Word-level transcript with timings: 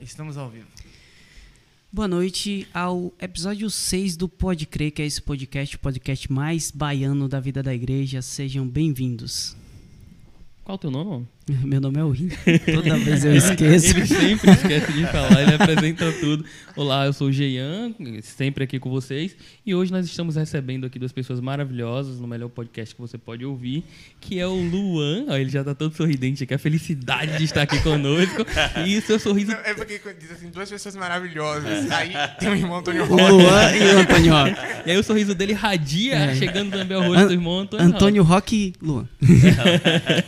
estamos 0.00 0.36
ao 0.36 0.48
vivo. 0.48 0.66
Boa 1.90 2.06
noite 2.06 2.66
ao 2.74 3.12
episódio 3.18 3.70
6 3.70 4.16
do 4.16 4.28
Pode 4.28 4.66
Crer, 4.66 4.92
que 4.92 5.02
é 5.02 5.06
esse 5.06 5.22
podcast, 5.22 5.76
o 5.76 5.78
podcast 5.78 6.30
mais 6.30 6.70
baiano 6.70 7.28
da 7.28 7.40
vida 7.40 7.62
da 7.62 7.74
igreja. 7.74 8.20
Sejam 8.20 8.68
bem-vindos. 8.68 9.56
Qual 10.64 10.76
o 10.76 10.78
teu 10.78 10.90
nome? 10.90 11.26
Meu 11.64 11.80
nome 11.80 11.98
é 11.98 12.04
Win. 12.04 12.28
Toda 12.74 12.96
vez 12.98 13.24
eu 13.24 13.34
esqueço. 13.34 13.96
Ele 13.96 14.06
sempre 14.06 14.50
esquece 14.50 14.92
de 14.92 15.06
falar, 15.06 15.42
ele 15.42 15.54
apresenta 15.54 16.12
tudo. 16.12 16.44
Olá, 16.76 17.06
eu 17.06 17.12
sou 17.12 17.28
o 17.28 17.32
Jean, 17.32 17.92
sempre 18.22 18.64
aqui 18.64 18.78
com 18.78 18.90
vocês. 18.90 19.34
E 19.64 19.74
hoje 19.74 19.90
nós 19.90 20.04
estamos 20.06 20.36
recebendo 20.36 20.84
aqui 20.86 20.98
duas 20.98 21.12
pessoas 21.12 21.40
maravilhosas 21.40 22.20
no 22.20 22.26
melhor 22.28 22.48
podcast 22.50 22.94
que 22.94 23.00
você 23.00 23.16
pode 23.16 23.44
ouvir, 23.44 23.82
que 24.20 24.38
é 24.38 24.46
o 24.46 24.54
Luan. 24.54 25.24
Ó, 25.28 25.36
ele 25.36 25.48
já 25.50 25.64
tá 25.64 25.74
todo 25.74 25.94
sorridente 25.96 26.44
aqui, 26.44 26.52
a 26.54 26.58
felicidade 26.58 27.38
de 27.38 27.44
estar 27.44 27.62
aqui 27.62 27.80
conosco. 27.80 28.44
E 28.86 28.98
o 28.98 29.02
seu 29.02 29.18
sorriso. 29.18 29.52
Não, 29.52 29.58
é 29.60 29.74
porque 29.74 30.00
diz 30.20 30.30
assim, 30.32 30.50
duas 30.50 30.68
pessoas 30.68 30.94
maravilhosas. 30.96 31.90
Aí 31.90 32.12
tem 32.38 32.48
o 32.50 32.54
irmão 32.54 32.78
Antônio 32.78 33.04
O 33.04 33.06
Rocha. 33.06 33.28
Luan 33.30 33.76
e 33.76 33.94
o 33.94 33.98
Antônio 34.00 34.32
Rock. 34.32 34.54
E 34.86 34.90
aí 34.90 34.96
o 34.98 35.02
sorriso 35.02 35.34
dele 35.34 35.52
radia, 35.54 36.14
É. 36.14 36.34
chegando 36.34 36.72
também 36.72 36.96
ao 36.96 37.02
rosto 37.04 37.18
An- 37.22 37.26
do 37.26 37.32
irmão 37.32 37.60
Antônio. 37.60 37.86
Antônio 37.86 38.22
Rock 38.22 38.56
e 38.56 38.72
Luan. 38.84 39.08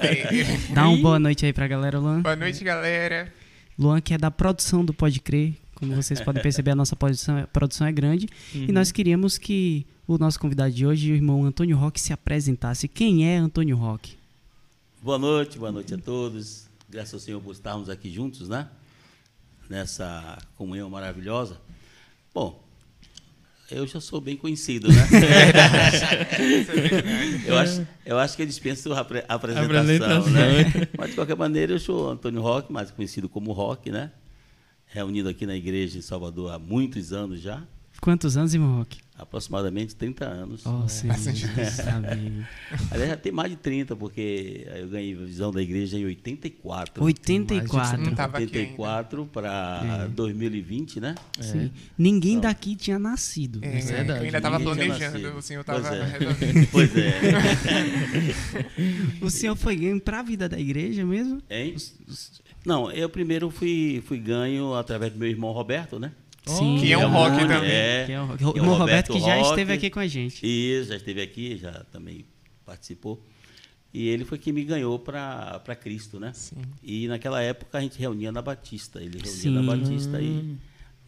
Aí, 0.01 0.47
Dá 0.75 0.89
uma 0.89 1.10
boa 1.11 1.19
noite 1.19 1.45
aí 1.45 1.53
pra 1.53 1.67
galera, 1.67 1.99
Luan. 1.99 2.23
Boa 2.23 2.37
noite, 2.37 2.63
galera. 2.63 3.33
Luan, 3.77 4.01
que 4.01 4.15
é 4.15 4.19
da 4.19 4.31
produção 4.31 4.85
do 4.85 4.95
Pode 4.95 5.19
Crer. 5.21 5.55
Como 5.75 5.95
vocês 5.95 6.21
podem 6.23 6.41
perceber, 6.41 6.71
a 6.71 6.75
nossa 6.77 6.95
produção, 6.95 7.49
produção 7.53 7.87
é 7.87 7.93
grande. 7.93 8.29
Uhum. 8.55 8.67
E 8.69 8.73
nós 8.73 8.93
queríamos 8.93 9.37
que 9.37 9.85
o 10.07 10.17
nosso 10.19 10.39
convidado 10.39 10.73
de 10.73 10.87
hoje, 10.87 11.11
o 11.11 11.15
irmão 11.15 11.45
Antônio 11.45 11.77
Rock, 11.77 12.01
se 12.01 12.13
apresentasse. 12.13 12.87
Quem 12.87 13.29
é 13.29 13.37
Antônio 13.37 13.77
Rock? 13.77 14.17
Boa 15.03 15.19
noite, 15.19 15.59
boa 15.59 15.73
noite 15.73 15.95
a 15.95 15.99
todos. 15.99 16.69
Graças 16.89 17.15
ao 17.15 17.21
Senhor 17.21 17.41
por 17.41 17.53
estarmos 17.53 17.89
aqui 17.89 18.11
juntos, 18.11 18.49
né? 18.49 18.69
Nessa 19.69 20.39
comunhão 20.57 20.89
maravilhosa. 20.91 21.61
Bom, 22.33 22.63
eu 23.71 23.87
já 23.87 24.01
sou 24.01 24.21
bem 24.21 24.37
conhecido, 24.37 24.89
né? 24.89 24.95
eu, 27.47 27.59
acho, 27.59 27.87
eu 28.05 28.19
acho 28.19 28.37
que 28.37 28.43
eu 28.43 28.47
dispenso 28.47 28.93
a 28.93 29.01
apre- 29.01 29.25
apresentação, 29.29 29.81
Apresentação. 29.81 30.31
né? 30.31 30.89
Mas, 30.99 31.11
de 31.11 31.15
qualquer 31.17 31.37
maneira, 31.37 31.73
eu 31.73 31.79
sou 31.79 32.11
Antônio 32.11 32.41
Roque, 32.41 32.73
mais 32.73 32.91
conhecido 32.91 33.29
como 33.29 33.53
Roque, 33.53 33.91
né? 33.91 34.11
Reunido 34.87 35.29
aqui 35.29 35.47
na 35.47 35.55
igreja 35.55 35.99
em 35.99 36.03
Salvador 36.03 36.53
há 36.53 36.59
muitos 36.59 37.13
anos 37.13 37.41
já. 37.41 37.63
Quantos 38.01 38.37
anos, 38.37 38.55
irmão 38.55 38.79
Rock? 38.79 38.99
Aproximadamente 39.23 39.95
30 39.95 40.25
anos. 40.25 40.65
Oh. 40.67 40.81
Bastante 41.07 41.45
Amém. 41.95 42.47
Aliás, 42.91 43.11
já 43.11 43.17
tem 43.17 43.33
mais 43.33 43.51
de 43.51 43.57
30, 43.57 43.95
porque 43.97 44.67
eu 44.75 44.89
ganhei 44.89 45.15
a 45.15 45.19
visão 45.19 45.51
da 45.51 45.61
igreja 45.63 45.99
em 45.99 46.05
84. 46.05 47.05
84. 47.05 48.01
Não 48.03 48.15
tava 48.15 48.39
aqui 48.39 48.45
84 48.47 49.27
para 49.27 50.07
2020, 50.09 51.01
né? 51.01 51.15
Sim. 51.41 51.71
Ninguém 51.99 52.41
daqui 52.41 52.75
tinha 52.77 52.99
nascido. 52.99 53.61
É, 53.63 53.79
É 53.79 53.81
verdade. 53.81 54.21
eu 54.21 54.25
ainda 54.27 54.41
tava 54.41 54.59
Ninguém 54.59 54.75
tinha 54.93 55.11
planejando, 55.11 55.39
o 55.39 55.43
senhor 55.43 55.65
tava 55.65 55.81
Pois 55.81 55.93
é. 55.93 56.05
resolvendo. 56.19 56.69
Pois 56.71 56.97
é. 56.97 57.11
O 59.21 59.31
senhor 59.31 59.57
foi 59.57 59.77
ganho 59.77 60.01
pra 60.01 60.23
vida 60.23 60.49
da 60.49 60.59
igreja 60.59 61.05
mesmo? 61.05 61.43
Hein? 61.51 61.77
Não, 62.65 62.91
eu 62.91 63.09
primeiro 63.09 63.51
fui, 63.51 64.03
fui 64.07 64.19
ganho 64.19 64.75
através 64.75 65.13
do 65.13 65.19
meu 65.19 65.29
irmão 65.29 65.51
Roberto, 65.53 65.99
né? 65.99 66.13
Sim. 66.47 66.79
Que 66.81 66.93
é 66.93 66.99
um 66.99 67.11
rock 67.11 67.33
Roberto, 67.33 67.49
também. 67.49 67.71
É, 67.71 68.05
Que 68.07 68.13
é 68.13 68.23
o, 68.23 68.37
que 68.37 68.45
é 68.45 68.47
o 68.47 68.57
irmão 68.57 68.75
Roberto, 68.77 69.13
que 69.13 69.21
já 69.21 69.41
esteve 69.41 69.73
aqui 69.73 69.91
com 69.91 70.01
a 70.01 70.07
gente. 70.07 70.45
E 70.45 70.83
já 70.85 70.97
esteve 70.97 71.21
aqui, 71.21 71.57
já 71.57 71.85
também 71.93 72.25
participou. 72.65 73.23
E 73.93 74.09
ele 74.09 74.25
foi 74.25 74.39
quem 74.39 74.53
me 74.53 74.63
ganhou 74.65 74.99
para 74.99 75.77
Cristo, 75.81 76.21
né? 76.21 76.33
Sim. 76.33 76.63
E 76.83 77.09
naquela 77.09 77.43
época 77.43 77.79
a 77.79 77.81
gente 77.81 77.99
reunia 77.99 78.31
na 78.31 78.41
Batista. 78.41 79.01
Ele 79.01 79.19
reunia 79.19 79.31
Sim. 79.31 79.51
na 79.51 79.63
Batista 79.63 80.21
e 80.21 80.57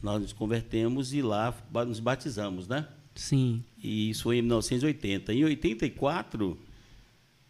nós 0.02 0.20
nos 0.20 0.32
convertemos 0.32 1.14
e 1.14 1.22
lá 1.22 1.54
nos 1.86 2.00
batizamos, 2.00 2.66
né? 2.66 2.86
Sim. 3.14 3.62
E 3.82 4.10
isso 4.10 4.24
foi 4.24 4.38
em 4.38 4.42
1980. 4.42 5.32
Em 5.32 5.44
84, 5.44 6.58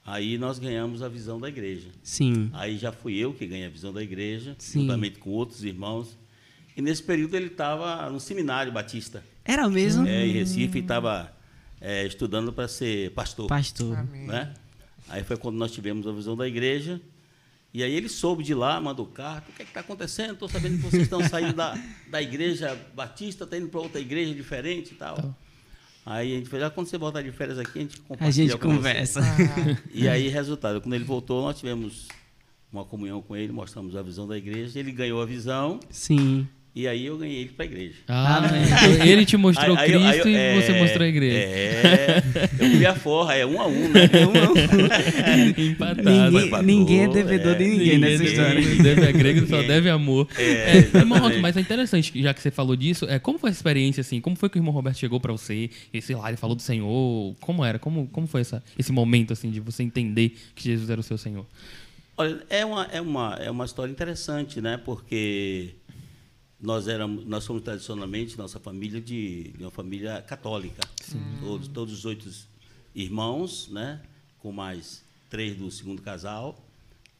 aí 0.04 0.36
nós 0.36 0.58
ganhamos 0.58 1.02
a 1.02 1.08
visão 1.08 1.40
da 1.40 1.48
igreja. 1.48 1.88
Sim. 2.02 2.50
Aí 2.52 2.76
já 2.76 2.92
fui 2.92 3.16
eu 3.16 3.32
que 3.32 3.46
ganhei 3.46 3.66
a 3.66 3.70
visão 3.70 3.92
da 3.92 4.02
igreja, 4.02 4.54
Sim. 4.58 4.82
juntamente 4.82 5.18
com 5.18 5.30
outros 5.30 5.64
irmãos. 5.64 6.18
E 6.76 6.82
nesse 6.82 7.02
período 7.02 7.34
ele 7.36 7.46
estava 7.48 8.08
no 8.10 8.18
seminário 8.20 8.72
batista, 8.72 9.22
Era 9.44 9.68
mesmo? 9.68 10.06
é, 10.06 10.26
em 10.26 10.32
Recife, 10.32 10.78
e 10.78 10.80
estava 10.80 11.32
é, 11.80 12.06
estudando 12.06 12.52
para 12.52 12.66
ser 12.68 13.10
pastor. 13.12 13.46
Pastor. 13.48 13.96
Amém. 13.98 14.26
né? 14.26 14.54
Aí 15.08 15.22
foi 15.24 15.36
quando 15.36 15.56
nós 15.56 15.70
tivemos 15.72 16.06
a 16.06 16.12
visão 16.12 16.36
da 16.36 16.46
igreja. 16.48 17.00
E 17.74 17.82
aí 17.82 17.92
ele 17.94 18.08
soube 18.08 18.42
de 18.44 18.54
lá, 18.54 18.78
mandou 18.80 19.06
carta. 19.06 19.50
O 19.50 19.54
que 19.54 19.62
é 19.62 19.64
está 19.64 19.80
acontecendo? 19.80 20.34
Estou 20.34 20.48
sabendo 20.48 20.76
que 20.76 20.82
vocês 20.82 21.02
estão 21.04 21.22
saindo 21.26 21.54
da, 21.54 21.74
da 22.10 22.20
igreja 22.20 22.78
batista, 22.94 23.44
está 23.44 23.56
indo 23.56 23.68
para 23.68 23.80
outra 23.80 23.98
igreja 24.00 24.34
diferente 24.34 24.92
e 24.92 24.94
tal. 24.94 25.34
Aí 26.04 26.34
a 26.34 26.36
gente 26.36 26.48
fez, 26.50 26.62
ah, 26.62 26.68
quando 26.70 26.86
você 26.88 26.98
voltar 26.98 27.22
de 27.22 27.30
férias 27.32 27.58
aqui, 27.58 27.78
a 27.78 27.82
gente 27.82 28.00
compartilha 28.00 28.28
A 28.28 28.30
gente 28.48 28.58
com 28.58 28.68
você." 28.68 28.76
conversa. 28.76 29.20
E 29.94 30.06
aí, 30.08 30.28
resultado, 30.28 30.80
quando 30.80 30.94
ele 30.94 31.04
voltou, 31.04 31.42
nós 31.42 31.58
tivemos 31.58 32.08
uma 32.72 32.84
comunhão 32.84 33.22
com 33.22 33.34
ele, 33.36 33.52
mostramos 33.52 33.94
a 33.96 34.02
visão 34.02 34.26
da 34.26 34.36
igreja, 34.36 34.78
ele 34.78 34.92
ganhou 34.92 35.22
a 35.22 35.26
visão, 35.26 35.78
Sim. 35.90 36.46
E 36.74 36.88
aí 36.88 37.04
eu 37.06 37.18
ganhei 37.18 37.40
ele 37.40 37.50
para 37.50 37.64
a 37.64 37.68
igreja. 37.68 37.94
Ah, 38.08 38.50
então 38.96 39.04
ele 39.06 39.24
te 39.26 39.36
mostrou 39.36 39.76
Aí- 39.76 39.84
aí 39.86 39.92
eu- 39.92 40.00
Cristo 40.00 40.28
aí 40.28 40.34
eu- 40.34 40.58
e 40.58 40.62
você 40.62 40.72
é, 40.72 40.80
mostrou 40.80 41.04
a 41.04 41.08
igreja. 41.08 41.36
É, 41.38 42.22
eu 42.60 42.70
fui 42.70 42.86
a 42.86 42.94
forra, 42.94 43.34
é 43.34 43.44
um 43.46 43.60
a 43.60 43.66
um, 43.66 43.88
né? 43.88 44.00
Empatado. 45.58 46.02
Ninguém, 46.10 46.46
Equador, 46.46 46.64
ninguém 46.66 47.00
é 47.04 47.08
devedor 47.08 47.54
de 47.56 47.64
é, 47.64 47.68
ninguém 47.68 47.98
nessa 47.98 48.22
ninguém- 48.22 48.58
história. 48.58 48.82
Deve 48.82 49.06
a 49.08 49.12
grego, 49.12 49.40
só 49.46 49.56
Ninguém. 49.56 49.68
deve 49.68 49.90
amor. 49.90 50.28
É, 50.38 50.78
irmão 50.78 50.88
Roque, 51.18 51.36
exatamente. 51.36 51.40
mas 51.40 51.56
é 51.56 51.60
interessante, 51.60 52.22
já 52.22 52.34
que 52.34 52.40
você 52.40 52.50
falou 52.50 52.76
disso, 52.76 53.06
é, 53.08 53.18
como 53.18 53.38
foi 53.38 53.50
a 53.50 53.52
experiência, 53.52 54.00
assim? 54.00 54.20
Como 54.20 54.36
foi 54.36 54.48
que 54.48 54.56
o 54.56 54.60
irmão 54.60 54.72
Roberto 54.72 54.98
chegou 54.98 55.20
pra 55.20 55.32
você? 55.32 55.70
E, 55.92 56.00
sei 56.02 56.16
lá, 56.16 56.28
ele 56.28 56.36
falou 56.36 56.56
do 56.56 56.62
Senhor. 56.62 57.34
Como 57.40 57.64
era? 57.64 57.78
Como, 57.78 58.06
como 58.08 58.26
foi 58.26 58.40
essa, 58.40 58.62
esse 58.78 58.92
momento, 58.92 59.32
assim, 59.32 59.50
de 59.50 59.60
você 59.60 59.82
entender 59.82 60.34
que 60.54 60.64
Jesus 60.64 60.88
era 60.90 61.00
o 61.00 61.04
seu 61.04 61.18
Senhor? 61.18 61.46
Olha, 62.16 62.40
é 62.50 62.64
uma, 62.64 62.84
é 62.92 63.00
uma, 63.00 63.38
é 63.42 63.50
uma 63.50 63.64
história 63.64 63.90
interessante, 63.90 64.60
né? 64.60 64.78
Porque 64.84 65.70
nós 66.62 66.86
éramos, 66.86 67.24
nós 67.24 67.42
somos 67.42 67.62
tradicionalmente 67.62 68.38
nossa 68.38 68.60
família 68.60 69.00
de, 69.00 69.48
de 69.50 69.64
uma 69.64 69.70
família 69.70 70.22
católica. 70.22 70.80
Todos, 71.40 71.66
todos 71.66 71.92
os 71.92 72.04
oito 72.04 72.30
irmãos, 72.94 73.68
né? 73.68 74.00
Com 74.38 74.52
mais 74.52 75.04
três 75.28 75.56
do 75.56 75.68
segundo 75.72 76.00
casal. 76.00 76.56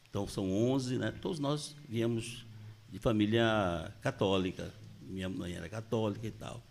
Então 0.09 0.25
são 0.25 0.49
onze, 0.49 0.97
né? 0.97 1.13
Todos 1.21 1.39
nós 1.39 1.75
viemos 1.89 2.45
de 2.89 2.99
família 2.99 3.93
católica. 4.01 4.73
Minha 5.01 5.27
mãe 5.27 5.51
era 5.51 5.67
católica 5.67 6.25
e 6.25 6.31
tal. 6.31 6.63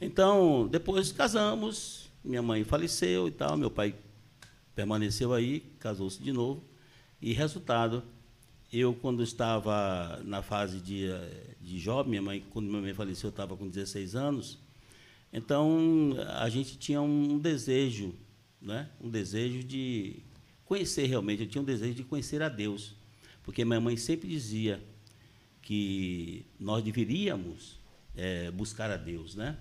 Então, 0.00 0.68
depois 0.70 1.10
casamos, 1.10 2.08
minha 2.22 2.42
mãe 2.42 2.62
faleceu 2.62 3.26
e 3.26 3.30
tal, 3.30 3.56
meu 3.56 3.70
pai 3.70 3.94
permaneceu 4.74 5.32
aí, 5.32 5.60
casou-se 5.80 6.22
de 6.22 6.32
novo. 6.32 6.62
E 7.20 7.32
resultado, 7.32 8.04
eu 8.72 8.94
quando 8.94 9.22
estava 9.22 10.20
na 10.24 10.42
fase 10.42 10.80
de, 10.80 11.06
eh, 11.06 11.54
de 11.60 11.78
jovem, 11.78 12.10
minha 12.10 12.22
mãe, 12.22 12.44
quando 12.50 12.66
minha 12.68 12.82
mãe 12.82 12.94
faleceu, 12.94 13.28
eu 13.28 13.30
estava 13.30 13.56
com 13.56 13.68
16 13.68 14.14
anos, 14.16 14.58
então 15.32 16.10
a 16.38 16.48
gente 16.48 16.76
tinha 16.78 17.00
um 17.00 17.38
desejo, 17.38 18.14
né? 18.60 18.88
um 19.00 19.08
desejo 19.10 19.62
de 19.62 20.22
conhecer 20.64 21.06
realmente, 21.06 21.42
eu 21.42 21.48
tinha 21.48 21.62
um 21.62 21.64
desejo 21.64 21.94
de 21.94 22.04
conhecer 22.04 22.42
a 22.42 22.48
Deus, 22.48 22.94
porque 23.42 23.64
minha 23.64 23.80
mãe 23.80 23.96
sempre 23.96 24.28
dizia 24.28 24.82
que 25.62 26.44
nós 26.58 26.82
deveríamos 26.82 27.78
eh, 28.16 28.50
buscar 28.50 28.90
a 28.90 28.96
Deus, 28.96 29.34
né? 29.34 29.56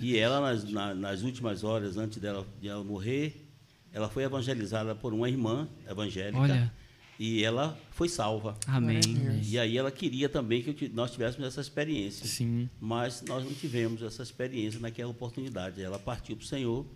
E 0.00 0.16
ela, 0.16 0.40
nas, 0.40 0.64
na- 0.64 0.94
nas 0.94 1.22
últimas 1.22 1.62
horas, 1.62 1.96
antes 1.96 2.18
dela, 2.18 2.46
de 2.60 2.68
ela 2.68 2.82
morrer, 2.82 3.46
ela 3.92 4.08
foi 4.08 4.24
evangelizada 4.24 4.94
por 4.94 5.12
uma 5.14 5.28
irmã 5.28 5.68
evangélica 5.88 6.38
Olha. 6.40 6.72
E 7.18 7.44
ela 7.44 7.78
foi 7.90 8.08
salva. 8.08 8.56
Amém. 8.66 9.00
E 9.42 9.58
aí 9.58 9.78
ela 9.78 9.90
queria 9.90 10.28
também 10.28 10.62
que 10.62 10.88
nós 10.88 11.12
tivéssemos 11.12 11.46
essa 11.46 11.60
experiência. 11.60 12.26
Sim. 12.26 12.68
Mas 12.80 13.22
nós 13.22 13.44
não 13.44 13.52
tivemos 13.52 14.02
essa 14.02 14.22
experiência 14.22 14.80
naquela 14.80 15.10
oportunidade. 15.10 15.82
Ela 15.82 15.98
partiu 15.98 16.36
para 16.36 16.44
o 16.44 16.46
Senhor 16.46 16.86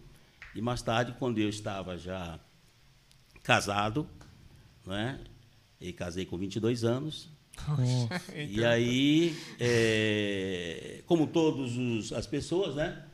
e 0.55 0.61
mais 0.61 0.83
tarde, 0.83 1.15
quando 1.19 1.39
eu 1.39 1.49
estava 1.49 1.97
já 1.97 2.41
casado, 3.43 4.09
né? 4.87 5.21
E 5.81 5.93
casei 5.93 6.27
com 6.27 6.37
22 6.37 6.85
anos. 6.85 7.29
E 8.35 8.65
aí, 8.65 9.37
é, 9.61 11.03
como 11.07 11.27
todas 11.27 12.13
as 12.13 12.27
pessoas, 12.27 12.75
né? 12.75 13.05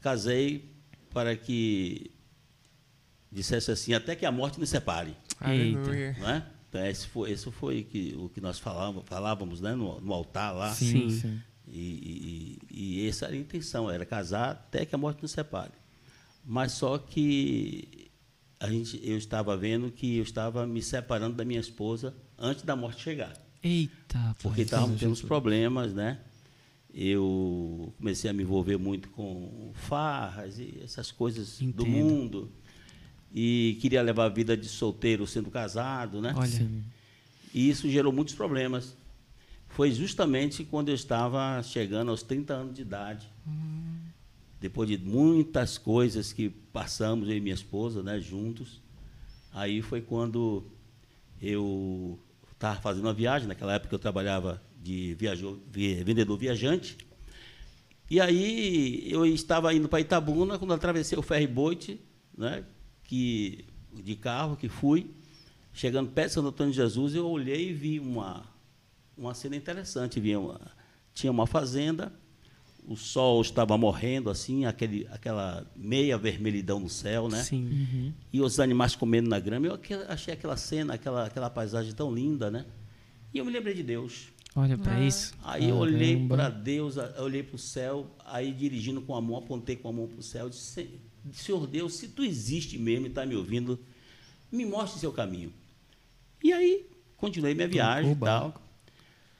Casei 0.00 0.70
para 1.12 1.36
que 1.36 2.10
dissesse 3.32 3.70
assim, 3.70 3.94
até 3.94 4.14
que 4.14 4.24
a 4.24 4.30
morte 4.30 4.60
nos 4.60 4.68
separe. 4.68 5.16
Aleluia. 5.40 6.16
Não 6.18 6.30
é? 6.30 6.46
Então, 6.68 6.86
esse 6.86 7.06
foi, 7.06 7.30
esse 7.30 7.50
foi 7.52 7.82
que, 7.84 8.14
o 8.18 8.28
que 8.28 8.40
nós 8.40 8.58
falávamos, 8.58 9.04
falávamos 9.06 9.60
né? 9.60 9.74
no, 9.74 10.00
no 10.00 10.12
altar 10.12 10.52
lá. 10.52 10.72
Sim, 10.72 11.10
Sim. 11.10 11.40
E, 11.66 12.58
e, 12.70 13.02
e 13.04 13.08
essa 13.08 13.26
era 13.26 13.34
a 13.34 13.38
intenção, 13.38 13.90
era 13.90 14.04
casar 14.04 14.50
até 14.50 14.84
que 14.84 14.94
a 14.94 14.98
morte 14.98 15.22
nos 15.22 15.30
separe. 15.30 15.72
Mas 16.44 16.72
só 16.72 16.98
que 16.98 18.10
a 18.60 18.68
gente, 18.68 19.00
eu 19.02 19.16
estava 19.16 19.56
vendo 19.56 19.90
que 19.90 20.16
eu 20.16 20.22
estava 20.22 20.66
me 20.66 20.82
separando 20.82 21.36
da 21.36 21.44
minha 21.44 21.60
esposa 21.60 22.14
antes 22.38 22.64
da 22.64 22.76
morte 22.76 23.02
chegar. 23.02 23.32
Eita, 23.62 24.36
porque 24.42 24.62
estávamos 24.62 25.00
tendo 25.00 25.12
uns 25.12 25.22
problemas, 25.22 25.94
né? 25.94 26.18
Eu 26.92 27.92
comecei 27.96 28.30
a 28.30 28.32
me 28.32 28.42
envolver 28.42 28.76
muito 28.76 29.08
com 29.10 29.72
farras 29.74 30.58
e 30.58 30.80
essas 30.82 31.10
coisas 31.10 31.58
do 31.58 31.64
Entendo. 31.64 31.86
mundo. 31.86 32.52
E 33.34 33.76
queria 33.80 34.00
levar 34.00 34.26
a 34.26 34.28
vida 34.28 34.56
de 34.56 34.68
solteiro 34.68 35.26
sendo 35.26 35.50
casado, 35.50 36.20
né? 36.20 36.32
Olha, 36.36 36.46
E 37.52 37.68
isso 37.68 37.88
gerou 37.88 38.12
muitos 38.12 38.34
problemas. 38.34 38.96
Foi 39.68 39.90
justamente 39.90 40.62
quando 40.64 40.88
eu 40.90 40.94
estava 40.94 41.60
chegando 41.64 42.10
aos 42.12 42.22
30 42.22 42.54
anos 42.54 42.74
de 42.76 42.82
idade. 42.82 43.26
Depois 44.60 44.88
de 44.88 44.96
muitas 44.98 45.76
coisas 45.76 46.32
que 46.32 46.48
passamos, 46.48 47.28
eu 47.28 47.36
e 47.36 47.40
minha 47.40 47.54
esposa, 47.54 48.02
né, 48.02 48.20
juntos. 48.20 48.80
Aí 49.52 49.82
foi 49.82 50.00
quando 50.00 50.64
eu 51.42 52.18
estava 52.52 52.80
fazendo 52.80 53.04
uma 53.04 53.12
viagem. 53.12 53.48
Naquela 53.48 53.74
época 53.74 53.94
eu 53.94 53.98
trabalhava 53.98 54.62
de 54.82 55.14
viajou, 55.18 55.58
vi- 55.70 56.02
vendedor 56.04 56.38
viajante. 56.38 56.96
E 58.10 58.20
aí 58.20 59.06
eu 59.10 59.26
estava 59.26 59.74
indo 59.74 59.88
para 59.88 60.00
Itabuna, 60.00 60.58
quando 60.58 60.72
atravessei 60.74 61.18
o 61.18 61.22
ferry-boat, 61.22 62.00
né, 62.36 62.64
que, 63.04 63.64
de 64.02 64.16
carro 64.16 64.56
que 64.56 64.68
fui, 64.68 65.10
chegando 65.72 66.10
perto 66.10 66.28
de 66.28 66.34
Santo 66.34 66.48
Antônio 66.48 66.72
de 66.72 66.76
Jesus, 66.76 67.14
eu 67.14 67.26
olhei 67.28 67.70
e 67.70 67.72
vi 67.72 68.00
uma, 68.00 68.44
uma 69.16 69.34
cena 69.34 69.56
interessante. 69.56 70.18
Vi 70.20 70.36
uma, 70.36 70.60
tinha 71.12 71.30
uma 71.30 71.46
fazenda, 71.46 72.12
o 72.86 72.96
sol 72.96 73.40
estava 73.40 73.76
morrendo, 73.78 74.28
assim, 74.30 74.66
aquele, 74.66 75.06
aquela 75.10 75.66
meia 75.74 76.18
vermelhidão 76.18 76.78
no 76.80 76.88
céu, 76.88 77.28
né? 77.28 77.42
sim. 77.42 78.12
E 78.32 78.40
os 78.40 78.60
animais 78.60 78.94
comendo 78.94 79.28
na 79.28 79.38
grama. 79.40 79.66
Eu 79.66 79.78
achei 80.08 80.34
aquela 80.34 80.56
cena, 80.56 80.94
aquela, 80.94 81.26
aquela 81.26 81.48
paisagem 81.50 81.92
tão 81.92 82.12
linda, 82.14 82.50
né? 82.50 82.66
E 83.32 83.38
eu 83.38 83.44
me 83.44 83.50
lembrei 83.50 83.74
de 83.74 83.82
Deus. 83.82 84.28
Olha 84.56 84.78
pra 84.78 84.94
Ah. 84.94 85.00
isso. 85.04 85.34
Aí 85.42 85.68
eu 85.68 85.76
olhei 85.76 86.28
para 86.28 86.48
Deus, 86.48 86.96
olhei 87.18 87.42
para 87.42 87.56
o 87.56 87.58
céu, 87.58 88.08
aí 88.24 88.52
dirigindo 88.52 89.00
com 89.02 89.14
a 89.16 89.20
mão, 89.20 89.36
apontei 89.36 89.74
com 89.74 89.88
a 89.88 89.92
mão 89.92 90.06
para 90.06 90.20
o 90.20 90.22
céu, 90.22 90.48
disse, 90.48 90.62
"Se- 90.62 90.90
Senhor 91.32 91.66
Deus, 91.66 91.94
se 91.94 92.08
tu 92.08 92.22
existe 92.24 92.78
mesmo 92.78 93.06
e 93.06 93.08
está 93.08 93.24
me 93.24 93.34
ouvindo, 93.34 93.78
me 94.52 94.64
mostre 94.64 95.00
seu 95.00 95.12
caminho. 95.12 95.52
E 96.42 96.52
aí, 96.52 96.86
continuei 97.16 97.54
minha 97.54 97.68
viagem 97.68 98.12
e 98.12 98.16
tal. 98.16 98.62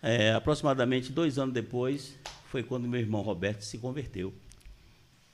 É, 0.02 0.32
aproximadamente 0.32 1.12
dois 1.12 1.38
anos 1.38 1.54
depois, 1.54 2.14
foi 2.50 2.62
quando 2.62 2.88
meu 2.88 3.00
irmão 3.00 3.22
Roberto 3.22 3.62
se 3.62 3.78
converteu. 3.78 4.32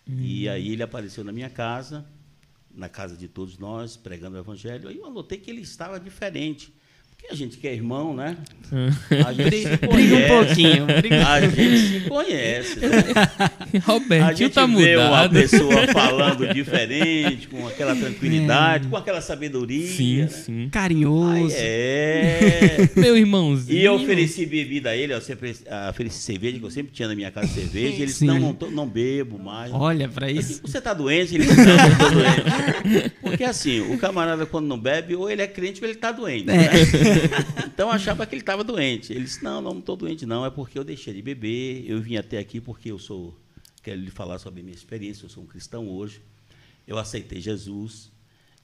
E 0.07 0.49
Hum. 0.49 0.53
aí 0.53 0.73
ele 0.73 0.83
apareceu 0.83 1.23
na 1.23 1.31
minha 1.33 1.51
casa, 1.51 2.05
na 2.75 2.89
casa 2.89 3.17
de 3.17 3.29
todos 3.29 3.59
nós, 3.59 3.97
pregando 3.97 4.37
o 4.37 4.41
evangelho. 4.41 4.89
Aí 4.89 4.97
eu 4.99 5.07
anotei 5.07 5.39
que 5.39 5.51
ele 5.51 5.61
estava 5.61 6.01
diferente. 6.01 6.73
Porque 7.21 7.33
a 7.33 7.37
gente 7.37 7.59
que 7.59 7.69
é 7.69 7.75
irmão, 7.75 8.15
né? 8.15 8.37
A 9.27 9.33
gente 9.33 9.51
se 9.63 9.77
Briga 9.77 9.89
um 9.89 9.89
conhece. 9.89 10.29
pouquinho. 10.29 10.87
Briga. 10.87 11.27
A 11.29 11.41
gente 11.41 11.79
se 11.79 12.01
conhece. 12.09 12.79
Né? 12.81 12.89
A 13.85 13.93
Robertinho 13.93 14.37
gente 14.37 14.53
tá 14.55 14.65
vê 14.67 14.97
uma 14.97 15.07
mudado. 15.07 15.33
pessoa 15.33 15.89
falando 15.89 16.55
diferente, 16.55 17.49
com 17.49 17.67
aquela 17.67 17.97
tranquilidade, 17.97 18.87
com 18.87 18.97
aquela 18.97 19.21
sabedoria. 19.21 19.87
Sim, 19.89 20.17
né? 20.23 20.29
sim. 20.29 20.69
Carinhoso. 20.71 21.53
é. 21.57 22.89
Meu 22.97 23.17
irmãozinho. 23.17 23.77
E 23.79 23.85
eu 23.85 23.95
ofereci 23.95 24.47
bebida 24.47 24.91
a 24.91 24.97
ele, 24.97 25.13
eu 25.15 25.21
sempre 25.21 25.55
ofereci 25.91 26.19
cerveja, 26.23 26.59
que 26.59 26.65
eu 26.65 26.71
sempre 26.71 26.93
tinha 26.93 27.09
na 27.09 27.17
minha 27.17 27.31
casa 27.33 27.49
cerveja. 27.49 27.89
E 27.89 27.97
ele 27.97 28.07
disse, 28.07 28.25
não, 28.25 28.39
não, 28.39 28.55
tô- 28.55 28.71
não 28.71 28.87
bebo 28.89 29.37
mais. 29.37 29.73
Olha 29.75 30.09
pra 30.09 30.31
isso. 30.31 30.55
digo, 30.55 30.69
Você 30.69 30.79
está 30.79 30.95
doente? 30.95 31.35
Ele 31.35 31.45
disse, 31.45 31.57
não, 31.57 31.77
não 31.77 31.89
estou 31.89 32.11
doente. 32.13 33.13
Porque 33.21 33.43
assim, 33.45 33.81
o 33.81 33.99
camarada 33.99 34.47
quando 34.47 34.67
não 34.69 34.79
bebe, 34.79 35.17
ou 35.17 35.29
ele 35.29 35.43
é 35.43 35.47
crente 35.49 35.81
ou 35.81 35.87
ele 35.89 35.95
está 35.97 36.13
doente. 36.13 36.49
É. 36.49 36.57
né? 36.57 36.69
Então 37.67 37.89
eu 37.89 37.95
achava 37.95 38.27
que 38.27 38.35
ele 38.35 38.43
estava 38.43 38.63
doente. 38.63 39.13
Ele 39.13 39.25
disse, 39.25 39.43
não, 39.43 39.61
não 39.61 39.79
estou 39.79 39.97
doente 39.97 40.27
não, 40.27 40.45
é 40.45 40.51
porque 40.51 40.79
eu 40.79 40.85
deixei 40.85 41.15
de 41.15 41.23
beber, 41.23 41.85
eu 41.89 42.01
vim 42.01 42.17
até 42.17 42.39
aqui 42.39 42.61
porque 42.61 42.91
eu 42.91 42.99
sou, 42.99 43.37
quero 43.83 44.01
lhe 44.01 44.11
falar 44.11 44.39
sobre 44.39 44.61
a 44.61 44.63
minha 44.63 44.75
experiência, 44.75 45.25
eu 45.25 45.31
sou 45.31 45.43
um 45.43 45.47
cristão 45.47 45.89
hoje, 45.89 46.21
eu 46.87 46.99
aceitei 46.99 47.41
Jesus, 47.41 48.11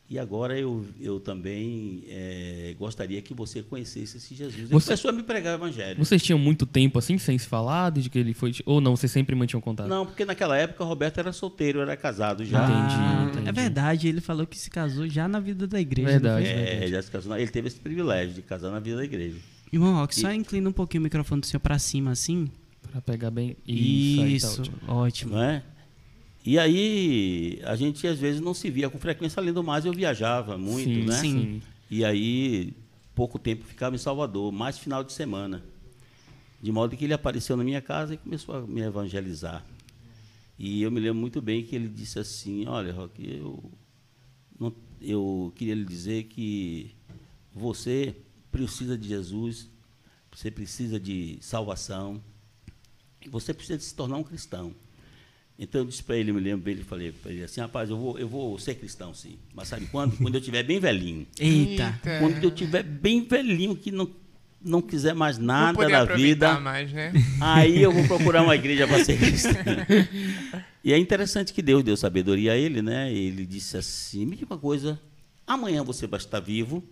e 0.08 0.18
agora 0.18 0.56
eu, 0.58 0.84
eu 1.00 1.18
também 1.18 2.04
eh, 2.08 2.74
gostaria 2.78 3.20
que 3.20 3.34
você 3.34 3.62
conhecesse 3.62 4.18
esse 4.18 4.34
Jesus. 4.34 4.54
Ele 4.56 4.66
Você- 4.68 4.86
começou 4.86 5.10
a 5.10 5.12
me 5.12 5.22
pregar 5.22 5.54
o 5.54 5.56
evangelho. 5.62 5.98
Vocês 5.98 6.22
tinham 6.22 6.38
muito 6.38 6.64
tempo 6.64 6.98
assim, 6.98 7.18
sem 7.18 7.36
se 7.36 7.46
falar, 7.48 7.90
desde 7.90 8.08
que 8.08 8.18
ele 8.18 8.32
foi. 8.32 8.52
Ou 8.64 8.80
não, 8.80 8.94
vocês 8.96 9.10
sempre 9.10 9.34
mantinham 9.34 9.60
contato? 9.60 9.88
Não, 9.88 10.06
porque 10.06 10.24
naquela 10.24 10.56
época 10.56 10.84
o 10.84 10.86
Roberto 10.86 11.18
era 11.18 11.32
solteiro, 11.32 11.80
era 11.80 11.96
casado 11.96 12.44
já. 12.44 12.62
Entendi, 12.64 12.94
Ah, 12.96 13.28
entendi. 13.32 13.48
É 13.48 13.52
verdade, 13.52 14.06
ele 14.08 14.20
falou 14.20 14.46
que 14.46 14.56
se 14.56 14.70
casou 14.70 15.08
já 15.08 15.26
na 15.26 15.40
vida 15.40 15.66
da 15.66 15.80
igreja. 15.80 16.08
Verdade. 16.08 16.46
É, 16.46 16.86
já 16.88 17.02
se 17.02 17.10
casou, 17.10 17.30
na- 17.30 17.40
ele 17.40 17.50
teve 17.50 17.66
esse 17.68 17.80
privilégio 17.80 18.34
de 18.34 18.42
casar 18.42 18.70
na 18.70 18.78
vida 18.78 18.96
da 18.98 19.04
igreja. 19.04 19.36
Irmão 19.72 19.94
Rock, 19.96 20.14
só 20.14 20.32
inclina 20.32 20.68
um 20.68 20.72
pouquinho 20.72 21.00
o 21.00 21.04
microfone 21.04 21.40
do 21.40 21.46
senhor 21.46 21.60
pra 21.60 21.78
cima 21.80 22.12
assim. 22.12 22.48
Pra 22.92 23.00
pegar 23.00 23.32
bem. 23.32 23.56
Isso, 23.66 24.22
aí 24.22 24.40
tá 24.40 24.48
ótimo. 24.62 24.76
ótimo. 24.86 25.32
não 25.32 25.42
é? 25.42 25.62
E 26.46 26.58
aí 26.58 27.60
a 27.64 27.74
gente 27.74 28.06
às 28.06 28.18
vezes 28.18 28.40
não 28.40 28.54
se 28.54 28.70
via 28.70 28.88
com 28.88 28.98
frequência, 28.98 29.40
além 29.40 29.52
do 29.52 29.64
mais 29.64 29.84
eu 29.84 29.92
viajava 29.92 30.56
muito, 30.56 30.84
sim, 30.88 31.04
né? 31.04 31.20
Sim. 31.20 31.62
E 31.90 32.04
aí 32.04 32.72
pouco 33.14 33.38
tempo 33.38 33.64
ficava 33.64 33.96
em 33.96 33.98
Salvador, 33.98 34.52
mais 34.52 34.78
final 34.78 35.02
de 35.02 35.12
semana. 35.12 35.64
De 36.62 36.70
modo 36.70 36.96
que 36.96 37.04
ele 37.04 37.12
apareceu 37.14 37.56
na 37.56 37.64
minha 37.64 37.80
casa 37.82 38.14
e 38.14 38.16
começou 38.16 38.54
a 38.54 38.60
me 38.60 38.80
evangelizar. 38.80 39.64
E 40.58 40.82
eu 40.82 40.90
me 40.90 41.00
lembro 41.00 41.18
muito 41.20 41.42
bem 41.42 41.62
que 41.64 41.74
ele 41.76 41.88
disse 41.88 42.18
assim, 42.18 42.66
olha, 42.66 42.92
Roque, 42.92 43.28
eu, 43.38 43.70
não- 44.58 44.72
eu 45.00 45.52
queria 45.56 45.74
lhe 45.74 45.84
dizer 45.84 46.24
que 46.24 46.94
você 47.54 48.14
precisa 48.50 48.96
de 48.96 49.08
Jesus, 49.08 49.68
você 50.32 50.50
precisa 50.50 50.98
de 50.98 51.38
salvação, 51.40 52.22
você 53.30 53.52
precisa 53.52 53.76
de 53.78 53.84
se 53.84 53.94
tornar 53.94 54.16
um 54.16 54.22
cristão. 54.24 54.74
Então 55.58 55.80
eu 55.80 55.86
disse 55.86 56.02
para 56.02 56.16
ele, 56.16 56.30
eu 56.30 56.34
me 56.34 56.40
lembro 56.40 56.64
bem, 56.64 56.74
ele 56.74 56.84
falei 56.84 57.12
para 57.12 57.32
ele 57.32 57.42
assim, 57.42 57.60
rapaz, 57.60 57.88
eu 57.88 57.96
vou, 57.96 58.18
eu 58.18 58.28
vou 58.28 58.58
ser 58.58 58.74
cristão 58.74 59.14
sim. 59.14 59.38
Mas 59.54 59.68
sabe 59.68 59.86
quando? 59.86 60.16
Quando 60.18 60.34
eu 60.34 60.40
estiver 60.40 60.62
bem 60.62 60.78
velhinho. 60.78 61.26
Eita. 61.40 61.98
Quando 62.20 62.42
eu 62.42 62.50
estiver 62.50 62.82
bem 62.82 63.24
velhinho, 63.24 63.74
que 63.74 63.90
não, 63.90 64.10
não 64.62 64.82
quiser 64.82 65.14
mais 65.14 65.38
nada 65.38 65.88
da 65.88 66.02
aproveitar 66.02 66.16
vida, 66.16 66.60
mais, 66.60 66.92
né? 66.92 67.12
aí 67.40 67.82
eu 67.82 67.90
vou 67.90 68.06
procurar 68.06 68.42
uma 68.42 68.54
igreja 68.56 68.86
para 68.86 69.02
ser 69.02 69.18
cristão. 69.18 69.52
E 70.84 70.92
é 70.92 70.98
interessante 70.98 71.54
que 71.54 71.62
Deus 71.62 71.82
deu 71.82 71.96
sabedoria 71.96 72.52
a 72.52 72.56
ele, 72.56 72.82
né? 72.82 73.10
Ele 73.10 73.46
disse 73.46 73.78
assim, 73.78 74.26
me 74.26 74.36
diga 74.36 74.52
uma 74.52 74.60
coisa, 74.60 75.00
amanhã 75.46 75.82
você 75.82 76.06
vai 76.06 76.18
estar 76.18 76.38
vivo. 76.38 76.84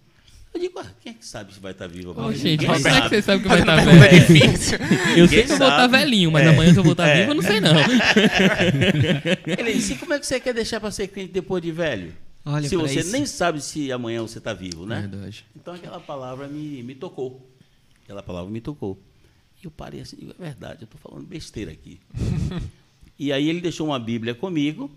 Eu 0.54 0.60
digo, 0.60 0.78
ah, 0.78 0.86
quem 1.00 1.10
é 1.12 1.14
que 1.16 1.26
sabe 1.26 1.52
se 1.52 1.58
vai 1.58 1.72
estar 1.72 1.88
vivo 1.88 2.10
Ô, 2.10 2.12
amanhã? 2.12 2.36
gente, 2.36 2.60
Ninguém 2.62 2.66
como 2.82 2.88
é 2.88 3.00
que 3.00 3.08
você 3.08 3.22
sabe 3.22 3.42
que 3.42 3.48
vai 3.48 3.58
estar 3.60 3.76
Pergunta 3.84 4.08
velho? 4.08 4.20
difícil. 4.26 4.78
Eu 4.78 4.88
sei 4.88 5.22
Ninguém 5.22 5.28
que 5.46 5.52
eu 5.52 5.58
vou 5.58 5.66
estar 5.66 5.78
sabe. 5.80 5.98
velhinho, 5.98 6.30
mas 6.30 6.46
É. 6.46 6.48
amanhã 6.50 6.72
se 6.72 6.78
eu 6.78 6.84
vou 6.84 6.92
estar 6.92 7.08
É. 7.08 7.16
vivo, 7.20 7.30
eu 7.32 7.34
não 7.34 7.42
sei 7.42 7.60
não. 7.60 7.72
Ele 9.58 9.72
disse, 9.74 9.96
como 9.96 10.12
é 10.14 10.18
que 10.20 10.26
você 10.26 10.38
quer 10.40 10.54
deixar 10.54 10.80
para 10.80 10.90
ser 10.90 11.08
crente 11.08 11.32
depois 11.32 11.62
de 11.62 11.72
velho? 11.72 12.14
Olha 12.44 12.68
se 12.68 12.76
você 12.76 13.00
isso. 13.00 13.10
nem 13.12 13.24
sabe 13.26 13.60
se 13.60 13.90
amanhã 13.90 14.20
você 14.22 14.38
está 14.38 14.52
vivo, 14.52 14.84
né? 14.86 15.00
Verdade. 15.10 15.44
Então 15.56 15.74
aquela 15.74 15.98
palavra 15.98 16.46
me, 16.46 16.82
me 16.82 16.94
tocou. 16.94 17.50
Aquela 18.04 18.22
palavra 18.22 18.50
me 18.50 18.60
tocou. 18.60 19.00
E 19.62 19.64
eu 19.66 19.70
parei 19.70 20.00
assim, 20.02 20.16
digo, 20.16 20.34
é 20.38 20.42
verdade, 20.44 20.82
eu 20.82 20.84
estou 20.84 21.00
falando 21.00 21.26
besteira 21.26 21.72
aqui. 21.72 21.98
e 23.18 23.32
aí 23.32 23.48
ele 23.48 23.60
deixou 23.60 23.86
uma 23.86 23.98
Bíblia 23.98 24.34
comigo 24.34 24.90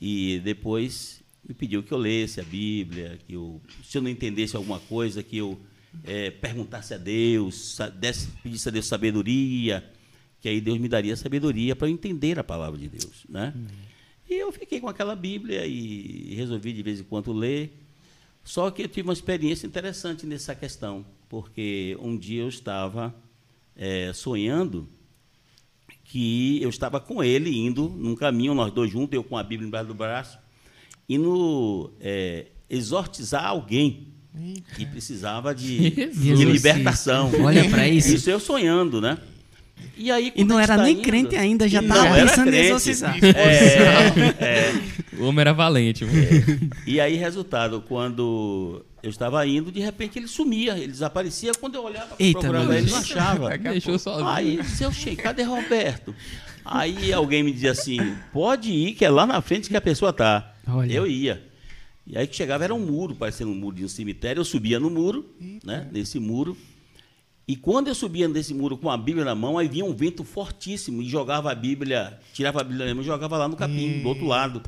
e 0.00 0.40
depois 0.44 1.20
me 1.46 1.54
pediu 1.54 1.82
que 1.82 1.92
eu 1.92 1.98
lesse 1.98 2.40
a 2.40 2.44
Bíblia, 2.44 3.18
que 3.26 3.34
eu, 3.34 3.60
se 3.84 3.96
eu 3.96 4.02
não 4.02 4.10
entendesse 4.10 4.56
alguma 4.56 4.80
coisa, 4.80 5.22
que 5.22 5.36
eu 5.36 5.58
eh, 6.04 6.30
perguntasse 6.30 6.92
a 6.92 6.98
Deus, 6.98 7.78
desse, 7.94 8.28
pedisse 8.42 8.68
a 8.68 8.72
Deus 8.72 8.86
sabedoria, 8.86 9.88
que 10.40 10.48
aí 10.48 10.60
Deus 10.60 10.78
me 10.78 10.88
daria 10.88 11.16
sabedoria 11.16 11.76
para 11.76 11.88
eu 11.88 11.92
entender 11.92 12.38
a 12.38 12.44
palavra 12.44 12.78
de 12.78 12.88
Deus, 12.88 13.24
né? 13.28 13.54
E 14.28 14.34
eu 14.34 14.50
fiquei 14.50 14.80
com 14.80 14.88
aquela 14.88 15.14
Bíblia 15.14 15.64
e 15.66 16.34
resolvi 16.34 16.72
de 16.72 16.82
vez 16.82 16.98
em 16.98 17.04
quando 17.04 17.32
ler. 17.32 17.72
Só 18.42 18.70
que 18.72 18.82
eu 18.82 18.88
tive 18.88 19.08
uma 19.08 19.12
experiência 19.12 19.68
interessante 19.68 20.26
nessa 20.26 20.54
questão, 20.54 21.06
porque 21.28 21.96
um 22.00 22.16
dia 22.16 22.42
eu 22.42 22.48
estava 22.48 23.14
eh, 23.76 24.12
sonhando 24.12 24.88
que 26.04 26.60
eu 26.62 26.68
estava 26.68 27.00
com 27.00 27.22
ele 27.22 27.56
indo 27.56 27.88
num 27.88 28.16
caminho, 28.16 28.54
nós 28.54 28.72
dois 28.72 28.90
juntos, 28.90 29.14
eu 29.14 29.22
com 29.22 29.36
a 29.36 29.42
Bíblia 29.42 29.66
embaixo 29.66 29.88
do 29.88 29.94
braço, 29.94 30.38
indo 31.08 31.92
eh, 32.00 32.46
exortizar 32.68 33.46
alguém 33.46 34.08
que 34.76 34.84
precisava 34.84 35.54
de, 35.54 35.90
de 36.12 36.34
libertação. 36.44 37.30
Olha 37.42 37.68
pra 37.70 37.88
isso. 37.88 38.14
Isso 38.14 38.28
eu 38.28 38.38
sonhando, 38.38 39.00
né? 39.00 39.16
E, 39.96 40.10
aí, 40.10 40.30
E 40.36 40.44
não 40.44 40.58
era 40.58 40.76
tá 40.76 40.82
nem 40.82 40.94
indo- 40.94 41.02
crente 41.02 41.36
ainda, 41.36 41.66
já 41.68 41.82
E 41.82 41.86
tava 41.86 42.04
não 42.04 42.14
era 42.16 42.28
pensando 42.28 42.52
em 42.54 42.58
exorcizar. 42.58 43.16
É, 43.24 44.44
é. 44.44 44.74
O 45.18 45.24
homem 45.24 45.40
era 45.40 45.52
valente. 45.54 46.04
mano. 46.04 46.16
E 46.86 47.00
aí, 47.00 47.16
resultado, 47.16 47.82
quando 47.86 48.84
eu 49.02 49.08
estava 49.08 49.46
indo, 49.46 49.72
de 49.72 49.80
repente 49.80 50.18
ele 50.18 50.28
sumia, 50.28 50.76
ele 50.76 50.88
desaparecia. 50.92 51.52
Quando 51.58 51.76
eu 51.76 51.84
olhava, 51.84 52.14
Eita, 52.18 52.40
procurava 52.40 52.76
ele, 52.76 52.90
não 52.90 52.98
achava. 52.98 53.56
Deixou 53.58 53.98
sozinho. 53.98 54.28
Aí, 54.28 54.62
seu 54.64 54.92
cheio, 54.92 55.16
cadê 55.16 55.42
Roberto? 55.44 56.14
Aí 56.64 57.12
alguém 57.12 57.42
me 57.42 57.52
dizia 57.52 57.70
assim, 57.70 58.16
pode 58.32 58.70
ir, 58.72 58.94
que 58.94 59.04
é 59.04 59.08
lá 59.10 59.24
na 59.26 59.40
frente 59.40 59.68
que 59.70 59.76
a 59.76 59.80
pessoa 59.80 60.12
tá. 60.12 60.52
Olha. 60.66 60.92
Eu 60.92 61.06
ia. 61.06 61.42
E 62.06 62.16
aí 62.16 62.26
que 62.26 62.36
chegava 62.36 62.64
era 62.64 62.74
um 62.74 62.78
muro, 62.78 63.14
parecendo 63.14 63.50
um 63.50 63.54
muro 63.54 63.76
de 63.76 63.84
um 63.84 63.88
cemitério. 63.88 64.40
Eu 64.40 64.44
subia 64.44 64.78
no 64.78 64.88
muro, 64.88 65.34
né? 65.64 65.88
Nesse 65.90 66.18
muro. 66.20 66.56
E 67.48 67.54
quando 67.54 67.86
eu 67.86 67.94
subia 67.94 68.26
nesse 68.26 68.52
muro 68.52 68.76
com 68.76 68.90
a 68.90 68.96
Bíblia 68.96 69.24
na 69.24 69.34
mão, 69.34 69.56
aí 69.56 69.68
vinha 69.68 69.84
um 69.84 69.94
vento 69.94 70.24
fortíssimo 70.24 71.00
e 71.00 71.08
jogava 71.08 71.50
a 71.52 71.54
Bíblia, 71.54 72.18
tirava 72.32 72.60
a 72.60 72.64
Bíblia 72.64 72.86
minha 72.86 72.94
mão 72.96 73.04
e 73.04 73.06
jogava 73.06 73.36
lá 73.36 73.46
no 73.46 73.54
capim, 73.54 74.02
do 74.02 74.08
outro 74.08 74.26
lado. 74.26 74.62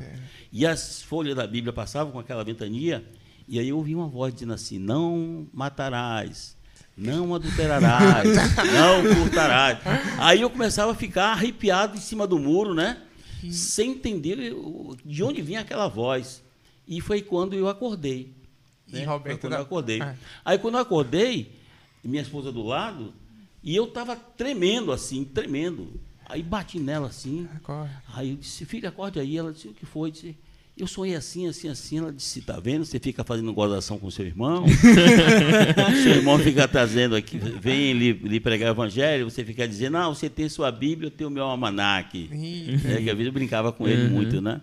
E 0.51 0.65
as 0.65 1.01
folhas 1.01 1.35
da 1.35 1.45
Bíblia 1.45 1.73
passavam 1.73 2.13
com 2.13 2.19
aquela 2.19 2.41
ventania, 2.41 3.05
e 3.49 3.59
aí 3.59 3.67
eu 3.67 3.77
ouvi 3.77 3.93
uma 3.93 4.07
voz 4.07 4.33
dizendo 4.33 4.53
assim: 4.53 4.79
Não 4.79 5.45
matarás, 5.53 6.55
não 6.95 7.35
adulterarás, 7.35 8.29
não 8.73 9.15
furtarás. 9.15 9.79
Aí 10.17 10.39
eu 10.39 10.49
começava 10.49 10.93
a 10.93 10.95
ficar 10.95 11.33
arrepiado 11.33 11.97
em 11.97 12.01
cima 12.01 12.25
do 12.25 12.39
muro, 12.39 12.73
né? 12.73 12.97
Sem 13.51 13.91
entender 13.91 14.53
de 15.05 15.23
onde 15.23 15.41
vinha 15.41 15.61
aquela 15.61 15.87
voz. 15.87 16.41
E 16.87 16.99
foi 17.01 17.21
quando 17.21 17.53
eu 17.55 17.67
acordei. 17.69 18.33
E 18.87 18.93
né? 18.93 19.05
Roberto 19.05 19.39
Foi 19.39 19.41
quando 19.41 19.51
da- 19.51 19.59
eu 19.59 19.63
acordei. 19.63 20.01
Ah. 20.01 20.15
Aí 20.43 20.57
quando 20.57 20.75
eu 20.75 20.81
acordei, 20.81 21.51
minha 22.03 22.21
esposa 22.21 22.51
do 22.51 22.63
lado, 22.63 23.13
e 23.63 23.75
eu 23.75 23.85
estava 23.85 24.15
tremendo 24.15 24.91
assim, 24.91 25.23
tremendo. 25.23 25.99
Aí 26.25 26.41
bati 26.43 26.79
nela 26.79 27.07
assim. 27.07 27.47
Acorda. 27.55 28.03
Aí 28.13 28.31
eu 28.31 28.35
disse, 28.37 28.65
filha, 28.65 28.89
acorde 28.89 29.19
aí. 29.19 29.37
Ela 29.37 29.51
disse, 29.53 29.67
o 29.67 29.73
que 29.73 29.85
foi? 29.85 30.09
Eu 30.09 30.13
disse, 30.13 30.37
eu 30.79 30.87
sonhei 30.87 31.15
assim, 31.15 31.47
assim, 31.47 31.69
assim. 31.69 31.97
Ela 31.97 32.11
disse, 32.11 32.41
tá 32.41 32.59
vendo? 32.59 32.85
Você 32.85 32.99
fica 32.99 33.23
fazendo 33.23 33.53
gozação 33.53 33.97
com 33.99 34.09
seu 34.09 34.25
irmão. 34.25 34.65
seu 36.03 36.15
irmão 36.15 36.39
fica 36.39 36.67
trazendo 36.67 37.15
aqui, 37.15 37.37
vem 37.37 37.93
lhe, 37.93 38.13
lhe 38.13 38.39
pregar 38.39 38.69
o 38.69 38.73
evangelho, 38.73 39.29
você 39.29 39.43
fica 39.43 39.67
dizendo, 39.67 39.93
não, 39.93 40.13
você 40.13 40.29
tem 40.29 40.47
sua 40.49 40.71
Bíblia, 40.71 41.07
eu 41.07 41.11
tenho 41.11 41.29
o 41.29 41.33
meu 41.33 41.43
almanaque. 41.43 42.29
Ih, 42.31 42.79
É, 42.85 43.01
que 43.01 43.09
às 43.09 43.17
vezes 43.17 43.27
eu 43.27 43.31
brincava 43.33 43.71
com 43.71 43.87
ele 43.87 44.09
muito, 44.09 44.41
né? 44.41 44.61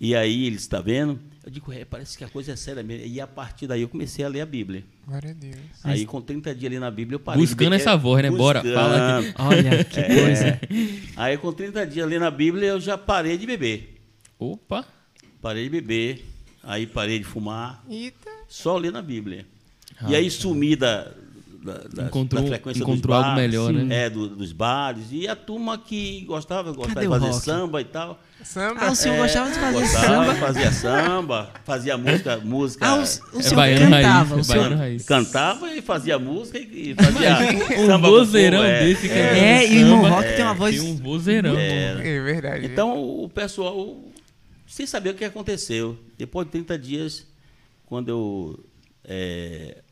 E 0.00 0.14
aí 0.14 0.46
ele 0.46 0.56
está 0.56 0.80
vendo? 0.80 1.18
Eu 1.44 1.50
digo, 1.50 1.72
é, 1.72 1.84
parece 1.84 2.18
que 2.18 2.24
a 2.24 2.28
coisa 2.28 2.52
é 2.52 2.56
séria 2.56 2.82
mesmo. 2.82 3.06
E 3.06 3.20
a 3.20 3.26
partir 3.26 3.66
daí 3.66 3.82
eu 3.82 3.88
comecei 3.88 4.24
a 4.24 4.28
ler 4.28 4.40
a 4.40 4.46
Bíblia. 4.46 4.82
Glória 5.06 5.30
a 5.30 5.34
Deus. 5.34 5.54
Aí 5.84 6.04
com 6.04 6.20
30 6.20 6.54
dias 6.54 6.70
ali 6.72 6.78
na 6.78 6.90
Bíblia 6.90 7.16
eu 7.16 7.20
parei. 7.20 7.42
de 7.42 7.46
Buscando 7.46 7.74
essa 7.74 7.96
voz, 7.96 8.22
né? 8.22 8.30
Bora, 8.30 8.62
fala 8.62 9.18
aqui. 9.20 9.34
Olha, 9.38 9.84
que 9.84 10.00
É. 10.00 10.20
coisa. 10.20 10.60
Aí 11.16 11.38
com 11.38 11.52
30 11.52 11.86
dias 11.86 12.06
ali 12.06 12.18
na 12.18 12.30
Bíblia 12.30 12.68
eu 12.68 12.80
já 12.80 12.98
parei 12.98 13.38
de 13.38 13.46
beber. 13.46 14.00
Opa! 14.38 14.86
Parei 15.44 15.64
de 15.64 15.68
beber, 15.68 16.24
aí 16.62 16.86
parei 16.86 17.18
de 17.18 17.24
fumar, 17.26 17.84
Eita. 17.90 18.30
só 18.48 18.78
ler 18.78 18.90
na 18.90 19.02
Bíblia. 19.02 19.44
e 20.08 20.16
aí 20.16 20.30
sumi 20.30 20.74
da, 20.74 21.08
da, 21.62 21.74
da- 21.92 22.06
Encontrou- 22.06 22.40
da 22.42 22.48
frequência 22.48 22.80
encontrou 22.82 23.14
dos 23.14 23.24
algo 23.26 23.36
bares, 23.36 23.50
melhor, 23.50 23.72
né? 23.74 24.04
É, 24.06 24.08
do- 24.08 24.28
dos 24.30 24.52
bares. 24.52 25.04
E 25.12 25.28
a 25.28 25.36
turma 25.36 25.76
que 25.76 26.22
gostava, 26.22 26.72
gostava 26.72 26.94
Cadê 26.94 27.06
de 27.06 27.12
o 27.12 27.20
fazer 27.20 27.32
samba 27.44 27.80
e 27.82 27.84
tal. 27.84 28.18
Samba. 28.42 28.80
Ah, 28.86 28.90
o 28.90 28.94
senhor 28.96 29.16
gostava 29.18 29.50
de 29.50 29.58
fazer 29.58 29.80
Gostava, 29.80 30.06
samba? 30.06 30.34
fazia 30.34 30.72
samba, 30.72 31.50
fazia 31.64 31.98
música, 31.98 32.36
música. 32.38 32.86
Ah, 32.86 32.94
o, 32.94 32.98
o 33.00 33.02
É 33.02 33.06
senhor 33.42 33.54
baiano 33.56 33.90
cantava. 33.90 34.08
raiz, 34.18 34.30
o 34.32 34.38
é 34.40 34.42
senhor... 34.54 34.72
raiz. 34.76 35.04
Cantava 35.04 35.74
e 35.74 35.82
fazia 35.82 36.18
música 36.18 36.58
e 36.58 36.90
e 36.90 36.94
fazia 36.94 37.36
Um 37.82 37.86
samba 37.86 38.08
com 38.08 38.14
vozeirão 38.14 38.58
fogo, 38.60 38.70
é. 38.70 38.84
desse, 38.86 39.08
cara. 39.10 39.20
É, 39.38 39.72
e 39.72 39.84
no 39.84 39.96
rock 40.08 40.28
tem 40.36 40.42
uma 40.44 40.54
voz... 40.54 40.74
Tem 40.80 40.90
um 40.90 40.96
vozeirão. 40.96 41.54
É 41.58 42.20
verdade. 42.22 42.64
Então 42.66 42.98
o 42.98 43.28
pessoal, 43.28 43.96
sem 44.66 44.86
saber 44.86 45.10
o 45.10 45.14
que 45.14 45.24
aconteceu, 45.24 45.98
depois 46.16 46.46
de 46.46 46.52
30 46.52 46.78
dias, 46.78 47.26
quando 47.86 48.08
eu 48.08 48.64
é, 49.04 49.82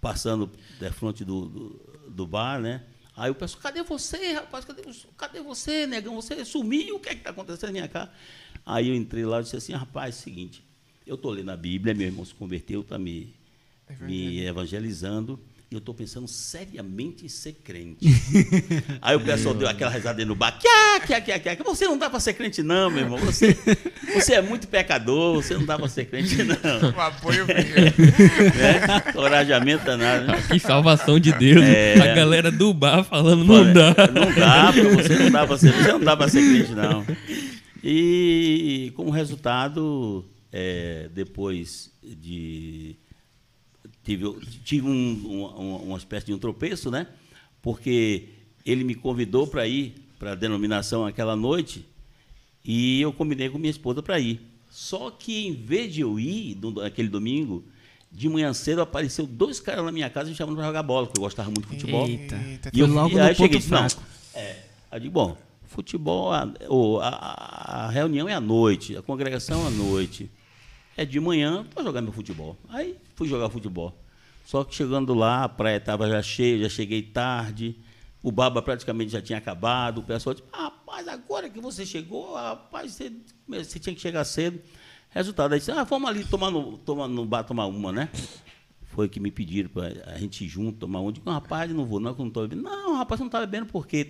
passando 0.00 0.50
da 0.80 0.92
frente 0.92 1.24
do, 1.24 1.46
do, 1.46 2.08
do 2.08 2.26
bar, 2.26 2.60
né? 2.60 2.82
Aí 3.16 3.30
o 3.30 3.34
pessoal, 3.34 3.62
cadê 3.62 3.82
você, 3.82 4.32
rapaz? 4.32 4.64
Cadê, 4.64 4.82
você? 4.82 5.06
cadê 5.16 5.40
você, 5.40 5.86
negão? 5.86 6.14
Você 6.16 6.44
sumiu? 6.44 6.96
O 6.96 7.00
que 7.00 7.10
é 7.10 7.12
que 7.12 7.20
está 7.20 7.30
acontecendo 7.30 7.68
na 7.68 7.72
minha 7.72 7.88
casa? 7.88 8.10
Aí 8.66 8.88
eu 8.88 8.94
entrei 8.94 9.24
lá 9.24 9.40
e 9.40 9.44
disse 9.44 9.56
assim, 9.56 9.72
rapaz, 9.72 10.16
é 10.16 10.18
o 10.18 10.22
seguinte, 10.22 10.64
eu 11.06 11.14
estou 11.14 11.30
lendo 11.30 11.50
a 11.50 11.56
Bíblia, 11.56 11.94
meu 11.94 12.06
irmão 12.06 12.24
se 12.24 12.34
converteu, 12.34 12.80
está 12.80 12.98
me, 12.98 13.34
me 14.00 14.40
evangelizando, 14.40 15.38
eu 15.76 15.78
estou 15.78 15.94
pensando 15.94 16.28
seriamente 16.28 17.24
em 17.24 17.28
ser 17.28 17.52
crente. 17.64 18.06
Aí 19.02 19.16
o 19.16 19.20
pessoal 19.20 19.54
deu 19.54 19.68
aquela 19.68 19.90
risada 19.90 20.16
dentro 20.16 20.34
do 20.34 20.38
bar. 20.38 20.58
Kia, 20.58 21.00
kia, 21.00 21.20
kia, 21.20 21.38
kia. 21.38 21.64
Você 21.64 21.86
não 21.86 21.98
dá 21.98 22.08
para 22.08 22.20
ser 22.20 22.34
crente, 22.34 22.62
não, 22.62 22.90
meu 22.90 23.04
irmão. 23.04 23.18
Você, 23.18 23.56
você 24.14 24.34
é 24.34 24.42
muito 24.42 24.68
pecador, 24.68 25.42
você 25.42 25.54
não 25.54 25.64
dá 25.64 25.78
para 25.78 25.88
ser 25.88 26.06
crente, 26.06 26.42
não. 26.42 26.54
O 26.94 27.00
apoio 27.00 27.46
veio. 27.46 27.74
Né? 28.54 29.12
Corajamento 29.12 29.84
danado. 29.84 30.26
né? 30.26 30.44
Que 30.50 30.58
salvação 30.58 31.18
de 31.18 31.32
Deus. 31.32 31.62
É. 31.64 32.00
A 32.00 32.14
galera 32.14 32.50
do 32.50 32.72
bar 32.72 33.02
falando, 33.04 33.44
não 33.44 33.72
dá. 33.72 33.94
Não 34.12 34.32
dá, 34.32 34.72
porque 34.72 34.88
você 34.88 35.18
não 35.18 35.30
dá 35.30 35.46
para 35.46 35.58
ser, 35.58 35.72
você 35.72 35.92
não 35.92 36.00
dá 36.00 36.16
para 36.16 36.28
ser 36.28 36.40
crente, 36.40 36.72
não. 36.72 37.04
E 37.82 38.92
como 38.94 39.10
resultado, 39.10 40.24
é, 40.52 41.08
depois 41.12 41.90
de 42.02 42.96
tive, 44.04 44.32
tive 44.64 44.86
um, 44.86 44.92
um- 44.92 45.76
uma 45.88 45.98
espécie 45.98 46.26
de 46.26 46.34
um 46.34 46.38
tropeço, 46.38 46.90
né? 46.90 47.06
Porque 47.62 48.28
ele 48.64 48.84
me 48.84 48.94
convidou 48.94 49.46
para 49.46 49.66
ir 49.66 49.94
para 50.18 50.32
a 50.32 50.34
denominação 50.34 51.04
aquela 51.06 51.34
noite 51.36 51.84
e 52.64 53.00
eu 53.00 53.12
combinei 53.12 53.48
com 53.48 53.58
minha 53.58 53.70
esposa 53.70 54.02
para 54.02 54.18
ir. 54.18 54.40
Só 54.70 55.10
que 55.10 55.46
em 55.46 55.52
vez 55.54 55.92
de 55.94 56.00
eu 56.00 56.18
ir 56.18 56.56
no- 56.60 56.70
naquele 56.72 57.08
domingo, 57.08 57.64
de 58.10 58.28
manhã 58.28 58.52
cedo 58.52 58.80
apareceu 58.80 59.26
dois 59.26 59.58
caras 59.60 59.84
na 59.84 59.90
minha 59.92 60.08
casa 60.10 60.30
me 60.30 60.36
chamando 60.36 60.56
para 60.56 60.66
jogar 60.66 60.82
bola, 60.82 61.06
porque 61.06 61.18
eu 61.18 61.24
gostava 61.24 61.48
muito 61.50 61.62
de 61.62 61.74
futebol. 61.74 62.06
Eita. 62.06 62.70
E 62.72 62.80
eu 62.80 62.86
logo 62.86 63.10
fui- 63.10 63.18
no 63.18 63.24
aí 63.24 63.30
eu 63.30 63.34
cheguei 63.36 63.58
e 63.58 63.62
não, 63.62 63.68
fraco. 63.88 64.02
É, 64.34 64.50
aí 64.90 64.96
eu 64.98 65.00
digo, 65.00 65.12
bom, 65.14 65.36
futebol, 65.66 66.32
a- 66.32 66.52
a- 67.02 67.84
a 67.86 67.90
reunião 67.90 68.28
é 68.28 68.34
à 68.34 68.40
noite, 68.40 68.96
a 68.96 69.02
congregação 69.02 69.64
é 69.64 69.66
à 69.66 69.70
noite. 69.70 70.30
É 70.96 71.04
de 71.04 71.18
manhã 71.18 71.64
para 71.74 71.82
jogar 71.82 72.00
meu 72.00 72.12
futebol. 72.12 72.56
Aí 72.68 72.96
fui 73.14 73.28
jogar 73.28 73.50
futebol. 73.50 73.96
Só 74.44 74.62
que 74.62 74.74
chegando 74.74 75.14
lá, 75.14 75.44
a 75.44 75.48
praia 75.48 75.78
estava 75.78 76.08
já 76.08 76.22
cheia, 76.22 76.62
já 76.64 76.68
cheguei 76.68 77.02
tarde, 77.02 77.76
o 78.22 78.30
baba 78.30 78.60
praticamente 78.60 79.12
já 79.12 79.20
tinha 79.20 79.38
acabado, 79.38 79.98
o 79.98 80.02
pessoal 80.02 80.34
disse, 80.34 80.46
rapaz, 80.52 81.08
agora 81.08 81.48
que 81.48 81.60
você 81.60 81.84
chegou, 81.86 82.34
rapaz, 82.34 82.92
você, 82.92 83.12
você 83.48 83.78
tinha 83.78 83.94
que 83.94 84.00
chegar 84.00 84.24
cedo. 84.24 84.60
Resultado, 85.10 85.52
aí 85.52 85.58
disse, 85.58 85.70
ah, 85.70 85.84
vamos 85.84 86.08
ali 86.08 86.24
tomar 86.24 86.50
no, 86.50 86.76
tomar 86.78 87.08
no 87.08 87.24
bar 87.24 87.44
tomar 87.44 87.66
uma, 87.66 87.92
né? 87.92 88.08
Foi 88.82 89.08
que 89.08 89.18
me 89.18 89.30
pediram 89.30 89.68
para 89.68 89.92
a 90.06 90.18
gente 90.18 90.44
ir 90.44 90.48
junto 90.48 90.78
tomar 90.78 91.00
uma. 91.00 91.08
Eu 91.08 91.12
digo, 91.12 91.30
rapaz, 91.30 91.70
não 91.72 91.84
vou, 91.84 91.98
não, 91.98 92.14
que 92.14 92.20
eu 92.20 92.24
não 92.24 92.28
estou 92.28 92.46
bebendo. 92.46 92.62
Não, 92.62 92.96
rapaz, 92.96 93.18
você 93.18 93.22
não 93.24 93.28
está 93.28 93.40
bebendo 93.40 93.66
por 93.66 93.86
quê? 93.86 94.04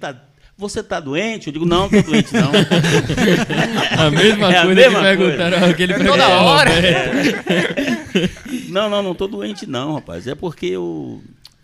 Você 0.56 0.80
está 0.80 1.00
doente? 1.00 1.48
Eu 1.48 1.52
digo, 1.52 1.66
não, 1.66 1.88
não 1.90 1.98
estou 1.98 2.02
doente, 2.02 2.32
não. 2.32 2.52
A 4.06 4.10
mesma 4.10 4.52
É 4.52 4.58
a 4.58 4.62
coisa 4.64 4.74
mesma 4.80 4.98
que 5.00 5.04
perguntaram 5.16 5.68
aquele 5.68 5.92
É 5.94 6.04
toda 6.04 6.28
hora. 6.28 6.70
Roberto. 6.70 8.68
não, 8.70 8.88
não, 8.88 9.02
não 9.02 9.12
estou 9.12 9.26
doente, 9.26 9.66
não, 9.66 9.94
rapaz. 9.94 10.26
É 10.28 10.34
porque 10.34 10.66
eu 10.66 11.20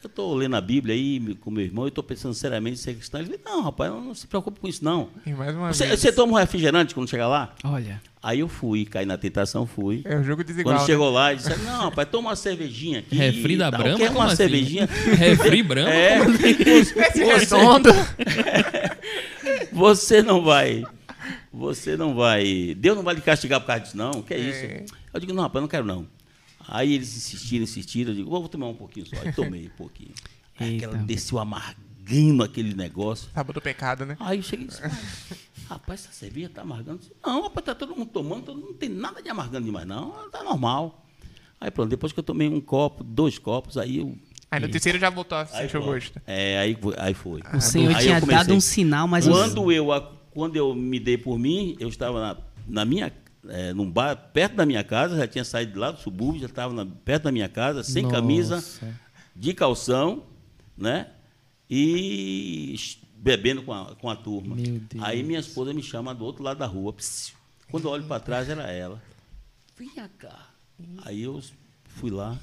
estou 0.09 0.35
lendo 0.35 0.57
a 0.57 0.61
Bíblia 0.61 0.95
aí 0.95 1.35
com 1.37 1.51
meu 1.51 1.65
irmão 1.65 1.85
e 1.85 1.89
estou 1.89 2.03
pensando 2.03 2.35
seriamente 2.35 2.79
em 2.79 2.83
ser 2.83 2.95
cristão. 2.95 3.21
Ele 3.21 3.31
disse, 3.31 3.43
não, 3.45 3.63
rapaz, 3.63 3.91
não 3.91 4.15
se 4.15 4.27
preocupe 4.27 4.61
com 4.61 4.69
isso, 4.69 4.85
não. 4.85 5.09
E 5.27 5.33
mais 5.33 5.55
uma 5.55 5.73
Você, 5.73 5.87
vez. 5.87 6.01
você 6.01 6.13
toma 6.13 6.33
um 6.33 6.37
refrigerante 6.37 6.95
quando 6.95 7.09
chegar 7.09 7.29
lá? 7.29 7.55
Olha, 7.65 8.01
Aí 8.23 8.41
eu 8.41 8.49
fui, 8.49 8.85
caí 8.85 9.07
na 9.07 9.17
tentação, 9.17 9.67
fui. 9.67 10.03
É 10.05 10.15
o 10.15 10.23
jogo 10.23 10.45
desigual. 10.45 10.75
Quando 10.75 10.81
né? 10.83 10.87
chegou 10.87 11.11
lá, 11.11 11.33
ele 11.33 11.41
disse, 11.41 11.59
não, 11.63 11.85
rapaz, 11.85 12.07
toma 12.11 12.29
uma 12.29 12.37
cervejinha 12.37 12.99
aqui. 12.99 13.17
Refri 13.17 13.57
da. 13.57 13.71
Brahma? 13.71 13.97
Quer 13.97 14.11
uma 14.11 14.27
assim? 14.27 14.37
cervejinha? 14.37 14.87
Refri 15.17 15.63
Brahma? 15.63 15.91
É, 15.91 16.19
Esse 16.79 16.93
você, 16.93 17.25
redondo. 17.25 17.89
você 19.73 20.23
não 20.23 20.43
vai. 20.43 20.85
Você 21.51 21.97
não 21.97 22.15
vai. 22.15 22.75
Deus 22.77 22.95
não 22.95 23.03
vai 23.03 23.15
lhe 23.15 23.23
castigar 23.23 23.59
por 23.59 23.69
causa 23.69 23.85
disso, 23.85 23.97
não. 23.97 24.21
Que 24.21 24.35
é 24.35 24.39
isso? 24.39 24.65
É. 24.67 24.85
Eu 25.15 25.21
digo, 25.21 25.33
não, 25.33 25.45
rapaz, 25.45 25.57
eu 25.57 25.63
não 25.63 25.69
quero, 25.69 25.87
não. 25.87 26.07
Aí 26.73 26.95
eles 26.95 27.17
insistiram, 27.17 27.65
insistiram. 27.65 28.13
Eu 28.13 28.17
digo, 28.17 28.31
vou 28.31 28.49
tomar 28.49 28.69
um 28.69 28.75
pouquinho 28.75 29.05
só. 29.05 29.17
Aí 29.21 29.33
tomei 29.33 29.67
um 29.67 29.77
pouquinho. 29.77 30.13
Aí 30.59 30.75
Eita. 30.75 30.87
aquela 30.87 31.03
desceu 31.03 31.41
amargando 31.41 32.45
aquele 32.45 32.75
negócio. 32.75 33.29
Sábado 33.35 33.55
do 33.55 33.61
pecado, 33.61 34.07
né? 34.07 34.17
Aí 34.21 34.39
eu 34.39 34.43
cheguei 34.43 34.67
e 34.67 34.69
disse, 34.69 34.81
"Ah, 34.85 34.91
rapaz, 35.71 36.05
essa 36.05 36.13
cerveja 36.13 36.49
tá 36.49 36.63
amargando. 36.63 37.01
Disse, 37.01 37.13
não, 37.27 37.43
rapaz, 37.43 37.67
tá 37.67 37.75
todo 37.75 37.97
mundo 37.97 38.11
tomando, 38.13 38.45
todo 38.45 38.57
mundo 38.57 38.69
não 38.69 38.75
tem 38.75 38.89
nada 38.89 39.21
de 39.21 39.29
amargando 39.29 39.67
demais, 39.67 39.85
não. 39.85 40.31
Tá 40.31 40.45
normal. 40.45 41.05
Aí 41.61 41.73
pronto, 41.73 41.91
depois 41.91 42.13
que 42.13 42.21
eu 42.21 42.25
tomei 42.25 42.49
um 42.49 42.61
copo, 42.61 43.03
dois 43.03 43.37
copos, 43.37 43.77
aí 43.77 43.99
eu. 43.99 44.17
Aí 44.49 44.61
no 44.61 44.69
terceiro 44.69 44.99
já 44.99 45.11
voltou 45.11 45.39
a 45.39 45.47
sentir 45.47 45.77
o 45.77 45.83
gosto. 45.83 46.23
É, 46.25 46.59
aí, 46.59 46.77
aí 46.99 47.15
foi. 47.15 47.41
o 47.53 47.61
senhor 47.61 47.95
Aí 47.97 48.03
tinha 48.03 48.21
dado 48.21 48.55
um 48.55 48.61
sinal, 48.61 49.07
mas... 49.07 49.27
Quando 49.27 49.71
eu, 49.71 49.89
quando 50.31 50.57
eu 50.57 50.75
me 50.75 50.99
dei 50.99 51.17
por 51.17 51.39
mim, 51.39 51.77
eu 51.79 51.89
estava 51.89 52.21
na, 52.21 52.37
na 52.67 52.85
minha, 52.85 53.13
é, 53.49 53.73
num 53.73 53.91
bar 53.91 54.17
perto 54.33 54.57
da 54.57 54.67
minha 54.67 54.85
casa, 54.85 55.17
já 55.17 55.27
tinha 55.27 55.45
saído 55.45 55.73
de 55.73 55.79
lá 55.79 55.91
do 55.91 56.01
subúrbio, 56.01 56.41
já 56.41 56.47
estava 56.47 56.87
perto 57.05 57.25
da 57.25 57.33
minha 57.33 57.49
casa, 57.49 57.83
sem 57.83 58.03
Nossa. 58.03 58.15
camisa, 58.17 58.65
de 59.35 59.55
calção, 59.55 60.25
né? 60.77 61.09
E 61.69 62.75
bebendo 63.15 63.63
com 63.63 63.73
a, 63.73 63.95
com 63.97 64.11
a 64.11 64.17
turma. 64.17 64.57
Aí 65.01 65.23
minha 65.23 65.41
esposa 65.41 65.73
me 65.73 65.83
chama 65.83 66.15
do 66.15 66.25
outro 66.25 66.43
lado 66.43 66.59
da 66.59 66.67
rua. 66.67 66.93
Psiu. 66.93 67.37
Quando 67.71 67.85
eu 67.85 67.93
olho 67.93 68.05
para 68.05 68.21
trás, 68.21 68.49
era 68.49 68.71
ela. 68.71 69.01
Vem 69.77 69.89
cá. 69.91 70.51
Aí 71.05 71.23
eu 71.23 71.41
fui 71.85 72.11
lá. 72.11 72.39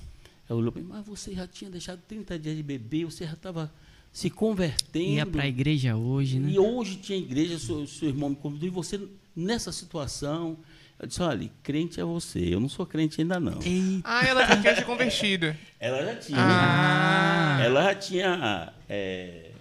Ela 0.49 0.59
olhou 0.59 0.71
para 0.71 0.81
mim, 0.81 0.87
mas 0.87 1.05
você 1.05 1.33
já 1.33 1.45
tinha 1.45 1.69
deixado 1.69 2.01
30 2.07 2.39
dias 2.39 2.55
de 2.55 2.63
beber, 2.63 3.05
você 3.05 3.25
já 3.25 3.33
estava 3.33 3.71
se 4.13 4.29
convertendo. 4.29 5.09
Ia 5.09 5.25
pra 5.25 5.45
igreja 5.45 5.97
hoje, 5.97 6.39
né? 6.39 6.51
E 6.51 6.57
hoje 6.57 6.95
tinha 6.97 7.17
igreja, 7.17 7.59
seu, 7.59 7.85
seu 7.85 8.07
irmão 8.07 8.29
me 8.29 8.35
convidou, 8.35 8.67
e 8.67 8.71
você 8.71 8.99
nessa 9.35 9.71
situação. 9.71 10.57
Eu 10.99 11.05
disse, 11.07 11.21
olha, 11.21 11.47
crente 11.61 11.99
é 11.99 12.03
você, 12.03 12.39
eu 12.53 12.59
não 12.59 12.67
sou 12.67 12.85
crente 12.85 13.21
ainda 13.21 13.39
não. 13.39 13.59
Eita. 13.63 14.01
Ah, 14.03 14.25
ela 14.27 14.45
já 14.47 14.57
tinha 14.57 14.75
se 14.75 14.81
convertido. 14.83 15.55
Ela 15.79 16.03
já 16.05 16.15
tinha. 16.15 16.37
Ah. 16.39 17.61
Ela 17.63 17.83
já 17.83 17.95
tinha 17.95 18.73
é, 18.89 19.51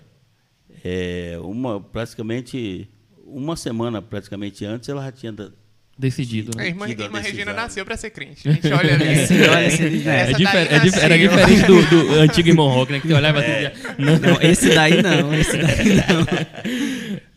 é, 0.84 1.38
uma, 1.42 1.78
praticamente, 1.80 2.88
uma 3.26 3.54
semana 3.54 4.00
praticamente 4.00 4.64
antes, 4.64 4.88
ela 4.88 5.04
já 5.04 5.12
tinha 5.12 5.32
da- 5.32 5.50
Decidido, 5.98 6.50
A 6.56 6.60
né? 6.60 6.68
irmã, 6.68 6.84
a 6.84 6.90
irmã 6.90 7.18
Regina 7.20 7.36
decisão. 7.36 7.54
nasceu 7.54 7.82
pra 7.86 7.96
ser 7.96 8.10
crente. 8.10 8.46
A 8.46 8.52
gente 8.52 8.70
olha 8.70 8.94
ali. 8.96 9.04
É, 9.08 9.14
sim, 9.26 9.40
olha, 9.44 9.66
esse 9.66 9.82
daí- 9.82 10.06
É, 10.08 10.20
Essa 10.20 10.32
difer- 10.34 10.52
daí 10.68 10.76
é 10.76 10.78
dif- 10.80 10.98
era 10.98 11.18
diferente 11.18 11.62
do, 11.66 11.82
do 11.86 12.12
antigo 12.20 12.48
irmão 12.50 12.68
Rock, 12.68 12.92
né? 12.92 13.00
Que 13.00 13.12
olhava 13.14 13.42
É. 13.42 13.70
dizia, 13.70 13.96
não, 13.98 14.18
Não, 14.18 14.42
esse 14.42 14.74
daí 14.74 15.00
não, 15.02 15.32
esse 15.34 15.56
daí 15.56 15.94
não. 15.96 16.26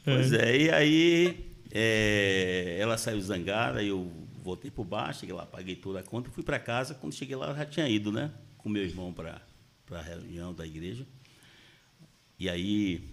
Pois 0.03 0.33
é, 0.33 0.57
e 0.57 0.69
aí 0.71 1.48
é, 1.71 2.77
ela 2.79 2.97
saiu 2.97 3.21
zangada, 3.21 3.83
eu 3.83 4.11
voltei 4.43 4.71
por 4.71 4.85
baixo, 4.85 5.21
cheguei 5.21 5.35
lá, 5.35 5.45
paguei 5.45 5.75
toda 5.75 5.99
a 5.99 6.03
conta 6.03 6.31
fui 6.31 6.43
para 6.43 6.59
casa. 6.59 6.95
Quando 6.95 7.13
cheguei 7.13 7.35
lá, 7.35 7.49
eu 7.49 7.55
já 7.55 7.65
tinha 7.65 7.87
ido, 7.87 8.11
né? 8.11 8.31
Com 8.57 8.69
meu 8.69 8.83
irmão 8.83 9.13
para 9.13 9.41
a 9.91 10.01
reunião 10.01 10.53
da 10.53 10.65
igreja. 10.65 11.05
E 12.39 12.49
aí 12.49 13.03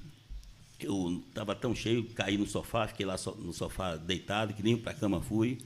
eu 0.81 1.23
estava 1.29 1.55
tão 1.55 1.75
cheio, 1.75 2.05
caí 2.11 2.39
no 2.39 2.47
sofá, 2.47 2.87
fiquei 2.87 3.05
lá 3.05 3.17
no 3.39 3.53
sofá 3.53 3.97
deitado, 3.97 4.55
que 4.55 4.63
nem 4.63 4.77
para 4.77 4.93
a 4.93 4.95
cama 4.95 5.21
fui. 5.21 5.59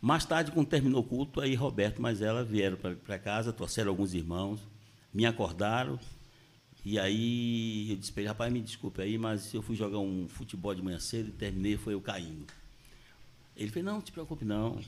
Mais 0.00 0.24
tarde, 0.24 0.50
quando 0.52 0.68
terminou 0.68 1.00
o 1.00 1.04
culto, 1.04 1.40
aí 1.40 1.54
Roberto 1.54 2.00
mais 2.00 2.22
ela 2.22 2.42
vieram 2.42 2.76
para 2.76 3.18
casa, 3.18 3.52
trouxeram 3.52 3.90
alguns 3.90 4.14
irmãos, 4.14 4.60
me 5.12 5.26
acordaram. 5.26 5.98
E 6.84 6.98
aí 6.98 7.90
eu 7.90 7.96
disse 7.96 8.12
para 8.12 8.22
ele, 8.22 8.28
rapaz, 8.28 8.52
me 8.52 8.60
desculpe 8.60 9.02
aí, 9.02 9.18
mas 9.18 9.52
eu 9.52 9.62
fui 9.62 9.76
jogar 9.76 9.98
um 9.98 10.26
futebol 10.28 10.74
de 10.74 10.82
manhã 10.82 10.98
cedo 10.98 11.28
e 11.28 11.32
terminei, 11.32 11.76
foi 11.76 11.94
eu 11.94 12.00
caindo. 12.00 12.46
Ele 13.56 13.70
fez, 13.70 13.84
não, 13.84 13.94
não 13.94 14.00
te 14.00 14.12
preocupe 14.12 14.44
não, 14.44 14.80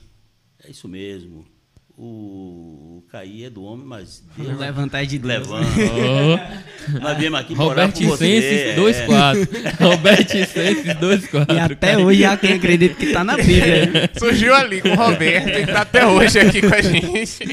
é 0.64 0.70
isso 0.70 0.88
mesmo. 0.88 1.44
O, 1.94 3.02
o 3.02 3.04
cair 3.10 3.44
é 3.44 3.50
do 3.50 3.62
homem, 3.62 3.84
mas 3.84 4.24
Deus 4.34 4.56
levantar 4.58 5.02
é 5.02 5.06
de 5.06 5.18
Deus. 5.18 5.46
levanta. 5.46 5.68
Ô, 5.68 6.96
Nós 7.00 7.18
viemos 7.18 7.38
aqui 7.38 7.52
Roberto 7.52 7.98
por 7.98 8.06
você. 8.06 8.24
Senses 8.24 8.60
é. 8.60 8.74
24. 8.74 9.48
Roberto 9.86 10.30
Senses 10.30 10.84
24. 10.98 11.54
E 11.54 11.58
até 11.60 11.98
hoje 11.98 12.24
há 12.24 12.36
quem 12.38 12.54
acredita 12.54 12.94
que 12.94 13.12
tá 13.12 13.22
na 13.22 13.36
Bíblia. 13.36 14.10
Surgiu 14.18 14.54
ali 14.54 14.80
com 14.80 14.88
o 14.88 14.94
Roberto 14.94 15.48
e 15.50 15.66
tá 15.66 15.82
até 15.82 16.06
hoje 16.06 16.38
aqui 16.38 16.62
com 16.62 16.74
a 16.74 16.80
gente. 16.80 17.44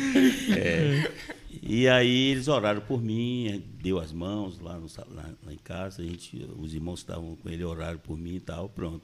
E 1.72 1.88
aí 1.88 2.32
eles 2.32 2.48
oraram 2.48 2.82
por 2.82 3.00
mim, 3.00 3.64
deu 3.82 4.00
as 4.00 4.12
mãos 4.12 4.60
lá, 4.60 4.74
no 4.80 4.88
lá- 5.16 5.30
lá 5.46 5.54
em 5.54 5.58
casa, 5.58 6.02
a 6.02 6.06
gente, 6.06 6.44
os 6.58 6.74
irmãos 6.74 7.04
que 7.04 7.12
estavam 7.12 7.36
com 7.36 7.48
ele 7.48 7.64
oraram 7.64 8.00
por 8.00 8.18
mim 8.18 8.36
e 8.36 8.40
tal, 8.40 8.68
pronto. 8.70 9.02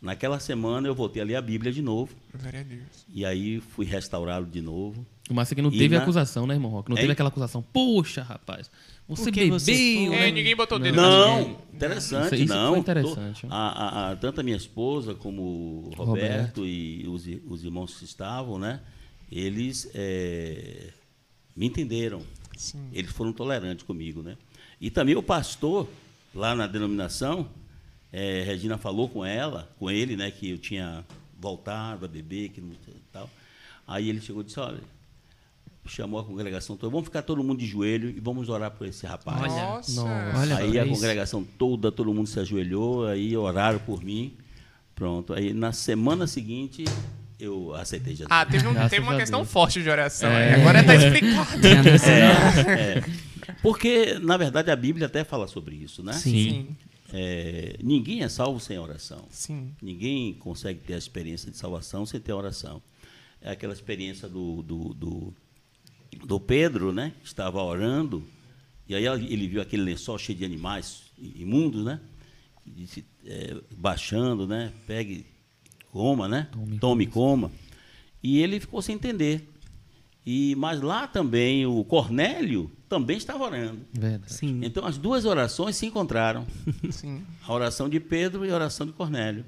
Naquela 0.00 0.38
semana 0.40 0.86
eu 0.88 0.94
voltei 0.94 1.22
a 1.22 1.24
ler 1.24 1.36
a 1.36 1.40
Bíblia 1.40 1.72
de 1.72 1.80
novo, 1.80 2.14
Glória 2.38 2.60
a 2.60 2.62
Deus. 2.64 3.06
e 3.14 3.24
aí 3.24 3.60
fui 3.60 3.86
restaurado 3.86 4.44
de 4.46 4.60
novo. 4.60 5.06
O 5.30 5.32
massa 5.34 5.54
é 5.54 5.56
que 5.56 5.62
não 5.62 5.70
E 5.72 5.78
teve 5.78 5.94
na- 5.96 6.02
acusação, 6.02 6.46
né, 6.46 6.54
irmão 6.54 6.70
Rock? 6.72 6.90
Não 6.90 6.96
É. 6.98 7.00
teve 7.00 7.12
aquela 7.12 7.28
acusação. 7.30 7.62
Poxa, 7.72 8.20
rapaz, 8.22 8.68
você 9.08 9.30
bebeu, 9.30 9.58
você 9.58 9.72
foi? 9.72 10.08
né? 10.10 10.28
É, 10.28 10.32
ninguém 10.32 10.54
botou 10.56 10.76
o 10.76 10.80
dedo 10.82 10.96
Não, 10.96 11.40
Isso- 11.40 11.56
interessante, 11.72 12.34
isso 12.44 12.52
não. 12.52 12.70
foi 12.72 12.78
interessante. 12.80 13.46
A, 13.48 13.56
a- 13.56 14.10
a- 14.10 14.16
tanto 14.16 14.40
a 14.40 14.44
minha 14.44 14.56
esposa 14.56 15.14
como 15.14 15.40
o 15.42 15.92
Roberto, 15.96 16.58
Roberto. 16.58 16.66
e 16.66 17.06
os, 17.08 17.26
os 17.48 17.64
irmãos 17.64 17.96
que 17.96 18.04
estavam, 18.04 18.58
né? 18.58 18.80
Eles 19.30 19.88
é, 19.94 20.88
me 21.56 21.66
entenderam. 21.66 22.22
Sim. 22.56 22.88
Eles 22.92 23.10
foram 23.10 23.32
tolerantes 23.32 23.84
comigo, 23.84 24.22
né? 24.22 24.36
E 24.80 24.90
também 24.90 25.14
o 25.16 25.22
pastor, 25.22 25.88
lá 26.34 26.54
na 26.54 26.66
denominação, 26.66 27.48
é, 28.12 28.42
Regina 28.42 28.76
falou 28.78 29.08
com 29.08 29.24
ela, 29.24 29.70
com 29.78 29.90
ele, 29.90 30.16
né? 30.16 30.30
Que 30.30 30.50
eu 30.50 30.58
tinha 30.58 31.04
voltado 31.38 32.04
a 32.04 32.08
beber, 32.08 32.50
que 32.50 32.60
não 32.60 32.72
e 32.72 33.02
tal. 33.12 33.28
Aí 33.86 34.08
ele 34.08 34.20
chegou 34.20 34.42
e 34.42 34.44
disse, 34.44 34.60
olha, 34.60 34.80
chamou 35.86 36.20
a 36.20 36.24
congregação 36.24 36.76
toda, 36.76 36.90
vamos 36.90 37.06
ficar 37.06 37.22
todo 37.22 37.42
mundo 37.42 37.58
de 37.58 37.66
joelho 37.66 38.08
e 38.10 38.20
vamos 38.20 38.48
orar 38.48 38.70
por 38.70 38.86
esse 38.86 39.04
rapaz. 39.06 39.40
Olha, 39.42 39.62
Nossa. 39.62 40.02
nossa. 40.02 40.38
Olha 40.38 40.56
aí 40.58 40.78
a 40.78 40.84
isso. 40.84 40.94
congregação 40.94 41.44
toda, 41.44 41.90
todo 41.90 42.14
mundo 42.14 42.28
se 42.28 42.38
ajoelhou, 42.38 43.06
aí 43.06 43.36
oraram 43.36 43.80
por 43.80 44.02
mim. 44.02 44.36
Pronto. 44.94 45.32
Aí 45.32 45.52
na 45.52 45.72
semana 45.72 46.26
seguinte 46.26 46.84
eu 47.44 47.74
aceitei 47.74 48.12
Jesus. 48.14 48.28
Ah, 48.30 48.44
teve, 48.46 48.66
um- 48.66 48.74
teve 48.88 49.00
uma 49.00 49.16
questão 49.16 49.44
forte 49.44 49.82
de 49.82 49.88
oração. 49.90 50.30
É. 50.30 50.54
Agora 50.54 50.82
tá 50.84 50.94
explicado. 50.96 51.98
Sei. 51.98 52.12
É, 52.72 53.04
porque, 53.62 54.18
na 54.20 54.36
verdade, 54.36 54.70
a 54.70 54.76
Bíblia 54.76 55.06
até 55.06 55.24
fala 55.24 55.46
sobre 55.48 55.74
isso, 55.76 56.02
né? 56.02 56.12
Sim. 56.12 56.30
Sim. 56.30 56.76
É, 57.12 57.76
ninguém 57.82 58.22
é 58.22 58.28
salvo 58.28 58.58
sem 58.58 58.78
oração. 58.78 59.24
Sim. 59.30 59.74
Ninguém 59.82 60.32
consegue 60.34 60.80
ter 60.80 60.94
a 60.94 60.98
experiência 60.98 61.50
de 61.50 61.56
salvação 61.56 62.06
sem 62.06 62.18
ter 62.20 62.32
oração. 62.32 62.80
É 63.40 63.50
aquela 63.50 63.72
experiência 63.72 64.28
do, 64.28 64.62
do, 64.62 64.94
do, 64.94 65.34
do 66.24 66.40
Pedro, 66.40 66.92
né? 66.92 67.12
que 67.20 67.26
Estava 67.26 67.60
orando, 67.62 68.26
e 68.88 68.94
aí 68.94 69.04
ele 69.06 69.46
viu 69.48 69.60
aquele 69.60 69.82
lençol 69.82 70.16
cheio 70.16 70.38
de 70.38 70.44
animais 70.44 71.02
imundos, 71.18 71.84
né? 71.84 72.00
E 72.64 72.70
disse, 72.70 73.04
é, 73.26 73.56
baixando, 73.76 74.46
né? 74.46 74.72
Pegue, 74.86 75.26
coma, 75.92 76.26
né? 76.26 76.48
Tome, 76.50 76.78
Tome, 76.78 77.06
coma. 77.06 77.52
E 78.22 78.40
ele 78.40 78.58
ficou 78.58 78.82
sem 78.82 78.96
entender. 78.96 79.48
E, 80.24 80.54
mas 80.56 80.80
lá 80.80 81.06
também 81.06 81.66
o 81.66 81.84
Cornélio 81.84 82.70
também 82.88 83.16
estava 83.16 83.44
orando. 83.44 83.80
Verdade. 83.92 84.32
Sim. 84.32 84.60
Então 84.62 84.86
as 84.86 84.96
duas 84.96 85.24
orações 85.24 85.76
se 85.76 85.86
encontraram. 85.86 86.46
Sim. 86.90 87.22
A 87.46 87.52
oração 87.52 87.88
de 87.88 88.00
Pedro 88.00 88.44
e 88.44 88.50
a 88.50 88.54
oração 88.54 88.86
de 88.86 88.92
Cornélio. 88.92 89.44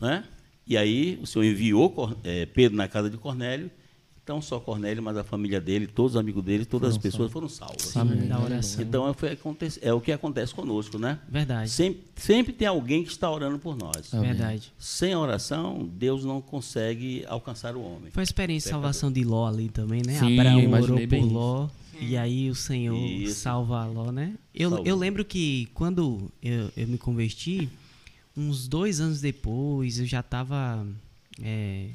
Né? 0.00 0.24
E 0.66 0.76
aí 0.76 1.18
o 1.22 1.26
Senhor 1.26 1.44
enviou 1.44 2.16
eh, 2.22 2.46
Pedro 2.46 2.76
na 2.76 2.88
casa 2.88 3.08
de 3.08 3.16
Cornélio. 3.16 3.70
Então 4.30 4.40
só 4.40 4.60
Cornélio, 4.60 5.02
mas 5.02 5.16
a 5.16 5.24
família 5.24 5.60
dele, 5.60 5.88
todos 5.88 6.12
os 6.12 6.16
amigos 6.20 6.44
dele, 6.44 6.64
todas 6.64 6.90
as 6.90 6.94
Foram 6.96 7.02
pessoas 7.02 7.32
foram 7.32 7.48
salvas. 7.48 7.82
Sim, 7.82 7.98
Amém. 7.98 8.28
da 8.28 8.38
oração. 8.40 8.80
Então 8.80 9.08
é, 9.08 9.12
foi 9.12 9.32
aconte- 9.32 9.80
é 9.82 9.92
o 9.92 10.00
que 10.00 10.12
acontece 10.12 10.54
conosco, 10.54 11.00
né? 11.00 11.18
Verdade. 11.28 11.68
Sempre, 11.68 12.02
sempre 12.14 12.52
tem 12.52 12.68
alguém 12.68 13.02
que 13.02 13.10
está 13.10 13.28
orando 13.28 13.58
por 13.58 13.76
nós. 13.76 14.14
Amém. 14.14 14.28
Verdade. 14.28 14.72
Sem 14.78 15.14
a 15.14 15.18
oração, 15.18 15.90
Deus 15.94 16.24
não 16.24 16.40
consegue 16.40 17.24
alcançar 17.26 17.74
o 17.74 17.82
homem. 17.82 18.12
Foi 18.12 18.20
a 18.20 18.24
experiência 18.24 18.68
de 18.68 18.70
salvação 18.70 19.10
de 19.10 19.24
Ló 19.24 19.48
ali 19.48 19.68
também, 19.68 20.00
né? 20.06 20.16
Sim, 20.16 20.38
Abraão 20.38 20.70
orou 20.80 20.96
por 21.00 21.06
bem 21.08 21.24
Ló. 21.24 21.68
E 22.00 22.16
aí 22.16 22.48
o 22.48 22.54
Senhor 22.54 22.96
Isso. 22.96 23.40
salva 23.40 23.84
Ló, 23.84 24.12
né? 24.12 24.34
Eu, 24.54 24.84
eu 24.84 24.94
lembro 24.94 25.24
que 25.24 25.66
quando 25.74 26.30
eu, 26.40 26.70
eu 26.76 26.86
me 26.86 26.96
converti, 26.98 27.68
uns 28.36 28.68
dois 28.68 29.00
anos 29.00 29.20
depois, 29.20 29.98
eu 29.98 30.06
já 30.06 30.22
tava. 30.22 30.86
é, 31.42 31.88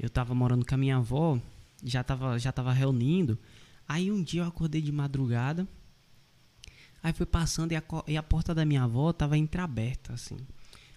eu 0.00 0.08
tava 0.08 0.34
morando 0.34 0.64
com 0.64 0.74
a 0.74 0.78
minha 0.78 0.96
avó, 0.96 1.38
já 1.84 2.02
tava, 2.02 2.38
já 2.38 2.52
tava 2.52 2.72
reunindo. 2.72 3.38
Aí 3.86 4.10
um 4.10 4.22
dia 4.22 4.42
eu 4.42 4.46
acordei 4.46 4.80
de 4.80 4.92
madrugada. 4.92 5.66
Aí 7.02 7.12
fui 7.12 7.26
passando 7.26 7.72
e 7.72 7.76
a, 7.76 7.82
e 8.06 8.16
a 8.16 8.22
porta 8.22 8.54
da 8.54 8.64
minha 8.64 8.82
avó 8.82 9.12
tava 9.12 9.38
entreaberta, 9.38 10.12
assim. 10.12 10.36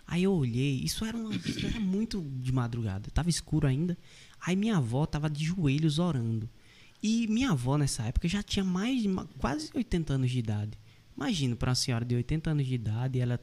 Aí 0.08 0.24
eu 0.24 0.34
olhei, 0.34 0.82
isso 0.84 1.06
era, 1.06 1.16
uma, 1.16 1.34
isso 1.34 1.66
era 1.66 1.80
muito 1.80 2.22
de 2.22 2.52
madrugada, 2.52 3.10
tava 3.12 3.30
escuro 3.30 3.68
ainda. 3.68 3.98
Aí 4.46 4.56
minha 4.56 4.78
avó 4.78 5.06
tava 5.06 5.30
de 5.30 5.46
joelhos 5.46 6.00
orando. 6.00 6.50
E 7.02 7.28
minha 7.28 7.52
avó 7.52 7.78
nessa 7.78 8.04
época 8.04 8.28
já 8.28 8.44
tinha 8.44 8.66
mais 8.66 9.02
de 9.02 9.10
quase 9.38 9.70
80 9.74 10.14
anos 10.14 10.32
de 10.32 10.40
idade. 10.40 10.78
Imagina, 11.16 11.56
para 11.56 11.70
uma 11.70 11.76
senhora 11.76 12.04
de 12.04 12.16
80 12.16 12.52
anos 12.52 12.66
de 12.66 12.76
idade, 12.76 13.20
ela 13.20 13.40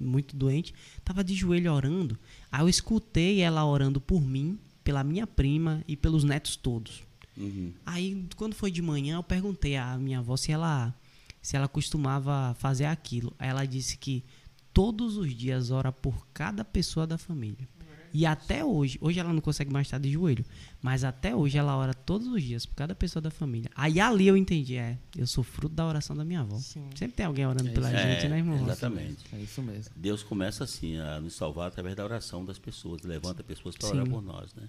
muito 0.00 0.34
doente, 0.34 0.74
tava 1.04 1.22
de 1.22 1.34
joelho 1.34 1.72
orando. 1.72 2.18
Aí 2.50 2.62
eu 2.62 2.68
escutei 2.68 3.40
ela 3.40 3.64
orando 3.64 4.00
por 4.00 4.20
mim, 4.20 4.58
pela 4.82 5.04
minha 5.04 5.26
prima 5.26 5.84
e 5.86 5.96
pelos 5.96 6.24
netos 6.24 6.56
todos. 6.56 7.02
Uhum. 7.36 7.72
Aí, 7.86 8.26
quando 8.36 8.54
foi 8.54 8.70
de 8.70 8.82
manhã, 8.82 9.16
eu 9.16 9.22
perguntei 9.22 9.76
à 9.76 9.96
minha 9.96 10.18
avó 10.18 10.36
se 10.36 10.52
ela, 10.52 10.94
se 11.40 11.56
ela 11.56 11.68
costumava 11.68 12.54
fazer 12.58 12.86
aquilo. 12.86 13.32
Aí 13.38 13.48
ela 13.48 13.64
disse 13.64 13.96
que 13.96 14.24
todos 14.72 15.16
os 15.16 15.34
dias 15.34 15.70
ora 15.70 15.92
por 15.92 16.26
cada 16.32 16.64
pessoa 16.64 17.06
da 17.06 17.18
família. 17.18 17.68
E 18.12 18.26
até 18.26 18.64
hoje, 18.64 18.98
hoje 19.00 19.18
ela 19.20 19.32
não 19.32 19.40
consegue 19.40 19.72
mais 19.72 19.86
estar 19.86 19.98
de 19.98 20.10
joelho, 20.10 20.44
mas 20.82 21.04
até 21.04 21.34
hoje 21.34 21.56
ela 21.56 21.76
ora 21.76 21.94
todos 21.94 22.26
os 22.26 22.42
dias 22.42 22.66
por 22.66 22.74
cada 22.74 22.94
pessoa 22.94 23.20
da 23.22 23.30
família. 23.30 23.70
Aí 23.74 24.00
ali 24.00 24.26
eu 24.26 24.36
entendi, 24.36 24.76
é, 24.76 24.98
eu 25.16 25.26
sou 25.26 25.44
fruto 25.44 25.74
da 25.74 25.86
oração 25.86 26.16
da 26.16 26.24
minha 26.24 26.40
avó. 26.40 26.56
Sim. 26.58 26.88
Sempre 26.96 27.16
tem 27.16 27.26
alguém 27.26 27.46
orando 27.46 27.68
É 27.68 27.72
pela 27.72 27.88
isso. 27.92 28.02
gente, 28.02 28.26
É, 28.26 28.28
né, 28.28 28.38
irmão? 28.38 28.62
Exatamente. 28.62 29.24
É 29.32 29.38
isso 29.38 29.62
mesmo. 29.62 29.92
Deus 29.96 30.22
começa 30.22 30.64
assim 30.64 30.96
a 30.98 31.20
nos 31.20 31.34
salvar 31.34 31.68
através 31.68 31.94
da 31.94 32.04
oração 32.04 32.44
das 32.44 32.58
pessoas, 32.58 33.02
levanta 33.02 33.42
pessoas 33.44 33.76
para 33.76 33.88
orar 33.88 34.08
por 34.08 34.22
nós, 34.22 34.52
né? 34.54 34.68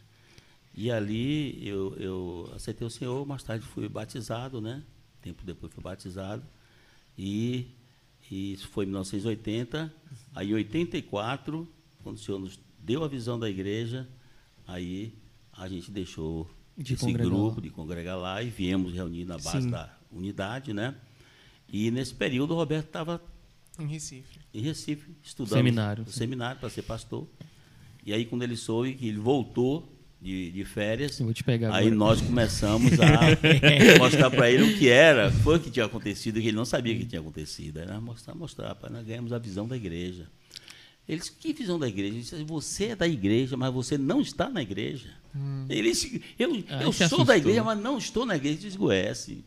E 0.74 0.90
ali 0.90 1.68
eu, 1.68 1.96
eu 1.98 2.52
aceitei 2.56 2.86
o 2.88 2.90
Senhor, 2.90 3.26
mais 3.26 3.44
tarde 3.44 3.66
fui 3.66 3.90
batizado, 3.90 4.62
né? 4.62 4.82
Tempo 5.22 5.44
depois 5.44 5.74
fui 5.74 5.84
batizado 5.84 6.44
e, 7.18 7.68
e 8.30 8.54
isso 8.54 8.68
foi 8.70 8.86
em 8.86 8.88
1980. 8.88 9.94
Aí 10.34 10.52
em 10.52 10.54
84, 10.54 11.68
quando 12.04 12.16
o 12.16 12.20
Senhor 12.20 12.40
nos 12.40 12.60
deu 12.84 13.04
a 13.04 13.08
visão 13.08 13.40
da 13.40 13.50
igreja, 13.50 14.08
aí 14.68 15.14
a 15.54 15.68
gente 15.68 15.92
deixou 15.92 16.50
De 16.78 16.94
esse 16.94 17.04
congregar 17.04 17.28
grupo 17.32 17.62
de 17.62 17.70
congregar 17.70 18.18
lá 18.18 18.42
e 18.42 18.50
viemos 18.50 18.94
reunir 18.94 19.26
na 19.26 19.38
base 19.38 19.64
Sim. 19.64 19.70
da 19.70 19.96
unidade, 20.12 20.74
né? 20.74 20.96
E 21.72 21.90
nesse 21.92 22.14
período 22.14 22.54
o 22.54 22.58
Roberto 22.58 22.88
estava 22.88 23.22
Em 23.80 23.88
Recife. 23.88 24.40
em 24.54 24.62
Recife, 24.62 25.12
estudando 25.24 25.58
Seminário, 25.58 26.06
sim. 26.06 26.12
seminário 26.12 26.60
para 26.60 26.70
ser 26.70 26.82
pastor. 26.82 27.28
E 28.06 28.12
aí, 28.14 28.26
quando 28.26 28.42
ele 28.42 28.58
soube 28.58 28.96
que 28.96 29.08
ele 29.08 29.20
voltou, 29.20 29.88
de, 30.22 30.52
de 30.52 30.64
férias. 30.64 31.20
Eu 31.20 31.26
vou 31.26 31.34
te 31.34 31.44
pegar 31.44 31.74
Aí 31.74 31.88
agora. 31.88 31.96
nós 31.96 32.22
começamos 32.22 32.92
a 33.00 33.98
mostrar 33.98 34.30
para 34.30 34.52
ele 34.52 34.64
o 34.72 34.78
que 34.78 34.88
era, 34.88 35.32
foi 35.32 35.58
o 35.58 35.60
que 35.60 35.72
tinha 35.72 35.86
acontecido, 35.86 36.40
que 36.40 36.48
ele 36.48 36.56
não 36.58 36.66
sabia 36.66 36.96
que 36.96 37.06
tinha 37.06 37.20
acontecido. 37.20 37.80
Aí 37.80 37.88
nós 37.88 38.02
mostrar, 38.02 38.36
mostrar, 38.36 38.76
para 38.76 38.90
nós 38.92 39.06
ganhamos 39.06 39.34
a 39.34 39.40
visão 39.40 39.68
da 39.68 39.76
igreja. 39.76 40.28
Ele 41.08 41.20
disse, 41.20 41.32
que 41.34 41.52
visão 41.54 41.78
da 41.80 41.88
igreja? 41.88 42.14
Ele 42.14 42.22
disse, 42.22 42.44
você 42.44 42.86
é 42.88 42.96
da 42.96 43.08
igreja, 43.08 43.58
mas 43.58 43.74
você 43.74 43.98
não 43.98 44.22
está 44.22 44.50
na 44.50 44.62
igreja. 44.62 45.10
Ele 45.70 45.90
disse, 45.92 46.22
eu, 46.38 46.64
Ah, 46.70 46.84
eu 46.84 46.92
sou 46.94 47.06
assustou. 47.06 47.26
da 47.26 47.38
igreja, 47.38 47.64
mas 47.64 47.80
não 47.80 47.98
estou 47.98 48.26
na 48.26 48.36
igreja. 48.36 48.60
Ele 48.60 48.70
disse, 48.70 48.92
é, 48.92 49.14
sim. 49.14 49.44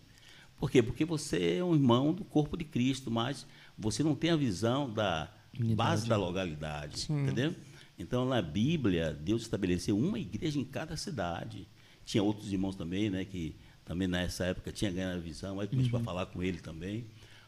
Por 0.59 0.71
quê? 0.71 0.83
Porque 0.83 1.05
você 1.05 1.57
é 1.59 1.65
um 1.65 1.75
irmão 1.75 2.13
do 2.13 2.25
corpo 2.25 2.57
de 2.57 2.65
Cristo, 2.65 3.11
mas 3.11 3.47
você 3.79 4.03
não 4.03 4.15
tem 4.15 4.31
a 4.31 4.37
visão 4.37 4.91
da 4.91 5.33
Unidade. 5.55 5.75
base 5.77 6.09
da 6.09 6.17
legalidade, 6.17 7.07
entendeu? 7.11 7.55
Então, 7.99 8.25
na 8.25 8.41
Bíblia, 8.43 9.13
Deus 9.13 9.43
estabeleceu 9.43 9.97
uma 9.99 10.19
igreja 10.19 10.59
em 10.59 10.65
cada 10.65 10.97
cidade. 10.97 11.69
Tinha 12.05 12.23
outros 12.23 12.53
irmãos 12.53 12.75
também, 12.77 13.09
né, 13.11 13.25
que 13.25 13.55
também 13.85 14.09
nessa 14.09 14.47
época 14.47 14.73
tinha 14.73 14.91
ganhado 14.91 15.17
a 15.19 15.21
visão, 15.21 15.61
aí 15.61 15.69
começou 15.69 16.01
a 16.01 16.03
falar 16.03 16.27
com 16.27 16.43
ele 16.43 16.59
também. 16.59 17.05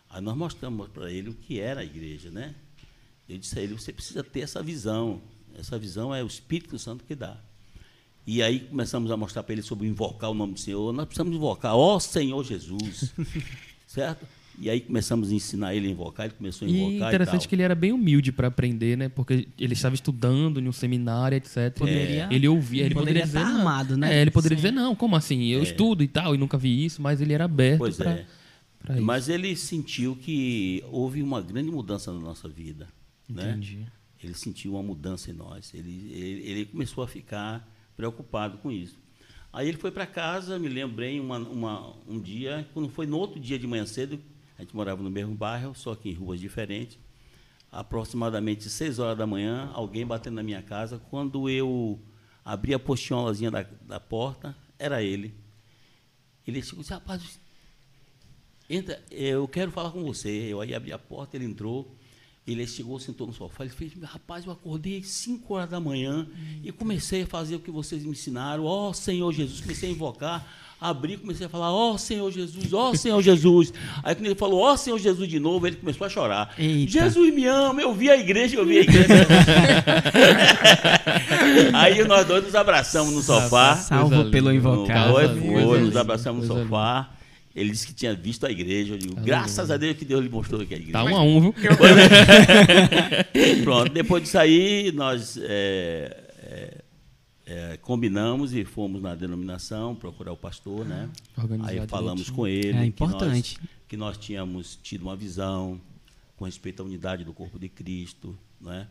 Aí 0.08 0.20
nós 0.20 0.36
mostramos 0.36 0.88
para 0.88 1.10
ele 1.10 1.30
o 1.30 1.34
que 1.34 1.58
era 1.58 1.80
a 1.80 1.84
igreja, 1.84 2.30
né? 2.30 2.54
Eu 3.28 3.38
disse 3.38 3.58
a 3.58 3.62
ele, 3.62 3.74
você 3.74 3.92
precisa 3.92 4.22
ter 4.22 4.40
essa 4.40 4.62
visão. 4.62 5.20
Essa 5.58 5.78
visão 5.78 6.14
é 6.14 6.22
o 6.22 6.26
Espírito 6.26 6.78
Santo 6.78 7.04
que 7.04 7.14
dá. 7.14 7.36
E 8.26 8.42
aí 8.42 8.60
começamos 8.60 9.10
a 9.10 9.16
mostrar 9.16 9.42
para 9.42 9.52
ele 9.52 9.62
sobre 9.62 9.86
invocar 9.86 10.30
o 10.30 10.34
nome 10.34 10.54
do 10.54 10.60
Senhor. 10.60 10.92
Nós 10.92 11.06
precisamos 11.06 11.34
invocar, 11.34 11.74
ó 11.76 11.98
Senhor 11.98 12.42
Jesus. 12.44 13.12
certo? 13.86 14.26
E 14.58 14.70
aí 14.70 14.80
começamos 14.80 15.30
a 15.30 15.34
ensinar 15.34 15.74
ele 15.74 15.86
a 15.86 15.90
invocar, 15.90 16.26
ele 16.26 16.34
começou 16.34 16.66
a 16.66 16.70
invocar 16.70 16.90
E 16.90 16.94
e, 16.94 16.98
interessante 16.98 17.40
tal. 17.42 17.48
que 17.48 17.54
ele 17.54 17.62
era 17.62 17.74
bem 17.74 17.92
humilde 17.92 18.32
para 18.32 18.48
aprender, 18.48 18.96
né? 18.96 19.08
Porque 19.08 19.46
ele 19.58 19.74
estava 19.74 19.94
estudando 19.94 20.58
em 20.60 20.66
um 20.66 20.72
seminário, 20.72 21.36
etc. 21.36 21.74
Poderia- 21.76 22.26
ele 22.30 22.48
ouvia, 22.48 22.84
ele 22.86 22.94
poderia 22.94 23.22
poderia 23.22 23.26
dizer 23.26 23.40
tá 23.40 23.58
armado, 23.58 23.96
né? 23.98 24.16
É, 24.16 24.22
ele 24.22 24.30
poderia 24.30 24.56
Sim. 24.56 24.62
dizer 24.62 24.72
não, 24.72 24.96
como 24.96 25.14
assim? 25.14 25.44
Eu 25.44 25.62
estudo 25.62 26.02
e 26.02 26.08
tal, 26.08 26.34
e 26.34 26.38
nunca 26.38 26.56
vi 26.56 26.84
isso, 26.84 27.02
mas 27.02 27.20
ele 27.20 27.32
era 27.34 27.44
aberto 27.44 27.78
Pois 27.78 27.96
para 27.96 28.12
é. 28.12 28.22
isso. 28.94 29.02
Mas 29.02 29.28
ele 29.28 29.54
sentiu 29.56 30.16
que 30.16 30.82
houve 30.90 31.22
uma 31.22 31.42
grande 31.42 31.70
mudança 31.70 32.10
na 32.12 32.18
nossa 32.20 32.48
vida. 32.48 32.88
Né? 33.28 33.50
Entendi. 33.50 33.86
Ele 34.22 34.34
sentiu 34.34 34.72
uma 34.72 34.82
mudança 34.82 35.30
em 35.30 35.34
nós. 35.34 35.72
Ele, 35.74 36.12
ele, 36.12 36.50
ele 36.50 36.66
começou 36.66 37.04
a 37.04 37.08
ficar 37.08 37.68
preocupado 37.96 38.58
com 38.58 38.70
isso. 38.70 38.98
Aí 39.52 39.68
ele 39.68 39.78
foi 39.78 39.90
para 39.90 40.06
casa, 40.06 40.58
me 40.58 40.68
lembrei 40.68 41.18
uma, 41.18 41.38
uma, 41.38 41.96
um 42.06 42.20
dia, 42.20 42.68
quando 42.74 42.88
foi 42.88 43.06
no 43.06 43.16
outro 43.16 43.40
dia 43.40 43.58
de 43.58 43.66
manhã 43.66 43.86
cedo, 43.86 44.20
a 44.58 44.62
gente 44.62 44.76
morava 44.76 45.02
no 45.02 45.10
mesmo 45.10 45.34
bairro, 45.34 45.74
só 45.74 45.94
que 45.94 46.10
em 46.10 46.12
ruas 46.12 46.40
diferentes. 46.40 46.98
Aproximadamente 47.70 48.68
seis 48.68 48.98
horas 48.98 49.16
da 49.16 49.26
manhã, 49.26 49.70
alguém 49.72 50.06
batendo 50.06 50.34
na 50.34 50.42
minha 50.42 50.62
casa. 50.62 50.98
Quando 51.10 51.48
eu 51.48 52.00
abri 52.44 52.74
a 52.74 52.78
postinholazinha 52.78 53.50
da, 53.50 53.62
da 53.82 54.00
porta, 54.00 54.56
era 54.78 55.02
ele. 55.02 55.34
Ele 56.46 56.62
chegou 56.62 56.80
e 56.80 56.82
disse, 56.82 56.92
rapaz, 56.92 57.40
Entra, 58.68 59.00
eu 59.10 59.46
quero 59.46 59.70
falar 59.70 59.90
com 59.90 60.02
você. 60.02 60.28
Eu 60.28 60.60
aí 60.60 60.74
abri 60.74 60.92
a 60.92 60.98
porta, 60.98 61.36
ele 61.36 61.44
entrou. 61.44 61.95
Ele 62.46 62.64
chegou, 62.64 63.00
sentou 63.00 63.26
no 63.26 63.32
sofá. 63.32 63.64
Ele 63.64 63.72
fez, 63.72 63.92
rapaz, 64.04 64.46
eu 64.46 64.52
acordei 64.52 64.98
às 64.98 65.08
5 65.08 65.52
horas 65.52 65.68
da 65.68 65.80
manhã 65.80 66.28
e 66.62 66.70
comecei 66.70 67.22
a 67.22 67.26
fazer 67.26 67.56
o 67.56 67.58
que 67.58 67.72
vocês 67.72 68.04
me 68.04 68.10
ensinaram. 68.10 68.64
Ó 68.64 68.92
Senhor 68.92 69.32
Jesus, 69.32 69.60
comecei 69.60 69.88
a 69.88 69.92
invocar, 69.92 70.46
abri, 70.80 71.16
comecei 71.16 71.46
a 71.46 71.48
falar, 71.48 71.72
ó 71.72 71.98
Senhor 71.98 72.30
Jesus, 72.30 72.72
ó 72.72 72.94
Senhor 72.94 73.20
Jesus. 73.20 73.72
Aí 74.00 74.14
quando 74.14 74.26
ele 74.26 74.36
falou, 74.36 74.60
ó 74.60 74.76
Senhor 74.76 74.96
Jesus 74.96 75.28
de 75.28 75.40
novo, 75.40 75.66
ele 75.66 75.74
começou 75.74 76.06
a 76.06 76.10
chorar. 76.10 76.54
Eita. 76.56 76.92
Jesus 76.92 77.34
me 77.34 77.46
ama, 77.46 77.82
eu 77.82 77.92
vi 77.92 78.08
a 78.08 78.16
igreja, 78.16 78.56
eu 78.56 78.64
vi 78.64 78.78
a 78.78 78.82
igreja. 78.82 79.26
aí 81.74 82.04
nós 82.04 82.24
dois 82.28 82.44
nos 82.44 82.54
abraçamos 82.54 83.12
no 83.12 83.22
sofá. 83.22 83.74
Salvo 83.74 84.30
pelo 84.30 84.52
invocado. 84.52 85.14
Foi, 85.14 85.26
foi, 85.26 85.80
nos 85.80 85.96
abraçamos 85.96 86.46
no 86.46 86.54
sofá. 86.54 87.15
Ele 87.56 87.70
disse 87.70 87.86
que 87.86 87.94
tinha 87.94 88.14
visto 88.14 88.44
a 88.44 88.50
igreja. 88.50 88.94
Eu 88.94 88.98
digo, 88.98 89.16
graças 89.16 89.70
a 89.70 89.78
Deus 89.78 89.96
que 89.96 90.04
Deus 90.04 90.22
lhe 90.22 90.28
mostrou 90.28 90.64
que 90.66 90.74
é 90.74 90.76
a 90.76 90.80
igreja. 90.80 90.92
Tá 90.92 91.04
um 91.04 91.16
a 91.16 91.22
um, 91.22 91.40
viu? 91.40 91.54
Pronto, 93.64 93.90
depois 93.92 94.24
disso 94.24 94.38
aí, 94.38 94.92
nós 94.92 95.38
é, 95.38 96.24
é, 96.38 96.82
é, 97.46 97.76
combinamos 97.78 98.52
e 98.52 98.62
fomos 98.62 99.00
na 99.00 99.14
denominação 99.14 99.94
procurar 99.94 100.32
o 100.32 100.36
pastor, 100.36 100.84
né? 100.84 101.08
Organizar 101.34 101.70
Aí 101.70 101.88
falamos 101.88 102.26
direitinho. 102.26 102.36
com 102.36 102.46
ele. 102.46 102.68
É 102.68 102.90
que 102.90 103.00
nós- 103.00 103.10
importante. 103.10 103.58
Que 103.88 103.96
nós, 103.96 104.18
tínhamos 104.18 104.78
tido 104.82 105.02
uma 105.02 105.16
visão 105.16 105.80
com 106.36 106.44
respeito 106.44 106.82
à 106.82 106.84
unidade 106.84 107.24
do 107.24 107.32
corpo 107.32 107.58
de 107.58 107.70
Cristo, 107.70 108.36
né? 108.60 108.86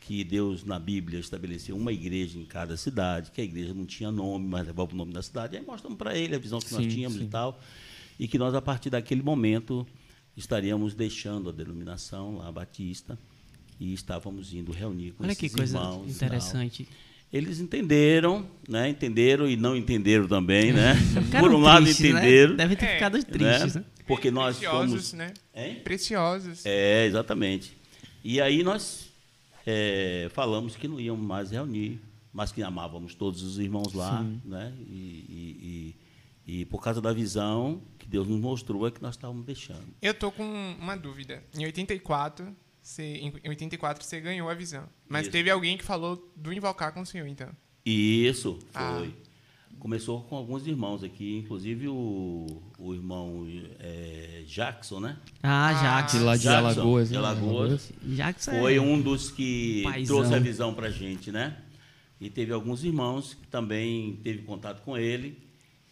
que 0.00 0.24
Deus 0.24 0.64
na 0.64 0.78
Bíblia 0.78 1.20
estabeleceu 1.20 1.76
uma 1.76 1.92
igreja 1.92 2.38
em 2.38 2.44
cada 2.44 2.78
cidade, 2.78 3.30
que 3.30 3.42
a 3.42 3.44
igreja 3.44 3.74
não 3.74 3.84
tinha 3.84 4.10
nome, 4.10 4.48
mas 4.48 4.66
levava 4.66 4.94
o 4.94 4.96
nome 4.96 5.12
da 5.12 5.20
cidade. 5.20 5.54
Aí 5.54 5.62
mostramos 5.62 5.98
para 5.98 6.16
ele 6.16 6.34
a 6.34 6.38
visão 6.38 6.58
que 6.60 6.70
Sim, 6.70 6.76
nós 6.76 6.94
tínhamos 6.94 7.18
sim. 7.18 7.24
e 7.24 7.28
tal, 7.28 7.60
e 8.18 8.26
que 8.28 8.38
nós, 8.38 8.54
a 8.54 8.60
partir 8.62 8.90
daquele 8.90 9.22
momento, 9.22 9.86
estaríamos 10.36 10.94
deixando 10.94 11.48
a 11.48 11.52
denominação 11.52 12.36
lá, 12.38 12.48
a 12.48 12.52
Batista, 12.52 13.18
e 13.80 13.92
estávamos 13.92 14.52
indo 14.52 14.72
reunir 14.72 15.12
com 15.12 15.22
Olha 15.24 15.32
esses 15.32 15.40
que 15.40 15.56
coisa 15.56 15.76
irmãos. 15.78 15.96
tal. 15.98 16.06
interessante. 16.08 16.88
Eles 17.32 17.60
entenderam, 17.60 18.46
né? 18.68 18.88
Entenderam 18.88 19.48
e 19.48 19.54
não 19.56 19.76
entenderam 19.76 20.26
também, 20.26 20.72
né? 20.72 20.94
Por 21.38 21.52
um 21.52 21.58
lado 21.60 21.84
tristes, 21.84 22.04
né? 22.12 22.20
entenderam, 22.20 22.56
Deve 22.56 22.74
ter 22.76 22.86
É. 22.86 22.94
ficado 22.94 23.22
tristes, 23.22 23.74
né? 23.74 23.84
Porque 24.06 24.30
nós 24.30 24.56
Preciosos, 24.56 24.88
fomos 24.90 25.12
né? 25.12 25.34
Hein? 25.54 25.74
Preciosos. 25.84 26.64
É, 26.64 27.04
exatamente. 27.06 27.76
E 28.24 28.40
aí 28.40 28.62
nós 28.62 29.08
é, 29.66 30.28
falamos 30.32 30.74
que 30.74 30.88
não 30.88 30.98
íamos 30.98 31.24
mais 31.24 31.50
reunir, 31.50 32.00
mas 32.32 32.50
que 32.50 32.62
amávamos 32.62 33.14
todos 33.14 33.42
os 33.42 33.58
irmãos 33.58 33.92
lá, 33.92 34.24
né? 34.44 34.72
E, 34.88 34.92
e- 34.94 35.94
e- 36.46 36.60
e 36.60 36.64
por 36.64 36.82
causa 36.82 37.00
da 37.02 37.12
visão 37.12 37.82
que 38.08 38.10
Deus 38.10 38.26
nos 38.26 38.40
mostrou 38.40 38.86
é 38.86 38.90
que 38.90 39.02
nós 39.02 39.14
estávamos 39.14 39.44
deixando. 39.44 39.84
Eu 40.00 40.14
tô 40.14 40.32
com 40.32 40.44
uma 40.80 40.96
dúvida. 40.96 41.42
Em 41.54 41.64
84, 41.66 42.54
você, 42.82 43.02
em 43.16 43.32
84 43.48 44.02
você 44.04 44.20
ganhou 44.20 44.48
a 44.48 44.54
visão. 44.54 44.84
Mas 45.08 45.22
Isso. 45.22 45.30
teve 45.32 45.50
alguém 45.50 45.76
que 45.76 45.84
falou 45.84 46.30
do 46.34 46.52
invocar 46.52 46.92
com 46.92 47.02
o 47.02 47.06
senhor, 47.06 47.26
então. 47.28 47.48
Isso, 47.84 48.58
Ah. 48.74 48.96
foi. 48.98 49.14
Começou 49.78 50.22
com 50.22 50.34
alguns 50.34 50.66
irmãos 50.66 51.04
aqui, 51.04 51.36
inclusive 51.36 51.86
o, 51.86 52.46
o 52.80 52.94
irmão 52.94 53.46
é, 53.78 54.42
Jackson, 54.44 54.98
né? 54.98 55.16
Ah, 55.40 55.72
De 55.72 55.80
Jackson. 55.80 56.24
lá 56.24 56.36
de 56.36 56.42
Jackson, 56.42 56.58
Alagoas. 56.80 57.08
de 57.08 57.14
né? 57.14 57.18
Alagoas. 57.20 57.92
Jackson 58.02 58.50
Foi 58.52 58.74
é... 58.74 58.80
um 58.80 59.00
dos 59.00 59.30
que 59.30 59.82
Paizão. 59.84 60.16
trouxe 60.16 60.34
a 60.34 60.38
visão 60.40 60.74
para 60.74 60.88
a 60.88 60.90
gente, 60.90 61.30
né? 61.30 61.56
E 62.20 62.28
teve 62.28 62.52
alguns 62.52 62.82
irmãos 62.82 63.34
que 63.34 63.46
também 63.46 64.16
teve 64.24 64.42
contato 64.42 64.82
com 64.82 64.98
ele. 64.98 65.38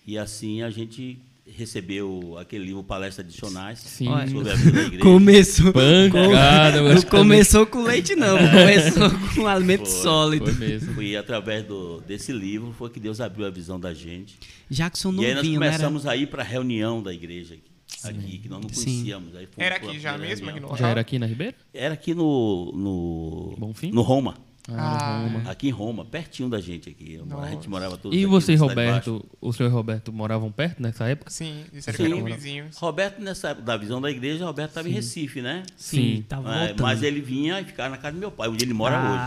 E 0.04 0.18
assim 0.18 0.62
a 0.62 0.70
gente 0.70 1.22
recebeu 1.46 2.36
aquele 2.38 2.64
livro 2.66 2.82
Palestras 2.82 3.26
Adicionais 3.26 3.78
Sim. 3.78 4.06
Sobre 4.30 4.50
a 4.50 4.54
vida 4.54 4.72
da 4.72 4.82
igreja. 4.82 5.02
Começou. 5.02 5.72
Pancada, 5.72 6.82
Não 6.82 6.88
mas 6.92 7.04
começou 7.04 7.66
com 7.66 7.82
leite, 7.82 8.14
não. 8.16 8.36
Começou 8.36 9.10
com 9.34 9.46
alimento 9.46 9.86
Foi, 9.86 10.02
sólido. 10.02 10.52
Foi 10.52 10.66
mesmo. 10.68 10.94
Foi 10.94 11.16
através 11.16 11.64
do, 11.64 12.00
desse 12.00 12.32
livro 12.32 12.72
foi 12.76 12.90
que 12.90 12.98
Deus 13.00 13.20
abriu 13.20 13.46
a 13.46 13.50
visão 13.50 13.78
da 13.78 13.94
gente. 13.94 14.36
Jackson 14.68 15.12
e 15.12 15.24
aí 15.26 15.34
nós 15.34 15.36
novinho, 15.36 15.60
né? 15.60 15.66
Era- 15.66 15.76
começamos 15.76 16.06
a 16.06 16.16
ir 16.16 16.26
para 16.26 16.42
a 16.42 16.46
reunião 16.46 17.02
da 17.02 17.12
igreja 17.12 17.54
aqui, 17.54 18.08
aqui, 18.08 18.38
que 18.38 18.48
nós 18.48 18.60
não 18.62 18.68
Sim. 18.68 18.84
conhecíamos. 18.84 19.36
Aí 19.36 19.48
Era 19.56 19.76
aqui 19.76 19.98
já 20.00 20.18
mesmo, 20.18 20.50
aqui 20.50 20.60
no. 20.60 20.76
Já 20.76 20.88
era 20.88 21.00
aqui 21.00 21.18
na 21.18 21.26
Ribeira? 21.26 21.54
Era 21.72 21.94
aqui 21.94 22.12
no, 22.14 22.72
no, 22.74 23.54
Bonfim? 23.56 23.90
no 23.92 24.02
Roma. 24.02 24.34
Ah. 24.68 25.22
Roma. 25.22 25.50
Aqui 25.50 25.68
em 25.68 25.70
Roma, 25.70 26.04
pertinho 26.04 26.48
da 26.48 26.60
gente 26.60 26.88
aqui. 26.88 27.20
A 27.40 27.46
gente 27.50 27.68
morava 27.68 27.96
todos 27.96 28.16
E 28.16 28.22
aqui 28.22 28.26
você 28.26 28.52
e. 28.54 28.56
Roberto, 28.56 29.24
o 29.40 29.52
senhor 29.52 29.68
e 29.68 29.72
Roberto 29.72 30.12
moravam 30.12 30.50
perto 30.50 30.82
nessa 30.82 31.06
época? 31.08 31.30
Sim, 31.30 31.64
que 31.70 32.02
eram 32.02 32.24
vizinhos. 32.24 32.76
Roberto, 32.76 33.20
nessa 33.20 33.50
época 33.50 33.64
da 33.64 33.76
visão 33.76 34.00
da 34.00 34.10
igreja, 34.10 34.44
Roberto 34.44 34.70
estava 34.70 34.88
em 34.88 34.92
Recife, 34.92 35.40
né? 35.40 35.62
Sim, 35.76 36.16
Sim. 36.16 36.22
tava 36.28 36.52
É, 36.54 36.58
voltando. 36.68 36.82
mas 36.82 37.02
ele 37.02 37.20
vinha 37.20 37.60
e 37.60 37.64
ficava 37.64 37.90
na 37.90 37.96
casa 37.96 38.14
do 38.14 38.18
meu 38.20 38.30
pai, 38.32 38.48
onde 38.48 38.64
ele 38.64 38.74
mora 38.74 38.96
hoje. 38.98 39.18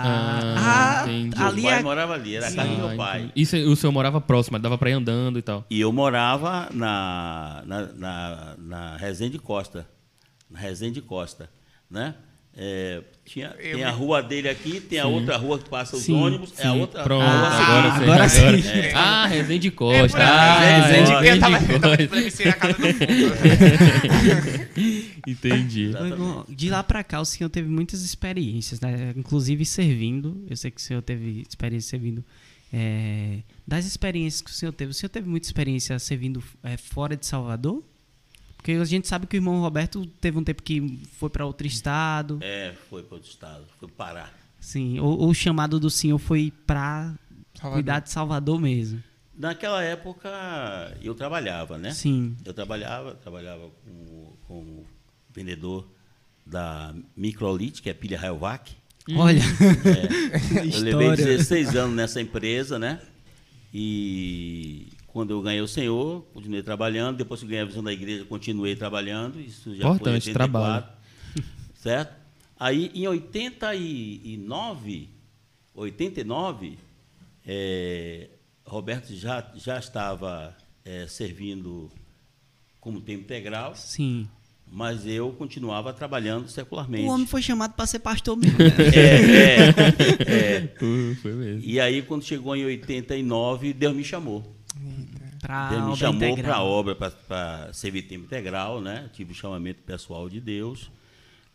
Ah, 0.58 1.04
entendi. 1.08 1.38
Meu 1.38 1.48
ali 1.48 1.62
pai 1.62 1.80
é... 1.80 1.84
morava 1.84 2.14
ali, 2.14 2.36
era 2.36 2.48
a 2.48 2.52
casa 2.54 2.68
do 2.68 2.74
Ah, 2.74 2.88
meu 2.88 2.98
pai. 2.98 3.22
entendi. 3.36 3.58
E 3.58 3.64
o 3.66 3.76
senhor 3.76 3.92
morava 3.92 4.20
próximo, 4.20 4.60
dava 4.60 4.78
pra 4.78 4.90
ir 4.90 4.94
andando 4.94 5.40
e 5.40 5.42
tal. 5.42 5.66
E 5.70 5.80
eu 5.80 5.92
morava 5.94 6.70
na, 6.74 7.64
na, 7.66 7.82
na, 7.94 8.56
na 8.58 8.98
Resende 8.98 9.40
Costa. 9.40 9.88
Na 10.50 10.60
Resende 10.60 11.02
Costa, 11.02 11.50
né? 11.90 12.16
É, 12.56 13.04
tinha, 13.30 13.56
Eu 13.60 13.76
tem 13.76 13.84
a 13.84 13.92
rua 13.92 14.22
dele 14.24 14.50
aqui, 14.50 14.80
tem 14.82 14.98
a 15.00 15.06
outra 15.06 15.38
rua 15.38 15.60
que 15.60 15.70
passa 15.70 15.96
os 15.96 16.02
Sim, 16.04 16.14
ônibus, 16.14 16.52
é 16.58 16.66
a 16.68 16.72
Sim, 16.72 16.80
outra 16.80 17.04
Pronto, 17.04 17.24
a 17.24 17.28
rua 17.28 17.94
agora, 17.94 18.30
seguinte. 18.30 18.64
sim. 18.64 18.70
agora 18.70 18.84
sim. 18.84 18.88
É. 18.88 18.94
Ah, 18.96 19.26
Resende 19.28 19.68
É, 19.68 19.72
Costa. 19.72 20.18
aí, 20.18 20.24
ah, 20.24 20.60
Resende 20.88 21.12
eu 21.12 21.20
Resende 21.20 21.40
tava, 21.40 21.74
eu 21.74 21.80
tava 21.80 21.98
Costa. 21.98 22.50
a 22.50 22.54
casa 22.54 22.74
do 22.74 22.94
fundo. 22.94 24.60
Entendi. 25.28 25.92
De 26.50 26.70
lá 26.70 26.84
pra 26.84 27.04
cá, 27.04 27.20
o 27.22 27.26
senhor 27.26 27.50
teve 27.50 27.70
muitas 27.70 28.02
experiências, 28.02 28.80
né? 28.82 29.14
Inclusive 29.16 29.66
servindo. 29.66 30.44
Eu 30.50 30.58
sei 30.58 30.72
que 30.72 30.80
o 30.80 30.84
senhor 30.84 31.02
teve 31.02 31.44
experiência 31.48 31.90
servindo. 31.90 32.24
é, 32.72 33.40
das 33.68 33.86
experiências 33.86 34.42
que 34.42 34.52
o 34.52 34.54
senhor 34.54 34.72
teve, 34.72 34.92
o 34.92 34.94
senhor 34.94 35.10
teve 35.10 35.28
muita 35.28 35.48
experiência 35.48 35.98
servindo 36.00 36.44
é, 36.64 36.78
fora 36.78 37.16
de 37.16 37.26
Salvador? 37.26 37.84
Porque 38.60 38.74
a 38.74 38.84
gente 38.84 39.08
sabe 39.08 39.26
que 39.26 39.38
o 39.38 39.40
irmão 39.40 39.62
Roberto 39.62 40.06
teve 40.20 40.38
um 40.38 40.44
tempo 40.44 40.62
que 40.62 41.00
foi 41.18 41.30
pra 41.30 41.46
outro 41.46 41.66
estado. 41.66 42.40
É, 42.42 42.74
foi 42.90 43.02
para 43.02 43.16
outro 43.16 43.30
estado, 43.30 43.64
foi 43.80 43.88
Pará. 43.90 44.30
Sim, 44.60 45.00
ou, 45.00 45.18
ou 45.18 45.30
o 45.30 45.34
chamado 45.34 45.80
do 45.80 45.90
senhor 45.90 46.18
foi 46.20 46.52
pra 46.68 47.16
Salvador. 47.56 47.72
cuidar 47.74 48.00
de 48.02 48.10
Salvador 48.12 48.60
mesmo. 48.60 49.02
Naquela 49.38 49.82
época 49.82 50.30
eu 51.02 51.16
trabalhava, 51.16 51.78
né? 51.78 51.92
Sim. 51.92 52.36
Eu 52.44 52.54
trabalhava, 52.54 53.16
trabalhava 53.16 53.70
como, 53.86 54.38
como 54.46 54.86
vendedor 55.34 55.88
da 56.46 56.94
Microlit, 57.16 57.82
que 57.82 57.90
é 57.90 57.94
pilha 57.94 58.20
Rayovac. 58.20 58.76
Olha, 59.16 59.40
É, 59.40 60.60
eu 60.76 60.82
levei 60.82 61.08
História. 61.08 61.26
16 61.26 61.76
anos 61.78 61.96
nessa 61.96 62.20
empresa, 62.20 62.78
né? 62.78 63.00
E 63.74 64.88
quando 65.12 65.32
eu 65.32 65.42
ganhei 65.42 65.62
o 65.62 65.68
Senhor, 65.68 66.22
continuei 66.34 66.62
trabalhando. 66.62 67.18
Depois 67.18 67.40
que 67.40 67.46
eu 67.46 67.50
ganhei 67.50 67.64
a 67.64 67.68
visão 67.68 67.84
da 67.84 67.92
igreja, 67.92 68.24
continuei 68.26 68.76
trabalhando. 68.76 69.40
Isso 69.40 69.76
já 69.76 69.90
Importante, 69.90 70.04
foi 70.04 70.12
em 70.12 70.16
84, 70.16 70.34
trabalho. 70.34 70.86
certo? 71.76 72.20
Aí, 72.60 72.92
em 72.94 73.08
89, 73.08 75.10
89, 75.74 76.78
é, 77.48 78.28
Roberto 78.66 79.16
já, 79.16 79.50
já 79.56 79.80
estava 79.80 80.56
é, 80.84 81.08
servindo 81.08 81.90
como 82.82 83.00
tempo 83.00 83.24
integral, 83.24 83.76
sim. 83.76 84.28
mas 84.68 85.08
eu 85.08 85.32
continuava 85.32 85.94
trabalhando 85.94 86.50
secularmente. 86.50 87.06
O 87.06 87.10
homem 87.10 87.26
foi 87.26 87.42
chamado 87.42 87.74
para 87.74 87.86
ser 87.86 88.00
pastor 88.00 88.36
mesmo. 88.38 88.56
né? 88.60 88.66
É, 88.94 89.70
é, 90.28 90.56
é. 90.56 90.68
Foi, 90.78 91.16
foi 91.16 91.34
mesmo. 91.34 91.62
E 91.64 91.80
aí, 91.80 92.02
quando 92.02 92.24
chegou 92.24 92.54
em 92.56 92.66
89, 92.66 93.74
Deus 93.74 93.96
me 93.96 94.04
chamou. 94.04 94.59
Pra 95.42 95.70
Deus 95.70 95.82
me 95.90 95.96
chamou 95.96 96.20
para 96.44 96.56
a 96.56 96.64
obra, 96.64 96.96
para 96.96 97.72
servir 97.74 98.04
tempo 98.04 98.26
integral, 98.26 98.82
né? 98.82 99.10
Tive 99.14 99.32
o 99.32 99.36
chamamento 99.36 99.82
pessoal 99.84 100.30
de 100.30 100.40
Deus, 100.42 100.92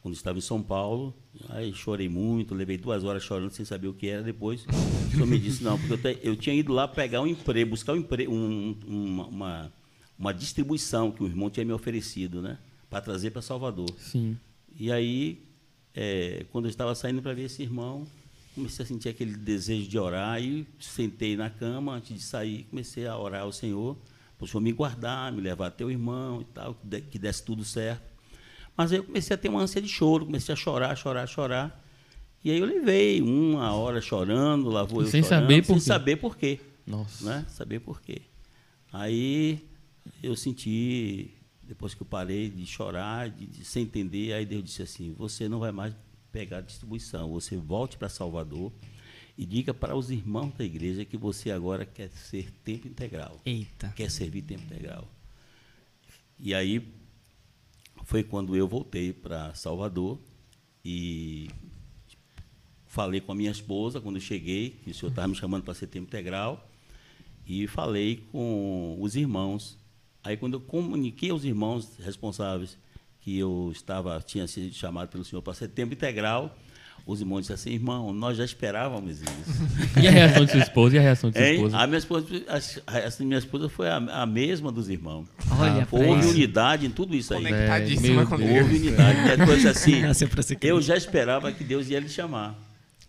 quando 0.03 0.15
estava 0.15 0.39
em 0.39 0.41
São 0.41 0.63
Paulo. 0.63 1.15
Aí 1.51 1.73
chorei 1.75 2.09
muito, 2.09 2.55
levei 2.55 2.79
duas 2.79 3.05
horas 3.05 3.23
chorando 3.23 3.51
sem 3.51 3.65
saber 3.65 3.89
o 3.89 3.95
que 3.95 4.07
era. 4.09 4.23
Depois, 4.23 4.65
o 5.09 5.11
senhor 5.11 5.27
me 5.27 5.39
disse, 5.39 5.63
não, 5.63 5.79
porque 5.79 5.93
eu, 5.93 5.99
te- 5.99 6.21
eu 6.23 6.37
tinha 6.37 6.55
ido 6.55 6.73
lá 6.73 6.87
pegar 6.89 7.21
um 7.21 7.27
emprego, 7.27 7.71
buscar 7.71 7.93
um 7.93 7.97
emprego, 7.97 8.33
um- 8.33 8.77
uma, 8.87 9.27
uma, 9.27 9.73
uma 10.19 10.33
distribuição 10.35 11.11
que 11.11 11.23
o 11.23 11.27
irmão 11.27 11.51
tinha 11.51 11.65
me 11.67 11.73
oferecido, 11.73 12.41
né? 12.41 12.59
Para 12.89 13.01
trazer 13.01 13.31
para 13.33 13.43
Salvador. 13.43 13.89
Sim. 13.99 14.37
E 14.79 14.91
aí, 14.91 15.43
é, 15.95 16.47
quando 16.51 16.65
eu 16.67 16.71
estava 16.71 16.95
saindo 16.95 17.21
para 17.21 17.35
ver 17.35 17.45
esse 17.45 17.63
irmão, 17.63 18.07
comecei 18.55 18.85
a 18.85 18.87
sentir 18.89 19.09
aquele 19.09 19.37
desejo 19.37 19.89
de 19.89 19.99
orar 19.99 20.43
e 20.43 20.67
sentei 20.81 21.37
na 21.37 21.51
cama 21.51 21.95
antes 21.95 22.17
de 22.17 22.23
sair, 22.23 22.65
comecei 22.71 23.07
a 23.07 23.17
orar 23.19 23.43
ao 23.43 23.53
Senhor, 23.53 23.97
para 24.39 24.45
o 24.45 24.49
Senhor 24.49 24.61
me 24.61 24.73
guardar, 24.73 25.33
me 25.33 25.41
levar 25.41 25.69
até 25.69 25.85
o 25.85 25.91
irmão 25.91 26.41
e 26.41 26.45
tal, 26.47 26.75
que 26.75 26.87
de- 26.87 27.01
que 27.03 27.19
desse 27.19 27.43
tudo 27.43 27.65
certo. 27.65 28.13
Mas 28.77 28.91
aí 28.93 28.99
eu 28.99 29.05
comecei 29.05 29.35
a 29.35 29.39
ter 29.39 29.49
uma 29.49 29.61
ânsia 29.61 29.81
de 29.81 29.89
choro, 29.89 30.27
comecei 30.27 30.53
a 30.53 30.57
chorar, 30.57 30.97
chorar, 30.97 31.27
chorar. 31.29 31.85
E 32.43 32.51
aí 32.51 32.59
eu 32.59 32.67
levei 32.67 33.23
uma 33.23 33.73
hora 33.73 34.01
chorando, 34.01 34.69
lá 34.69 34.83
vou 34.83 35.03
E 35.03 35.05
eu 35.07 35.11
sem 35.11 35.23
chorando, 35.23 35.43
saber 35.43 35.63
por 35.63 35.67
sem 35.67 35.75
quê. 35.77 35.81
saber 35.85 36.17
por 36.17 36.37
quê 36.37 36.61
Nossa. 36.87 37.25
né? 37.25 37.47
Saber 37.49 37.81
por 37.81 38.01
quê. 38.03 38.23
Aí 38.93 39.65
eu 40.23 40.37
senti, 40.37 41.31
depois 41.63 41.95
que 41.95 42.03
eu 42.03 42.07
parei 42.07 42.51
de 42.51 42.67
chorar, 42.67 43.31
de, 43.31 43.47
de 43.47 43.65
sem 43.65 43.85
entender, 43.85 44.33
aí 44.33 44.45
Deus 44.45 44.63
disse 44.65 44.83
assim: 44.83 45.15
você 45.17 45.49
não 45.49 45.59
vai 45.59 45.73
mais 45.73 45.95
pegar 46.35 46.59
a 46.59 46.63
distribuição, 46.63 47.31
você 47.31 47.57
volte 47.57 47.97
para 47.97 48.09
Salvador 48.09 48.73
e 49.39 49.47
diga 49.47 49.73
para 49.73 49.95
os 49.95 50.11
irmãos 50.11 50.53
da 50.55 50.65
igreja 50.65 51.05
que 51.05 51.17
você 51.17 51.53
agora 51.53 51.87
quer 51.87 52.11
ser 52.11 52.51
tempo 52.65 52.89
integral, 52.89 53.41
Eita. 53.47 53.93
quer 53.95 54.11
servir 54.11 54.43
tempo 54.43 54.65
integral. 54.65 55.09
E 56.37 56.53
aí 56.53 56.93
foi 58.03 58.25
quando 58.25 58.57
eu 58.57 58.67
voltei 58.67 59.13
para 59.13 59.55
Salvador 59.55 60.19
e 60.85 61.49
falei 62.85 63.21
com 63.21 63.31
a 63.31 63.35
minha 63.37 63.53
esposa 63.53 64.01
quando 64.01 64.17
eu 64.17 64.21
cheguei, 64.23 64.71
que 64.83 64.91
o 64.91 64.95
senhor 64.95 65.11
estava 65.11 65.29
me 65.29 65.37
chamando 65.37 65.63
para 65.63 65.75
ser 65.75 65.87
tempo 65.87 66.09
integral, 66.09 66.69
e 67.47 67.69
falei 67.69 68.25
com 68.33 68.97
os 69.01 69.15
irmãos. 69.15 69.79
Aí 70.25 70.37
quando 70.37 70.55
eu 70.55 70.61
comuniquei 70.61 71.31
aos 71.31 71.45
irmãos 71.45 71.97
responsáveis 71.99 72.77
que 73.25 73.39
eu 73.39 73.71
estava 73.73 74.23
tinha 74.25 74.47
sido 74.47 74.73
chamado 74.75 75.09
pelo 75.09 75.25
senhor 75.25 75.41
para 75.41 75.55
ser 75.55 75.69
tempo 75.69 75.95
integral, 75.95 76.55
os 77.07 77.21
irmãos 77.21 77.41
disseram 77.41 77.59
assim, 77.61 77.71
irmão, 77.73 78.13
nós 78.13 78.37
já 78.37 78.45
esperávamos 78.45 79.23
isso. 79.23 79.65
E 80.03 80.07
a 80.07 80.11
reação 80.11 80.45
de 80.45 80.51
sua 80.53 80.61
esposa? 80.61 80.97
E 80.97 80.99
a 80.99 81.03
reação 81.03 81.31
de 81.31 81.39
sua 81.39 81.49
esposa? 81.51 81.79
A 81.79 81.87
minha 81.87 81.99
esposa, 81.99 82.27
a, 82.87 82.99
a 82.99 83.25
minha 83.25 83.39
esposa 83.39 83.69
foi 83.71 83.89
a, 83.89 83.97
a 83.97 84.27
mesma 84.27 84.71
dos 84.71 84.89
irmãos. 84.91 85.27
Olha, 85.59 85.83
Ah, 85.83 85.87
Houve 85.91 86.21
isso. 86.21 86.31
unidade 86.31 86.87
em 86.87 86.91
tudo 86.91 87.15
isso 87.15 87.33
aí. 87.33 87.43
Conectadíssima 87.45 88.15
meu 88.17 88.27
com 88.27 88.37
Deus. 88.37 88.63
Houve 88.63 88.77
unidade. 88.77 89.37
Depois 89.37 89.67
assim, 89.67 90.01
Nasceu 90.03 90.29
pra 90.29 90.43
ser 90.43 90.59
eu 90.61 90.81
já 90.83 90.97
esperava 90.97 91.51
que 91.51 91.65
Deus 91.65 91.89
ia 91.89 92.01
lhe 92.01 92.09
chamar 92.09 92.55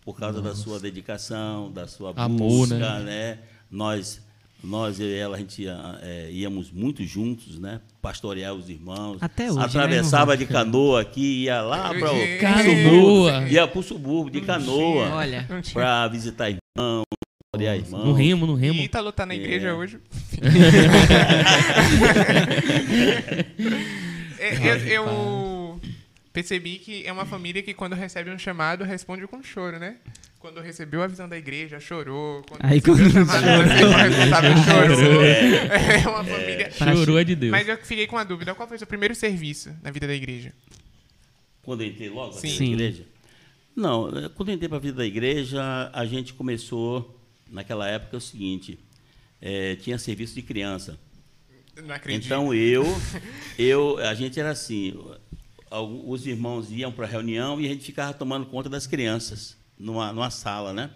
por 0.04 0.16
causa 0.18 0.40
da 0.40 0.54
sua 0.54 0.78
dedicação, 0.78 1.70
da 1.72 1.86
sua 1.86 2.12
Amor, 2.16 2.38
busca, 2.38 2.76
né? 2.76 3.00
né? 3.00 3.38
Nós, 3.70 4.20
nós 4.66 5.00
eu 5.00 5.06
e 5.06 5.14
ela, 5.16 5.36
a 5.36 5.38
gente 5.38 5.62
ia, 5.62 5.78
é, 6.02 6.28
íamos 6.30 6.70
muito 6.70 7.02
juntos, 7.04 7.58
né? 7.58 7.80
Pastorear 8.02 8.52
os 8.54 8.68
irmãos. 8.68 9.18
Até 9.20 9.46
hoje, 9.46 9.58
né, 9.58 9.64
Atravessava 9.64 10.32
irmão? 10.34 10.46
de 10.46 10.52
canoa 10.52 11.00
aqui, 11.00 11.44
ia 11.44 11.62
lá 11.62 11.94
para 11.94 12.12
o. 12.12 12.38
Canoa. 12.40 13.48
ia 13.48 13.66
para 13.66 13.78
o 13.78 13.82
subúrbio 13.82 14.40
de 14.40 14.46
canoa 14.46 15.14
Olha, 15.14 15.46
para 15.72 16.08
visitar 16.08 16.50
irmãos, 16.50 17.04
pastorear 17.52 17.76
irmãos. 17.76 18.04
No 18.04 18.12
remo, 18.12 18.46
no 18.46 18.54
remo. 18.54 18.80
Ítalo 18.82 19.12
tá 19.12 19.24
na 19.24 19.34
igreja 19.34 19.68
É. 19.68 19.72
hoje. 19.72 19.98
É, 24.38 24.68
eu, 24.68 24.76
eu 25.06 25.80
percebi 26.32 26.76
que 26.78 27.06
é 27.06 27.12
uma 27.12 27.24
família 27.24 27.62
que 27.62 27.74
quando 27.74 27.94
recebe 27.94 28.30
um 28.30 28.38
chamado 28.38 28.84
responde 28.84 29.26
com 29.26 29.42
choro, 29.42 29.78
né? 29.78 29.96
Quando 30.46 30.60
recebeu 30.60 31.02
a 31.02 31.08
visão 31.08 31.28
da 31.28 31.36
igreja, 31.36 31.80
chorou. 31.80 32.40
Quando 32.42 32.64
Aí 32.64 32.80
quando 32.80 32.98
responsável, 32.98 33.66
chorou. 34.96 35.24
É. 35.24 36.02
É 36.04 36.08
uma 36.08 36.22
família. 36.22 36.70
Chorou 36.70 37.18
é 37.18 37.24
de 37.24 37.34
Deus. 37.34 37.50
Mas 37.50 37.66
eu 37.66 37.76
fiquei 37.78 38.06
com 38.06 38.14
uma 38.14 38.24
dúvida. 38.24 38.54
Qual 38.54 38.68
foi 38.68 38.76
o 38.76 38.78
seu 38.78 38.86
primeiro 38.86 39.12
serviço 39.12 39.74
na 39.82 39.90
vida 39.90 40.06
da 40.06 40.14
igreja? 40.14 40.52
Quando 41.64 41.80
eu 41.80 41.88
entrei 41.88 42.08
logo 42.08 42.32
Sim. 42.34 42.48
na 42.48 42.54
Sim. 42.58 42.72
igreja? 42.74 43.02
Não, 43.74 44.08
eh, 44.16 44.28
quando 44.36 44.50
eu 44.50 44.54
entrei 44.54 44.68
para 44.68 44.78
a 44.78 44.80
vida 44.80 44.98
da 44.98 45.04
igreja, 45.04 45.90
a 45.92 46.06
gente 46.06 46.32
começou, 46.32 47.20
naquela 47.50 47.88
época, 47.88 48.14
é 48.14 48.18
o 48.18 48.20
seguinte, 48.20 48.78
eh, 49.42 49.74
tinha 49.82 49.98
serviço 49.98 50.36
de 50.36 50.42
criança. 50.42 50.96
Não 51.74 51.92
acredito. 51.92 52.24
Então 52.24 52.54
eu, 52.54 52.84
eu, 53.58 53.98
a 53.98 54.14
gente 54.14 54.38
era 54.38 54.50
assim, 54.50 54.96
os 55.72 56.24
irmãos 56.24 56.70
iam 56.70 56.92
para 56.92 57.04
a 57.04 57.08
reunião 57.08 57.60
e 57.60 57.66
a 57.66 57.68
gente 57.68 57.84
ficava 57.84 58.14
tomando 58.14 58.46
conta 58.46 58.68
das 58.68 58.86
crianças 58.86 59.56
numa, 59.78 60.12
numa 60.12 60.30
sala, 60.30 60.72
né? 60.72 60.90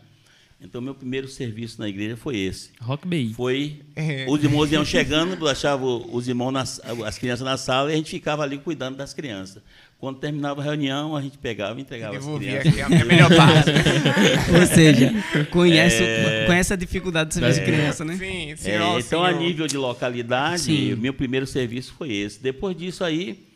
Então 0.62 0.79
meu 0.83 0.95
primeiro 0.95 1.27
serviço 1.27 1.81
na 1.81 1.88
igreja 1.88 2.19
foi 2.19 2.37
esse. 2.37 2.71
Rock 2.83 3.09
Bay. 3.09 3.33
Foi 3.35 3.81
É. 3.97 4.27
os 4.29 4.45
irmãos 4.45 4.71
iam 4.71 4.85
chegando, 4.85 5.35
deixavam 5.43 6.07
os 6.12 6.29
irmãos 6.29 6.51
nas- 6.53 6.81
as 7.07 7.16
crianças 7.16 7.45
na 7.47 7.57
sala 7.57 7.90
e 7.90 7.95
a 7.95 7.97
gente 7.97 8.11
ficava 8.11 8.43
ali 8.43 8.59
cuidando 8.59 8.97
das 8.97 9.14
crianças. 9.14 9.62
Quando 9.99 10.19
terminava 10.19 10.61
a 10.61 10.64
reunião, 10.64 11.16
a 11.16 11.23
gente 11.23 11.38
pegava 11.38 11.79
e 11.79 11.83
entregava 11.83 12.16
as 12.16 12.25
Devolvia 12.25 12.61
crianças. 12.61 12.83
aqui 12.83 12.95
a 12.95 13.05
melhor 13.07 13.29
parte. 13.35 13.71
ou 14.61 14.66
seja, 14.66 15.12
conhece, 15.51 16.03
É. 16.03 16.43
o- 16.45 16.47
conhece 16.47 16.73
a 16.75 16.77
dificuldade 16.77 17.29
do 17.29 17.35
serviço 17.35 17.61
de 17.61 17.64
criança, 17.66 18.05
né? 18.05 18.16
Sim, 18.19 18.55
sim. 18.57 18.71
É, 18.71 18.81
ó, 18.83 18.99
então, 18.99 19.25
a 19.25 19.29
senhor. 19.31 19.40
nível 19.43 19.66
de 19.66 19.79
localidade, 19.79 20.62
Sim. 20.62 20.95
meu 20.97 21.14
primeiro 21.14 21.47
serviço 21.47 21.95
foi 21.97 22.12
esse. 22.12 22.43
Depois 22.43 22.77
disso 22.77 23.03
aí, 23.03 23.47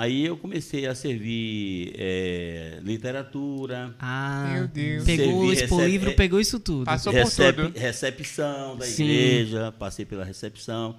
aí 0.00 0.26
eu 0.26 0.36
comecei 0.36 0.86
a 0.86 0.94
servir 0.94 1.92
é, 1.96 2.78
literatura, 2.82 3.94
Ah, 3.98 4.50
Meu 4.54 4.68
Deus. 4.68 5.04
pegou 5.04 5.48
recebe- 5.50 5.86
Livro, 5.86 6.14
pegou 6.14 6.40
isso 6.40 6.60
tudo. 6.60 6.84
Passou 6.84 7.12
por 7.12 7.18
recep- 7.18 7.56
tudo. 7.56 7.78
recepção 7.78 8.76
da 8.76 8.86
Sim. 8.86 9.04
igreja, 9.04 9.72
passei 9.72 10.04
pela 10.04 10.24
recepção, 10.24 10.96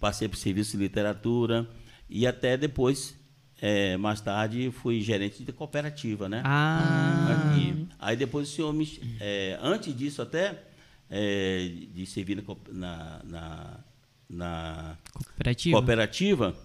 passei 0.00 0.28
por 0.28 0.36
serviço 0.36 0.76
de 0.76 0.82
literatura 0.82 1.68
e 2.08 2.26
até 2.26 2.56
depois, 2.56 3.14
é, 3.60 3.96
mais 3.96 4.20
tarde, 4.20 4.70
fui 4.70 5.00
gerente 5.00 5.44
de 5.44 5.52
cooperativa, 5.52 6.28
né? 6.28 6.40
Ah, 6.44 7.50
Aqui. 7.52 7.86
Aí 7.98 8.16
depois 8.16 8.48
o 8.48 8.52
senhor 8.52 8.72
me. 8.72 8.88
é, 9.20 9.58
antes 9.60 9.94
disso, 9.94 10.22
até, 10.22 10.54
é, 11.10 11.70
de 11.94 12.06
servir 12.06 12.42
na, 12.72 13.20
na, 13.24 13.80
na 14.30 14.96
cooperativa. 15.12 15.76
cooperativa 15.76 16.56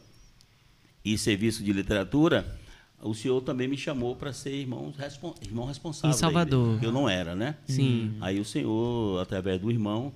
e 1.03 1.17
serviço 1.17 1.63
de 1.63 1.73
literatura, 1.73 2.59
o 3.01 3.13
senhor 3.13 3.41
também 3.41 3.67
me 3.67 3.77
chamou 3.77 4.15
para 4.15 4.31
ser 4.31 4.53
irmão, 4.53 4.93
respon, 4.97 5.35
irmão 5.41 5.65
responsável. 5.65 6.15
Em 6.15 6.19
Salvador. 6.19 6.81
eu 6.81 6.91
não 6.91 7.09
era, 7.09 7.35
né? 7.35 7.57
Sim. 7.67 8.15
Aí 8.21 8.39
o 8.39 8.45
senhor, 8.45 9.21
através 9.21 9.59
do 9.59 9.69
irmão, 9.69 10.13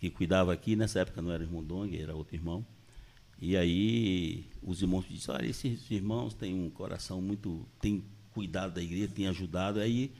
que 0.00 0.10
cuidava 0.10 0.52
aqui, 0.52 0.74
nessa 0.74 1.00
época 1.00 1.22
não 1.22 1.30
era 1.30 1.42
irmão 1.42 1.62
Dong, 1.62 1.96
era 1.96 2.14
outro 2.14 2.34
irmão. 2.34 2.66
E 3.40 3.56
aí 3.56 4.46
os 4.62 4.82
irmãos 4.82 5.04
disseram, 5.08 5.38
olha, 5.38 5.48
esses 5.48 5.90
irmãos 5.90 6.34
têm 6.34 6.54
um 6.54 6.70
coração 6.70 7.20
muito, 7.20 7.66
têm 7.80 8.02
cuidado 8.32 8.74
da 8.74 8.82
igreja, 8.82 9.08
têm 9.14 9.28
ajudado. 9.28 9.78
Aí 9.78 10.10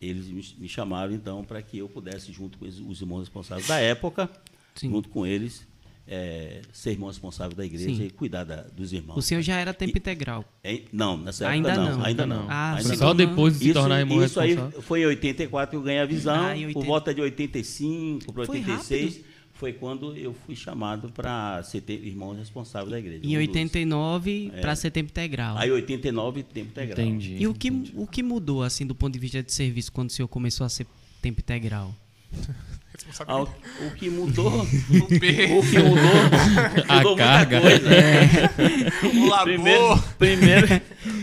eles 0.00 0.56
me, 0.56 0.68
chamaram 0.68 1.12
então 1.12 1.44
para 1.44 1.60
que 1.60 1.78
eu 1.78 1.88
pudesse, 1.88 2.32
junto 2.32 2.58
com 2.58 2.64
os, 2.64 2.80
os 2.80 3.00
irmãos 3.00 3.20
responsáveis 3.20 3.66
da 3.66 3.78
época, 3.78 4.30
Sim. 4.74 4.90
junto 4.90 5.08
com 5.08 5.26
eles, 5.26 5.66
eh, 6.12 6.60
ser 6.72 6.90
irmão 6.90 7.08
responsável 7.08 7.56
da 7.56 7.64
igreja 7.64 7.84
Sim. 7.94 8.02
e 8.06 8.10
cuidar 8.10 8.42
da- 8.42 8.62
dos 8.76 8.92
irmãos. 8.92 9.16
O 9.16 9.22
senhor 9.22 9.40
já 9.42 9.60
era 9.60 9.72
tempo 9.72 9.96
E- 9.96 10.00
integral. 10.00 10.44
Não, 10.92 11.16
nessa 11.16 11.44
época 11.44 11.54
Ainda 11.54 11.74
não, 11.76 11.98
não. 11.98 12.04
Ainda 12.04 12.26
não. 12.26 12.46
Ah, 12.50 12.74
ainda 12.76 12.96
Só 12.96 13.06
não. 13.08 13.14
depois 13.14 13.58
de 13.60 13.66
se 13.66 13.72
tornar 13.72 14.00
irmão 14.00 14.24
isso 14.24 14.40
aí 14.40 14.48
responsável. 14.50 14.82
foi 14.82 15.02
em 15.02 15.06
84 15.06 15.70
que 15.70 15.76
eu 15.76 15.82
ganhei 15.82 16.00
a 16.00 16.06
visão. 16.06 16.46
Ah, 16.46 16.56
em 16.56 16.62
Por 16.72 16.78
80. 16.80 16.86
volta 16.86 17.14
de 17.14 17.20
85 17.20 18.32
para 18.32 18.44
Foi 18.44 18.58
86 18.58 19.20
foi 19.52 19.72
quando 19.74 20.16
eu 20.16 20.34
fui 20.46 20.56
chamado 20.56 21.10
para 21.12 21.62
ser 21.62 21.84
irmão 21.90 22.34
responsável 22.34 22.90
da 22.90 22.98
igreja. 22.98 23.20
Em 23.22 23.28
um 23.36 23.40
dos- 23.40 23.48
89 23.48 24.50
para 24.60 24.74
ser 24.74 24.90
tempo 24.90 25.10
integral. 25.10 25.56
Aí 25.58 25.70
89 25.70 26.42
tempo 26.42 26.70
integral. 26.70 27.06
Entendi. 27.06 27.36
E 27.38 27.46
o 27.46 27.54
que, 27.54 27.70
o 27.94 28.06
que 28.06 28.22
mudou, 28.22 28.62
assim, 28.64 28.84
do 28.86 28.94
ponto 28.96 29.12
de 29.12 29.18
vista 29.20 29.42
de 29.42 29.52
serviço, 29.52 29.92
quando 29.92 30.08
o 30.08 30.12
senhor 30.12 30.26
começou 30.28 30.64
a 30.64 30.68
ser 30.68 30.86
tempo 31.22 31.40
integral? 31.40 31.94
Ah, 33.26 33.40
o, 33.42 33.44
o 33.86 33.90
que 33.96 34.08
mudou, 34.10 34.60
O 34.62 35.06
que 35.08 35.46
mudou, 35.48 36.86
A 36.88 36.96
mudou 36.98 37.16
carga. 37.16 37.60
muita 37.60 37.80
coisa. 37.80 39.16
o 39.18 39.26
labor. 39.28 39.44
Primeiro, 39.44 40.02
primeiro, 40.18 40.66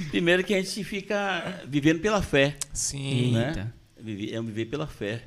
primeiro 0.09 0.43
que 0.43 0.53
a 0.53 0.61
gente 0.61 0.83
fica 0.83 1.63
vivendo 1.67 1.99
pela 1.99 2.21
fé. 2.21 2.57
Sim. 2.73 3.31
Né? 3.33 3.71
Viver- 3.99 4.33
É 4.33 4.41
viver 4.41 4.65
pela 4.65 4.87
fé. 4.87 5.23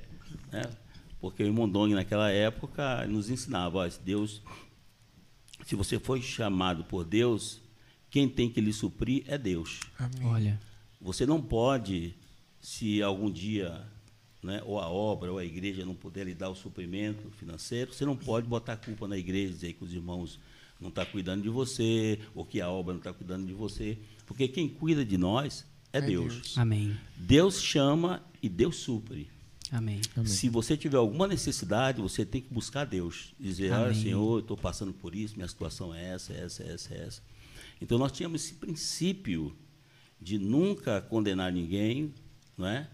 Né? 0.52 0.62
Porque 1.20 1.42
o 1.42 1.46
irmão 1.46 1.68
Dong, 1.68 1.94
naquela 1.94 2.30
época, 2.30 3.06
nos 3.06 3.30
ensinava: 3.30 3.78
ó, 3.78 3.88
se 3.88 4.00
Deus, 4.00 4.42
se 5.64 5.74
você 5.74 5.98
foi 5.98 6.20
chamado 6.20 6.84
por 6.84 7.04
Deus, 7.04 7.60
quem 8.10 8.28
tem 8.28 8.50
que 8.50 8.60
lhe 8.60 8.72
suprir 8.72 9.24
é 9.28 9.38
Deus. 9.38 9.80
Amém. 9.98 10.26
Olha, 10.28 10.60
Você 11.00 11.24
não 11.24 11.40
pode, 11.40 12.14
se 12.60 13.02
algum 13.02 13.30
dia, 13.30 13.82
né, 14.42 14.62
ou 14.64 14.79
a 14.81 14.88
obra 14.88 15.31
ou 15.31 15.38
a 15.38 15.44
igreja 15.44 15.85
não 15.85 15.94
puder 15.94 16.24
lhe 16.24 16.35
dar 16.35 16.48
o 16.48 16.55
suprimento 16.55 17.31
financeiro, 17.33 17.92
você 17.92 18.05
não 18.07 18.16
pode 18.16 18.46
botar 18.46 18.74
a 18.74 18.76
culpa 18.76 19.07
na 19.07 19.16
igreja, 19.18 19.53
dizer 19.53 19.74
que 19.74 19.85
os 19.85 19.92
irmãos 19.92 20.38
não 20.81 20.88
estão 20.88 21.05
cuidando 21.07 21.42
de 21.42 21.48
você, 21.50 22.18
ou 22.35 22.44
que 22.44 22.61
a 22.61 22.68
obra 22.70 22.94
não 22.94 23.00
está 23.00 23.12
cuidando 23.12 23.46
de 23.46 23.53
você. 23.53 23.98
Porque 24.26 24.48
quem 24.48 24.68
cuida 24.68 25.05
de 25.05 25.18
nós 25.18 25.66
é, 25.92 25.98
É 25.98 26.00
Deus. 26.00 26.35
Deus. 26.35 26.59
amém, 26.59 26.96
Deus 27.16 27.61
chama 27.61 28.22
e 28.42 28.48
Deus 28.48 28.76
supre. 28.76 29.29
amém. 30.16 30.26
Se 30.26 30.48
você 30.48 30.76
tiver 30.76 30.96
alguma 30.96 31.26
necessidade, 31.29 32.00
você 32.00 32.24
tem 32.24 32.40
que 32.40 32.53
buscar 32.53 32.85
Deus. 32.87 33.35
Dizer, 33.38 33.72
Amém. 33.72 33.94
Senhor, 33.94 34.37
eu 34.37 34.40
estou 34.40 34.57
passando 34.57 34.92
por 34.92 35.14
isso, 35.14 35.37
minha 35.37 35.48
situação 35.48 35.94
é 35.94 36.14
essa, 36.14 36.33
essa, 36.33 36.62
essa, 36.62 36.94
essa. 36.94 37.22
Então, 37.83 37.98
nós 37.98 38.11
tínhamos 38.12 38.42
esse 38.44 38.55
princípio 38.55 39.55
de 40.20 40.38
nunca 40.38 41.00
condenar 41.03 41.53
ninguém, 41.53 42.12
não 42.57 42.66
é? 42.66 42.88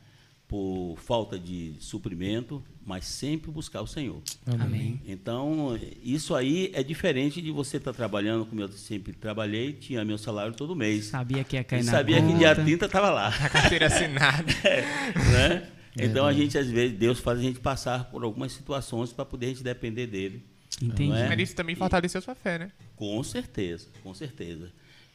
Por 0.49 0.97
falta 0.99 1.39
de 1.39 1.75
suprimento, 1.81 2.63
mas 2.85 3.05
sempre 3.05 3.51
buscar 3.51 3.83
o 3.83 3.87
Senhor. 3.87 4.23
Amém. 4.47 5.01
Então, 5.05 5.79
isso 6.03 6.35
aí 6.35 6.71
é 6.73 6.83
diferente 6.83 7.43
de 7.43 7.51
você 7.51 7.79
estar 7.79 7.93
trabalhando, 7.93 8.47
como 8.47 8.61
eu 8.61 8.69
sempre 8.69 9.13
trabalhei, 9.13 9.73
tinha 9.73 10.05
meu 10.05 10.17
salário 10.19 10.55
todo 10.55 10.77
mês. 10.77 11.07
Sabia 11.07 11.43
que 11.43 11.57
ia 11.57 11.65
cair 11.65 11.83
E 11.83 11.85
na 11.85 11.93
sabia 11.93 12.21
conta. 12.21 12.33
que 12.33 12.39
dia 12.39 12.55
30 12.55 12.87
estava 12.87 13.11
lá. 13.11 13.29
A 13.29 13.49
carteira 13.49 13.87
assinada. 13.87 14.45
né? 15.33 15.69
Então 15.99 16.27
a 16.27 16.33
gente 16.33 16.57
às 16.59 16.71
vezes 16.71 16.97
Deus 16.97 17.19
faz 17.19 17.39
a 17.39 17.43
gente 17.43 17.59
passar 17.59 18.05
por 18.11 18.23
algumas 18.23 18.53
situações 18.53 19.13
para 19.13 19.25
poder 19.25 19.47
a 19.47 19.49
gente 19.49 19.63
depender 19.65 20.07
dele. 20.07 20.45
Entendi. 20.81 21.17
É? 21.17 21.29
Mas 21.29 21.41
isso 21.41 21.55
também 21.57 21.75
fortaleceu 21.75 22.21
sua 22.21 22.35
fé, 22.35 22.59
né? 22.59 22.71
Com 22.95 23.23
certeza, 23.23 23.89
com 24.03 24.13
certeza. 24.15 24.71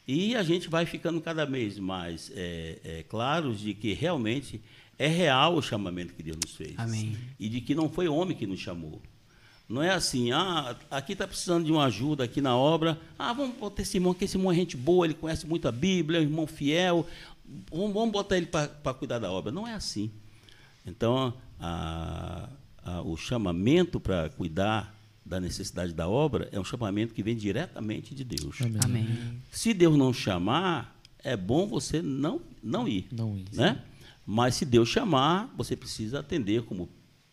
E 0.06 0.34
a 0.34 0.42
gente 0.42 0.68
vai 0.68 0.84
ficando 0.84 1.20
cada 1.20 1.44
vez 1.44 1.78
mais 1.78 2.30
é, 2.34 2.78
é, 2.84 3.02
claros 3.04 3.60
de 3.60 3.72
que 3.74 3.92
realmente 3.92 4.60
é 4.98 5.06
real 5.06 5.54
o 5.56 5.62
chamamento 5.62 6.12
que 6.14 6.22
Deus 6.22 6.36
nos 6.44 6.54
fez. 6.56 6.74
Amém. 6.76 7.16
E 7.38 7.48
de 7.48 7.60
que 7.60 7.74
não 7.74 7.88
foi 7.88 8.08
homem 8.08 8.36
que 8.36 8.46
nos 8.46 8.60
chamou. 8.60 9.00
Não 9.68 9.82
é 9.82 9.90
assim, 9.90 10.32
ah, 10.32 10.76
aqui 10.90 11.12
está 11.12 11.26
precisando 11.26 11.64
de 11.64 11.72
uma 11.72 11.84
ajuda 11.86 12.24
aqui 12.24 12.40
na 12.40 12.54
obra. 12.56 13.00
Ah, 13.18 13.32
vamos 13.32 13.56
botar 13.56 13.82
esse 13.82 13.96
irmão 13.96 14.12
aqui, 14.12 14.24
esse 14.24 14.36
irmão 14.36 14.52
é 14.52 14.54
gente 14.54 14.76
boa, 14.76 15.06
ele 15.06 15.14
conhece 15.14 15.46
muito 15.46 15.66
a 15.66 15.72
Bíblia, 15.72 16.18
é 16.18 16.20
um 16.20 16.24
irmão 16.24 16.46
fiel. 16.46 17.06
Vamos, 17.70 17.92
vamos 17.94 18.10
botar 18.12 18.36
ele 18.36 18.46
para 18.46 18.68
cuidar 18.94 19.18
da 19.18 19.30
obra. 19.30 19.50
Não 19.52 19.66
é 19.66 19.72
assim. 19.74 20.10
Então, 20.84 21.32
a- 21.60 22.48
a- 22.84 23.02
o 23.02 23.16
chamamento 23.16 23.98
para 24.00 24.28
cuidar 24.30 24.94
da 25.32 25.40
necessidade 25.40 25.92
da 25.92 26.06
obra 26.08 26.48
é 26.52 26.60
um 26.60 26.64
chamamento 26.64 27.14
que 27.14 27.22
vem 27.22 27.34
diretamente 27.34 28.14
de 28.14 28.22
Deus. 28.22 28.58
Amém. 28.84 29.08
Se 29.50 29.72
Deus 29.72 29.96
não 29.96 30.12
chamar, 30.12 31.00
é 31.24 31.36
bom 31.36 31.66
você 31.66 32.02
não, 32.02 32.40
não 32.62 32.86
ir. 32.86 33.06
Não 33.10 33.36
ir. 33.36 33.46
Né? 33.52 33.80
Mas 34.26 34.54
se 34.56 34.64
Deus 34.64 34.88
chamar, 34.88 35.52
você 35.56 35.74
precisa 35.74 36.20
atender 36.20 36.62
como 36.62 36.88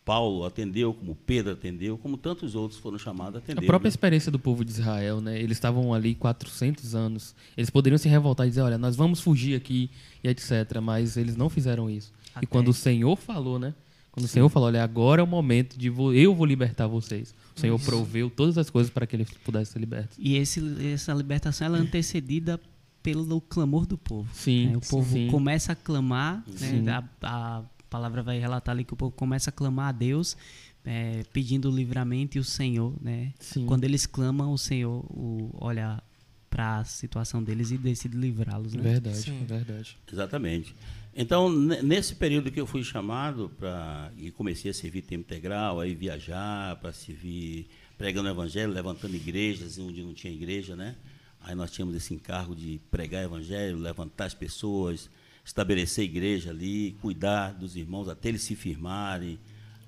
Paulo 0.05 0.43
atendeu, 0.43 0.93
como 0.93 1.13
Pedro 1.13 1.51
atendeu, 1.53 1.97
como 1.97 2.17
tantos 2.17 2.55
outros 2.55 2.79
foram 2.79 2.97
chamados 2.97 3.35
a 3.35 3.37
atender. 3.39 3.61
A 3.63 3.65
própria 3.65 3.89
né? 3.89 3.93
experiência 3.93 4.31
do 4.31 4.39
povo 4.39 4.65
de 4.65 4.71
Israel, 4.71 5.21
né? 5.21 5.39
Eles 5.39 5.57
estavam 5.57 5.93
ali 5.93 6.15
400 6.15 6.95
anos. 6.95 7.35
Eles 7.55 7.69
poderiam 7.69 7.97
se 7.97 8.09
revoltar 8.09 8.47
e 8.47 8.49
dizer, 8.49 8.61
olha, 8.61 8.77
nós 8.77 8.95
vamos 8.95 9.19
fugir 9.19 9.55
aqui 9.55 9.91
e 10.23 10.29
etc. 10.29 10.79
Mas 10.81 11.15
eles 11.15 11.35
não 11.35 11.47
fizeram 11.49 11.89
isso. 11.89 12.11
Até- 12.33 12.45
E 12.45 12.47
quando 12.47 12.69
o 12.69 12.73
Senhor 12.73 13.15
falou, 13.17 13.59
né? 13.59 13.73
Quando 14.19 14.25
o 14.25 14.27
Senhor 14.27 14.49
falou, 14.49 14.67
olha, 14.67 14.83
agora 14.83 15.21
é 15.21 15.23
o 15.23 15.27
momento 15.27 15.77
de 15.77 15.89
vo- 15.89 16.11
eu 16.13 16.35
vou 16.35 16.45
libertar 16.45 16.87
vocês. 16.87 17.33
O 17.55 17.59
Senhor 17.59 17.79
proveu 17.79 18.29
todas 18.29 18.57
as 18.57 18.69
coisas 18.69 18.91
para 18.91 19.07
que 19.07 19.15
eles 19.15 19.29
pudessem 19.45 19.73
ser 19.73 19.79
libertos. 19.79 20.17
E 20.19 20.35
esse, 20.35 20.61
essa 20.93 21.13
libertação 21.13 21.67
ela 21.67 21.77
é 21.77 21.81
antecedida 21.81 22.59
pelo 23.01 23.39
clamor 23.39 23.85
do 23.85 23.97
povo. 23.97 24.29
Sim, 24.33 24.67
né? 24.67 24.77
O 24.77 24.81
povo 24.81 25.13
sim. 25.13 25.27
começa 25.27 25.71
a 25.71 25.75
clamar, 25.75 26.43
Sim. 26.53 26.81
né? 26.81 26.91
a, 27.21 27.59
a 27.59 27.63
palavra 27.89 28.21
vai 28.21 28.37
relatar 28.39 28.73
ali 28.75 28.83
que 28.83 28.93
o 28.93 28.97
povo 28.97 29.11
começa 29.13 29.49
a 29.49 29.53
clamar 29.53 29.87
a 29.87 29.91
Deus, 29.93 30.35
é, 30.83 31.23
pedindo 31.31 31.69
o 31.71 31.75
livramento 31.75 32.37
e 32.37 32.39
o 32.41 32.43
Senhor, 32.43 32.93
né? 33.01 33.33
Sim. 33.39 33.65
Quando 33.65 33.85
eles 33.85 34.05
clamam, 34.05 34.51
o 34.51 34.57
Senhor 34.57 34.99
o, 35.09 35.49
olha 35.59 36.03
para 36.49 36.79
a 36.79 36.83
situação 36.83 37.41
deles 37.41 37.71
e 37.71 37.77
decide 37.77 38.17
livrá-los, 38.17 38.73
né? 38.73 38.81
Verdade, 38.81 39.17
Sim. 39.17 39.45
verdade. 39.47 39.97
Exatamente. 40.11 40.75
Então, 41.15 41.49
ne- 41.49 41.81
nesse 41.81 42.15
período 42.15 42.51
que 42.51 42.59
eu 42.59 42.67
fui 42.67 42.83
chamado 42.83 43.49
para 43.57 44.11
e 44.17 44.31
comecei 44.31 44.71
a 44.71 44.73
servir 44.73 45.01
tempo 45.01 45.21
integral, 45.23 45.79
aí 45.79 45.93
viajar 45.95 46.75
para 46.77 46.93
servir 46.93 47.67
pregando 47.97 48.29
o 48.29 48.31
evangelho, 48.31 48.71
levantando 48.71 49.15
igrejas 49.15 49.77
onde 49.77 50.01
não 50.03 50.13
tinha 50.13 50.31
igreja, 50.31 50.75
né? 50.75 50.95
Aí 51.41 51.55
nós 51.55 51.71
tínhamos 51.71 51.95
esse 51.95 52.13
encargo 52.13 52.55
de 52.55 52.79
pregar 52.91 53.23
o 53.23 53.25
evangelho, 53.25 53.77
levantar 53.77 54.25
as 54.25 54.33
pessoas, 54.33 55.09
estabelecer 55.43 56.05
igreja 56.05 56.51
ali, 56.51 56.95
cuidar 57.01 57.53
dos 57.53 57.75
irmãos 57.75 58.07
até 58.07 58.29
eles 58.29 58.41
se 58.43 58.55
firmarem, 58.55 59.39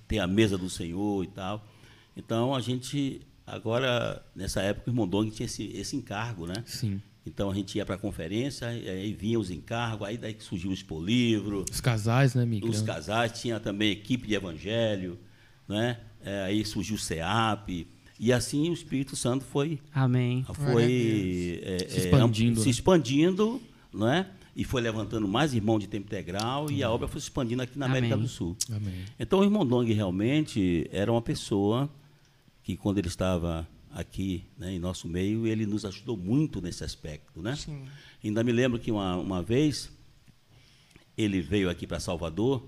ter 0.07 0.19
a 0.19 0.27
mesa 0.27 0.57
do 0.57 0.69
Senhor 0.69 1.23
e 1.23 1.27
tal. 1.27 1.65
Então 2.17 2.53
a 2.55 2.59
gente 2.59 3.21
agora 3.45 4.25
nessa 4.35 4.61
época 4.61 4.89
o 4.89 4.91
irmão 4.91 5.07
Dong 5.07 5.29
tinha 5.29 5.45
esse, 5.45 5.65
esse 5.75 5.95
encargo, 5.95 6.47
né? 6.47 6.63
Sim. 6.65 7.01
Então 7.25 7.51
a 7.51 7.53
gente 7.53 7.77
ia 7.77 7.85
para 7.85 7.95
a 7.95 7.97
conferência, 7.97 8.73
e 8.73 8.89
aí 8.89 9.13
vinha 9.13 9.39
os 9.39 9.51
encargos, 9.51 10.07
aí 10.07 10.17
daí 10.17 10.33
que 10.33 10.43
surgiu 10.43 10.71
o 10.71 10.73
Expolivro, 10.73 11.65
Os 11.71 11.79
casais, 11.79 12.33
né, 12.33 12.45
Miguel? 12.45 12.69
os 12.69 12.81
casais, 12.81 13.39
tinha 13.39 13.59
também 13.59 13.91
equipe 13.91 14.27
de 14.27 14.33
evangelho, 14.33 15.19
né? 15.67 15.99
É, 16.23 16.43
aí 16.43 16.65
surgiu 16.65 16.95
o 16.95 16.99
CEAP, 16.99 17.87
e 18.19 18.31
assim 18.31 18.69
o 18.69 18.73
Espírito 18.73 19.15
Santo 19.15 19.43
foi, 19.43 19.79
Amém. 19.93 20.45
foi 20.53 21.61
é, 21.63 21.89
Se 21.89 21.97
é, 21.97 22.05
expandindo, 22.05 22.59
se 22.59 22.65
né? 22.67 22.71
expandindo, 22.71 23.61
não 23.93 24.07
é? 24.07 24.27
E 24.55 24.63
foi 24.63 24.81
levantando 24.81 25.27
mais 25.27 25.53
irmãos 25.53 25.79
de 25.79 25.87
tempo 25.87 26.07
integral 26.07 26.69
e 26.69 26.83
a 26.83 26.91
obra 26.91 27.07
foi 27.07 27.21
se 27.21 27.27
expandindo 27.27 27.61
aqui 27.63 27.79
na 27.79 27.85
América 27.85 28.15
Amém. 28.15 28.25
do 28.25 28.29
Sul. 28.29 28.55
Amém. 28.69 29.05
Então 29.19 29.39
o 29.39 29.43
irmão 29.43 29.65
Dong 29.65 29.91
realmente 29.93 30.87
era 30.91 31.11
uma 31.11 31.21
pessoa 31.21 31.89
que 32.61 32.75
quando 32.75 32.97
ele 32.97 33.07
estava 33.07 33.67
aqui 33.93 34.45
né, 34.57 34.73
em 34.73 34.79
nosso 34.79 35.07
meio, 35.07 35.45
ele 35.47 35.65
nos 35.65 35.85
ajudou 35.85 36.15
muito 36.17 36.61
nesse 36.61 36.83
aspecto, 36.83 37.41
né? 37.41 37.55
Sim. 37.55 37.85
Ainda 38.23 38.43
me 38.43 38.51
lembro 38.51 38.79
que 38.79 38.91
uma, 38.91 39.15
uma 39.17 39.41
vez 39.41 39.91
ele 41.17 41.41
veio 41.41 41.69
aqui 41.69 41.85
para 41.85 41.99
Salvador 41.99 42.63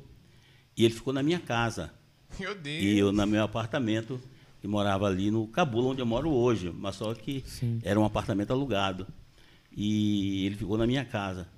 e 0.76 0.84
ele 0.84 0.94
ficou 0.94 1.14
na 1.14 1.24
minha 1.24 1.40
casa 1.40 1.94
Meu 2.40 2.54
Deus. 2.56 2.84
e 2.84 2.98
eu 2.98 3.12
no 3.12 3.26
meu 3.26 3.44
apartamento 3.44 4.20
que 4.62 4.68
morava 4.68 5.08
ali 5.08 5.30
no 5.30 5.46
Cabula, 5.48 5.90
onde 5.90 6.02
eu 6.02 6.06
moro 6.06 6.32
hoje, 6.32 6.72
mas 6.72 6.96
só 6.96 7.14
que 7.14 7.44
Sim. 7.46 7.80
era 7.84 8.00
um 8.00 8.06
apartamento 8.06 8.52
alugado. 8.52 9.06
E 9.76 10.46
ele 10.46 10.56
ficou 10.56 10.78
na 10.78 10.88
minha 10.88 11.04
casa. 11.04 11.50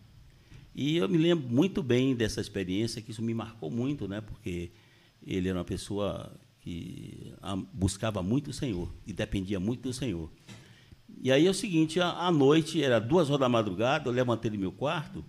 E 0.74 0.98
eu 0.98 1.08
me 1.08 1.18
lembro 1.18 1.48
muito 1.48 1.84
bem 1.84 2.16
dessa 2.16 2.42
experiência, 2.42 3.02
que 3.02 3.12
isso 3.12 3.22
me 3.22 3.34
marcou 3.34 3.70
muito, 3.70 4.08
né? 4.08 4.22
Porque 4.22 4.72
ele 5.26 5.48
era 5.48 5.58
uma 5.60 5.64
pessoa 5.64 6.32
que 6.66 7.32
buscava 7.72 8.24
muito 8.24 8.50
o 8.50 8.54
Senhor 8.54 8.92
e 9.06 9.14
dependia 9.14 9.60
muito 9.60 9.84
do 9.84 9.94
Senhor. 9.94 10.32
E 11.22 11.32
aí 11.32 11.46
é 11.46 11.50
o 11.50 11.54
seguinte, 11.54 12.02
à 12.02 12.32
noite, 12.32 12.84
era 12.84 13.00
duas 13.00 13.30
horas 13.30 13.42
da 13.42 13.48
madrugada, 13.48 14.10
eu 14.10 14.12
levantei 14.12 14.50
do 14.50 14.58
meu 14.58 14.72
quarto, 14.72 15.24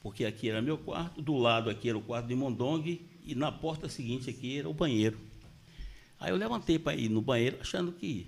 porque 0.00 0.24
aqui 0.24 0.50
era 0.50 0.60
meu 0.60 0.76
quarto, 0.76 1.22
do 1.22 1.36
lado 1.36 1.70
aqui 1.70 1.88
era 1.88 1.96
o 1.96 2.02
quarto 2.02 2.26
de 2.26 2.34
Mondong, 2.34 3.00
e 3.24 3.34
na 3.36 3.52
porta 3.52 3.88
seguinte 3.88 4.28
aqui 4.28 4.58
era 4.58 4.68
o 4.68 4.74
banheiro. 4.74 5.16
Aí 6.18 6.32
eu 6.32 6.36
levantei 6.36 6.76
para 6.76 6.96
ir 6.96 7.08
no 7.08 7.22
banheiro, 7.22 7.58
achando 7.60 7.92
que 7.92 8.26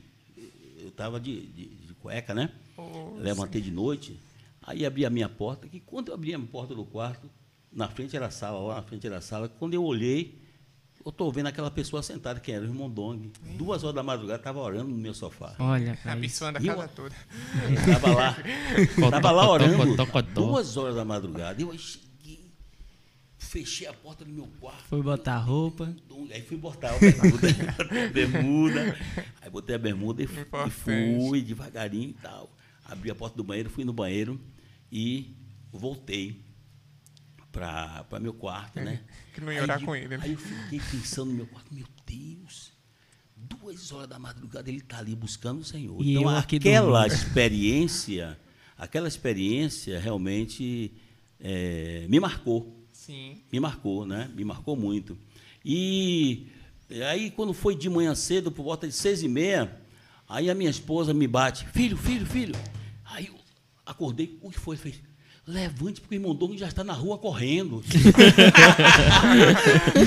eu 0.80 0.88
estava 0.88 1.18
de, 1.18 1.40
de, 1.48 1.66
de 1.66 1.94
cueca, 1.94 2.32
né? 2.32 2.48
Oh, 2.76 3.16
levantei 3.18 3.60
de 3.60 3.72
noite, 3.72 4.16
aí 4.62 4.86
abri 4.86 5.04
a 5.04 5.10
minha 5.10 5.28
porta, 5.28 5.66
que 5.66 5.80
quando 5.80 6.08
eu 6.08 6.14
abri 6.14 6.32
a 6.32 6.38
porta 6.38 6.76
do 6.76 6.84
quarto, 6.84 7.28
na 7.72 7.88
frente 7.88 8.14
era 8.14 8.26
a 8.26 8.30
sala, 8.30 8.60
lá 8.60 8.76
na 8.76 8.82
frente 8.82 9.04
era 9.04 9.18
a 9.18 9.20
sala, 9.20 9.48
quando 9.48 9.74
eu 9.74 9.84
olhei, 9.84 10.41
eu 11.05 11.11
estou 11.11 11.32
vendo 11.32 11.46
aquela 11.48 11.70
pessoa 11.70 12.03
sentada, 12.03 12.38
que 12.40 12.53
era 12.53 12.64
o 12.64 12.68
irmão 12.68 12.88
Dong. 12.90 13.32
Duas 13.57 13.82
horas 13.82 13.94
da 13.94 14.03
madrugada, 14.03 14.38
estava 14.38 14.61
orando 14.61 14.88
no 14.90 14.96
meu 14.96 15.12
sofá. 15.14 15.55
Olha, 15.59 15.92
isso. 15.98 16.09
Abençoando 16.09 16.59
a 16.59 16.62
E 16.62 16.66
eu- 16.66 16.76
casa 16.76 16.88
toda. 16.88 17.14
Estava 17.78 18.12
lá, 18.14 18.36
estava 18.78 19.30
lá 19.32 19.50
orando. 19.50 19.96
Duas 20.34 20.76
horas 20.76 20.94
da 20.96 21.05
madrugada. 21.05 21.61
Eu 21.61 21.76
cheguei, 21.78 22.53
fechei 23.38 23.86
a 23.86 23.92
porta 23.92 24.24
do 24.24 24.30
meu 24.30 24.48
quarto. 24.61 24.84
Foi 24.84 25.03
botar 25.03 25.38
roupa. 25.38 25.94
Aí 26.32 26.40
fui 26.42 26.57
botar 26.57 26.94
a 26.94 26.98
bermuda, 26.98 27.48
a 28.09 28.09
bermuda. 28.12 28.98
Aí 29.42 29.50
botei 29.50 29.74
a 29.74 29.78
bermuda 29.78 30.22
e, 30.22 30.26
e 30.26 30.70
fui 30.70 31.42
devagarinho 31.42 32.11
e 32.11 32.14
tal. 32.14 32.50
Abri 32.84 33.11
a 33.11 33.14
porta 33.14 33.36
do 33.36 33.44
banheiro, 33.44 33.68
fui 33.70 33.84
no 33.84 33.92
banheiro 33.92 34.40
e 34.90 35.34
voltei 35.72 36.40
para 37.53 38.18
meu 38.20 38.32
quarto, 38.34 38.80
né? 38.80 39.00
Que 39.34 39.40
não 39.40 39.53
ia 39.53 39.62
orar 39.62 39.78
Aí- 39.78 39.84
com 39.84 39.94
ele, 39.94 40.09
né? 40.09 40.18
Aí 40.22 40.32
eu 40.32 40.38
fiquei 40.38 40.80
pensando 40.90 41.30
no 41.30 41.36
meu 41.36 41.46
quarto, 41.46 41.72
meu 41.72 41.86
Deus, 42.07 42.72
duas 43.36 43.92
horas 43.92 44.09
da 44.09 44.18
madrugada 44.18 44.68
ele 44.70 44.78
está 44.78 44.98
ali 44.98 45.14
buscando 45.14 45.61
o 45.61 45.64
Senhor. 45.64 46.03
E 46.03 46.12
então 46.16 46.28
aquela 46.28 47.00
dormindo. 47.03 47.14
experiência, 47.14 48.38
aquela 48.76 49.07
experiência 49.07 50.00
realmente 50.00 50.92
eh, 51.38 52.07
me 52.09 52.18
marcou 52.18 52.78
Sim. 52.92 53.42
me 53.53 53.61
marcou, 53.61 54.07
né? 54.07 54.30
Me 54.34 54.44
marcou 54.44 54.76
muito. 54.76 55.18
E 55.64 56.46
aí, 57.09 57.30
quando 57.30 57.53
foi 57.53 57.74
de 57.76 57.88
manhã 57.88 58.14
cedo, 58.14 58.50
por 58.50 58.62
volta 58.64 58.86
de 58.86 58.92
seis 58.94 59.22
e 59.22 59.28
meia, 59.28 59.80
aí 60.28 60.48
a 60.50 60.55
minha 60.55 60.70
esposa 60.70 61.12
me 61.12 61.26
bate, 61.26 61.66
filho, 61.68 61.96
filho, 61.96 62.26
filho. 62.26 62.55
Aí 63.05 63.26
eu 63.26 63.34
acordei, 63.84 64.38
o 64.40 64.50
que 64.50 64.59
foi? 64.59 64.76
Fez, 64.76 65.00
levante, 65.47 66.01
porque 66.01 66.14
o 66.14 66.18
irmão 66.18 66.34
Dong 66.34 66.57
já 66.57 66.68
está 66.68 66.84
na 66.84 66.93
rua 66.93 67.18
correndo. 67.18 67.82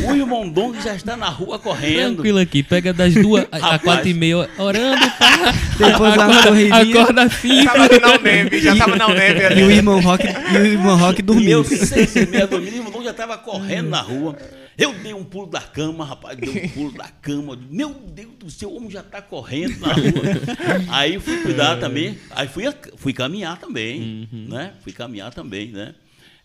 o 0.09 0.15
irmão 0.15 0.47
Dong 0.49 0.81
já 0.81 0.95
está 0.95 1.17
na 1.17 1.27
rua 1.29 1.59
correndo. 1.59 2.15
Tranquilo 2.15 2.39
aqui, 2.39 2.63
pega 2.63 2.93
das 2.93 3.13
duas 3.13 3.45
Rapaz. 3.51 3.81
quatro 3.81 4.07
e 4.07 4.13
meia, 4.13 4.49
orando, 4.57 5.05
pá. 5.19 5.53
Depois 5.77 6.15
da 6.15 6.25
acorda, 6.25 6.47
corridinha. 6.47 7.01
acorda 7.01 7.23
assim. 7.23 7.65
Tava 7.65 7.83
ali 7.83 7.99
na 7.99 8.17
neve, 8.17 8.61
já 8.61 8.75
tava 8.75 8.95
na 8.95 9.07
neve 9.09 9.39
E 9.39 9.43
o 9.43 9.65
ali. 9.65 9.73
irmão 9.75 9.99
Rock, 9.99 10.25
e 10.25 10.57
o 10.57 10.65
irmão 10.65 10.97
Rock 10.97 11.19
E 11.19 11.21
eu, 11.21 11.25
dormiu. 11.25 11.63
seis 11.63 12.15
e 12.15 12.25
meia 12.25 12.47
dormindo, 12.47 12.73
o 12.73 12.77
irmão 12.77 12.91
Dong 12.91 13.03
já 13.05 13.11
estava 13.11 13.37
correndo 13.37 13.89
na 13.89 14.01
rua. 14.01 14.37
Eu 14.77 14.93
dei 14.93 15.13
um 15.13 15.23
pulo 15.23 15.47
da 15.47 15.61
cama, 15.61 16.05
rapaz, 16.05 16.37
dei 16.37 16.65
um 16.65 16.69
pulo 16.73 16.91
da 16.91 17.07
cama. 17.07 17.57
Meu 17.69 17.93
Deus 17.93 18.33
do 18.35 18.51
céu, 18.51 18.69
o 18.69 18.77
homem 18.77 18.91
já 18.91 19.01
está 19.01 19.21
correndo 19.21 19.79
na 19.79 19.93
rua. 19.93 20.91
aí 20.91 21.19
fui 21.19 21.41
cuidar 21.41 21.79
também, 21.79 22.17
aí 22.31 22.47
fui, 22.47 22.63
fui 22.97 23.13
caminhar 23.13 23.59
também, 23.59 24.27
né? 24.31 24.73
Fui 24.81 24.91
caminhar 24.91 25.33
também, 25.33 25.69
né? 25.71 25.95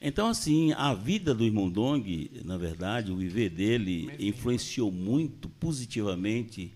Então, 0.01 0.29
assim, 0.29 0.73
a 0.73 0.95
vida 0.95 1.35
do 1.35 1.45
irmão 1.45 1.69
Dong, 1.69 2.31
na 2.45 2.57
verdade, 2.57 3.13
o 3.13 3.17
viver 3.17 3.51
dele 3.51 4.11
influenciou 4.19 4.91
muito 4.91 5.49
positivamente 5.49 6.73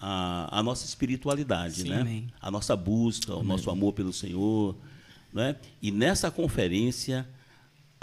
a, 0.00 0.60
a 0.60 0.62
nossa 0.62 0.86
espiritualidade, 0.86 1.82
Sim, 1.82 1.90
né? 1.90 2.00
amém. 2.00 2.26
A 2.40 2.50
nossa 2.50 2.74
busca, 2.74 3.34
o 3.34 3.42
nosso 3.42 3.70
amor 3.70 3.92
pelo 3.92 4.12
Senhor, 4.12 4.74
né? 5.32 5.56
E 5.82 5.90
nessa 5.90 6.30
conferência, 6.30 7.26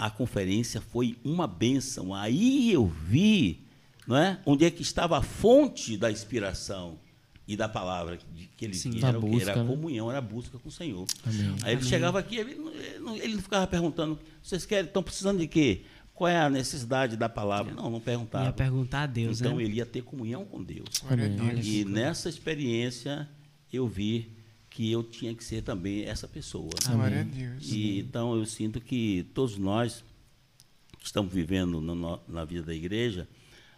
a 0.02 0.10
conferência 0.10 0.80
foi 0.80 1.16
uma 1.22 1.46
bênção. 1.46 2.12
Aí 2.12 2.72
eu 2.72 2.86
vi 2.86 3.60
não 4.04 4.16
é? 4.16 4.40
onde 4.44 4.64
é 4.64 4.70
que 4.70 4.82
estava 4.82 5.16
a 5.16 5.22
fonte 5.22 5.96
da 5.96 6.10
inspiração 6.10 6.98
e 7.46 7.56
da 7.56 7.68
palavra 7.68 8.16
que, 8.16 8.46
que 8.56 8.64
ele 8.64 8.74
Sim. 8.74 8.98
Era, 8.98 9.20
busca, 9.20 9.50
era 9.50 9.60
a 9.60 9.62
né? 9.62 9.70
comunhão, 9.70 10.10
era 10.10 10.18
a 10.18 10.22
busca 10.22 10.58
com 10.58 10.68
o 10.68 10.72
Senhor. 10.72 11.06
Amém. 11.24 11.54
Aí 11.62 11.74
ele 11.74 11.84
chegava 11.84 12.18
aqui, 12.18 12.36
ele 12.36 12.56
não, 12.98 13.14
ele 13.14 13.34
não- 13.34 13.42
ficava 13.42 13.64
perguntando, 13.64 14.18
vocês 14.42 14.66
querem, 14.66 14.86
estão 14.86 15.04
precisando 15.04 15.38
de 15.38 15.46
quê? 15.46 15.82
Qual 16.12 16.26
é 16.26 16.36
a 16.36 16.50
necessidade 16.50 17.16
da 17.16 17.28
palavra? 17.28 17.72
Não, 17.72 17.88
não 17.88 18.00
perguntava. 18.00 18.46
Ia 18.46 18.52
perguntar 18.52 19.02
a 19.02 19.06
Deus, 19.06 19.40
então 19.40 19.56
né? 19.56 19.62
ele 19.62 19.74
ia 19.74 19.86
ter 19.86 20.02
comunhão 20.02 20.44
com 20.44 20.60
Deus. 20.64 20.88
A 21.08 21.14
Amém. 21.14 21.60
E 21.62 21.84
nessa 21.84 22.28
experiência 22.28 23.28
eu 23.72 23.86
vi 23.86 24.31
que 24.74 24.90
eu 24.90 25.02
tinha 25.02 25.34
que 25.34 25.44
ser 25.44 25.62
também 25.62 26.04
essa 26.04 26.26
pessoa. 26.26 26.70
Glória 26.86 27.20
a 27.20 27.24
Deus. 27.24 27.70
E, 27.70 27.98
então 28.00 28.34
eu 28.36 28.46
sinto 28.46 28.80
que 28.80 29.26
todos 29.34 29.58
nós 29.58 30.02
que 30.98 31.06
estamos 31.06 31.32
vivendo 31.32 31.80
no- 31.80 31.94
no- 31.94 32.20
na 32.28 32.44
vida 32.44 32.62
da 32.62 32.74
igreja 32.74 33.28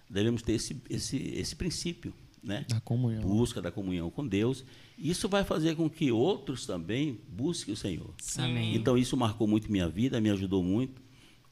devemos 0.09 0.43
ter 0.43 0.53
esse, 0.53 0.77
esse, 0.91 1.17
esse 1.17 1.57
princípio, 1.57 2.13
né? 2.43 2.65
Da 2.69 2.81
comunhão. 2.81 3.23
Busca 3.23 3.61
da 3.63 3.71
comunhão 3.73 4.11
com 4.11 4.27
Deus. 4.27 4.65
Isso 4.99 5.29
vai 5.29 5.43
fazer 5.43 5.75
com 5.75 5.89
que 5.91 6.13
outros 6.13 6.65
também 6.67 7.19
busquem 7.29 7.75
o 7.75 7.77
Senhor. 7.77 8.15
Amém. 8.39 8.77
Então 8.77 8.97
isso 8.97 9.17
marcou 9.17 9.49
muito 9.49 9.73
minha 9.73 9.89
vida, 9.89 10.21
me 10.21 10.31
ajudou 10.31 10.63
muito. 10.63 11.03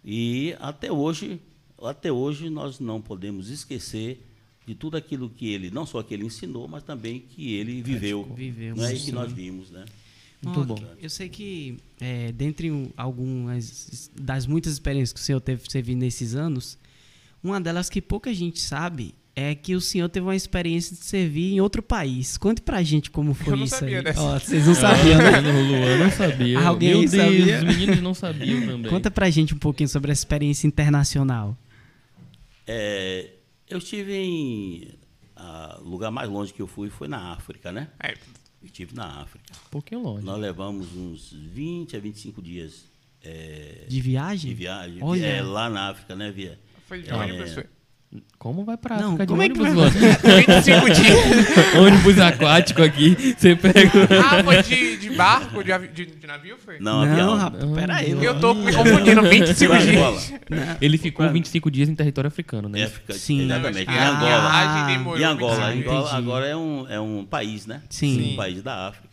E 0.04 0.54
até 0.60 0.92
hoje, 0.92 1.40
até 1.82 2.12
hoje 2.12 2.48
nós 2.50 2.78
não 2.78 3.00
podemos 3.00 3.48
esquecer 3.48 4.24
de 4.66 4.74
tudo 4.74 4.96
aquilo 4.96 5.28
que 5.28 5.48
ele, 5.52 5.70
não 5.70 5.84
só 5.84 6.02
que 6.02 6.14
ele 6.14 6.24
ensinou, 6.24 6.68
mas 6.68 6.82
também 6.82 7.20
que 7.20 7.54
ele 7.54 7.82
viveu, 7.82 8.24
Viveu, 8.36 8.76
né? 8.76 8.94
e 8.94 8.98
que 9.00 9.12
nós 9.12 9.32
vimos, 9.32 9.70
né? 9.70 9.84
Muito 10.44 10.60
Rock, 10.62 10.82
bom. 10.82 10.88
Eu 11.00 11.08
sei 11.10 11.28
que, 11.28 11.76
é, 12.00 12.32
dentre 12.32 12.70
um- 12.70 12.90
algumas 12.96 14.10
das 14.20 14.46
muitas 14.46 14.72
experiências 14.72 15.12
que 15.12 15.20
o 15.20 15.22
senhor 15.22 15.40
teve 15.40 15.62
servindo 15.68 16.00
nesses 16.00 16.34
anos, 16.34 16.76
uma 17.42 17.60
delas 17.60 17.88
que 17.88 18.00
pouca 18.00 18.32
gente 18.34 18.60
sabe 18.60 19.14
é 19.34 19.54
que 19.54 19.74
o 19.74 19.80
senhor 19.80 20.08
teve 20.08 20.26
uma 20.26 20.36
experiência 20.36 20.94
de 20.96 21.04
servir 21.04 21.54
em 21.54 21.60
outro 21.60 21.82
país. 21.82 22.36
Conte 22.36 22.60
pra 22.60 22.82
gente 22.82 23.10
como 23.10 23.32
foi 23.34 23.56
não 23.56 23.64
isso 23.64 23.76
sabia 23.76 23.98
aí. 23.98 24.04
dessa. 24.04 24.20
Ó, 24.20 24.38
vocês 24.38 24.66
não 24.66 24.74
sabiam, 24.74 25.18
né? 25.18 25.38
O 25.40 25.66
Luan 25.68 25.98
não 25.98 26.10
sabia. 26.10 26.60
Alguém 26.66 26.90
Meu 26.90 27.08
Deus, 27.08 27.10
sabia? 27.12 27.56
os 27.58 27.64
meninos 27.64 28.00
não 28.02 28.12
sabiam 28.14 28.60
também. 28.66 28.90
Conta 28.90 29.10
pra 29.10 29.30
gente 29.30 29.54
um 29.54 29.58
pouquinho 29.58 29.88
sobre 29.88 30.10
a 30.10 30.12
experiência 30.12 30.66
internacional. 30.66 31.56
É, 32.66 33.30
eu 33.72 33.78
estive 33.78 34.14
em. 34.14 34.94
O 35.80 35.88
lugar 35.88 36.10
mais 36.10 36.28
longe 36.28 36.52
que 36.52 36.62
eu 36.62 36.66
fui 36.66 36.88
foi 36.90 37.08
na 37.08 37.32
África, 37.32 37.72
né? 37.72 37.90
É, 37.98 38.12
Eu 38.12 38.66
estive 38.66 38.94
na 38.94 39.22
África. 39.22 39.44
Um 39.66 39.70
pouquinho 39.70 40.00
longe. 40.02 40.24
Nós 40.24 40.38
levamos 40.40 40.94
uns 40.96 41.32
20 41.32 41.96
a 41.96 42.00
25 42.00 42.40
dias 42.40 42.84
é, 43.22 43.86
De 43.88 44.00
viagem? 44.00 44.50
de 44.50 44.54
viagem. 44.54 44.98
Olha. 45.02 45.24
É, 45.26 45.42
lá 45.42 45.68
na 45.68 45.88
África, 45.90 46.14
né, 46.14 46.30
Via? 46.30 46.58
foi 46.86 47.02
de 47.02 47.10
É. 47.10 47.14
ônibus, 47.14 47.54
foi. 47.54 47.64
Como 48.38 48.64
vai 48.64 48.76
pra 48.76 48.98
Não, 48.98 49.08
África 49.14 49.26
como 49.26 49.42
é 49.42 49.48
que 49.48 49.58
ônibus, 49.58 49.74
vai- 49.74 49.90
Luan? 49.90 50.46
25 50.56 50.90
dias. 50.92 51.18
ônibus 51.80 52.18
aquático 52.18 52.82
aqui. 52.82 53.34
Você 53.38 53.56
pega. 53.56 53.90
Ah, 54.22 54.42
foi 54.44 54.62
de, 54.62 54.96
de 54.98 55.10
barco, 55.10 55.62
de, 55.64 55.72
avi- 55.72 55.88
de, 55.88 56.06
de 56.06 56.26
navio, 56.26 56.56
foi? 56.58 56.78
Não, 56.78 57.06
Não, 57.06 57.12
avião. 57.12 57.36
rapaz, 57.36 57.64
peraí. 57.72 58.10
Eu 58.10 58.38
tô 58.40 58.52
me 58.52 58.70
confundindo, 58.72 59.22
25 59.22 59.74
Foi 59.74 59.86
dias. 59.86 60.34
Ele 60.80 60.98
ficou 60.98 61.26
25 61.30 61.70
dias 61.70 61.88
em 61.88 61.94
território 61.94 62.28
africano, 62.28 62.68
né? 62.68 62.80
É, 62.80 62.84
África, 62.84 63.14
Sim. 63.14 63.44
exatamente. 63.44 63.88
Ah, 63.88 63.94
Em 63.94 63.98
a 63.98 64.10
Angola. 64.10 64.86
demorou 64.92 65.20
Em 65.20 65.24
Angola. 65.24 65.54
25 65.70 65.72
dias. 65.72 65.94
Angola 66.12 66.18
agora 66.18 66.46
é 66.46 66.56
um, 66.56 66.86
é 66.90 67.00
um 67.00 67.24
país, 67.24 67.66
né? 67.66 67.80
Sim. 67.88 68.32
Um 68.32 68.36
país 68.36 68.62
da 68.62 68.88
África. 68.88 69.08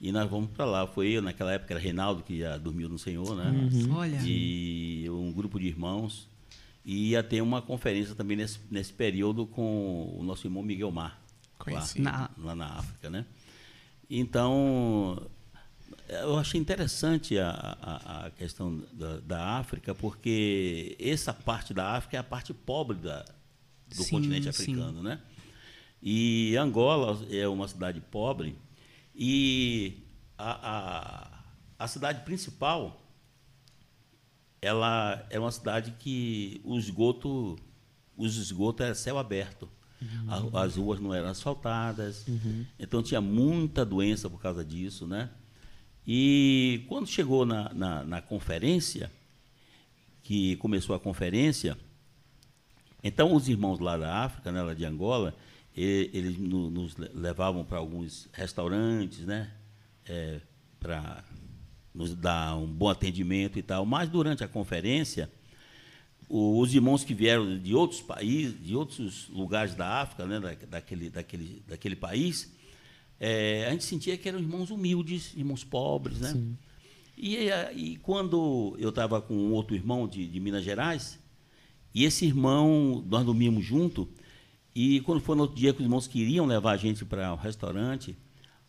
E 0.00 0.10
nós 0.10 0.28
vamos 0.28 0.48
para 0.50 0.64
lá. 0.64 0.86
Foi 0.86 1.06
eu, 1.08 1.22
naquela 1.22 1.52
época, 1.52 1.72
era 1.74 1.80
Reinaldo, 1.80 2.22
que 2.22 2.40
já 2.40 2.56
dormiu 2.56 2.88
no 2.88 2.98
Senhor, 2.98 3.36
né? 3.36 3.52
Olha. 3.94 4.18
E 4.24 5.06
um 5.08 5.30
grupo 5.32 5.60
de 5.60 5.68
irmãos. 5.68 6.28
E 6.84 7.10
ia 7.10 7.22
ter 7.22 7.40
uma 7.40 7.62
conferência 7.62 8.14
também 8.14 8.36
nesse, 8.36 8.58
nesse 8.70 8.92
período 8.92 9.46
com 9.46 10.14
o 10.18 10.22
nosso 10.22 10.46
irmão 10.46 10.62
Miguel 10.62 10.90
Mar. 10.90 11.20
Conheci. 11.58 12.00
Na- 12.00 12.30
lá 12.36 12.54
na 12.54 12.66
África, 12.66 13.08
né? 13.08 13.24
Então, 14.10 15.20
eu 16.08 16.38
achei 16.38 16.60
interessante 16.60 17.38
a, 17.38 17.50
a, 17.80 18.26
a 18.26 18.30
questão 18.30 18.82
da, 18.92 19.20
da 19.20 19.44
África, 19.58 19.94
porque 19.94 20.94
essa 21.00 21.32
parte 21.32 21.72
da 21.72 21.92
África 21.92 22.16
é 22.16 22.20
a 22.20 22.24
parte 22.24 22.52
pobre 22.52 22.98
da, 22.98 23.24
do 23.88 24.02
Sim, 24.02 24.10
continente 24.10 24.42
sim. 24.44 24.48
africano, 24.50 25.02
né? 25.02 25.20
E 26.02 26.54
Angola 26.58 27.18
é 27.30 27.48
uma 27.48 27.66
cidade 27.66 27.98
pobre 27.98 28.54
e 29.14 29.96
a, 30.36 30.68
a, 31.78 31.84
a 31.84 31.88
cidade 31.88 32.24
principal 32.26 33.00
ela 34.64 35.24
é 35.30 35.38
uma 35.38 35.50
cidade 35.52 35.92
que 35.98 36.60
o 36.64 36.78
esgoto, 36.78 37.56
os 38.16 38.36
esgotos 38.36 38.84
era 38.86 38.94
céu 38.94 39.18
aberto. 39.18 39.68
A- 40.28 40.62
As 40.64 40.76
ruas 40.76 41.00
não 41.00 41.14
eram 41.14 41.28
asfaltadas. 41.28 42.26
Então 42.78 43.02
tinha 43.02 43.20
muita 43.20 43.84
doença 43.84 44.28
por 44.28 44.40
causa 44.40 44.64
disso, 44.64 45.06
né? 45.06 45.30
E 46.06 46.84
quando 46.88 47.06
chegou 47.06 47.46
na, 47.46 47.72
na, 47.72 48.04
na 48.04 48.20
conferência, 48.20 49.10
que 50.22 50.56
começou 50.56 50.94
a 50.94 51.00
conferência, 51.00 51.76
então 53.02 53.34
os 53.34 53.48
irmãos 53.48 53.78
lá 53.78 53.96
da 53.96 54.24
África, 54.24 54.50
né, 54.52 54.62
lá 54.62 54.74
de 54.74 54.84
Angola, 54.84 55.34
eles 55.76 56.36
no- 56.38 56.70
nos 56.70 56.96
le- 56.96 57.10
levavam 57.14 57.64
para 57.64 57.78
alguns 57.78 58.28
restaurantes, 58.32 59.20
né, 59.20 59.50
para 60.78 61.24
nos 61.94 62.14
dar 62.14 62.56
um 62.56 62.66
bom 62.66 62.88
atendimento 62.88 63.58
e 63.58 63.62
tal. 63.62 63.86
Mas 63.86 64.08
durante 64.08 64.42
a 64.42 64.48
conferência, 64.48 65.30
os 66.28 66.74
irmãos 66.74 67.04
que 67.04 67.14
vieram 67.14 67.58
de 67.58 67.74
outros 67.74 68.00
países, 68.00 68.54
de 68.62 68.74
outros 68.74 69.28
lugares 69.28 69.74
da 69.74 70.00
África, 70.02 70.26
né, 70.26 70.40
da- 70.40 70.54
daquele, 70.68 71.10
daquele, 71.10 71.62
daquele 71.68 71.94
país, 71.96 72.52
eh, 73.20 73.66
a 73.68 73.70
gente 73.70 73.84
sentia 73.84 74.16
que 74.16 74.28
eram 74.28 74.40
irmãos 74.40 74.70
humildes, 74.70 75.32
irmãos 75.36 75.62
pobres, 75.62 76.18
né? 76.20 76.32
E, 77.16 77.36
e 77.76 77.96
quando 77.98 78.74
eu 78.80 78.88
estava 78.88 79.20
com 79.20 79.34
um 79.34 79.52
outro 79.52 79.76
irmão 79.76 80.08
de, 80.08 80.26
de 80.26 80.40
Minas 80.40 80.64
Gerais, 80.64 81.18
E 81.94 82.02
esse 82.04 82.26
irmão, 82.26 83.04
nós 83.08 83.24
dormíamos 83.24 83.64
junto, 83.64 84.08
e 84.74 85.00
quando 85.02 85.20
foi 85.20 85.36
no 85.36 85.42
outro 85.42 85.56
dia 85.56 85.72
que 85.72 85.78
os 85.78 85.84
irmãos 85.84 86.08
queriam 86.08 86.44
levar 86.44 86.72
a 86.72 86.76
gente 86.76 87.04
para 87.04 87.32
o 87.32 87.36
restaurante, 87.36 88.16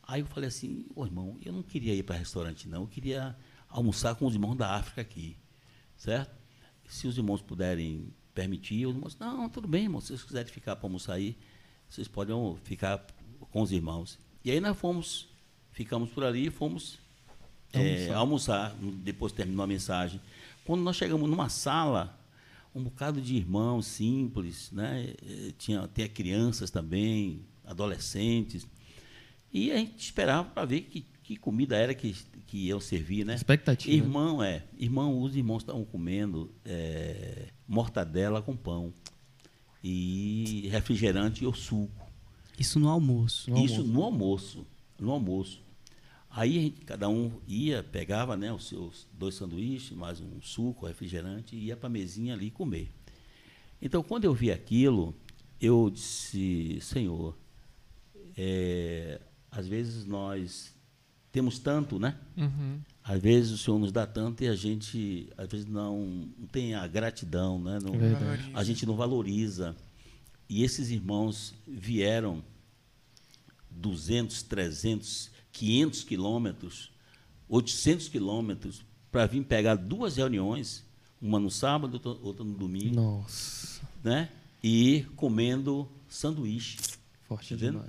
aí 0.08 0.22
eu 0.22 0.28
falei 0.28 0.48
assim, 0.48 0.86
ô 0.96 1.06
irmão, 1.06 1.38
eu 1.44 1.54
não 1.54 1.64
queria 1.64 1.94
ir 1.94 2.04
para 2.04 2.16
restaurante 2.16 2.68
não, 2.68 2.82
eu 2.82 2.88
queria 2.88 3.36
almoçar 3.70 4.16
com 4.16 4.26
os 4.26 4.34
irmãos 4.34 4.56
da 4.56 4.76
África 4.76 5.02
aqui, 5.02 5.38
certo? 5.98 6.36
Se 6.88 7.08
os 7.08 7.18
irmãos 7.18 7.42
puderem 7.42 8.14
permitir, 8.34 8.86
os 8.86 8.96
irmãos, 8.96 9.18
não, 9.20 9.50
tudo 9.50 9.68
bem, 9.68 9.84
irmão, 9.84 10.00
se 10.02 10.08
vocês 10.08 10.24
quiserem 10.24 10.52
ficar 10.52 10.76
para 10.76 10.86
almoçar 10.86 11.14
aí, 11.14 11.38
vocês 11.90 12.08
podem 12.08 12.36
ficar 12.64 13.06
com 13.52 13.62
os 13.62 13.72
irmãos. 13.72 14.20
E 14.44 14.52
aí 14.52 14.60
nós 14.60 14.78
fomos, 14.78 15.28
ficamos 15.72 16.10
por 16.10 16.24
ali 16.24 16.48
e 16.48 16.52
fomos 16.52 17.00
é, 17.74 18.12
almoçar, 18.14 18.76
depois 19.04 19.32
terminou 19.32 19.64
a 19.64 19.68
mensagem. 19.68 20.22
Quando 20.66 20.82
nós 20.82 20.96
chegamos 20.96 21.30
numa 21.30 21.50
sala, 21.50 22.18
um 22.74 22.84
bocado 22.84 23.22
de 23.22 23.36
irmãos 23.36 23.86
simples, 23.86 24.70
né? 24.72 25.14
Eh, 25.24 25.54
tinha, 25.58 25.90
tinha 25.94 26.10
crianças 26.10 26.70
também, 26.70 27.46
adolescentes. 27.64 28.68
E 29.56 29.72
a 29.72 29.78
gente 29.78 29.98
esperava 30.04 30.50
para 30.50 30.66
ver 30.66 30.82
que, 30.82 31.06
que 31.24 31.38
comida 31.38 31.78
era 31.78 31.96
que, 31.96 32.14
que 32.46 32.68
iam 32.68 32.82
servir, 32.82 33.26
né? 33.26 33.36
Expectativa. 33.36 33.96
Irmão, 33.96 34.44
é. 34.44 34.66
Irmão, 34.78 35.22
os 35.22 35.34
irmãos 35.34 35.60
estavam 35.60 35.86
comendo 35.86 36.54
é, 36.66 37.48
mortadela 37.66 38.42
com 38.42 38.54
pão. 38.54 38.94
E 39.82 40.68
refrigerante 40.70 41.46
ou 41.46 41.54
suco. 41.54 42.06
Isso 42.60 42.82
no 42.82 42.90
almoço. 42.90 43.50
No 43.50 43.64
Isso 43.64 43.76
almoço. 43.76 43.94
no 43.94 44.04
almoço. 44.04 44.68
No 45.00 45.12
almoço. 45.12 45.62
Aí 46.30 46.52
gente, 46.52 46.82
cada 46.82 47.08
um 47.08 47.32
ia, 47.48 47.82
pegava 47.82 48.36
né, 48.36 48.52
os 48.52 48.68
seus 48.68 49.08
dois 49.14 49.36
sanduíches, 49.36 49.96
mais 49.96 50.20
um 50.20 50.42
suco, 50.42 50.86
refrigerante, 50.86 51.56
e 51.56 51.68
ia 51.68 51.78
para 51.78 51.88
a 51.88 51.90
mesinha 51.90 52.34
ali 52.34 52.52
comer. 52.52 52.92
Então, 53.82 54.04
quando 54.04 54.26
eu 54.26 54.34
vi 54.34 54.52
aquilo, 54.52 55.16
eu 55.62 55.90
disse, 55.90 56.78
Senhor, 56.82 57.38
é, 58.38 59.22
às 59.56 59.68
vezes 59.68 60.06
nós 60.06 60.74
temos 61.32 61.60
tanto, 61.60 61.98
né? 62.00 62.18
Uhum. 62.38 62.80
Às 63.04 63.22
vezes 63.22 63.52
o 63.52 63.58
Senhor 63.58 63.78
nos 63.80 63.92
dá 63.92 64.06
tanto 64.06 64.44
e 64.44 64.48
a 64.48 64.56
gente, 64.56 65.30
às 65.38 65.48
vezes, 65.48 65.66
não, 65.66 66.30
não 66.38 66.48
tem 66.48 66.74
a 66.76 66.88
gratidão, 66.88 67.60
né? 67.60 67.80
Não, 67.82 67.92
a 68.54 68.64
gente 68.64 68.86
não 68.86 68.96
valoriza. 68.96 69.76
E 70.50 70.64
esses 70.64 70.90
irmãos 70.90 71.54
vieram 71.68 72.44
200, 73.72 74.44
300, 74.44 75.30
500 75.52 76.04
quilômetros, 76.04 76.92
800 77.50 78.08
quilômetros 78.10 78.84
para 79.12 79.26
vir 79.26 79.44
pegar 79.44 79.76
duas 79.76 80.18
reuniões, 80.18 80.84
uma 81.22 81.40
no 81.40 81.50
sábado, 81.50 82.00
outra- 82.22 82.44
no 82.46 82.54
domingo, 82.54 82.96
Nossa. 82.96 83.82
né? 84.04 84.30
E 84.64 85.06
comendo 85.16 85.88
sanduíche. 86.10 86.78
Forte 87.28 87.56
Tá 87.56 87.60
vendo? 87.60 87.84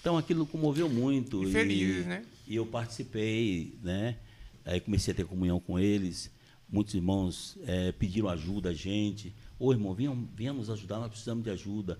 Então 0.00 0.16
aquilo 0.16 0.46
comoveu 0.46 0.88
muito. 0.88 1.44
E 1.44 1.52
felizes, 1.52 2.06
né? 2.06 2.24
E 2.46 2.54
eu 2.56 2.64
participei, 2.66 3.74
né? 3.82 4.16
Aí 4.64 4.80
comecei 4.80 5.12
a 5.12 5.16
ter 5.16 5.24
comunhão 5.26 5.58
com 5.60 5.78
eles. 5.78 6.30
Muitos 6.70 6.94
irmãos 6.94 7.56
eh, 7.66 7.92
pediram 7.92 8.28
ajuda 8.28 8.70
a 8.70 8.74
gente. 8.74 9.34
Ô 9.58 9.72
irmão, 9.72 9.94
venham, 9.94 10.28
venham 10.36 10.54
nos 10.54 10.68
ajudar, 10.70 10.98
nós 10.98 11.08
precisamos 11.08 11.42
de 11.42 11.50
ajuda. 11.50 11.98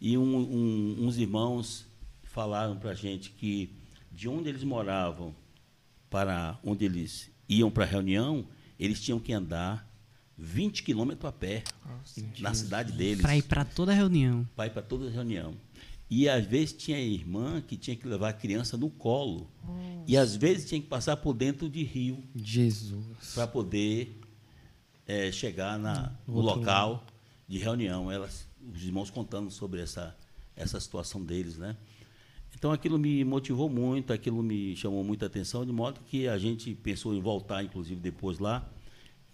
E 0.00 0.16
um- 0.16 0.36
um- 0.36 0.96
uns 1.06 1.16
irmãos 1.18 1.86
falaram 2.22 2.76
para 2.76 2.90
a 2.90 2.94
gente 2.94 3.30
que 3.30 3.70
de 4.12 4.28
onde 4.28 4.48
eles 4.48 4.62
moravam 4.64 5.34
para 6.08 6.58
onde 6.64 6.84
eles 6.84 7.30
iam 7.48 7.70
para 7.70 7.84
a 7.84 7.86
reunião, 7.86 8.46
eles 8.78 9.00
tinham 9.00 9.18
que 9.18 9.32
andar 9.32 9.88
20 10.38 10.82
quilômetros 10.82 11.24
a 11.28 11.32
pé 11.32 11.62
na 12.40 12.54
cidade 12.54 12.92
deles 12.92 13.20
Pra 13.22 13.36
ir 13.36 13.42
pra 13.42 13.64
toda 13.64 13.92
reunião. 13.92 14.48
vai 14.56 14.70
para 14.70 14.82
toda 14.82 15.10
reunião. 15.10 15.54
E 16.16 16.28
às 16.28 16.46
vezes 16.46 16.72
tinha 16.72 16.96
irmã 16.96 17.60
que 17.60 17.76
tinha 17.76 17.96
que 17.96 18.06
levar 18.06 18.28
a 18.28 18.32
criança 18.32 18.76
no 18.76 18.88
colo. 18.88 19.50
E 20.06 20.16
às 20.16 20.36
vezes 20.36 20.68
tinha 20.68 20.80
que 20.80 20.86
passar 20.86 21.16
por 21.16 21.34
dentro 21.34 21.68
de 21.68 21.82
rio 21.82 22.22
Jesus. 22.36 23.34
para 23.34 23.48
poder 23.48 24.20
eh, 25.08 25.32
chegar 25.32 25.76
na, 25.76 26.12
No 26.28 26.40
local 26.40 27.04
de 27.48 27.58
reunião. 27.58 28.12
Elas, 28.12 28.46
os 28.72 28.84
irmãos 28.84 29.10
contando 29.10 29.50
sobre 29.50 29.80
essa, 29.80 30.16
essa 30.54 30.78
situação 30.78 31.20
deles, 31.20 31.58
né? 31.58 31.76
Então 32.56 32.70
aquilo 32.70 32.96
me 32.96 33.24
motivou 33.24 33.68
muito, 33.68 34.12
aquilo 34.12 34.40
me 34.40 34.76
chamou 34.76 35.02
muita 35.02 35.26
atenção, 35.26 35.66
de 35.66 35.72
modo 35.72 35.98
que 36.06 36.28
a 36.28 36.38
gente 36.38 36.72
pensou 36.76 37.12
em 37.12 37.20
voltar, 37.20 37.64
inclusive 37.64 38.00
depois 38.00 38.38
lá, 38.38 38.64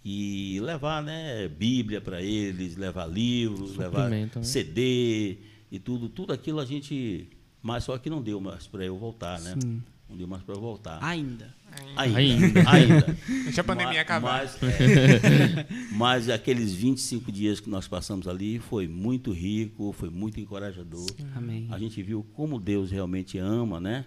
e 0.03 0.59
levar 0.61 1.03
né, 1.03 1.47
Bíblia 1.47 2.01
para 2.01 2.23
eles, 2.23 2.75
levar 2.75 3.05
livros, 3.05 3.77
levar 3.77 4.09
né? 4.09 4.31
CD 4.41 5.37
e 5.71 5.79
tudo. 5.79 6.09
Tudo 6.09 6.33
aquilo 6.33 6.59
a 6.59 6.65
gente. 6.65 7.29
Mas 7.61 7.83
só 7.83 7.97
que 7.97 8.09
não 8.09 8.21
deu 8.21 8.41
mais 8.41 8.67
para 8.67 8.83
eu 8.83 8.97
voltar, 8.97 9.39
né? 9.39 9.55
Sim. 9.61 9.81
Não 10.09 10.17
deu 10.17 10.27
mais 10.27 10.43
para 10.43 10.55
eu 10.55 10.59
voltar. 10.59 10.99
Ainda. 11.01 11.55
Ainda. 11.95 12.17
Ainda. 12.19 12.69
ainda. 12.69 13.17
Deixa 13.45 13.61
a 13.61 13.63
pandemia 13.63 13.93
Ma- 13.93 14.01
acabar. 14.01 14.41
Mas, 14.43 14.61
é, 14.61 15.67
mas 15.95 16.29
aqueles 16.29 16.73
25 16.73 17.31
dias 17.31 17.61
que 17.61 17.69
nós 17.69 17.87
passamos 17.87 18.27
ali 18.27 18.59
foi 18.59 18.89
muito 18.89 19.31
rico, 19.31 19.93
foi 19.93 20.09
muito 20.09 20.37
encorajador. 20.39 21.07
Amém. 21.33 21.67
A 21.71 21.79
gente 21.79 22.03
viu 22.03 22.25
como 22.33 22.59
Deus 22.59 22.91
realmente 22.91 23.37
ama, 23.37 23.79
né? 23.79 24.03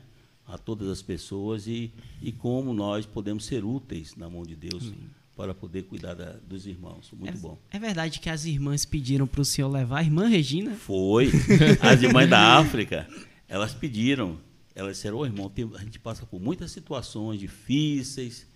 A 0.47 0.59
todas 0.59 0.89
as 0.89 1.01
pessoas 1.01 1.67
e, 1.67 1.91
e 2.21 2.31
como 2.31 2.75
nós 2.75 3.07
podemos 3.07 3.47
ser 3.47 3.65
úteis 3.65 4.15
na 4.15 4.29
mão 4.29 4.43
de 4.43 4.55
Deus 4.55 4.93
para 5.37 5.53
poder 5.55 5.83
cuidar 5.85 6.15
da- 6.15 6.37
dos 6.47 6.67
irmãos. 6.67 7.11
Muito 7.13 7.37
é, 7.37 7.41
bom. 7.41 7.59
é 7.71 7.79
verdade 7.79 8.21
que 8.21 8.31
as 8.31 8.45
irmãs 8.45 8.85
pediram 8.85 9.27
pro 9.27 9.45
senhor 9.45 9.69
levar 9.69 9.99
a 9.99 10.03
irmã 10.03 10.29
Regina? 10.29 10.75
Foi. 10.77 11.31
As 11.83 12.03
irmãs 12.03 12.29
da 12.31 12.57
África, 12.59 13.09
elas 13.49 13.75
pediram. 13.75 14.39
Elas 14.77 14.97
disseram, 14.97 15.19
ô 15.19 15.25
irmão, 15.27 15.49
tem- 15.49 15.71
a 15.75 15.79
gente 15.79 15.99
passa 15.99 16.25
por 16.27 16.41
muitas 16.41 16.71
situações 16.71 17.39
difíceis 17.41 18.47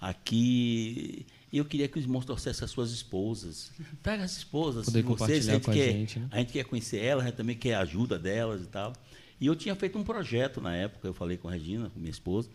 aqui. 0.00 1.26
E 1.52 1.58
eu 1.58 1.64
queria 1.64 1.86
que 1.86 1.98
os 1.98 2.04
irmãos 2.04 2.24
trouxessem 2.24 2.64
as 2.64 2.70
suas 2.70 2.90
esposas. 2.90 3.70
Traga 4.02 4.24
as 4.24 4.36
esposas 4.36 4.86
Poder 4.86 5.02
de 5.02 5.08
vocês. 5.08 5.48
A 5.48 5.52
gente, 5.52 5.64
com 5.64 5.70
a 5.70 5.74
quer, 5.74 5.92
gente, 5.92 6.18
né? 6.18 6.28
a 6.30 6.38
gente 6.38 6.52
quer 6.52 6.64
conhecer 6.64 6.98
elas, 6.98 7.24
a 7.24 7.28
gente 7.28 7.36
também 7.36 7.56
quer 7.56 7.74
a 7.74 7.80
ajuda 7.80 8.18
delas 8.18 8.62
e 8.62 8.66
tal. 8.66 8.92
E 9.40 9.46
eu 9.46 9.54
tinha 9.54 9.74
feito 9.76 9.96
um 9.98 10.02
projeto 10.04 10.60
na 10.60 10.74
época, 10.74 11.06
eu 11.06 11.14
falei 11.14 11.36
com 11.36 11.48
a 11.48 11.52
Regina, 11.52 11.90
com 11.90 11.98
minha 11.98 12.10
esposa, 12.10 12.48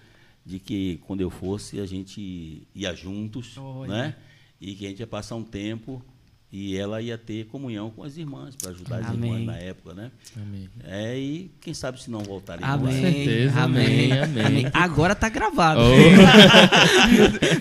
de 0.50 0.58
que 0.58 1.00
quando 1.06 1.22
eu 1.22 1.30
fosse 1.30 1.80
a 1.80 1.86
gente 1.86 2.68
ia 2.74 2.92
juntos, 2.96 3.56
Olha. 3.56 3.88
né? 3.88 4.16
E 4.60 4.74
que 4.74 4.88
a 4.88 4.90
gente 4.90 5.00
ia 5.00 5.06
passar 5.08 5.36
um 5.36 5.44
tempo 5.44 6.04
e 6.52 6.76
ela 6.76 7.00
ia 7.00 7.20
ter 7.20 7.46
comunhão 7.46 7.92
com 7.92 8.04
as 8.04 8.18
irmãs, 8.18 8.56
para 8.56 8.72
ajudar 8.72 8.98
as 8.98 9.06
Amém. 9.12 9.32
irmãs 9.32 9.46
na 9.46 9.58
época, 9.58 9.94
né? 9.94 10.12
Amém. 10.36 10.68
É, 10.84 11.16
e 11.16 11.52
quem 11.62 11.72
sabe 11.76 12.02
se 12.02 12.10
não 12.10 12.22
voltarem 12.22 12.66
Amém. 12.66 12.86
lá. 12.88 12.92
certeza, 13.12 13.60
amém, 13.62 14.12
amém. 14.12 14.66
Agora 14.74 15.14
tá 15.14 15.30
gravado. 15.30 15.82
Oh. 15.82 15.94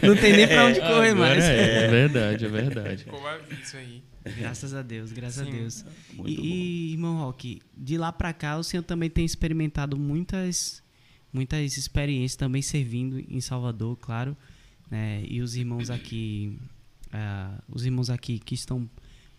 Não 0.07 0.17
tem 0.17 0.33
nem 0.33 0.49
pra 0.49 0.65
onde 0.65 0.81
correr 0.81 1.11
Agora 1.11 1.15
mais. 1.15 1.45
É, 1.45 1.85
é 1.85 1.89
verdade, 1.89 2.47
é 2.47 2.49
verdade. 2.49 3.05
Ficou 3.05 3.29
aviso 3.29 3.77
aí. 3.77 4.03
Graças 4.39 4.73
a 4.73 4.81
Deus, 4.81 5.13
graças 5.13 5.47
Sim. 5.47 5.53
a 5.53 5.57
Deus. 5.57 5.85
Muito 6.15 6.31
E, 6.31 6.91
e, 6.91 6.93
irmão 6.93 7.19
Rock, 7.19 7.61
de 7.77 7.99
lá 7.99 8.11
pra 8.11 8.33
cá 8.33 8.57
o 8.57 8.65
senhor 8.65 8.83
também 8.83 9.11
tem 9.11 9.27
experimentado 9.27 9.99
muitas 9.99 10.83
muitas 11.33 11.77
experiências 11.77 12.37
também 12.37 12.63
servindo 12.63 13.19
em 13.19 13.41
Salvador, 13.41 13.97
claro, 13.97 14.37
né? 14.91 15.23
E 15.29 15.41
os 15.41 15.55
irmãos 15.57 15.91
aqui, 15.91 16.59
ah, 17.13 17.61
os 17.69 17.85
irmãos 17.85 18.11
aqui 18.11 18.39
que 18.39 18.55
estão 18.55 18.89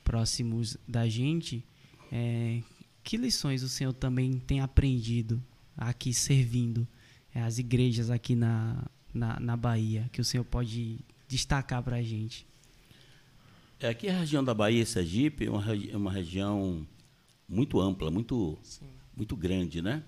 próximos 0.03 0.77
da 0.87 1.07
gente, 1.07 1.63
é, 2.11 2.61
que 3.03 3.17
lições 3.17 3.63
o 3.63 3.69
senhor 3.69 3.93
também 3.93 4.33
tem 4.39 4.59
aprendido 4.59 5.41
aqui 5.77 6.13
servindo 6.13 6.87
é, 7.33 7.41
as 7.41 7.57
igrejas 7.59 8.09
aqui 8.09 8.35
na, 8.35 8.83
na, 9.13 9.39
na 9.39 9.55
Bahia, 9.57 10.09
que 10.11 10.19
o 10.21 10.25
senhor 10.25 10.43
pode 10.43 10.99
destacar 11.27 11.81
pra 11.83 12.01
gente? 12.01 12.45
É, 13.79 13.87
Aqui 13.89 14.09
a 14.09 14.19
região 14.19 14.43
da 14.43 14.53
Bahia, 14.53 14.85
Sergipe, 14.85 15.45
é 15.45 15.49
uma, 15.49 15.61
regi- 15.61 15.89
é 15.91 15.95
uma 15.97 16.11
região 16.11 16.85
muito 17.47 17.79
ampla, 17.79 18.11
muito, 18.11 18.57
Sim. 18.61 18.85
muito 19.15 19.35
grande, 19.37 19.81
né? 19.81 20.03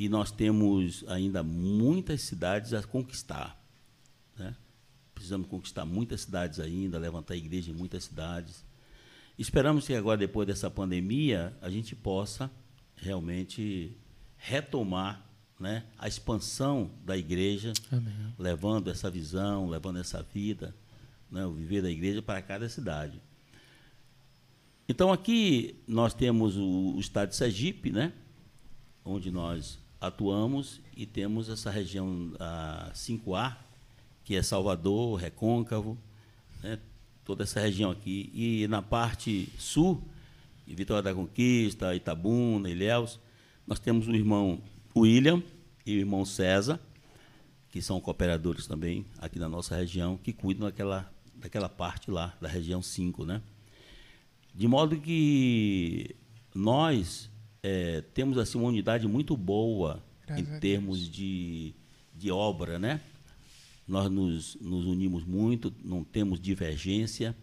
E 0.00 0.08
nós 0.08 0.30
temos 0.30 1.04
ainda 1.08 1.42
muitas 1.42 2.22
cidades 2.22 2.72
a 2.72 2.82
conquistar, 2.82 3.62
né? 4.34 4.56
Precisamos 5.14 5.46
conquistar 5.46 5.84
muitas 5.84 6.22
cidades 6.22 6.58
ainda, 6.58 6.98
levantar 6.98 7.34
a 7.34 7.36
igreja 7.36 7.70
em 7.70 7.74
muitas 7.74 8.04
cidades. 8.04 8.64
Esperamos 9.38 9.86
que 9.86 9.92
agora, 9.92 10.16
depois 10.16 10.46
dessa 10.46 10.70
pandemia, 10.70 11.54
a 11.60 11.68
gente 11.68 11.94
possa 11.94 12.50
realmente 12.96 13.94
retomar 14.38 15.22
né, 15.58 15.84
a 15.98 16.08
expansão 16.08 16.90
da 17.04 17.14
igreja, 17.14 17.74
Amém. 17.92 18.34
levando 18.38 18.88
essa 18.88 19.10
visão, 19.10 19.68
levando 19.68 19.98
essa 19.98 20.22
vida, 20.22 20.74
né, 21.30 21.44
o 21.44 21.52
viver 21.52 21.82
da 21.82 21.90
igreja 21.90 22.22
para 22.22 22.40
cada 22.40 22.66
cidade. 22.70 23.20
Então 24.88 25.12
aqui 25.12 25.76
nós 25.86 26.14
temos 26.14 26.56
o, 26.56 26.94
o 26.96 27.00
estado 27.00 27.28
de 27.28 27.36
Sergipe, 27.36 27.90
né, 27.90 28.14
onde 29.04 29.30
nós 29.30 29.78
atuamos 30.00 30.80
e 30.96 31.04
temos 31.04 31.48
essa 31.48 31.70
região 31.70 32.32
a 32.38 32.90
5A, 32.94 33.56
que 34.24 34.34
é 34.34 34.42
Salvador, 34.42 35.18
Recôncavo, 35.18 35.98
né, 36.62 36.78
toda 37.24 37.42
essa 37.42 37.60
região 37.60 37.90
aqui. 37.90 38.30
E 38.34 38.66
na 38.68 38.80
parte 38.80 39.48
sul, 39.58 40.02
Vitória 40.66 41.02
da 41.02 41.14
Conquista, 41.14 41.94
Itabuna, 41.94 42.70
Ilhéus, 42.70 43.18
nós 43.66 43.78
temos 43.78 44.06
o 44.06 44.14
irmão 44.14 44.60
William 44.96 45.42
e 45.84 45.96
o 45.96 45.98
irmão 45.98 46.24
César, 46.24 46.80
que 47.70 47.82
são 47.82 48.00
cooperadores 48.00 48.66
também 48.66 49.04
aqui 49.18 49.38
na 49.38 49.48
nossa 49.48 49.76
região, 49.76 50.16
que 50.16 50.32
cuidam 50.32 50.68
daquela, 50.68 51.12
daquela 51.34 51.68
parte 51.68 52.10
lá, 52.10 52.36
da 52.40 52.48
região 52.48 52.82
5, 52.82 53.24
né? 53.24 53.42
De 54.54 54.66
modo 54.66 54.96
que 54.96 56.16
nós 56.54 57.29
é, 57.62 58.02
temos 58.14 58.38
assim 58.38 58.58
uma 58.58 58.68
unidade 58.68 59.06
muito 59.06 59.36
boa 59.36 60.02
Graças 60.26 60.56
em 60.56 60.60
termos 60.60 61.08
de, 61.08 61.74
de 62.14 62.30
obra, 62.30 62.78
né? 62.78 63.00
Nós 63.86 64.10
nos, 64.10 64.56
nos 64.60 64.86
unimos 64.86 65.24
muito, 65.24 65.72
não 65.84 66.04
temos 66.04 66.40
divergência. 66.40 67.36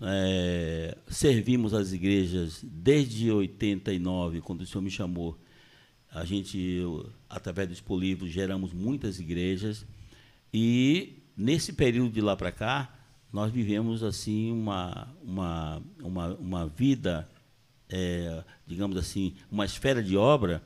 É, 0.00 0.96
servimos 1.08 1.74
as 1.74 1.92
igrejas 1.92 2.64
desde 2.64 3.30
89, 3.30 4.40
quando 4.40 4.62
o 4.62 4.66
senhor 4.66 4.82
me 4.82 4.90
chamou. 4.90 5.38
A 6.10 6.24
gente, 6.24 6.58
eu, 6.58 7.10
através 7.28 7.68
do 7.68 7.72
Expo 7.72 7.98
Livro, 7.98 8.26
geramos 8.26 8.72
muitas 8.72 9.20
igrejas. 9.20 9.86
E 10.52 11.22
nesse 11.36 11.72
período 11.72 12.12
de 12.12 12.20
lá 12.20 12.36
para 12.36 12.50
cá, 12.50 12.98
nós 13.32 13.50
vivemos 13.50 14.02
assim 14.02 14.52
uma, 14.52 15.08
uma, 15.22 15.82
uma, 16.02 16.34
uma 16.34 16.66
vida, 16.66 17.28
é, 17.92 18.42
digamos 18.66 18.96
assim, 18.96 19.34
uma 19.50 19.64
esfera 19.64 20.02
de 20.02 20.16
obra, 20.16 20.62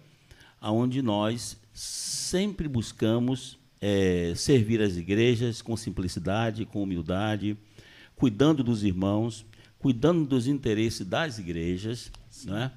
onde 0.63 1.03
nós 1.03 1.61
sempre 1.75 2.69
buscamos 2.69 3.59
é, 3.81 4.33
servir 4.37 4.81
as 4.81 4.97
igrejas 4.97 5.61
com 5.61 5.77
simplicidade, 5.77 6.65
com 6.65 6.83
humildade, 6.83 7.57
cuidando 8.15 8.65
dos 8.65 8.83
irmãos, 8.83 9.45
cuidando 9.79 10.25
dos 10.25 10.47
interesses 10.47 11.07
das 11.07 11.39
igrejas. 11.39 12.11
Né? 12.45 12.73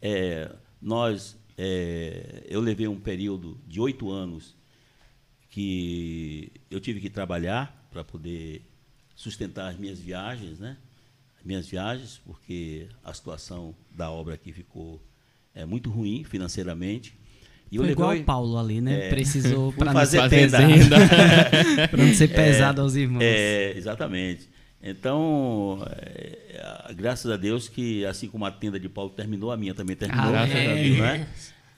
É, 0.00 0.50
nós, 0.80 1.36
é, 1.56 2.44
eu 2.48 2.60
levei 2.60 2.88
um 2.88 2.98
período 2.98 3.60
de 3.66 3.80
oito 3.80 4.10
anos 4.10 4.56
que 5.50 6.52
eu 6.70 6.80
tive 6.80 7.00
que 7.00 7.08
trabalhar 7.08 7.88
para 7.90 8.04
poder 8.04 8.62
sustentar 9.14 9.68
as 9.70 9.78
minhas 9.78 9.98
viagens, 9.98 10.58
né? 10.58 10.76
As 11.46 11.48
minhas 11.48 11.68
viagens, 11.68 12.20
porque 12.26 12.88
a 13.04 13.14
situação 13.14 13.72
da 13.96 14.10
obra 14.10 14.34
aqui 14.34 14.52
ficou 14.52 15.00
é, 15.54 15.64
muito 15.64 15.88
ruim 15.88 16.24
financeiramente. 16.24 17.16
E 17.70 17.76
eu 17.76 17.84
Foi 17.84 17.92
igual 17.92 18.16
o 18.16 18.24
Paulo 18.24 18.58
ali, 18.58 18.80
né? 18.80 19.06
É, 19.06 19.10
Precisou 19.10 19.70
para 19.78 19.86
não, 19.86 19.92
fazer 19.92 20.18
Fazer 20.18 20.50
tenda. 20.50 20.58
tenda. 20.58 20.96
pra 21.88 22.04
não 22.04 22.12
ser 22.12 22.34
pesado 22.34 22.82
aos 22.82 22.96
irmãos. 22.96 23.22
É, 23.22 23.74
exatamente. 23.76 24.48
Então, 24.82 25.86
é, 25.88 26.92
graças 26.96 27.30
a 27.30 27.36
Deus 27.36 27.68
que, 27.68 28.04
assim 28.06 28.26
como 28.26 28.44
a 28.44 28.50
tenda 28.50 28.80
de 28.80 28.88
Paulo 28.88 29.10
terminou, 29.10 29.52
a 29.52 29.56
minha 29.56 29.72
também 29.72 29.94
terminou. 29.94 30.34
Amém. 30.34 30.48
Graças 30.48 30.68
a 30.68 30.74
Deus. 30.74 30.98
né? 30.98 31.28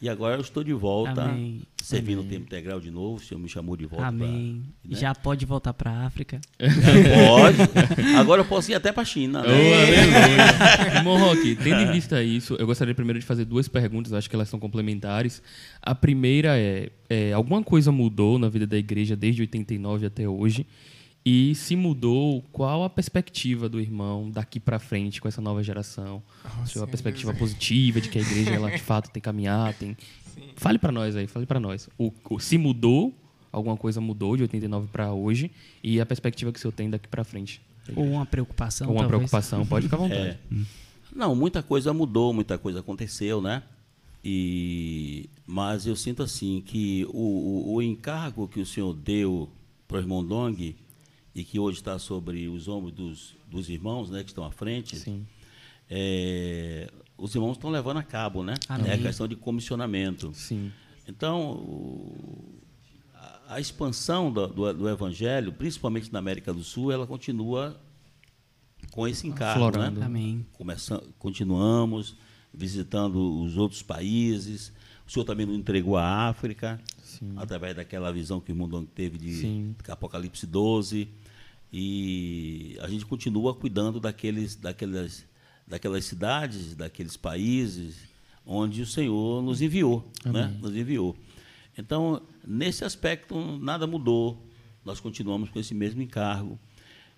E 0.00 0.08
agora 0.08 0.36
eu 0.36 0.40
estou 0.40 0.64
de 0.64 0.72
volta, 0.72 1.24
Amém. 1.24 1.60
Servindo 1.88 2.18
o 2.18 2.20
Amém. 2.20 2.30
tempo 2.32 2.44
integral 2.44 2.80
de 2.80 2.90
novo. 2.90 3.16
O 3.16 3.24
Senhor 3.24 3.40
me 3.40 3.48
chamou 3.48 3.76
de 3.76 3.86
volta. 3.86 4.06
Amém. 4.06 4.62
pra- 4.82 4.90
né? 4.94 5.00
Já 5.00 5.14
pode 5.14 5.46
voltar 5.46 5.72
para 5.72 5.90
a 5.90 6.06
África. 6.06 6.40
Pode. 6.58 8.16
Agora 8.16 8.42
eu 8.42 8.44
posso 8.44 8.70
ir 8.70 8.74
até 8.74 8.92
para 8.92 9.02
a 9.02 9.06
China. 9.06 9.42
Oh, 9.44 9.48
Né? 9.48 9.54
aleluia. 10.84 10.96
Irmão 10.98 11.18
Roque, 11.18 11.56
tendo 11.56 11.80
em 11.82 11.92
vista 11.92 12.22
isso, 12.22 12.54
eu 12.56 12.66
gostaria 12.66 12.94
primeiro 12.94 13.18
de 13.18 13.24
fazer 13.26 13.44
duas 13.44 13.68
perguntas, 13.68 14.12
acho 14.12 14.28
que 14.28 14.36
elas 14.36 14.48
são 14.48 14.58
complementares. 14.58 15.42
A 15.80 15.94
primeira 15.94 16.58
é, 16.58 16.90
é, 17.08 17.32
alguma 17.32 17.62
coisa 17.62 17.90
mudou 17.90 18.38
na 18.38 18.48
vida 18.48 18.66
da 18.66 18.76
igreja 18.76 19.16
desde 19.16 19.40
89 19.42 20.06
até 20.06 20.28
hoje? 20.28 20.66
E 21.24 21.54
se 21.54 21.76
mudou, 21.76 22.42
qual 22.52 22.84
a 22.84 22.88
perspectiva 22.88 23.68
do 23.68 23.80
irmão 23.80 24.30
daqui 24.30 24.58
para 24.58 24.78
frente 24.78 25.20
com 25.20 25.28
essa 25.28 25.42
nova 25.42 25.62
geração? 25.62 26.22
Oh, 26.62 26.66
Se 26.66 26.78
é 26.78 26.80
uma 26.80 26.86
perspectiva 26.86 27.32
Jesus. 27.32 27.38
positiva 27.52 28.00
de 28.00 28.08
que 28.08 28.18
a 28.18 28.22
igreja 28.22 28.50
ela 28.54 28.70
de 28.70 28.78
fato 28.78 29.06
tem 29.10 29.14
que 29.20 29.24
caminhar, 29.24 29.74
tem 29.74 29.94
Fale 30.56 30.78
para 30.78 30.90
nós 30.92 31.14
aí, 31.16 31.26
fale 31.26 31.46
para 31.46 31.60
nós. 31.60 31.88
O, 31.98 32.12
o- 32.30 32.38
se 32.40 32.56
mudou, 32.58 33.14
alguma 33.52 33.76
coisa 33.76 34.00
mudou 34.00 34.36
de 34.36 34.42
89 34.42 34.88
para 34.88 35.12
hoje 35.12 35.50
e 35.82 36.00
a 36.00 36.06
perspectiva 36.06 36.52
que 36.52 36.58
o 36.58 36.62
senhor 36.62 36.72
tem 36.72 36.88
daqui 36.90 37.08
para 37.08 37.24
frente? 37.24 37.60
Ou 37.96 38.04
uma 38.04 38.26
preocupação, 38.26 38.88
Ou 38.88 38.94
uma 38.94 39.00
talvez. 39.02 39.18
preocupação, 39.18 39.64
pode 39.66 39.84
ficar 39.86 39.96
à 39.96 40.00
vontade. 40.00 40.20
É. 40.20 40.38
Não, 41.14 41.34
muita 41.34 41.62
coisa 41.62 41.92
mudou, 41.92 42.34
muita 42.34 42.58
coisa 42.58 42.80
aconteceu, 42.80 43.40
né? 43.40 43.62
E, 44.24 45.28
mas 45.46 45.86
eu 45.86 45.96
sinto 45.96 46.22
assim 46.22 46.60
que 46.64 47.06
o, 47.08 47.70
o, 47.70 47.74
o 47.76 47.82
encargo 47.82 48.46
que 48.48 48.60
o 48.60 48.66
senhor 48.66 48.92
deu 48.92 49.48
para 49.86 49.96
o 49.96 50.00
irmão 50.00 50.22
Dong 50.24 50.76
e 51.34 51.44
que 51.44 51.58
hoje 51.58 51.78
está 51.78 51.98
sobre 51.98 52.46
os 52.48 52.68
ombros 52.68 52.92
dos, 52.92 53.36
dos 53.50 53.70
irmãos, 53.70 54.10
né, 54.10 54.22
que 54.22 54.30
estão 54.30 54.44
à 54.44 54.50
frente, 54.50 54.96
Sim. 54.96 55.24
É, 55.90 56.90
os 57.16 57.34
irmãos 57.34 57.52
estão 57.52 57.70
levando 57.70 57.96
a 57.98 58.02
cabo, 58.02 58.42
né? 58.42 58.54
Amém. 58.68 58.90
É 58.90 58.94
a 58.94 58.98
questão 58.98 59.26
de 59.26 59.36
comissionamento. 59.36 60.32
Sim. 60.34 60.70
Então, 61.06 61.52
o- 61.52 62.58
a, 63.14 63.54
a 63.54 63.60
expansão 63.60 64.30
do, 64.32 64.46
do, 64.46 64.72
do 64.74 64.88
evangelho, 64.88 65.52
principalmente 65.52 66.12
na 66.12 66.18
América 66.18 66.52
do 66.52 66.62
Sul, 66.62 66.92
ela 66.92 67.06
continua 67.06 67.80
com 68.90 69.06
esse 69.08 69.26
encargo, 69.26 69.64
Aflorando. 69.64 70.00
né? 70.00 70.06
Amém. 70.06 70.46
Começa, 70.52 71.02
continuamos 71.18 72.16
visitando 72.52 73.42
os 73.42 73.56
outros 73.56 73.82
países. 73.82 74.72
O 75.06 75.10
senhor 75.10 75.24
também 75.24 75.46
nos 75.46 75.56
entregou 75.56 75.96
a 75.96 76.28
África, 76.28 76.80
Sim. 77.02 77.32
através 77.36 77.74
daquela 77.76 78.12
visão 78.12 78.40
que 78.40 78.52
o 78.52 78.54
mundo 78.54 78.86
teve 78.94 79.16
de 79.18 79.32
Sim. 79.34 79.74
Apocalipse 79.88 80.46
12. 80.46 81.08
E 81.72 82.78
a 82.80 82.88
gente 82.88 83.04
continua 83.04 83.54
cuidando 83.54 84.00
daqueles, 84.00 84.54
daquelas, 84.56 85.24
daquelas 85.68 86.04
cidades, 86.06 86.74
daqueles 86.74 87.16
países 87.16 88.08
onde 88.44 88.80
o 88.80 88.86
Senhor 88.86 89.42
nos 89.42 89.60
enviou. 89.60 90.10
Né? 90.24 90.56
Nos 90.60 90.74
enviou. 90.74 91.14
Então, 91.76 92.22
nesse 92.44 92.84
aspecto, 92.84 93.36
nada 93.58 93.86
mudou. 93.86 94.42
Nós 94.84 94.98
continuamos 94.98 95.50
com 95.50 95.60
esse 95.60 95.74
mesmo 95.74 96.00
encargo. 96.00 96.58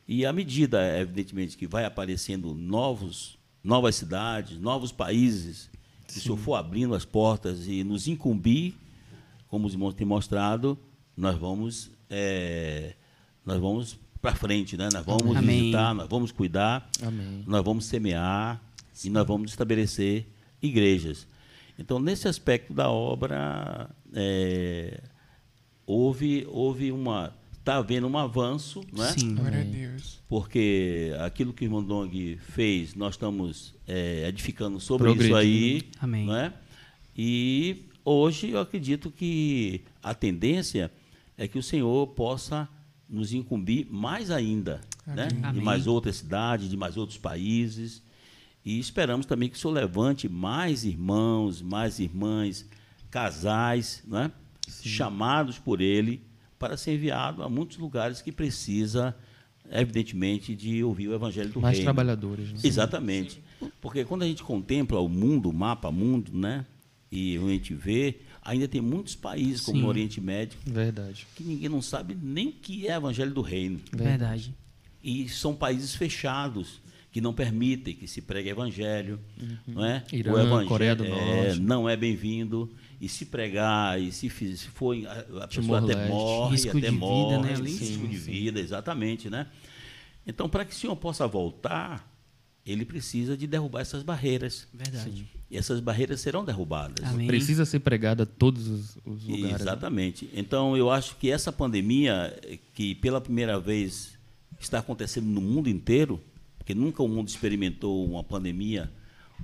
E 0.08 0.26
à 0.26 0.32
medida, 0.32 0.98
evidentemente, 0.98 1.56
que 1.56 1.68
vai 1.68 1.84
aparecendo 1.84 2.52
novos, 2.52 3.38
novas 3.62 3.94
cidades, 3.94 4.58
novos 4.58 4.90
países, 4.90 5.70
se 6.08 6.18
o 6.18 6.22
Senhor 6.22 6.36
for 6.36 6.54
abrindo 6.56 6.96
as 6.96 7.04
portas 7.04 7.68
e 7.68 7.84
nos 7.84 8.08
incumbir, 8.08 8.74
como 9.46 9.68
os 9.68 9.72
irmãos 9.72 9.94
têm 9.94 10.06
mostrado, 10.06 10.76
nós 11.16 11.38
vamos, 11.38 11.92
é, 12.08 12.94
nós 13.46 13.60
vamos 13.60 13.96
para 14.20 14.34
frente, 14.34 14.76
né? 14.76 14.88
Nós 14.92 15.04
vamos 15.04 15.36
Amém. 15.36 15.60
visitar, 15.60 15.94
nós 15.94 16.08
vamos 16.08 16.32
cuidar, 16.32 16.88
Amém. 17.02 17.44
nós 17.46 17.64
vamos 17.64 17.86
semear 17.86 18.60
e 19.04 19.10
nós 19.10 19.26
vamos 19.26 19.50
estabelecer 19.50 20.26
igrejas. 20.60 21.26
Então, 21.78 21.98
nesse 21.98 22.28
aspecto 22.28 22.74
da 22.74 22.90
obra, 22.90 23.88
é, 24.12 25.00
houve, 25.86 26.46
houve 26.50 26.92
uma. 26.92 27.34
Está 27.58 27.76
havendo 27.76 28.06
um 28.06 28.16
avanço, 28.16 28.82
não 28.92 29.04
é? 29.04 29.12
Sim. 29.12 29.34
Glória 29.34 29.60
a 29.60 29.64
Deus. 29.64 30.18
Porque 30.28 31.12
aquilo 31.20 31.52
que 31.52 31.64
o 31.64 31.66
irmão 31.66 31.82
Dong 31.82 32.38
fez, 32.38 32.94
nós 32.94 33.14
estamos 33.14 33.74
é, 33.86 34.26
edificando 34.28 34.80
sobre 34.80 35.12
isso 35.12 35.34
aí. 35.34 35.82
Amém. 36.00 36.26
Não 36.26 36.36
é? 36.36 36.52
E 37.16 37.84
hoje 38.04 38.50
eu 38.50 38.60
acredito 38.60 39.10
que 39.10 39.82
a 40.02 40.14
tendência 40.14 40.90
é 41.36 41.46
que 41.46 41.58
o 41.58 41.62
Senhor 41.62 42.06
possa 42.08 42.68
nos 43.10 43.32
incumbir 43.32 43.86
mais 43.90 44.30
ainda, 44.30 44.80
né? 45.06 45.26
de 45.26 45.44
Amém. 45.44 45.62
mais 45.62 45.86
outras 45.86 46.16
cidades, 46.16 46.70
de 46.70 46.76
mais 46.76 46.96
outros 46.96 47.18
países. 47.18 48.02
E 48.64 48.78
esperamos 48.78 49.26
também 49.26 49.48
que 49.48 49.56
o 49.56 49.58
Senhor 49.58 49.74
levante 49.74 50.28
mais 50.28 50.84
irmãos, 50.84 51.60
mais 51.60 51.98
irmãs, 51.98 52.66
casais, 53.10 54.02
né? 54.06 54.30
chamados 54.68 55.58
por 55.58 55.80
Ele 55.80 56.22
para 56.58 56.76
ser 56.76 56.94
enviado 56.94 57.42
a 57.42 57.48
muitos 57.48 57.78
lugares 57.78 58.20
que 58.20 58.30
precisa, 58.30 59.16
evidentemente, 59.70 60.54
de 60.54 60.84
ouvir 60.84 61.08
o 61.08 61.14
Evangelho 61.14 61.50
do 61.50 61.60
Mais 61.60 61.78
Reino. 61.78 61.86
trabalhadores. 61.86 62.52
Né? 62.52 62.60
Exatamente. 62.62 63.42
Porque 63.80 64.04
quando 64.04 64.22
a 64.22 64.26
gente 64.26 64.42
contempla 64.42 65.00
o 65.00 65.08
mundo, 65.08 65.48
o 65.48 65.52
mapa 65.54 65.90
mundo, 65.90 66.30
né? 66.34 66.66
E 67.10 67.36
a 67.36 67.40
gente 67.40 67.74
vê, 67.74 68.20
ainda 68.42 68.66
tem 68.68 68.80
muitos 68.80 69.14
países, 69.14 69.60
como 69.62 69.76
Sim. 69.78 69.82
no 69.82 69.88
Oriente 69.88 70.20
Médio, 70.20 70.58
Verdade. 70.64 71.26
que 71.34 71.42
ninguém 71.42 71.68
não 71.68 71.82
sabe 71.82 72.16
nem 72.20 72.48
o 72.48 72.52
que 72.52 72.86
é 72.88 72.94
Evangelho 72.94 73.32
do 73.32 73.42
Reino. 73.42 73.80
Verdade. 73.92 74.54
E 75.02 75.28
são 75.28 75.54
países 75.54 75.94
fechados, 75.94 76.80
que 77.12 77.20
não 77.20 77.32
permitem 77.32 77.94
que 77.94 78.06
se 78.06 78.20
pregue 78.22 78.50
Evangelho. 78.50 79.18
Não 79.66 79.84
é? 79.84 80.04
Irã, 80.12 80.32
o 80.32 80.38
Evangelho 80.38 80.68
Coreia 80.68 80.94
do 80.96 81.04
é, 81.04 81.44
Norte. 81.46 81.60
não 81.60 81.88
é 81.88 81.96
bem-vindo. 81.96 82.70
E 83.00 83.08
se 83.08 83.24
pregar, 83.26 84.00
e 84.00 84.12
se, 84.12 84.28
se 84.28 84.68
for, 84.68 84.94
a, 85.06 85.44
a 85.44 85.48
pessoa 85.48 85.78
até 85.78 86.06
morre, 86.06 86.52
Risco 86.52 86.68
até 86.68 86.80
de 86.80 86.86
vida, 86.86 86.98
morre, 86.98 87.38
né, 87.38 87.54
ali? 87.54 87.70
risco 87.70 88.02
Sim, 88.02 88.08
de 88.08 88.18
sim. 88.18 88.30
vida, 88.30 88.60
exatamente, 88.60 89.30
né? 89.30 89.46
Então, 90.26 90.48
para 90.50 90.66
que 90.66 90.72
o 90.72 90.76
senhor 90.76 90.94
possa 90.96 91.26
voltar, 91.26 92.09
ele 92.64 92.84
precisa 92.84 93.36
de 93.36 93.46
derrubar 93.46 93.80
essas 93.80 94.02
barreiras. 94.02 94.66
Verdade. 94.72 95.26
E 95.50 95.56
essas 95.56 95.80
barreiras 95.80 96.20
serão 96.20 96.44
derrubadas. 96.44 97.04
Amém. 97.06 97.26
Precisa 97.26 97.64
ser 97.64 97.80
pregada 97.80 98.22
a 98.22 98.26
todos 98.26 98.68
os, 98.68 98.96
os 99.04 99.24
lugares. 99.24 99.42
né? 99.42 99.54
Exatamente. 99.60 100.30
Então, 100.32 100.76
eu 100.76 100.90
acho 100.90 101.16
que 101.16 101.30
essa 101.30 101.50
pandemia, 101.50 102.38
que 102.74 102.94
pela 102.94 103.20
primeira 103.20 103.58
vez 103.58 104.12
está 104.60 104.78
acontecendo 104.78 105.26
no 105.26 105.40
mundo 105.40 105.68
inteiro, 105.68 106.20
porque 106.58 106.74
nunca 106.74 107.02
o 107.02 107.08
mundo 107.08 107.28
experimentou 107.28 108.06
uma 108.06 108.22
pandemia 108.22 108.90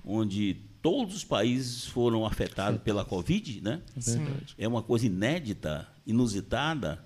onde 0.04 0.56
todos 0.82 1.16
os 1.16 1.24
países 1.24 1.86
foram 1.86 2.24
afetados 2.24 2.80
pela 2.82 3.04
Covid, 3.04 3.60
né? 3.62 3.80
É 3.96 4.00
verdade. 4.00 4.54
É 4.56 4.68
uma 4.68 4.82
coisa 4.82 5.06
inédita, 5.06 5.88
inusitada. 6.06 7.04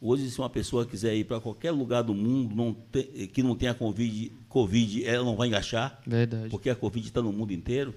Hoje, 0.00 0.30
se 0.30 0.38
uma 0.38 0.50
pessoa 0.50 0.84
quiser 0.84 1.14
ir 1.16 1.24
para 1.24 1.40
qualquer 1.40 1.70
lugar 1.70 2.02
do 2.02 2.14
mundo 2.14 2.54
não 2.54 2.74
te- 2.74 3.26
que 3.28 3.42
não 3.42 3.56
tenha 3.56 3.72
COVID, 3.74 4.32
COVID, 4.48 5.04
ela 5.06 5.24
não 5.24 5.34
vai 5.36 5.48
engaixar, 5.48 5.98
Verdade. 6.06 6.50
porque 6.50 6.68
a 6.68 6.74
Covid 6.76 7.06
está 7.06 7.22
no 7.22 7.32
mundo 7.32 7.52
inteiro. 7.52 7.94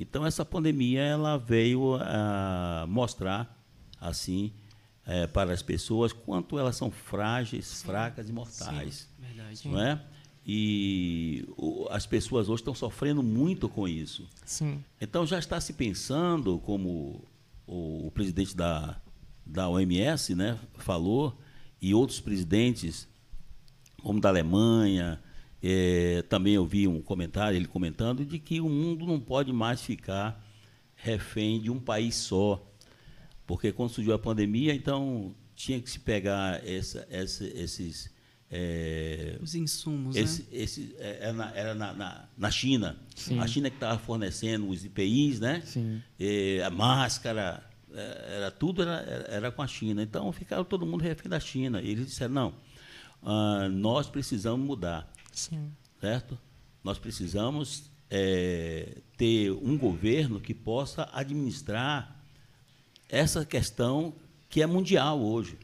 Então, 0.00 0.26
essa 0.26 0.44
pandemia 0.44 1.00
ela 1.02 1.36
veio 1.36 1.94
a 2.00 2.86
mostrar, 2.88 3.56
assim, 4.00 4.52
eh, 5.06 5.26
para 5.28 5.52
as 5.52 5.62
pessoas 5.62 6.12
quanto 6.12 6.58
elas 6.58 6.76
são 6.76 6.90
frágeis, 6.90 7.82
fracas 7.82 8.28
e 8.28 8.32
mortais 8.32 9.08
Verdade. 9.18 9.68
não 9.68 9.80
é? 9.80 10.00
E 10.50 11.44
o- 11.56 11.86
as 11.90 12.06
pessoas 12.06 12.48
hoje 12.48 12.62
estão 12.62 12.74
sofrendo 12.74 13.22
muito 13.22 13.68
com 13.68 13.86
isso. 13.86 14.26
Sim. 14.44 14.82
Então 15.00 15.26
já 15.26 15.38
está 15.38 15.60
se 15.60 15.72
pensando, 15.74 16.58
como 16.60 17.22
o, 17.66 18.06
o 18.06 18.10
presidente 18.12 18.56
da, 18.56 19.00
da 19.48 19.68
OMS 19.68 20.34
né, 20.34 20.58
falou, 20.76 21.36
e 21.80 21.94
outros 21.94 22.20
presidentes, 22.20 23.08
como 24.02 24.20
da 24.20 24.28
Alemanha, 24.28 25.20
eh, 25.62 26.22
também 26.28 26.54
eu 26.54 26.64
vi 26.66 26.86
um 26.86 27.00
comentário, 27.00 27.56
ele 27.56 27.66
comentando, 27.66 28.24
de 28.24 28.38
que 28.38 28.60
o 28.60 28.68
mundo 28.68 29.06
não 29.06 29.18
pode 29.18 29.52
mais 29.52 29.80
ficar 29.82 30.44
refém 30.94 31.60
de 31.60 31.70
um 31.70 31.78
país 31.80 32.14
só. 32.14 32.64
Porque 33.46 33.72
quando 33.72 33.90
surgiu 33.90 34.12
a 34.12 34.18
pandemia, 34.18 34.74
então 34.74 35.34
tinha 35.56 35.80
que 35.80 35.90
se 35.90 35.98
pegar 35.98 36.64
essa, 36.66 37.06
essa, 37.10 37.44
esses. 37.44 38.10
eh, 38.50 39.38
Os 39.40 39.54
insumos, 39.54 40.16
esse, 40.16 40.42
né? 40.42 40.48
esse, 40.52 40.94
é, 40.98 41.18
era 41.22 41.32
na, 41.32 41.50
era 41.56 41.74
na, 41.74 41.92
na, 41.94 42.28
na 42.36 42.50
China. 42.50 42.96
Sim. 43.16 43.38
A 43.40 43.46
China 43.46 43.70
que 43.70 43.76
estava 43.76 43.98
fornecendo 43.98 44.68
os 44.68 44.84
IPIs, 44.84 45.40
né? 45.40 45.62
Sim. 45.64 46.02
Eh, 46.20 46.62
a 46.64 46.70
máscara, 46.70 47.67
era 47.94 48.50
tudo 48.50 48.82
era, 48.82 49.26
era, 49.28 49.52
com 49.52 49.62
a 49.62 49.66
China. 49.66 50.02
Então 50.02 50.30
ficaram 50.32 50.64
todo 50.64 50.86
mundo 50.86 51.02
refém 51.02 51.28
da 51.28 51.40
China. 51.40 51.80
E 51.80 51.90
eles 51.90 52.06
disseram, 52.06 52.34
não, 52.34 52.54
ah, 53.22 53.68
nós 53.68 54.08
precisamos 54.08 54.66
mudar, 54.66 55.10
Sim. 55.32 55.72
certo? 56.00 56.38
Nós 56.84 56.98
precisamos 56.98 57.90
eh, 58.10 58.98
ter 59.16 59.50
um 59.52 59.76
governo 59.76 60.40
que 60.40 60.54
possa 60.54 61.08
administrar 61.12 62.16
essa 63.08 63.44
questão 63.44 64.14
que 64.48 64.62
é 64.62 64.66
mundial 64.66 65.20
hoje. 65.20 65.58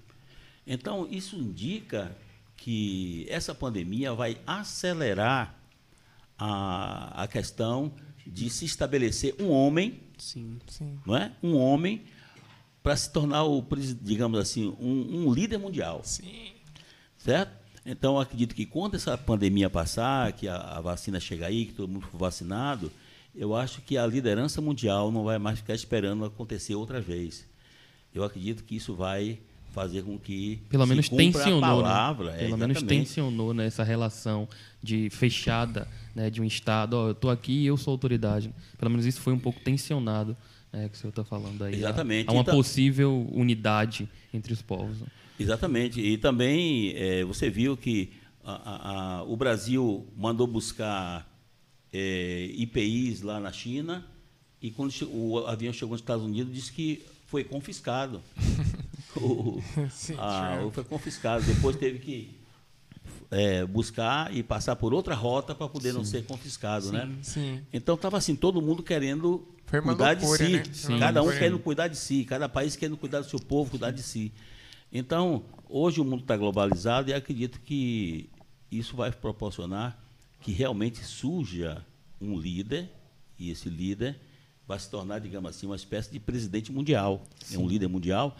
Então, 0.66 1.06
isso 1.10 1.36
indica 1.36 2.16
que 2.56 3.26
essa 3.28 3.54
pandemia 3.54 4.12
vai 4.14 4.38
acelerar 4.46 5.58
a, 6.38 7.22
a 7.22 7.28
questão 7.28 7.92
de 8.26 8.48
se 8.48 8.64
estabelecer 8.64 9.34
um 9.38 9.50
homem, 9.50 10.00
Sim. 10.18 10.58
Sim. 10.66 10.98
não 11.04 11.16
é? 11.16 11.32
Um 11.42 11.56
homem 11.56 12.04
para 12.84 12.94
se 12.94 13.10
tornar 13.10 13.44
o, 13.44 13.66
digamos 14.02 14.38
assim, 14.38 14.68
um, 14.78 15.24
um 15.26 15.32
líder 15.32 15.56
mundial, 15.56 16.02
Sim. 16.04 16.52
certo? 17.16 17.50
Então, 17.86 18.16
eu 18.16 18.20
acredito 18.20 18.54
que 18.54 18.66
quando 18.66 18.94
essa 18.94 19.16
pandemia 19.16 19.70
passar, 19.70 20.30
que 20.32 20.46
a, 20.46 20.56
a 20.56 20.80
vacina 20.82 21.18
chegar 21.18 21.46
aí, 21.46 21.64
que 21.64 21.72
todo 21.72 21.88
mundo 21.88 22.06
for 22.06 22.18
vacinado, 22.18 22.92
eu 23.34 23.56
acho 23.56 23.80
que 23.80 23.96
a 23.96 24.06
liderança 24.06 24.60
mundial 24.60 25.10
não 25.10 25.24
vai 25.24 25.38
mais 25.38 25.60
ficar 25.60 25.74
esperando 25.74 26.26
acontecer 26.26 26.74
outra 26.74 27.00
vez. 27.00 27.46
Eu 28.14 28.22
acredito 28.22 28.62
que 28.64 28.76
isso 28.76 28.94
vai 28.94 29.38
fazer 29.72 30.02
com 30.02 30.18
que 30.18 30.60
Pelo 30.68 30.84
se 30.84 30.88
menos 30.90 31.08
cumpra 31.08 31.24
tensionou, 31.24 31.64
a 31.64 31.82
palavra, 31.82 32.32
né? 32.32 32.36
é, 32.36 32.44
Pelo 32.44 32.58
menos 32.58 32.82
tensionou 32.82 33.54
nessa 33.54 33.82
relação 33.82 34.46
de 34.82 35.08
fechada, 35.08 35.88
né, 36.14 36.28
de 36.28 36.40
um 36.40 36.44
estado, 36.44 36.94
ó, 36.94 37.08
eu 37.08 37.14
tô 37.14 37.30
aqui 37.30 37.62
e 37.62 37.66
eu 37.66 37.76
sou 37.78 37.92
autoridade. 37.92 38.52
Pelo 38.78 38.90
menos 38.90 39.06
isso 39.06 39.20
foi 39.22 39.32
um 39.32 39.38
pouco 39.38 39.58
tensionado, 39.60 40.36
né, 40.74 40.88
que 40.88 40.96
o 40.96 40.98
senhor 41.00 41.10
está 41.10 41.24
falando 41.24 41.62
aí. 41.64 41.74
Exatamente. 41.74 42.28
Há 42.28 42.32
uma 42.32 42.42
Então- 42.42 42.54
possível 42.54 43.26
unidade 43.32 44.08
entre 44.32 44.52
os 44.52 44.60
povos. 44.62 44.98
Exatamente. 45.38 46.00
E 46.00 46.16
também 46.18 46.92
eh, 46.96 47.24
você 47.24 47.48
viu 47.50 47.76
que 47.76 48.12
a- 48.44 48.52
a- 48.52 49.18
a- 49.18 49.22
o 49.24 49.36
Brasil 49.36 50.06
mandou 50.16 50.46
buscar 50.46 51.30
eh, 51.92 52.50
IPIs 52.56 53.22
lá 53.22 53.38
na 53.38 53.52
China 53.52 54.04
e 54.60 54.70
quando 54.70 54.92
o 55.12 55.38
avião 55.46 55.72
chegou 55.72 55.92
nos 55.92 56.00
Estados 56.00 56.24
Unidos 56.24 56.52
disse 56.52 56.72
que 56.72 57.02
foi 57.26 57.44
confiscado. 57.44 58.20
O- 59.16 59.62
Sim, 59.92 60.16
a- 60.18 60.58
sure. 60.58 60.72
foi 60.72 60.82
confiscado. 60.84 61.44
Depois 61.44 61.76
teve 61.76 62.00
que 62.00 62.30
eh, 63.30 63.64
buscar 63.64 64.34
e 64.34 64.42
passar 64.42 64.74
por 64.74 64.92
outra 64.92 65.14
rota 65.14 65.54
para 65.54 65.68
poder 65.68 65.92
não 65.92 66.04
ser 66.04 66.24
confiscado, 66.24 66.90
né? 66.90 67.08
Sim. 67.22 67.60
Então 67.72 67.94
estava 67.94 68.16
assim, 68.18 68.34
todo 68.34 68.60
mundo 68.60 68.82
querendo 68.82 69.46
Foi 69.66 69.80
uma 69.80 69.94
cuidar 69.94 70.16
loucura, 70.16 70.46
de 70.46 70.52
né? 70.56 70.64
si. 70.64 70.82
Foi 70.86 70.90
uma 70.94 71.00
Cada 71.00 71.22
um 71.22 71.30
querendo 71.30 71.58
cuidar 71.58 71.88
de 71.88 71.96
si, 71.96 72.24
cada 72.24 72.48
país 72.48 72.76
querendo 72.76 72.96
cuidar 72.96 73.20
do 73.20 73.28
seu 73.28 73.40
povo, 73.40 73.70
cuidar 73.70 73.90
de 73.90 74.02
si. 74.02 74.32
Então, 74.92 75.44
hoje 75.68 76.00
o 76.00 76.04
mundo 76.04 76.20
está 76.22 76.36
globalizado 76.36 77.10
e 77.10 77.14
acredito 77.14 77.60
que 77.60 78.28
isso 78.70 78.94
vai 78.96 79.10
proporcionar 79.10 79.98
que 80.40 80.52
realmente 80.52 81.02
surja 81.04 81.84
um 82.20 82.38
líder, 82.38 82.88
e 83.38 83.50
esse 83.50 83.68
líder 83.68 84.16
vai 84.68 84.78
se 84.78 84.88
tornar, 84.90 85.18
digamos 85.18 85.50
assim, 85.50 85.66
uma 85.66 85.74
espécie 85.76 86.12
de 86.12 86.20
presidente 86.20 86.70
mundial. 86.70 87.24
É 87.52 87.58
um 87.58 87.66
líder 87.66 87.88
mundial 87.88 88.36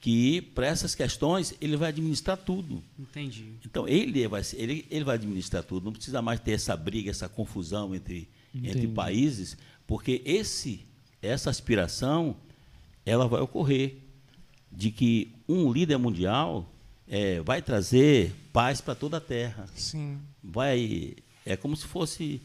que, 0.00 0.40
para 0.40 0.66
essas 0.66 0.94
questões, 0.94 1.54
ele 1.60 1.76
vai 1.76 1.90
administrar 1.90 2.36
tudo. 2.38 2.82
Entendi. 2.98 3.52
Então, 3.66 3.86
ele 3.86 4.26
vai, 4.26 4.42
ser- 4.42 4.58
ele, 4.60 4.86
ele 4.90 5.04
vai 5.04 5.16
administrar 5.16 5.62
tudo, 5.62 5.84
não 5.84 5.92
precisa 5.92 6.22
mais 6.22 6.40
ter 6.40 6.52
essa 6.52 6.74
briga, 6.76 7.10
essa 7.10 7.28
confusão 7.28 7.94
entre, 7.94 8.28
entre 8.54 8.88
países, 8.88 9.58
porque 9.90 10.22
esse, 10.24 10.86
essa 11.20 11.50
aspiração 11.50 12.36
ela 13.04 13.26
vai 13.26 13.40
ocorrer 13.40 13.96
de 14.70 14.92
que 14.92 15.34
um 15.48 15.72
líder 15.72 15.96
mundial 15.96 16.64
eh, 17.08 17.40
vai 17.40 17.60
trazer 17.60 18.32
paz 18.52 18.80
para 18.80 18.94
toda 18.94 19.16
a 19.16 19.20
Terra. 19.20 19.66
Sim. 19.74 20.20
Vai, 20.44 21.16
é 21.44 21.56
como 21.56 21.76
se 21.76 21.88
fosse 21.88 22.40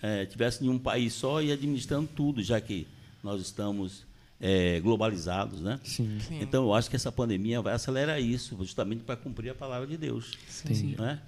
eh, 0.00 0.24
tivesse 0.24 0.64
em 0.64 0.70
um 0.70 0.78
país 0.78 1.12
só 1.12 1.42
e 1.42 1.52
administrando 1.52 2.08
tudo, 2.16 2.42
já 2.42 2.58
que 2.62 2.86
nós 3.22 3.42
estamos 3.42 4.06
eh, 4.40 4.80
globalizados, 4.80 5.60
né? 5.60 5.78
Sim. 5.84 6.18
Sim. 6.18 6.40
Então, 6.40 6.64
eu 6.64 6.72
acho 6.72 6.88
que 6.88 6.96
essa 6.96 7.12
pandemia 7.12 7.60
vai 7.60 7.74
acelerar 7.74 8.22
isso, 8.22 8.56
justamente 8.64 9.04
para 9.04 9.16
cumprir 9.16 9.50
a 9.50 9.54
palavra 9.54 9.86
de 9.86 9.98
Deus. 9.98 10.32
Entendi. 10.64 10.96
Não 10.96 11.06
é? 11.06 11.20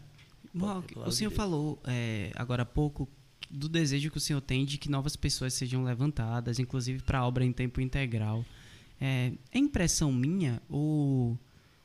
Mark, 0.55 0.95
Palavra 0.95 1.11
o 1.11 1.13
senhor 1.13 1.29
de 1.29 1.37
falou 1.37 1.79
é, 1.85 2.33
agora 2.35 2.63
há 2.63 2.67
pouco 2.67 3.07
do 3.51 3.69
desejo 3.69 4.11
que 4.11 4.19
o 4.19 4.21
senhor 4.21 4.41
tem 4.41 4.65
de 4.65 4.79
que 4.79 4.91
novas 4.91 5.17
pessoas 5.17 5.55
sejam 5.55 5.85
levantadas, 5.85 6.59
inclusive 6.59 7.03
para 7.03 7.21
a 7.21 7.27
obra 7.27 7.45
em 7.45 7.53
tempo 7.53 7.81
integral. 7.81 8.45
É, 9.01 9.33
é 9.53 9.59
impressão 9.59 10.13
minha 10.13 10.61
ou 10.69 11.39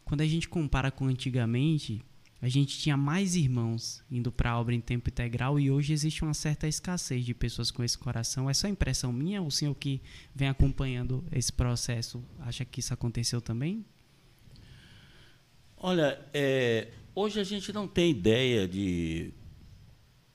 quando 0.04 0.22
a 0.22 0.26
gente 0.26 0.48
compara 0.48 0.92
com 0.92 1.06
antigamente, 1.06 2.04
a 2.42 2.50
gente 2.50 2.78
tinha 2.78 2.98
mais 2.98 3.36
irmãos 3.36 4.04
indo 4.12 4.32
para 4.32 4.52
a 4.52 4.60
obra 4.60 4.76
em 4.76 4.82
tempo 4.82 5.10
integral 5.10 5.58
e 5.60 5.72
hoje 5.72 5.94
existe 5.94 6.24
uma 6.24 6.34
certa 6.34 6.68
escassez 6.68 7.24
de 7.26 7.34
pessoas 7.34 7.72
com 7.72 7.84
esse 7.84 7.98
coração. 7.98 8.50
É 8.50 8.54
só 8.54 8.68
impressão 8.68 9.14
minha 9.14 9.42
ou 9.42 9.48
o 9.48 9.52
senhor 9.52 9.74
que 9.76 10.02
vem 10.36 10.50
acompanhando 10.50 11.24
esse 11.32 11.54
processo 11.54 12.22
acha 12.40 12.66
que 12.66 12.82
isso 12.82 12.94
aconteceu 12.94 13.40
também? 13.40 13.86
Olha, 15.78 16.20
é, 16.34 16.90
hoje 17.16 17.40
a 17.40 17.44
gente 17.44 17.72
não 17.72 17.88
tem 17.88 18.12
ideia 18.12 18.68
de, 18.68 19.34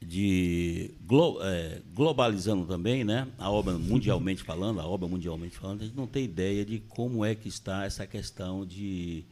de 0.01 0.93
glo- 1.07 1.39
é, 1.43 1.83
globalizando 1.95 2.65
também, 2.67 3.03
né? 3.05 3.27
A 3.37 3.51
obra 3.51 3.77
mundialmente 3.79 4.43
falando, 4.43 4.81
a 4.81 4.87
obra 4.87 5.09
mundialmente 5.09 5.57
falando, 5.59 5.83
a 5.83 5.85
gente 5.87 5.97
não 5.97 6.07
tem 6.07 6.25
ideia 6.25 6.65
de 6.65 6.79
como 6.81 7.25
é 7.25 7.35
que 7.35 7.49
está 7.49 7.85
essa 7.85 8.07
questão 8.07 8.65
de 8.65 9.25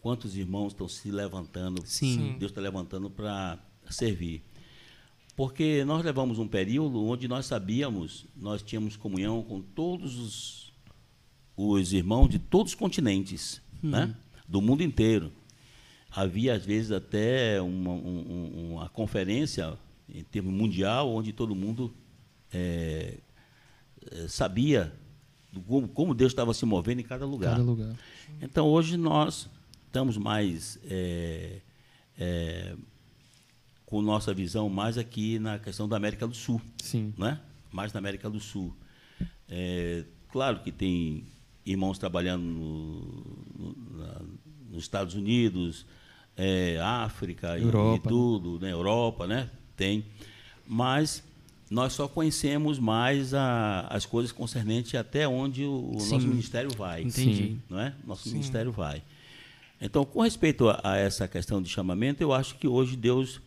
quantos 0.00 0.36
irmãos 0.36 0.68
estão 0.72 0.88
se 0.88 1.10
levantando, 1.10 1.82
Sim. 1.84 2.36
Deus 2.38 2.50
está 2.50 2.60
levantando 2.60 3.10
para 3.10 3.58
servir. 3.90 4.42
Porque 5.36 5.84
nós 5.84 6.02
levamos 6.02 6.38
um 6.38 6.48
período 6.48 7.04
onde 7.04 7.28
nós 7.28 7.44
sabíamos, 7.44 8.24
nós 8.34 8.62
tínhamos 8.62 8.96
comunhão 8.96 9.42
com 9.42 9.60
todos 9.60 10.18
os, 10.18 10.72
os 11.56 11.92
irmãos 11.92 12.28
de 12.30 12.38
todos 12.38 12.72
os 12.72 12.78
continentes, 12.78 13.60
né? 13.82 14.14
do 14.48 14.62
mundo 14.62 14.82
inteiro. 14.82 15.30
Havia, 16.10 16.54
às 16.54 16.64
vezes, 16.64 16.90
até 16.90 17.60
uma, 17.60 17.90
um- 17.90 18.24
um- 18.30 18.72
uma 18.76 18.88
conferência 18.88 19.76
em 20.08 20.22
termos 20.24 20.52
mundial, 20.52 21.10
onde 21.12 21.32
todo 21.32 21.54
mundo 21.54 21.92
eh, 22.52 23.18
eh, 24.10 24.26
sabia 24.28 24.92
como, 25.66 25.88
como 25.88 26.14
Deus 26.14 26.32
estava 26.32 26.52
se 26.54 26.64
movendo 26.66 27.00
em 27.00 27.04
cada 27.04 27.24
lugar. 27.26 27.52
Cada 27.52 27.62
lugar. 27.62 27.94
Então, 28.40 28.66
hoje 28.68 28.96
nós 28.96 29.48
estamos 29.86 30.16
mais 30.16 30.78
eh, 30.84 31.60
eh, 32.18 32.76
com 33.84 34.02
nossa 34.02 34.34
visão 34.34 34.68
mais 34.68 34.98
aqui 34.98 35.38
na 35.38 35.58
questão 35.58 35.88
da 35.88 35.96
América 35.96 36.26
do 36.26 36.34
Sul, 36.34 36.60
Sim. 36.82 37.14
né? 37.16 37.40
mais 37.72 37.92
na 37.92 37.98
América 37.98 38.28
do 38.30 38.40
Sul. 38.40 38.74
É, 39.48 40.04
claro 40.30 40.60
que 40.60 40.72
tem 40.72 41.24
irmãos 41.64 41.98
trabalhando 41.98 42.42
no- 42.42 43.36
no- 43.58 43.98
na- 43.98 44.20
nos 44.70 44.82
Estados 44.84 45.14
Unidos, 45.14 45.86
é, 46.36 46.78
África 46.80 47.58
e- 47.58 47.62
Europa, 47.62 48.08
e 48.08 48.08
tudo, 48.08 48.58
né? 48.60 48.72
Europa, 48.72 49.26
né? 49.26 49.50
Tem. 49.76 50.04
Mas 50.66 51.22
nós 51.70 51.92
só 51.92 52.06
conhecemos 52.08 52.78
mais 52.78 53.34
a- 53.34 53.86
as 53.90 54.06
coisas 54.06 54.32
concernentes 54.32 54.94
até 54.94 55.26
onde 55.28 55.64
o, 55.64 55.90
o 55.90 55.92
nosso 55.94 56.26
ministério 56.26 56.70
vai. 56.76 57.02
Entendi. 57.02 57.56
Não 57.68 57.78
é? 57.80 57.94
Nosso 58.06 58.24
Sim. 58.24 58.32
ministério 58.34 58.72
vai. 58.72 59.02
Então, 59.80 60.04
com 60.04 60.22
respeito 60.22 60.68
a, 60.68 60.80
a 60.82 60.96
essa 60.96 61.28
questão 61.28 61.60
de 61.60 61.68
chamamento, 61.68 62.22
eu 62.22 62.32
acho 62.32 62.54
que 62.56 62.66
hoje 62.66 62.96
Deus, 62.96 63.40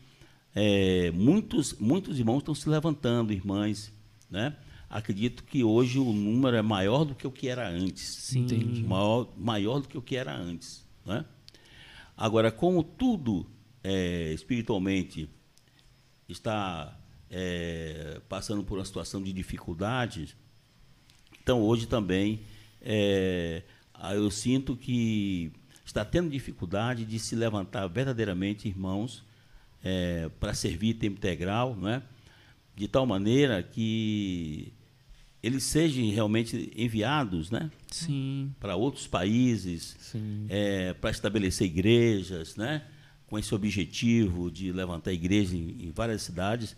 é, 0.54 1.12
muitos, 1.12 1.74
muitos 1.80 2.20
irmãos 2.20 2.40
estão 2.40 2.54
se 2.54 2.70
levantando, 2.70 3.34
irmãs, 3.34 3.92
né? 4.30 4.56
Acredito 4.90 5.44
que 5.44 5.64
hoje 5.64 6.00
o 6.00 6.12
número 6.12 6.56
é 6.58 6.62
maior 6.64 7.04
do 7.06 7.14
que 7.14 7.26
o 7.28 7.32
que 7.32 7.48
era 7.48 7.68
antes. 7.70 8.04
Sim. 8.08 8.42
Entendi. 8.42 8.82
Maior, 8.84 9.28
maior 9.38 9.80
do 9.82 9.88
que 9.88 9.98
o 9.98 10.02
que 10.02 10.16
era 10.16 10.36
antes. 10.36 10.84
Né? 11.06 11.24
Agora, 12.18 12.52
como 12.52 12.84
tudo 12.84 13.46
é, 13.84 14.34
espiritualmente 14.34 15.30
está 16.32 16.98
é, 17.30 18.22
passando 18.30 18.64
por 18.64 18.78
uma 18.78 18.86
situação 18.86 19.22
de 19.22 19.34
dificuldades, 19.34 20.36
então 21.42 21.62
hoje 21.62 21.88
também 21.88 22.42
é, 22.82 23.64
eu 24.14 24.30
sinto 24.32 24.76
que 24.76 25.52
está 25.86 26.06
tendo 26.06 26.30
dificuldade 26.30 27.06
de 27.06 27.18
se 27.20 27.36
levantar 27.36 27.88
verdadeiramente, 27.88 28.68
irmãos, 28.68 29.24
é, 29.84 30.30
para 30.40 30.54
servir 30.54 30.96
tempo 30.96 31.18
integral, 31.18 31.76
não 31.76 31.90
é? 31.90 32.04
de 32.80 32.88
tal 32.88 33.06
maneira 33.06 33.62
que 33.62 34.72
eles 35.44 35.64
sejam 35.64 36.10
realmente 36.12 36.72
enviados, 36.76 37.52
né? 37.52 37.70
Para 38.58 38.78
outros 38.78 39.06
países, 39.06 39.98
é, 40.48 40.94
para 40.94 41.10
estabelecer 41.10 41.68
igrejas, 41.68 42.56
né? 42.56 42.86
Com 43.30 43.38
esse 43.38 43.54
objetivo 43.54 44.50
de 44.50 44.72
levantar 44.72 45.14
igrejas 45.14 45.54
em, 45.54 45.76
em 45.82 45.92
várias 45.96 46.22
cidades, 46.24 46.76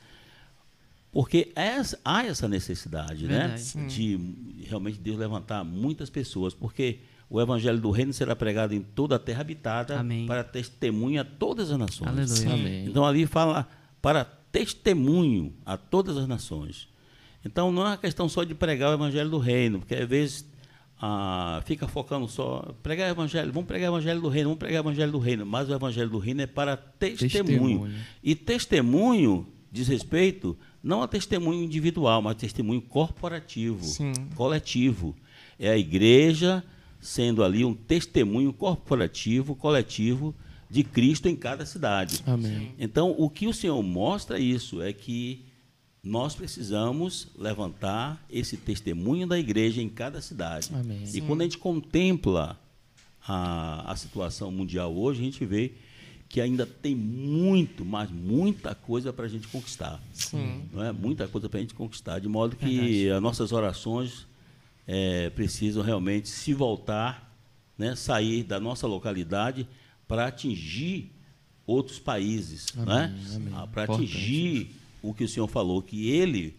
porque 1.11 1.51
essa- 1.55 1.99
há 2.05 2.25
essa 2.25 2.47
necessidade 2.47 3.25
né? 3.25 3.37
Verdade. 3.39 3.61
Sim. 3.61 3.87
de 3.87 4.65
realmente 4.67 4.97
Deus 4.99 5.17
levantar 5.17 5.63
muitas 5.63 6.09
pessoas, 6.09 6.53
porque 6.53 6.99
o 7.29 7.39
evangelho 7.41 7.79
do 7.79 7.91
reino 7.91 8.13
será 8.13 8.35
pregado 8.35 8.73
em 8.73 8.81
toda 8.81 9.15
a 9.15 9.19
terra 9.19 9.41
habitada 9.41 9.99
Amém. 9.99 10.25
para 10.27 10.43
testemunha 10.43 11.21
a 11.21 11.25
todas 11.25 11.71
as 11.71 11.77
nações. 11.77 12.07
Aleluia. 12.09 12.53
Amém. 12.53 12.85
Então 12.85 13.05
ali 13.05 13.25
fala 13.25 13.67
para 14.01 14.25
testemunho 14.25 15.53
a 15.65 15.77
todas 15.77 16.17
as 16.17 16.27
nações. 16.27 16.87
Então 17.43 17.71
não 17.71 17.83
é 17.83 17.89
uma 17.91 17.97
questão 17.97 18.27
só 18.29 18.43
de 18.43 18.53
pregar 18.53 18.91
o 18.91 18.93
evangelho 18.93 19.29
do 19.29 19.37
reino, 19.37 19.79
porque 19.79 19.95
às 19.95 20.07
vezes 20.07 20.45
ah, 21.03 21.63
fica 21.65 21.87
focando 21.87 22.27
só 22.27 22.75
pregar 22.83 23.09
o 23.09 23.11
evangelho, 23.11 23.51
vamos 23.51 23.67
pregar 23.67 23.91
o 23.91 23.95
evangelho 23.95 24.21
do 24.21 24.29
reino, 24.29 24.49
vamos 24.49 24.59
pregar 24.59 24.81
o 24.81 24.85
evangelho 24.85 25.11
do 25.11 25.17
reino, 25.17 25.45
mas 25.47 25.67
o 25.67 25.73
evangelho 25.73 26.09
do 26.09 26.19
reino 26.19 26.41
é 26.41 26.47
para 26.47 26.77
testemunho. 26.77 27.39
Testemunho. 27.49 27.93
E 28.23 28.35
testemunho 28.35 29.47
diz 29.71 29.87
respeito 29.87 30.55
não 30.83 31.01
a 31.01 31.07
testemunho 31.07 31.63
individual, 31.63 32.21
mas 32.21 32.35
testemunho 32.35 32.81
corporativo, 32.81 33.83
Sim. 33.83 34.13
coletivo. 34.35 35.15
É 35.57 35.69
a 35.69 35.77
igreja 35.77 36.63
sendo 36.99 37.43
ali 37.43 37.65
um 37.65 37.73
testemunho 37.73 38.53
corporativo, 38.53 39.55
coletivo 39.55 40.35
de 40.69 40.83
Cristo 40.83 41.27
em 41.27 41.35
cada 41.35 41.65
cidade. 41.65 42.21
Amém. 42.27 42.73
Então, 42.77 43.15
o 43.17 43.27
que 43.27 43.47
o 43.47 43.53
Senhor 43.53 43.81
mostra 43.81 44.39
isso 44.39 44.81
é 44.83 44.93
que 44.93 45.45
nós 46.03 46.33
precisamos 46.33 47.27
levantar 47.37 48.23
esse 48.29 48.57
testemunho 48.57 49.27
da 49.27 49.37
igreja 49.37 49.81
em 49.81 49.89
cada 49.89 50.21
cidade. 50.21 50.69
Amém. 50.73 51.03
E 51.13 51.21
quando 51.21 51.41
a 51.41 51.43
gente 51.43 51.59
contempla 51.59 52.59
a, 53.25 53.91
a 53.91 53.95
situação 53.95 54.51
mundial 54.51 54.95
hoje, 54.95 55.21
a 55.21 55.23
gente 55.23 55.45
vê 55.45 55.73
que 56.27 56.41
ainda 56.41 56.65
tem 56.65 56.95
muito, 56.95 57.85
mas 57.85 58.09
muita 58.09 58.73
coisa 58.73 59.13
para 59.13 59.25
a 59.25 59.27
gente 59.27 59.47
conquistar. 59.49 60.01
Sim. 60.13 60.63
Não 60.71 60.83
é? 60.83 60.91
Muita 60.91 61.27
coisa 61.27 61.47
para 61.49 61.59
a 61.59 61.61
gente 61.61 61.73
conquistar, 61.73 62.19
de 62.19 62.27
modo 62.27 62.55
que 62.55 62.65
Verdade. 62.65 63.11
as 63.11 63.21
nossas 63.21 63.51
orações 63.51 64.25
eh, 64.87 65.29
precisam 65.31 65.83
realmente 65.83 66.29
se 66.29 66.53
voltar, 66.53 67.35
né? 67.77 67.95
sair 67.95 68.43
da 68.43 68.59
nossa 68.59 68.87
localidade 68.87 69.67
para 70.07 70.27
atingir 70.27 71.11
outros 71.67 71.99
países, 71.99 72.73
né? 72.75 73.13
Amém, 73.13 73.53
amém. 73.53 73.67
para 73.71 73.83
atingir 73.83 74.75
o 75.01 75.13
que 75.13 75.23
o 75.23 75.27
Senhor 75.27 75.47
falou, 75.47 75.81
que 75.81 76.09
ele 76.09 76.55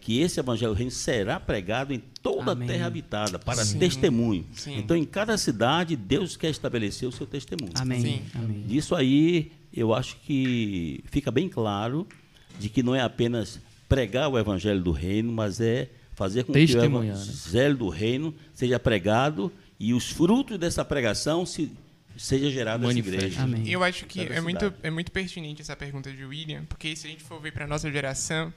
que 0.00 0.20
esse 0.20 0.38
evangelho 0.38 0.72
do 0.72 0.76
reino 0.76 0.90
será 0.90 1.40
pregado 1.40 1.92
em 1.94 2.02
toda 2.22 2.52
Amém. 2.52 2.68
a 2.68 2.72
terra 2.72 2.86
habitada 2.86 3.38
para 3.38 3.64
Sim. 3.64 3.78
testemunho. 3.78 4.44
Sim. 4.52 4.78
Então, 4.78 4.94
em 4.94 5.04
cada 5.04 5.38
cidade, 5.38 5.96
Deus 5.96 6.36
quer 6.36 6.50
estabelecer 6.50 7.08
o 7.08 7.12
seu 7.12 7.26
testemunho. 7.26 7.72
Amém. 7.74 8.00
Sim. 8.00 8.22
Amém. 8.34 8.64
Disso 8.66 8.94
aí, 8.94 9.50
eu 9.72 9.94
acho 9.94 10.16
que 10.26 11.02
fica 11.06 11.30
bem 11.30 11.48
claro 11.48 12.06
de 12.58 12.68
que 12.68 12.82
não 12.82 12.94
é 12.94 13.00
apenas 13.00 13.58
pregar 13.88 14.28
o 14.28 14.38
evangelho 14.38 14.82
do 14.82 14.90
reino, 14.90 15.32
mas 15.32 15.60
é 15.60 15.88
fazer 16.14 16.44
com 16.44 16.52
que 16.52 16.58
o 16.58 16.66
Testemunhar, 16.66 17.16
né? 17.16 17.22
evangelho 17.22 17.76
do 17.76 17.88
reino 17.88 18.34
seja 18.54 18.78
pregado 18.78 19.52
e 19.78 19.92
os 19.92 20.10
frutos 20.10 20.58
dessa 20.58 20.84
pregação 20.84 21.44
se 21.44 21.70
seja 22.18 22.50
gerado 22.50 22.82
nessa 22.82 22.88
Manifeste. 22.94 23.16
igreja. 23.18 23.42
Amém. 23.42 23.68
Eu 23.68 23.82
acho 23.84 24.06
que 24.06 24.20
é 24.20 24.40
muito, 24.40 24.72
é 24.82 24.90
muito 24.90 25.10
pertinente 25.12 25.62
essa 25.62 25.76
pergunta 25.76 26.10
de 26.12 26.24
William, 26.24 26.64
porque 26.66 26.94
se 26.96 27.06
a 27.06 27.10
gente 27.10 27.22
for 27.22 27.40
ver 27.40 27.52
para 27.52 27.66
nossa 27.66 27.90
geração, 27.90 28.52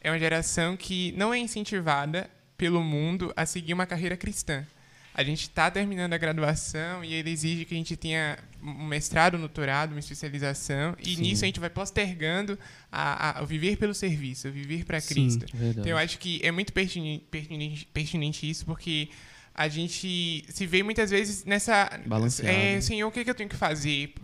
é 0.00 0.10
uma 0.10 0.18
geração 0.18 0.76
que 0.76 1.12
não 1.16 1.32
é 1.34 1.38
incentivada 1.38 2.30
pelo 2.56 2.82
mundo 2.82 3.32
a 3.36 3.44
seguir 3.46 3.72
uma 3.74 3.86
carreira 3.86 4.16
cristã. 4.16 4.66
A 5.12 5.24
gente 5.24 5.42
está 5.42 5.68
terminando 5.70 6.12
a 6.12 6.18
graduação 6.18 7.02
e 7.04 7.12
ele 7.12 7.30
exige 7.30 7.64
que 7.64 7.74
a 7.74 7.76
gente 7.76 7.96
tenha 7.96 8.38
um 8.62 8.86
mestrado, 8.86 9.36
um 9.36 9.40
doutorado, 9.40 9.90
uma 9.90 9.98
especialização, 9.98 10.96
e 11.02 11.16
Sim. 11.16 11.22
nisso 11.22 11.44
a 11.44 11.46
gente 11.46 11.58
vai 11.58 11.68
postergando 11.68 12.56
a, 12.92 13.30
a- 13.30 13.38
a 13.40 13.44
viver 13.44 13.76
pelo 13.76 13.92
serviço, 13.92 14.46
a 14.46 14.50
viver 14.50 14.84
para 14.84 15.00
Sim, 15.00 15.14
Cristo. 15.14 15.46
Verdade. 15.52 15.80
Então 15.80 15.90
eu 15.90 15.98
acho 15.98 16.16
que 16.18 16.40
é 16.44 16.52
muito 16.52 16.72
pertinente, 16.72 17.24
pertinente, 17.28 17.86
pertinente 17.92 18.48
isso, 18.48 18.64
porque 18.64 19.08
a 19.54 19.68
gente 19.68 20.44
se 20.48 20.66
vê 20.66 20.82
muitas 20.82 21.10
vezes 21.10 21.44
nessa. 21.44 22.00
Balanceado. 22.06 22.56
É, 22.56 22.80
Senhor, 22.80 23.08
o 23.08 23.12
que, 23.12 23.24
que 23.24 23.30
eu 23.30 23.34
tenho 23.34 23.48
que 23.48 23.56
fazer? 23.56 24.14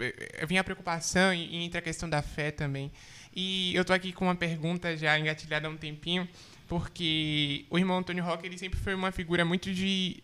Vem 0.46 0.58
a 0.58 0.64
preocupação 0.64 1.34
e, 1.34 1.56
e 1.56 1.64
entra 1.64 1.80
a 1.80 1.82
questão 1.82 2.08
da 2.08 2.22
fé 2.22 2.50
também. 2.50 2.90
E 3.34 3.74
eu 3.74 3.84
tô 3.84 3.92
aqui 3.92 4.12
com 4.12 4.24
uma 4.24 4.34
pergunta 4.34 4.96
já 4.96 5.18
engatilhada 5.18 5.68
há 5.68 5.70
um 5.70 5.76
tempinho, 5.76 6.26
porque 6.66 7.66
o 7.68 7.78
irmão 7.78 7.98
Antônio 7.98 8.24
Roque, 8.24 8.46
ele 8.46 8.56
sempre 8.56 8.78
foi 8.80 8.94
uma 8.94 9.12
figura 9.12 9.44
muito 9.44 9.72
de. 9.72 10.22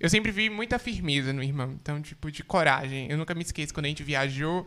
Eu 0.00 0.08
sempre 0.08 0.32
vi 0.32 0.48
muita 0.48 0.78
firmeza 0.78 1.32
no 1.32 1.42
irmão, 1.42 1.72
então, 1.80 2.00
tipo, 2.02 2.30
de 2.30 2.42
coragem. 2.42 3.08
Eu 3.10 3.16
nunca 3.16 3.34
me 3.34 3.42
esqueço 3.42 3.72
quando 3.74 3.86
a 3.86 3.88
gente 3.88 4.02
viajou 4.02 4.66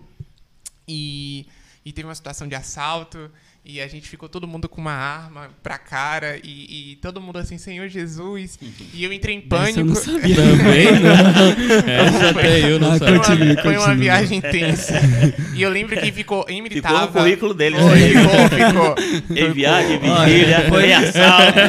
e, 0.87 1.47
e 1.83 1.91
teve 1.91 2.07
uma 2.07 2.15
situação 2.15 2.47
de 2.47 2.55
assalto 2.55 3.31
e 3.63 3.79
a 3.79 3.87
gente 3.87 4.09
ficou 4.09 4.27
todo 4.27 4.47
mundo 4.47 4.67
com 4.67 4.81
uma 4.81 4.91
arma 4.91 5.49
pra 5.61 5.77
cara 5.77 6.37
e, 6.43 6.93
e 6.93 6.95
todo 6.95 7.21
mundo 7.21 7.37
assim, 7.37 7.59
Senhor 7.59 7.87
Jesus. 7.87 8.57
E 8.93 9.03
eu 9.03 9.13
entrei 9.13 9.35
em 9.35 9.39
Dessa 9.41 9.79
eu 9.79 9.85
pânico. 9.85 9.87
não 9.89 9.95
sabia. 9.95 10.35
Também 10.35 10.85
não. 10.99 11.91
Essa 11.93 12.29
até 12.31 12.71
eu 12.71 12.79
não 12.79 12.91
Ah, 12.91 12.97
Foi 12.97 12.99
sabia. 12.99 13.13
uma, 13.15 13.23
Continue, 13.23 13.61
foi 13.61 13.77
uma 13.77 13.95
viagem 13.95 14.37
intensa. 14.39 14.93
E 15.53 15.61
eu 15.61 15.69
lembro 15.69 15.95
que 15.95 16.11
ficou 16.11 16.43
em 16.49 16.67
Ficou 16.67 16.91
no 17.01 17.07
currículo 17.09 17.53
dele. 17.53 17.75
Foi, 17.77 17.99
isso 17.99 18.17
aí. 18.17 18.25
ficou, 18.25 18.95
ficou. 18.95 19.37
Em 19.37 19.51
viagem, 19.53 19.99
vigília, 19.99 20.59
foi- 20.61 20.69
foi 20.69 20.93
assalto. 20.93 21.59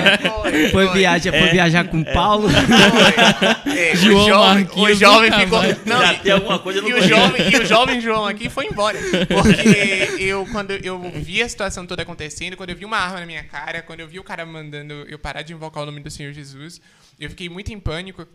Foi, 0.43 0.69
Foi 0.71 0.93
viajar, 0.95 1.31
foi 1.33 1.49
viajar 1.51 1.85
com 1.85 2.03
Paulo. 2.05 2.49
Foi. 2.49 3.77
É, 3.79 3.97
João 3.97 4.25
o 4.25 4.29
jovem, 4.29 4.69
o 4.77 4.95
jovem 4.95 5.33
ficou. 5.33 5.61
Não, 5.85 6.01
Já 6.01 6.13
e- 6.15 6.19
tem 6.19 6.33
alguma 6.33 6.59
coisa 6.59 6.81
no 6.81 6.89
e 6.89 6.95
o, 6.95 7.03
jovem, 7.07 7.51
e 7.53 7.57
o 7.57 7.67
jovem 7.67 8.01
João 8.01 8.27
aqui 8.27 8.49
foi 8.49 8.67
embora. 8.67 8.99
Porque 9.29 10.23
eu, 10.23 10.47
quando 10.53 10.71
eu 10.73 10.99
vi 11.17 11.43
a 11.43 11.49
situação 11.49 11.82
toda 11.89 12.03
acontecendo, 12.03 12.57
quando 12.57 12.71
eu 12.71 12.77
vi 12.77 12.85
uma 12.85 12.97
arma 12.99 13.21
na 13.21 13.27
minha 13.27 13.45
cara, 13.45 13.83
quando 13.83 14.01
eu 14.01 14.09
vi 14.09 14.19
o 14.19 14.25
cara 14.25 14.45
mandando 14.47 14.93
eu 15.09 15.19
parar 15.19 15.43
de 15.43 15.53
invocar 15.53 15.83
o 15.83 15.87
nome 15.87 16.01
do 16.01 16.11
Senhor 16.11 16.33
Jesus, 16.33 16.81
eu 17.21 17.29
fiquei 17.31 17.49
muito 17.49 17.73
em 17.73 17.79
pânico. 17.81 18.27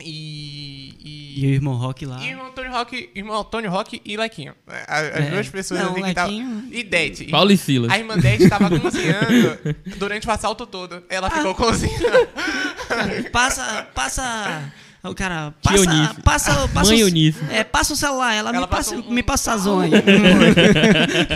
E. 0.00 1.34
E 1.36 1.46
o 1.46 1.50
irmão 1.50 1.74
Rock 1.76 2.04
lá. 2.04 2.20
E 2.20 2.28
irmão 2.30 2.46
Antônio 2.46 2.72
Rock, 2.72 3.10
irmão 3.14 3.40
Antônio 3.40 3.70
Rock 3.70 4.00
e 4.04 4.16
Lequinho. 4.16 4.54
As 4.88 5.04
É. 5.04 5.30
duas 5.30 5.48
pessoas 5.48 5.80
Não, 5.80 5.92
assim 5.92 6.02
que 6.02 6.08
estavam. 6.08 6.34
Lequinho- 6.36 6.68
E 6.72 6.82
Dete. 6.82 7.24
Paulo 7.26 7.52
e 7.52 7.56
Silas. 7.56 7.90
A 7.92 7.98
irmã 7.98 8.18
Dete 8.18 8.44
estava 8.44 8.68
cozinhando 8.80 9.58
durante 9.98 10.26
o 10.26 10.30
assalto 10.30 10.66
todo. 10.66 11.04
Ela 11.08 11.30
ficou 11.30 11.54
cozinhando. 11.54 12.28
Passa, 13.30 13.88
passa. 13.94 14.72
O 15.04 15.14
cara, 15.16 15.52
passa, 15.62 15.76
Eunice. 15.78 16.20
passa, 16.22 16.68
passa, 16.68 16.90
Mãe 16.92 17.02
o- 17.02 17.08
Eunice. 17.08 17.38
é, 17.50 17.64
passa 17.64 17.92
o 17.92 17.96
celular, 17.96 18.34
ela, 18.34 18.50
Ela 18.50 18.60
me, 18.60 18.66
passa, 18.68 18.94
passa 18.94 19.08
um- 19.08 19.12
me 19.12 19.22
passa 19.22 19.42
sazon 19.50 19.80
aí. 19.80 19.90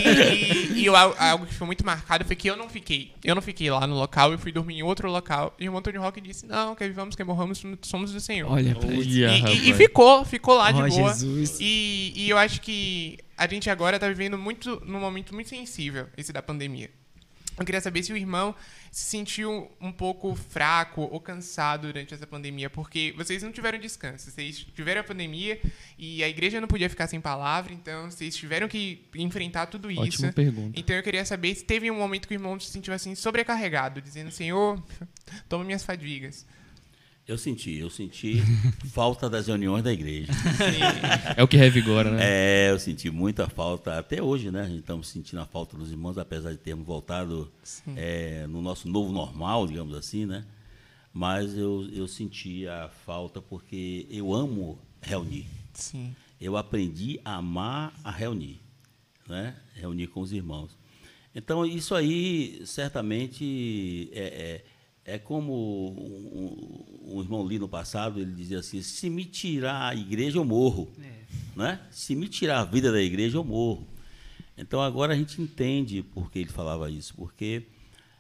e, 0.05 0.73
e, 0.79 0.83
e 0.83 0.87
eu- 0.87 0.95
algo 0.97 1.47
que 1.47 1.55
foi 1.55 1.67
muito 1.67 1.85
marcado 1.85 2.25
foi 2.25 2.37
que 2.37 2.49
eu 2.49 2.57
não 2.57 2.69
fiquei. 2.69 3.13
Eu 3.25 3.35
não 3.35 3.43
fiquei 3.43 3.71
lá 3.71 3.87
no 3.87 3.95
local, 3.97 4.33
eu 4.33 4.39
fui 4.39 4.53
dormir 4.53 4.77
em 4.79 4.83
outro 4.83 5.11
local. 5.11 5.55
E 5.59 5.63
o 5.63 5.67
irmão 5.67 5.79
Antônio 5.81 6.01
Rock 6.01 6.21
disse: 6.21 6.47
Não, 6.47 6.75
quer 6.75 6.89
vivamos, 6.89 7.17
quer 7.17 7.25
morramos, 7.25 7.63
somos 7.83 8.13
do 8.13 8.21
Senhor. 8.21 8.51
Olha, 8.51 8.75
pra. 8.75 8.89
Olha, 8.89 9.03
E, 9.03 9.23
e- 9.23 9.71
e 9.71 9.75
ficou, 9.75 10.25
ficou 10.25 10.55
lá 10.57 10.71
de 10.71 10.81
Ó, 10.83 10.89
boa. 10.89 11.13
Jesus. 11.13 11.59
E, 11.61 12.13
e 12.15 12.31
eu 12.31 12.39
acho 12.39 12.61
que 12.61 13.19
a 13.37 13.47
gente 13.49 13.69
agora 13.69 13.99
tá 13.99 14.09
vivendo 14.09 14.39
muito 14.39 14.81
num 14.85 15.01
momento 15.01 15.35
muito 15.35 15.49
sensível, 15.49 16.07
esse 16.17 16.33
da 16.33 16.43
pandemia. 16.43 16.91
Eu 17.59 17.65
queria 17.65 17.81
saber 17.81 18.03
se 18.03 18.13
o 18.13 18.17
irmão 18.17 18.55
se 18.97 19.11
sentiu 19.11 19.71
um 19.79 19.93
pouco 19.93 20.35
fraco 20.35 21.03
ou 21.03 21.21
cansado 21.21 21.83
durante 21.83 22.15
essa 22.15 22.27
pandemia, 22.27 22.71
porque 22.71 23.13
vocês 23.15 23.43
não 23.43 23.53
tiveram 23.53 23.79
descanso, 23.79 24.31
vocês 24.31 24.67
tiveram 24.75 25.03
a 25.03 25.05
pandemia 25.05 25.61
e 25.99 26.25
a 26.25 26.29
igreja 26.31 26.63
não 26.63 26.67
podia 26.67 26.89
ficar 26.89 27.07
sem 27.07 27.21
palavra, 27.21 27.75
então 27.75 28.11
vocês 28.11 28.35
tiveram 28.35 28.67
que 28.67 29.05
enfrentar 29.15 29.67
tudo 29.67 29.91
isso. 29.91 30.01
Ótima 30.01 30.33
pergunta. 30.33 30.81
Então 30.81 30.97
eu 30.97 31.03
queria 31.03 31.27
saber 31.27 31.55
se 31.55 31.63
teve 31.63 31.91
um 31.91 31.99
momento 31.99 32.27
que 32.27 32.33
o 32.33 32.37
irmão 32.37 32.59
se 32.59 32.71
sentiu 32.71 32.95
assim 32.95 33.15
sobrecarregado, 33.15 34.01
dizendo: 34.01 34.31
Senhor, 34.31 34.83
toma 35.47 35.63
minhas 35.63 35.85
fadigas. 35.85 36.47
Eu 37.27 37.37
senti, 37.37 37.77
eu 37.77 37.91
senti 37.91 38.41
falta 38.93 39.29
das 39.29 39.49
reuniões 39.49 39.83
da 39.83 39.93
igreja. 39.93 40.33
É 41.37 41.43
o 41.43 41.49
que 41.49 41.57
revigora, 41.57 42.13
né? 42.13 42.21
É, 42.23 42.71
eu 42.71 42.79
senti 42.79 43.11
muita 43.11 43.49
falta, 43.49 43.99
até 43.99 44.23
hoje, 44.23 44.53
né? 44.53 44.63
A 44.63 44.69
gente 44.69 44.79
estamos 44.79 45.09
sentindo 45.09 45.41
a 45.41 45.47
falta 45.47 45.77
dos 45.77 45.91
irmãos, 45.91 46.19
apesar 46.19 46.53
de 46.53 46.59
termos 46.59 46.87
voltado 46.87 47.51
é, 47.97 48.47
no 48.47 48.63
nosso 48.63 48.89
novo 48.89 49.11
normal, 49.11 49.67
digamos 49.67 49.97
assim, 49.97 50.25
né? 50.25 50.45
Mas 51.13 51.57
eu, 51.57 51.89
eu 51.93 52.07
senti 52.07 52.69
a 52.69 52.89
falta 53.05 53.43
porque 53.43 54.07
eu 54.09 54.33
amo 54.33 54.79
reunir. 55.01 55.47
Sim. 55.75 56.15
Eu 56.41 56.57
aprendi 56.57 57.21
a 57.25 57.37
amar 57.37 57.93
a 58.05 58.11
reunir, 58.11 58.61
né? 59.27 59.57
Reunir 59.75 60.07
com 60.07 60.21
os 60.21 60.31
irmãos. 60.31 60.79
Então, 61.35 61.67
isso 61.67 61.95
aí, 61.95 62.63
certamente, 62.65 64.11
é, 64.13 64.21
é, 64.21 64.65
é 65.07 65.19
como 65.19 65.93
um, 65.93 67.15
um 67.15 67.23
irmão 67.23 67.47
ali 67.47 67.61
no 67.61 67.69
passado, 67.69 68.21
ele 68.21 68.33
dizia 68.33 68.59
assim, 68.59 68.83
se 68.83 69.09
me 69.09 69.25
tirar 69.25 69.89
a 69.91 69.95
igreja, 69.95 70.39
eu 70.39 70.45
morro. 70.45 70.91
Né? 71.55 71.81
Se 71.91 72.17
me 72.17 72.29
tirar 72.29 72.61
a 72.61 72.65
vida 72.65 72.91
da 72.91 73.01
igreja, 73.01 73.39
eu 73.39 73.45
morro. 73.45 73.87
Então, 74.59 74.83
agora 74.83 75.15
a 75.15 75.17
gente 75.17 75.41
entende 75.41 76.03
por 76.03 76.31
que 76.31 76.41
ele 76.41 76.51
falava 76.51 76.91
isso, 76.91 77.15
porque 77.15 77.67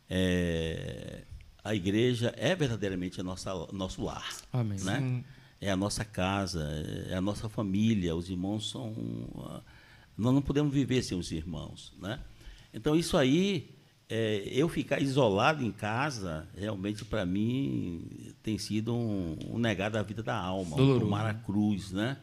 é, 0.08 1.24
a 1.64 1.74
igreja 1.74 2.32
é 2.36 2.54
verdadeiramente 2.54 3.20
a 3.20 3.24
nossa, 3.24 3.52
nosso 3.72 4.02
lar. 4.04 4.28
Amém. 4.52 4.78
Né? 4.78 5.24
É 5.60 5.70
a 5.70 5.76
nossa 5.76 6.04
casa, 6.04 6.62
é 7.10 7.16
a 7.16 7.20
nossa 7.20 7.48
família. 7.48 8.14
Os 8.14 8.30
irmãos 8.30 8.70
são. 8.70 8.94
ah, 9.38 9.62
Nós 10.16 10.32
não 10.32 10.42
podemos 10.42 10.72
viver 10.72 11.02
sem 11.02 11.18
os 11.18 11.32
irmãos. 11.32 11.92
Né? 11.98 12.20
Então, 12.72 12.94
isso 12.94 13.16
aí, 13.16 13.75
é, 14.08 14.42
eu 14.46 14.68
ficar 14.68 15.02
isolado 15.02 15.64
em 15.64 15.72
casa, 15.72 16.48
realmente 16.56 17.04
para 17.04 17.26
mim 17.26 18.34
tem 18.42 18.56
sido 18.56 18.94
um, 18.94 19.36
um 19.50 19.58
negar 19.58 19.90
da 19.90 20.02
vida 20.02 20.22
da 20.22 20.36
alma, 20.36 20.76
Doloroso, 20.76 21.06
um 21.06 21.08
maracruz, 21.08 21.92
né? 21.92 22.16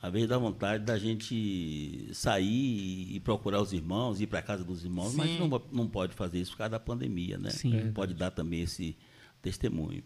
Às 0.00 0.12
vezes 0.12 0.28
dá 0.28 0.36
vontade 0.36 0.84
da 0.84 0.98
gente 0.98 2.10
sair 2.12 3.14
e 3.14 3.20
procurar 3.20 3.62
os 3.62 3.72
irmãos, 3.72 4.20
ir 4.20 4.26
para 4.26 4.40
a 4.40 4.42
casa 4.42 4.64
dos 4.64 4.84
irmãos, 4.84 5.14
mas 5.14 5.30
Sim. 5.30 5.38
não, 5.38 5.62
não 5.70 5.86
pode 5.86 6.14
fazer 6.14 6.40
isso 6.40 6.52
por 6.52 6.58
causa 6.58 6.70
da 6.70 6.80
pandemia, 6.80 7.38
né? 7.38 7.50
Sim. 7.50 7.84
Não 7.84 7.92
pode 7.92 8.12
dar 8.12 8.32
também 8.32 8.62
esse 8.62 8.96
testemunho. 9.40 10.02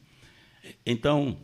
Então, 0.85 1.39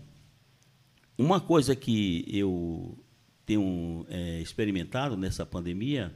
uma 1.16 1.40
coisa 1.40 1.74
que 1.74 2.26
eu 2.28 2.98
tenho 3.46 4.04
é, 4.10 4.40
experimentado 4.40 5.16
nessa 5.16 5.46
pandemia 5.46 6.14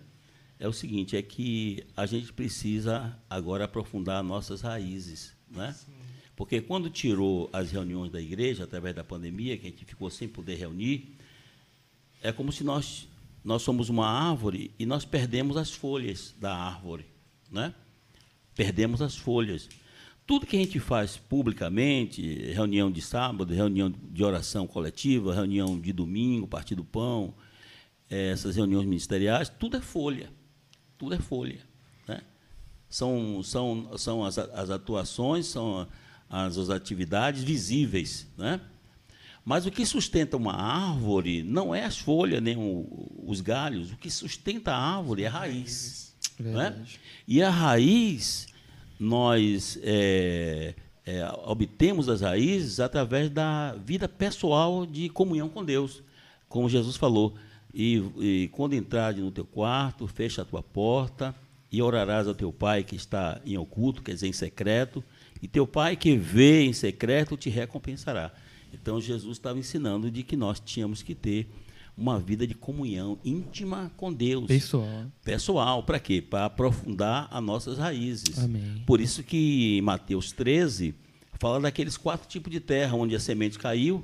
é 0.58 0.66
o 0.66 0.72
seguinte, 0.72 1.16
é 1.16 1.22
que 1.22 1.84
a 1.96 2.06
gente 2.06 2.32
precisa 2.32 3.16
agora 3.28 3.64
aprofundar 3.64 4.22
nossas 4.22 4.62
raízes, 4.62 5.34
né? 5.50 5.74
Porque 6.34 6.60
quando 6.60 6.90
tirou 6.90 7.48
as 7.52 7.70
reuniões 7.70 8.10
da 8.10 8.20
igreja 8.20 8.64
através 8.64 8.94
da 8.94 9.02
pandemia, 9.02 9.56
que 9.56 9.66
a 9.66 9.70
gente 9.70 9.84
ficou 9.84 10.10
sem 10.10 10.28
poder 10.28 10.56
reunir, 10.56 11.16
é 12.22 12.30
como 12.32 12.52
se 12.52 12.62
nós 12.62 13.08
nós 13.46 13.62
somos 13.62 13.88
uma 13.88 14.08
árvore 14.08 14.72
e 14.76 14.84
nós 14.84 15.04
perdemos 15.04 15.56
as 15.56 15.70
folhas 15.70 16.34
da 16.40 16.52
árvore, 16.52 17.06
né? 17.48 17.72
Perdemos 18.56 19.00
as 19.00 19.16
folhas. 19.16 19.68
Tudo 20.26 20.46
que 20.46 20.56
a 20.56 20.58
gente 20.58 20.80
faz 20.80 21.16
publicamente, 21.16 22.20
reunião 22.52 22.90
de 22.90 23.00
sábado, 23.00 23.54
reunião 23.54 23.88
de 23.88 24.24
oração 24.24 24.66
coletiva, 24.66 25.32
reunião 25.32 25.78
de 25.78 25.92
domingo, 25.92 26.48
partido 26.48 26.78
do 26.78 26.84
pão, 26.84 27.32
eh, 28.10 28.30
essas 28.32 28.56
reuniões 28.56 28.84
ministeriais, 28.84 29.48
tudo 29.48 29.76
é 29.76 29.80
folha. 29.80 30.28
Tudo 30.98 31.14
é 31.14 31.18
folha. 31.18 31.58
Né? 32.08 32.20
São, 32.88 33.42
são, 33.42 33.96
são 33.98 34.24
as, 34.24 34.38
as 34.38 34.70
atuações, 34.70 35.46
são 35.46 35.86
as, 36.30 36.56
as 36.56 36.70
atividades 36.70 37.42
visíveis. 37.42 38.26
Né? 38.36 38.60
Mas 39.44 39.66
o 39.66 39.70
que 39.70 39.84
sustenta 39.86 40.36
uma 40.36 40.54
árvore 40.54 41.42
não 41.42 41.74
é 41.74 41.84
as 41.84 41.98
folhas 41.98 42.42
nem 42.42 42.56
o- 42.56 43.22
os 43.26 43.40
galhos. 43.40 43.92
O 43.92 43.96
que 43.96 44.10
sustenta 44.10 44.72
a 44.72 44.78
árvore 44.96 45.22
é 45.24 45.26
a 45.26 45.30
raiz. 45.30 46.14
é? 46.38 46.42
Verdade. 46.42 47.00
E 47.28 47.42
a 47.42 47.50
raiz, 47.50 48.46
nós 48.98 49.78
é, 49.82 50.74
é, 51.04 51.24
obtemos 51.44 52.08
as 52.08 52.22
raízes 52.22 52.80
através 52.80 53.30
da 53.30 53.74
vida 53.84 54.08
pessoal 54.08 54.84
de 54.86 55.08
comunhão 55.08 55.48
com 55.48 55.64
Deus. 55.64 56.02
Como 56.48 56.68
Jesus 56.68 56.96
falou, 56.96 57.34
e, 57.78 58.02
e 58.18 58.48
quando 58.48 58.74
entrares 58.74 59.22
no 59.22 59.30
teu 59.30 59.44
quarto, 59.44 60.06
fecha 60.06 60.40
a 60.40 60.44
tua 60.46 60.62
porta 60.62 61.34
e 61.70 61.82
orarás 61.82 62.26
ao 62.26 62.34
teu 62.34 62.50
pai 62.50 62.82
que 62.82 62.96
está 62.96 63.38
em 63.44 63.58
oculto, 63.58 64.02
quer 64.02 64.14
dizer, 64.14 64.28
em 64.28 64.32
secreto, 64.32 65.04
e 65.42 65.46
teu 65.46 65.66
pai 65.66 65.94
que 65.94 66.16
vê 66.16 66.62
em 66.62 66.72
secreto 66.72 67.36
te 67.36 67.50
recompensará. 67.50 68.32
Então 68.72 68.98
Jesus 68.98 69.36
estava 69.36 69.58
ensinando 69.58 70.10
de 70.10 70.22
que 70.22 70.36
nós 70.36 70.58
tínhamos 70.58 71.02
que 71.02 71.14
ter 71.14 71.50
uma 71.94 72.18
vida 72.18 72.46
de 72.46 72.54
comunhão 72.54 73.18
íntima 73.22 73.92
com 73.94 74.10
Deus 74.10 74.46
Pessoal. 74.46 75.04
pessoal. 75.22 75.82
Para 75.82 76.00
quê? 76.00 76.22
Para 76.22 76.46
aprofundar 76.46 77.28
as 77.30 77.42
nossas 77.42 77.76
raízes. 77.76 78.38
Amém. 78.38 78.82
Por 78.86 79.02
isso 79.02 79.22
que 79.22 79.76
em 79.76 79.82
Mateus 79.82 80.32
13 80.32 80.94
fala 81.38 81.60
daqueles 81.60 81.98
quatro 81.98 82.26
tipos 82.26 82.50
de 82.50 82.60
terra 82.60 82.96
onde 82.96 83.14
a 83.14 83.20
semente 83.20 83.58
caiu, 83.58 84.02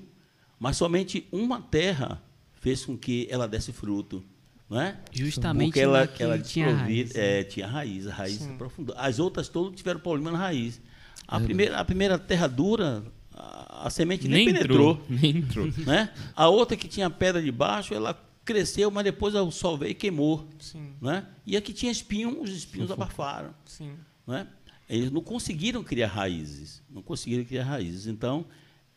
mas 0.59 0.77
somente 0.77 1.27
uma 1.33 1.63
terra 1.63 2.23
fez 2.63 2.85
com 2.87 2.97
que 2.97 3.27
ela 3.29 3.47
desse 3.47 3.73
fruto. 3.73 4.25
Não 4.71 4.81
é? 4.81 4.97
Justamente 5.13 5.67
Porque 5.67 5.81
ela, 5.81 6.07
que 6.07 6.23
ela 6.23 6.39
tinha 6.39 6.75
raiz, 6.75 7.13
né? 7.13 7.41
é, 7.41 7.45
tinha 7.45 7.67
raiz, 7.67 8.07
a 8.07 8.15
raiz 8.15 8.39
se 8.39 8.49
aprofundou. 8.49 8.95
As 8.97 9.19
outras 9.19 9.49
todas 9.49 9.77
tiveram 9.77 10.01
problema 10.01 10.31
na 10.31 10.39
raiz. 10.39 10.81
A 11.29 11.39
primeira, 11.39 11.77
a 11.77 11.85
primeira 11.85 12.19
terra 12.19 12.47
dura, 12.47 13.05
a, 13.35 13.87
a 13.87 13.91
semente 13.91 14.27
nem, 14.27 14.47
Nem 14.47 14.55
penetrou 14.55 14.93
entrou. 14.93 15.07
Nem 15.21 15.37
entrou. 15.39 15.67
né? 15.85 16.11
A 16.35 16.49
outra 16.49 16.75
que 16.75 16.89
tinha 16.89 17.11
pedra 17.11 17.43
debaixo, 17.43 17.93
ela 17.93 18.19
cresceu, 18.45 18.91
mas 18.91 19.05
depois 19.05 19.35
o 19.35 19.51
sol 19.51 19.77
veio 19.77 19.91
e 19.91 19.95
queimou. 19.95 20.49
Sim. 20.59 20.95
Né? 21.03 21.27
E 21.45 21.55
a 21.57 21.61
que 21.61 21.73
tinha 21.75 21.93
espinho, 21.93 22.41
os 22.41 22.51
espinhos 22.51 22.91
abafaram. 22.91 23.55
Sim. 23.67 23.93
Né? 24.27 24.47
Eles 24.89 25.11
não 25.11 25.21
conseguiram 25.21 25.83
criar 25.85 26.09
raízes. 26.09 26.83
Não 26.89 27.03
conseguiram 27.03 27.45
criar 27.45 27.65
raízes. 27.65 28.07
Então, 28.07 28.47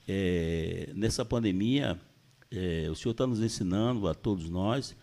é, 0.07 0.89
nessa 0.95 1.25
pandemia, 1.25 1.99
é, 2.55 2.89
o 2.89 2.95
Senhor 2.95 3.11
está 3.11 3.27
nos 3.27 3.39
ensinando 3.39 4.07
a 4.07 4.13
todos 4.13 4.49
nós 4.49 4.95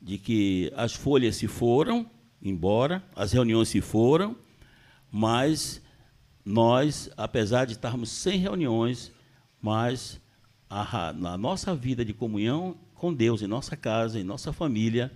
de 0.00 0.18
que 0.18 0.72
as 0.74 0.94
folhas 0.94 1.36
se 1.36 1.46
foram 1.46 2.08
embora, 2.42 3.02
as 3.14 3.32
reuniões 3.32 3.68
se 3.68 3.80
foram, 3.80 4.36
mas 5.10 5.80
nós, 6.44 7.08
apesar 7.16 7.66
de 7.66 7.72
estarmos 7.72 8.10
sem 8.10 8.38
reuniões, 8.38 9.12
mas 9.60 10.20
a, 10.68 11.12
na 11.12 11.38
nossa 11.38 11.74
vida 11.74 12.04
de 12.04 12.12
comunhão 12.12 12.76
com 12.94 13.14
Deus, 13.14 13.42
em 13.42 13.46
nossa 13.46 13.76
casa, 13.76 14.18
em 14.18 14.24
nossa 14.24 14.52
família, 14.52 15.12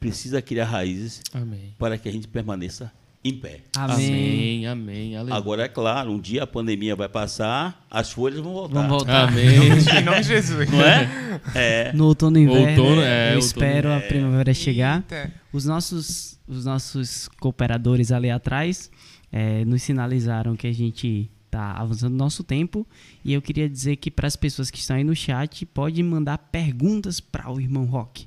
precisa 0.00 0.40
criar 0.40 0.66
raízes 0.66 1.22
Amém. 1.32 1.74
para 1.78 1.98
que 1.98 2.08
a 2.08 2.12
gente 2.12 2.28
permaneça 2.28 2.92
em 3.24 3.32
pé. 3.32 3.62
Amém. 3.74 3.96
Amém. 3.96 4.66
Amém. 4.66 5.16
Aleluia. 5.16 5.34
Agora, 5.34 5.62
é 5.64 5.68
claro, 5.68 6.10
um 6.10 6.20
dia 6.20 6.42
a 6.42 6.46
pandemia 6.46 6.94
vai 6.94 7.08
passar, 7.08 7.86
as 7.90 8.12
folhas 8.12 8.40
vão 8.40 8.52
voltar. 8.52 8.74
Vamos 8.74 8.90
voltar. 8.90 9.28
Amém. 9.28 9.44
Em 9.98 10.04
nome 10.04 10.20
de 10.20 10.28
Jesus. 10.28 10.70
Não 10.70 10.80
é? 10.82 11.40
É. 11.54 11.92
No 11.92 12.06
outono 12.06 12.38
e 12.38 12.42
inverno, 12.42 12.82
Outono, 12.82 13.02
é, 13.02 13.30
eu 13.30 13.34
outono. 13.36 13.46
espero 13.46 13.92
a 13.92 14.00
primavera 14.00 14.54
chegar. 14.54 14.98
Eita. 14.98 15.32
Os 15.52 15.64
nossos, 15.64 16.38
os 16.46 16.64
nossos 16.64 17.28
cooperadores 17.40 18.12
ali 18.12 18.30
atrás 18.30 18.90
eh, 19.32 19.64
nos 19.64 19.82
sinalizaram 19.82 20.54
que 20.54 20.66
a 20.66 20.72
gente 20.72 21.28
está 21.46 21.72
avançando 21.72 22.12
no 22.12 22.18
nosso 22.18 22.44
tempo. 22.44 22.86
E 23.24 23.32
eu 23.32 23.42
queria 23.42 23.68
dizer 23.68 23.96
que 23.96 24.10
para 24.10 24.26
as 24.28 24.36
pessoas 24.36 24.70
que 24.70 24.78
estão 24.78 24.96
aí 24.96 25.02
no 25.04 25.14
chat, 25.14 25.66
pode 25.66 26.00
mandar 26.02 26.38
perguntas 26.38 27.20
para 27.20 27.50
o 27.50 27.60
irmão 27.60 27.84
Rock. 27.84 28.26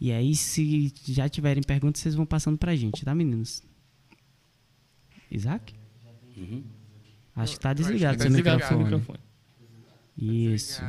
E 0.00 0.10
aí, 0.10 0.34
se 0.34 0.92
já 1.06 1.28
tiverem 1.28 1.62
perguntas, 1.62 2.00
vocês 2.00 2.14
vão 2.14 2.24
passando 2.26 2.58
para 2.58 2.72
a 2.72 2.76
gente, 2.76 3.04
tá, 3.04 3.14
meninos? 3.14 3.62
Isaac? 5.30 5.74
Uhum. 6.36 6.64
Acho 7.36 7.52
que 7.52 7.58
está 7.58 7.70
que 7.70 7.82
desligado 7.82 8.18
tá 8.18 8.22
seu 8.22 8.30
Desligado 8.30 8.78
microfone. 8.78 9.20
Isso. 10.16 10.82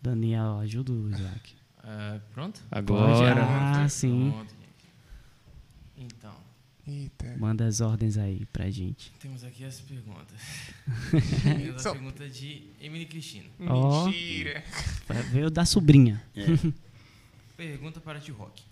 Daniel, 0.00 0.58
ajuda 0.60 0.92
o 0.92 1.10
Isaac. 1.10 1.54
Ah, 1.78 2.20
pronto? 2.32 2.60
Agora. 2.70 3.42
Ah, 3.42 3.72
Pronto, 3.74 3.88
sim. 3.90 4.30
pronto. 4.32 4.54
Então, 5.96 6.34
Eita. 6.86 7.36
Manda 7.36 7.66
as 7.66 7.80
ordens 7.80 8.16
aí 8.16 8.46
pra 8.46 8.70
gente. 8.70 9.12
temos 9.20 9.44
aqui 9.44 9.64
as 9.64 9.80
perguntas. 9.80 10.40
temos 11.42 11.86
a 11.86 11.92
pergunta 11.92 12.28
de 12.28 12.62
Emily 12.80 13.04
Cristina. 13.06 13.48
Ó. 13.68 14.06
Mentira. 14.06 14.64
Veio 15.30 15.50
da 15.50 15.64
sobrinha. 15.64 16.22
Pergunta 17.56 18.00
para 18.00 18.18
Tio 18.20 18.34
Rock. 18.34 18.62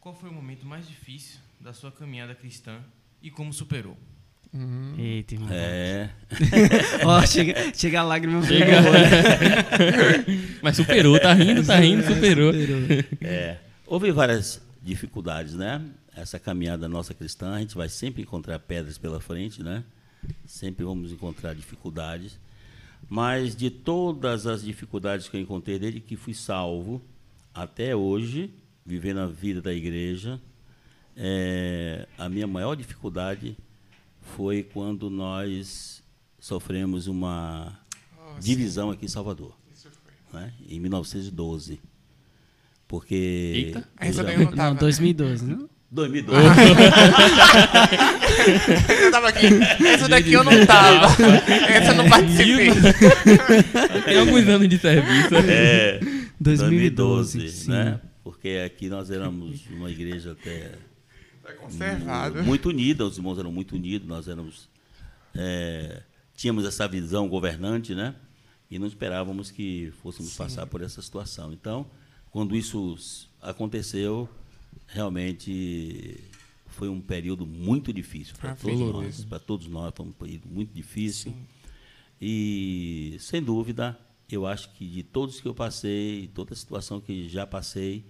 Qual 0.00 0.14
foi 0.14 0.30
o 0.30 0.32
momento 0.32 0.64
mais 0.66 0.88
difícil 0.88 1.38
da 1.60 1.74
sua 1.74 1.92
caminhada 1.92 2.34
cristã 2.34 2.82
e 3.22 3.30
como 3.30 3.52
superou? 3.52 3.96
Eita, 4.98 5.34
irmão. 5.34 5.48
É, 5.52 6.10
Ó, 7.06 7.24
chega, 7.24 7.72
chega 7.72 8.00
a 8.00 8.02
lágrima. 8.02 8.42
Chega. 8.42 8.82
Mas 10.60 10.76
superou, 10.76 11.18
tá 11.20 11.32
rindo, 11.32 11.64
tá 11.64 11.76
rindo, 11.76 12.02
superou. 12.02 12.52
é. 13.20 13.58
Houve 13.86 14.10
várias 14.10 14.60
dificuldades, 14.82 15.54
né? 15.54 15.80
Essa 16.16 16.38
caminhada 16.38 16.88
nossa 16.88 17.14
cristã, 17.14 17.54
a 17.54 17.60
gente 17.60 17.76
vai 17.76 17.88
sempre 17.88 18.22
encontrar 18.22 18.58
pedras 18.58 18.98
pela 18.98 19.20
frente, 19.20 19.62
né? 19.62 19.84
Sempre 20.44 20.84
vamos 20.84 21.12
encontrar 21.12 21.54
dificuldades. 21.54 22.38
Mas 23.08 23.54
de 23.54 23.70
todas 23.70 24.46
as 24.46 24.62
dificuldades 24.64 25.28
que 25.28 25.36
eu 25.36 25.40
encontrei 25.40 25.78
desde 25.78 26.00
que 26.00 26.16
fui 26.16 26.34
salvo 26.34 27.00
até 27.54 27.94
hoje, 27.94 28.52
vivendo 28.84 29.20
a 29.20 29.26
vida 29.26 29.62
da 29.62 29.72
igreja, 29.72 30.40
é, 31.16 32.06
a 32.18 32.28
minha 32.28 32.46
maior 32.46 32.74
dificuldade 32.74 33.56
foi 34.36 34.62
quando 34.62 35.10
nós 35.10 36.02
sofremos 36.38 37.06
uma 37.06 37.78
divisão 38.38 38.90
aqui 38.90 39.04
em 39.06 39.08
Salvador, 39.08 39.54
né? 40.32 40.52
em 40.68 40.80
1912. 40.80 41.80
Porque. 42.88 43.14
Eita. 43.14 43.88
Essa 43.98 44.20
eu 44.20 44.24
daí 44.24 44.36
já- 44.36 44.40
eu 44.42 44.46
não 44.46 44.56
tava. 44.56 44.70
Não, 44.70 44.76
2012, 44.80 45.44
não? 45.46 45.70
2012. 45.92 46.46
Eu 49.02 49.10
tava 49.10 49.28
aqui. 49.28 49.46
Essa 49.86 50.08
daqui 50.08 50.32
eu 50.32 50.44
não 50.44 50.66
tava. 50.66 51.06
Essa 51.68 51.92
eu 51.92 51.96
não 51.96 52.08
participei. 52.08 52.70
Tem 54.04 54.18
alguns 54.18 54.48
anos 54.48 54.68
de 54.68 54.78
serviço. 54.78 55.34
É, 55.48 56.00
2012, 56.40 57.38
2012, 57.38 57.50
sim. 57.50 57.70
né? 57.70 58.00
Porque 58.24 58.62
aqui 58.64 58.88
nós 58.88 59.10
éramos 59.10 59.60
uma 59.70 59.90
igreja 59.90 60.32
até 60.32 60.72
Tá 61.52 61.56
conservado. 61.58 62.42
muito 62.42 62.68
unida, 62.68 63.04
os 63.04 63.16
irmãos 63.16 63.38
eram 63.38 63.52
muito 63.52 63.74
unidos, 63.76 64.06
nós 64.08 64.28
éramos 64.28 64.68
é, 65.34 66.02
tínhamos 66.36 66.64
essa 66.64 66.88
visão 66.88 67.28
governante, 67.28 67.94
né? 67.94 68.14
E 68.70 68.78
não 68.78 68.86
esperávamos 68.86 69.50
que 69.50 69.92
fôssemos 70.02 70.36
passar 70.36 70.66
por 70.66 70.80
essa 70.80 71.02
situação. 71.02 71.52
Então, 71.52 71.86
quando 72.30 72.54
isso 72.56 73.28
aconteceu, 73.40 74.28
realmente 74.86 76.18
foi 76.68 76.88
um 76.88 77.00
período 77.00 77.44
muito 77.46 77.92
difícil 77.92 78.34
para 78.38 78.52
Ah, 78.52 78.56
todos 78.56 78.80
nós, 78.80 79.24
para 79.24 79.38
todos 79.38 79.66
nós 79.66 79.92
foi 79.94 80.06
um 80.06 80.12
período 80.12 80.48
muito 80.48 80.72
difícil. 80.72 81.34
E 82.20 83.16
sem 83.18 83.42
dúvida, 83.42 83.98
eu 84.30 84.46
acho 84.46 84.70
que 84.74 84.86
de 84.86 85.02
todos 85.02 85.40
que 85.40 85.48
eu 85.48 85.54
passei, 85.54 86.30
toda 86.34 86.52
a 86.52 86.56
situação 86.56 87.00
que 87.00 87.28
já 87.28 87.46
passei, 87.46 88.04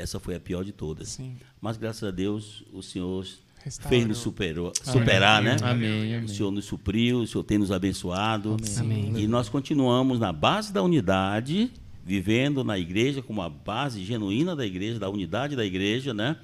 essa 0.00 0.18
foi 0.18 0.34
a 0.34 0.40
pior 0.40 0.64
de 0.64 0.72
todas. 0.72 1.10
Sim. 1.10 1.36
Mas 1.60 1.76
graças 1.76 2.02
a 2.02 2.10
Deus, 2.10 2.64
o 2.72 2.82
Senhor 2.82 3.26
Restaurou. 3.62 3.88
fez 3.90 4.06
nos 4.06 4.18
superou, 4.18 4.72
superar, 4.82 5.42
né? 5.42 5.56
Amém, 5.62 6.14
O 6.14 6.16
amém. 6.16 6.28
Senhor 6.28 6.50
nos 6.50 6.64
supriu, 6.64 7.20
o 7.20 7.26
Senhor 7.26 7.44
tem 7.44 7.58
nos 7.58 7.70
abençoado. 7.70 8.56
Amém. 8.78 9.12
E 9.16 9.26
nós 9.26 9.48
continuamos 9.48 10.18
na 10.18 10.32
base 10.32 10.72
da 10.72 10.82
unidade, 10.82 11.70
vivendo 12.04 12.64
na 12.64 12.78
igreja 12.78 13.20
como 13.22 13.42
a 13.42 13.48
base 13.48 14.02
genuína 14.04 14.56
da 14.56 14.64
igreja, 14.66 14.98
da 14.98 15.08
unidade 15.08 15.54
da 15.54 15.64
igreja, 15.64 16.14
né? 16.14 16.36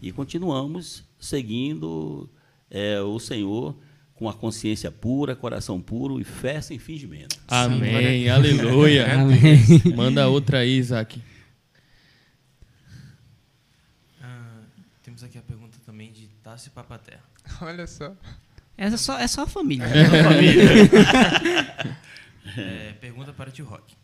E 0.00 0.12
continuamos 0.12 1.02
seguindo 1.18 2.28
é, 2.70 3.00
o 3.00 3.18
Senhor 3.18 3.74
com 4.14 4.28
a 4.28 4.34
consciência 4.34 4.90
pura, 4.90 5.34
coração 5.36 5.80
puro 5.80 6.20
e 6.20 6.24
fé 6.24 6.60
sem 6.60 6.78
fingimento. 6.78 7.36
Amém, 7.46 8.28
aleluia. 8.28 9.14
Amém. 9.14 9.58
Manda 9.96 10.28
outra 10.28 10.58
aí, 10.58 10.76
Isaac. 10.76 11.20
Temos 15.18 15.24
aqui 15.24 15.36
a 15.38 15.42
pergunta 15.42 15.76
também 15.84 16.12
de 16.12 16.28
Tassi 16.44 16.70
Papaterra. 16.70 17.22
Olha 17.60 17.86
só. 17.88 18.14
Essa 18.76 18.94
é 18.94 18.98
só, 18.98 19.18
é 19.18 19.26
só 19.26 19.42
a 19.42 19.46
família. 19.48 19.84
É, 22.56 22.92
pergunta 23.00 23.32
para 23.32 23.48
o 23.50 23.52
tio 23.52 23.64
Rock. 23.64 23.94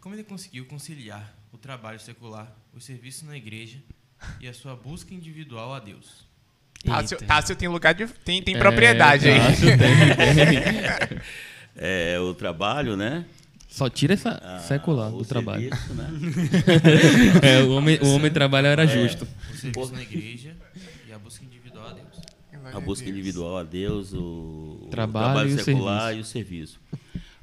Como 0.00 0.14
ele 0.14 0.24
conseguiu 0.24 0.64
conciliar 0.64 1.34
o 1.52 1.58
trabalho 1.58 2.00
secular, 2.00 2.50
o 2.74 2.80
serviço 2.80 3.26
na 3.26 3.36
igreja 3.36 3.78
e 4.40 4.48
a 4.48 4.54
sua 4.54 4.74
busca 4.74 5.12
individual 5.12 5.74
a 5.74 5.80
Deus? 5.80 6.26
Tássio. 6.82 7.18
Tássio 7.18 7.54
tem 7.56 7.68
lugar 7.68 7.92
de. 7.92 8.06
Tem, 8.06 8.42
tem 8.42 8.54
É, 8.56 8.58
propriedade 8.58 9.28
aí. 9.28 9.38
É, 11.80 12.18
o 12.18 12.34
trabalho, 12.34 12.96
né? 12.96 13.24
Só 13.68 13.88
tira 13.88 14.14
essa 14.14 14.30
Ah, 14.42 14.58
secular 14.58 15.14
o 15.14 15.18
do 15.18 15.24
trabalho. 15.24 15.68
serviço, 15.68 15.94
né? 15.94 16.08
É, 17.42 17.62
o 17.62 17.70
homem, 17.76 17.98
o 18.02 18.14
homem 18.14 18.32
trabalho 18.32 18.66
era 18.66 18.84
justo. 18.84 19.28
O 19.58 19.60
serviço 19.60 19.92
na 19.92 20.02
igreja 20.02 20.56
e 21.08 21.12
a 21.12 21.18
busca 21.18 21.44
individual 21.44 21.88
a 21.88 21.92
Deus. 21.92 22.74
a 22.74 22.80
busca 22.80 23.08
individual 23.08 23.58
a 23.58 23.62
Deus, 23.64 24.12
o, 24.12 24.80
o 24.82 24.88
Trabalho 24.90 25.50
e 25.50 25.54
o 25.54 25.58
secular 25.58 26.12
serviço. 26.12 26.18
e 26.18 26.20
o 26.20 26.24
serviço. 26.24 26.80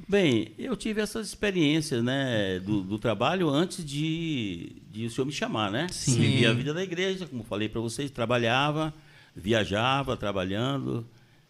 Bem, 0.08 0.52
eu 0.58 0.76
tive 0.78 1.02
essas 1.02 1.28
experiências, 1.28 2.04
né, 2.04 2.60
do, 2.60 2.82
do 2.82 3.00
trabalho 3.00 3.50
antes 3.50 3.84
de, 3.84 4.74
de 4.92 5.06
o 5.08 5.10
senhor 5.10 5.26
me 5.26 5.32
chamar, 5.32 5.72
né? 5.72 5.88
Sim. 5.90 6.20
Vivia 6.20 6.52
a 6.52 6.54
vida 6.54 6.74
da 6.74 6.84
igreja, 6.84 7.26
como 7.26 7.44
falei 7.44 7.68
para 7.68 7.82
vocês, 7.82 8.12
trabalhava, 8.12 8.94
viajava, 9.36 10.16
trabalhando 10.16 11.06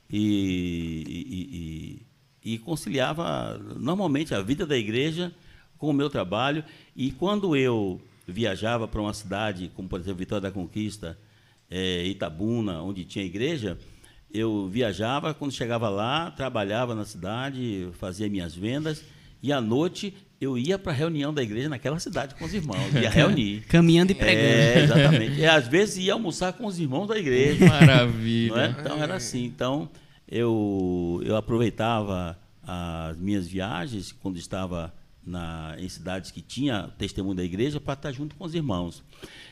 e, 0.09 1.03
e, 2.43 2.49
e, 2.49 2.53
e 2.53 2.59
conciliava 2.59 3.57
normalmente 3.77 4.33
a 4.33 4.41
vida 4.41 4.65
da 4.65 4.77
igreja 4.77 5.33
com 5.77 5.89
o 5.89 5.93
meu 5.93 6.09
trabalho. 6.09 6.63
E 6.95 7.11
quando 7.11 7.57
eu 7.57 7.99
viajava 8.27 8.87
para 8.87 9.01
uma 9.01 9.13
cidade, 9.13 9.71
como 9.75 9.87
por 9.87 9.99
exemplo 9.99 10.19
Vitória 10.19 10.41
da 10.41 10.51
Conquista, 10.51 11.17
eh, 11.69 12.05
Itabuna, 12.07 12.81
onde 12.81 13.05
tinha 13.05 13.23
igreja, 13.23 13.77
eu 14.33 14.67
viajava, 14.67 15.33
quando 15.33 15.51
chegava 15.51 15.87
lá, 15.89 16.31
trabalhava 16.31 16.93
na 16.93 17.05
cidade, 17.05 17.89
fazia 17.99 18.29
minhas 18.29 18.53
vendas, 18.53 19.03
e 19.41 19.51
à 19.51 19.61
noite 19.61 20.13
eu 20.41 20.57
ia 20.57 20.77
para 20.77 20.91
a 20.91 20.95
reunião 20.95 21.33
da 21.33 21.41
igreja 21.41 21.69
naquela 21.69 21.99
cidade 21.99 22.35
com 22.35 22.45
os 22.45 22.53
irmãos, 22.53 22.93
ia 22.93 23.09
reunir. 23.09 23.61
Caminhando 23.67 24.11
e 24.11 24.15
pregando. 24.15 24.47
É, 24.47 24.83
exatamente. 24.83 25.39
E 25.39 25.45
às 25.45 25.67
vezes 25.67 25.97
ia 25.97 26.13
almoçar 26.13 26.53
com 26.53 26.65
os 26.65 26.79
irmãos 26.79 27.07
da 27.07 27.17
igreja. 27.17 27.65
Não 27.65 27.75
é? 27.75 27.79
Maravilha. 27.79 28.77
Então 28.79 29.01
era 29.01 29.15
assim. 29.15 29.45
Então 29.45 29.89
eu, 30.29 31.21
eu 31.23 31.35
aproveitava 31.35 32.37
as 32.61 33.17
minhas 33.17 33.47
viagens 33.47 34.11
quando 34.11 34.37
estava 34.37 34.93
na, 35.25 35.75
em 35.77 35.89
cidades 35.89 36.31
que 36.31 36.41
tinha 36.41 36.89
testemunho 36.97 37.35
da 37.35 37.43
igreja 37.43 37.79
para 37.79 37.93
estar 37.93 38.11
junto 38.11 38.35
com 38.35 38.45
os 38.45 38.53
irmãos. 38.53 39.03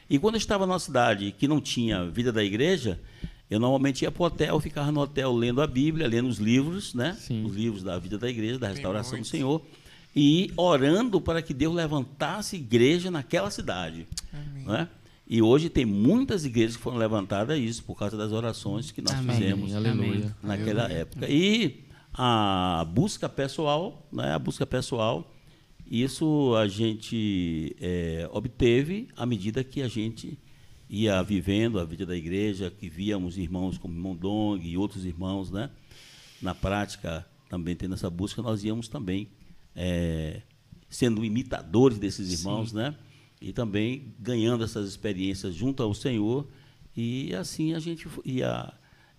E 0.09 0.19
quando 0.19 0.35
eu 0.35 0.39
estava 0.39 0.65
numa 0.65 0.79
cidade 0.79 1.31
que 1.37 1.47
não 1.47 1.59
tinha 1.59 2.05
vida 2.09 2.31
da 2.31 2.43
igreja, 2.43 2.99
eu 3.49 3.59
normalmente 3.59 4.03
ia 4.03 4.11
para 4.11 4.23
o 4.23 4.25
hotel, 4.25 4.59
ficava 4.59 4.91
no 4.91 5.01
hotel 5.01 5.33
lendo 5.33 5.61
a 5.61 5.67
Bíblia, 5.67 6.07
lendo 6.07 6.27
os 6.27 6.37
livros, 6.37 6.93
né? 6.93 7.15
Sim. 7.19 7.45
Os 7.45 7.55
livros 7.55 7.83
da 7.83 7.97
vida 7.97 8.17
da 8.17 8.29
igreja, 8.29 8.59
da 8.59 8.67
restauração 8.67 9.19
do. 9.19 9.25
Senhor, 9.25 9.61
e 10.15 10.51
orando 10.55 11.19
para 11.19 11.41
que 11.41 11.53
Deus 11.53 11.73
levantasse 11.73 12.55
igreja 12.55 13.09
naquela 13.09 13.49
cidade. 13.49 14.07
né? 14.65 14.87
E 15.27 15.41
hoje 15.41 15.69
tem 15.69 15.85
muitas 15.85 16.45
igrejas 16.45 16.75
que 16.75 16.83
foram 16.83 16.97
levantadas 16.97 17.55
a 17.55 17.59
isso 17.59 17.83
por 17.83 17.95
causa 17.95 18.15
das 18.17 18.31
orações 18.31 18.91
que 18.91 19.01
nós 19.01 19.13
Amém. 19.13 19.35
fizemos 19.35 19.73
Aleluia. 19.73 20.35
naquela 20.43 20.91
época. 20.91 21.27
E 21.29 21.85
a 22.13 22.85
busca 22.93 23.27
pessoal, 23.27 24.05
né, 24.11 24.33
a 24.33 24.39
busca 24.39 24.65
pessoal, 24.65 25.32
isso 26.01 26.55
a 26.55 26.67
gente 26.67 27.75
é, 27.79 28.27
obteve 28.31 29.09
à 29.15 29.27
medida 29.27 29.63
que 29.63 29.79
a 29.79 29.87
gente 29.87 30.39
ia 30.89 31.21
vivendo 31.21 31.79
a 31.79 31.85
vida 31.85 32.03
da 32.03 32.15
igreja, 32.15 32.71
que 32.71 32.89
víamos 32.89 33.37
irmãos 33.37 33.77
como 33.77 33.93
o 33.93 33.97
irmão 33.97 34.15
Dong 34.15 34.67
e 34.67 34.75
outros 34.75 35.05
irmãos, 35.05 35.51
né? 35.51 35.69
Na 36.41 36.55
prática, 36.55 37.23
também 37.47 37.75
tendo 37.75 37.93
essa 37.93 38.09
busca, 38.09 38.41
nós 38.41 38.63
íamos 38.63 38.87
também 38.87 39.29
é, 39.75 40.41
sendo 40.89 41.23
imitadores 41.23 41.99
desses 41.99 42.39
irmãos, 42.39 42.73
né? 42.73 42.95
E 43.39 43.53
também 43.53 44.15
ganhando 44.19 44.63
essas 44.63 44.89
experiências 44.89 45.53
junto 45.53 45.83
ao 45.83 45.93
Senhor 45.93 46.47
e 46.97 47.35
assim 47.35 47.73
a 47.73 47.79
gente 47.79 48.07
ia 48.25 48.73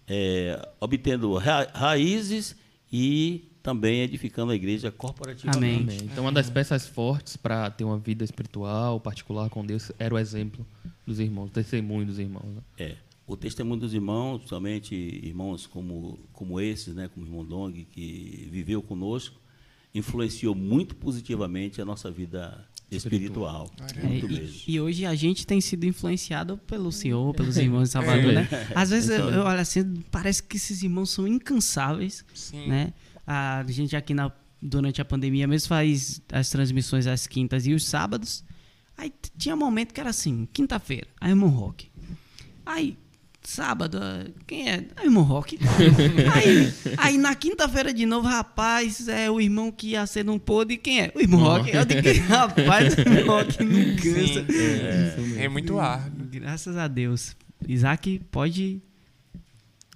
é, 0.08 0.68
obtendo 0.80 1.34
ra 1.34 1.68
raízes 1.72 2.56
e 2.92 3.44
também 3.64 4.02
edificando 4.02 4.52
a 4.52 4.54
igreja 4.54 4.90
corporativamente. 4.92 5.56
Amém. 5.56 5.96
Amém. 5.96 6.10
Então, 6.12 6.24
uma 6.24 6.30
das 6.30 6.50
peças 6.50 6.86
fortes 6.86 7.34
para 7.34 7.70
ter 7.70 7.82
uma 7.82 7.98
vida 7.98 8.22
espiritual, 8.22 9.00
particular 9.00 9.48
com 9.48 9.64
Deus, 9.64 9.90
era 9.98 10.14
o 10.14 10.18
exemplo 10.18 10.66
dos 11.06 11.18
irmãos, 11.18 11.46
o 11.46 11.50
testemunho 11.50 12.04
dos 12.06 12.18
irmãos. 12.18 12.44
né? 12.44 12.60
É, 12.76 12.96
o 13.26 13.34
testemunho 13.38 13.80
dos 13.80 13.94
irmãos, 13.94 14.42
somente 14.46 14.94
irmãos 14.94 15.66
como, 15.66 16.18
como 16.30 16.60
esses, 16.60 16.94
né, 16.94 17.08
como 17.08 17.24
o 17.24 17.28
irmão 17.28 17.42
Dong, 17.42 17.86
que 17.90 18.46
viveu 18.52 18.82
conosco, 18.82 19.40
influenciou 19.94 20.54
muito 20.54 20.94
positivamente 20.94 21.80
a 21.80 21.86
nossa 21.86 22.10
vida 22.10 22.68
espiritual. 22.90 23.70
É, 23.96 24.06
Muito 24.06 24.26
e, 24.26 24.32
mesmo. 24.32 24.60
e 24.66 24.80
hoje 24.80 25.06
a 25.06 25.14
gente 25.14 25.46
tem 25.46 25.60
sido 25.60 25.84
influenciado 25.84 26.58
pelo 26.58 26.90
Senhor, 26.92 27.34
pelos 27.34 27.56
irmãos 27.56 27.84
de 27.84 27.88
Salvador, 27.90 28.32
né? 28.32 28.48
Às 28.74 28.90
vezes 28.90 29.10
eu, 29.10 29.30
eu 29.30 29.42
olho 29.42 29.60
assim, 29.60 30.02
parece 30.10 30.42
que 30.42 30.56
esses 30.56 30.82
irmãos 30.82 31.10
são 31.10 31.26
incansáveis, 31.26 32.24
Sim. 32.34 32.68
né? 32.68 32.92
A 33.26 33.64
gente 33.68 33.96
aqui 33.96 34.14
na, 34.14 34.30
durante 34.60 35.00
a 35.00 35.04
pandemia 35.04 35.46
mesmo 35.46 35.68
faz 35.68 36.20
as 36.32 36.50
transmissões 36.50 37.06
às 37.06 37.26
quintas 37.26 37.66
e 37.66 37.72
os 37.72 37.84
sábados. 37.86 38.44
Aí 38.96 39.12
tinha 39.36 39.56
momento 39.56 39.92
que 39.92 40.00
era 40.00 40.10
assim, 40.10 40.48
quinta-feira, 40.52 41.08
aí 41.20 41.30
irmão 41.30 41.48
rock. 41.48 41.90
Aí 42.64 42.96
sábado, 43.44 43.98
ah, 44.00 44.24
quem 44.46 44.68
é? 44.68 44.84
É 44.96 45.02
o 45.02 45.04
irmão 45.04 45.22
Rock. 45.22 45.58
aí, 46.34 46.74
aí 46.96 47.18
na 47.18 47.34
quinta-feira 47.34 47.92
de 47.92 48.06
novo, 48.06 48.26
rapaz, 48.26 49.08
é 49.08 49.30
o 49.30 49.40
irmão 49.40 49.70
que 49.70 49.88
ia 49.88 50.06
ser 50.06 50.24
não 50.24 50.38
pôde. 50.38 50.76
Quem 50.76 51.02
é? 51.02 51.12
O 51.14 51.20
irmão 51.20 51.40
Rock. 51.40 51.70
Eu 51.70 51.84
digo, 51.84 52.08
rapaz, 52.26 52.94
o 52.96 53.00
irmão 53.00 53.36
Rock 53.36 53.62
não 53.62 53.96
cansa. 53.96 54.46
É, 55.38 55.48
muito 55.48 55.78
árduo. 55.78 56.26
Graças 56.30 56.76
a 56.76 56.88
Deus. 56.88 57.36
Isaac, 57.68 58.20
pode. 58.30 58.82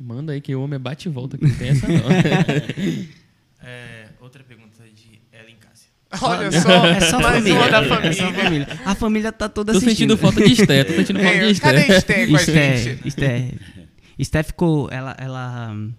Manda 0.01 0.33
aí 0.33 0.41
que 0.41 0.55
o 0.55 0.63
homem 0.63 0.77
é 0.77 0.79
bate 0.79 1.09
e 1.09 1.13
volta, 1.13 1.37
que 1.37 1.45
não 1.45 1.55
tem 1.57 1.69
essa 1.71 1.87
não. 1.89 1.99
É, 3.61 4.09
outra 4.21 4.45
pergunta. 4.45 4.68
Olha 6.23 6.51
só, 6.53 6.87
É 6.87 7.01
só 7.01 7.21
mais 7.21 7.37
família. 7.37 7.59
uma 7.59 7.69
da 7.71 7.79
É 7.83 7.89
só 7.89 7.95
família. 8.25 8.45
família. 8.45 8.81
A 8.85 8.95
família 8.95 9.33
tá 9.33 9.49
toda 9.49 9.73
Tô 9.73 9.79
assistindo. 9.79 10.13
sentindo 10.13 10.17
falta 10.19 10.43
de 10.43 10.53
Esté, 10.53 10.85
tô 10.85 10.93
sentindo 10.95 11.21
falta 11.21 11.39
de 11.39 11.45
É, 11.45 11.55
cadê 11.61 11.81
Esté. 11.81 11.97
Esté 11.97 12.27
com 12.27 12.37
a 12.37 12.41
Esté, 12.41 12.77
gente? 12.79 13.09
Esté. 13.09 13.53
Esté 14.19 14.43
ficou, 14.43 14.89
ela, 14.91 15.15
ela 15.19 15.71
hum, 15.73 15.93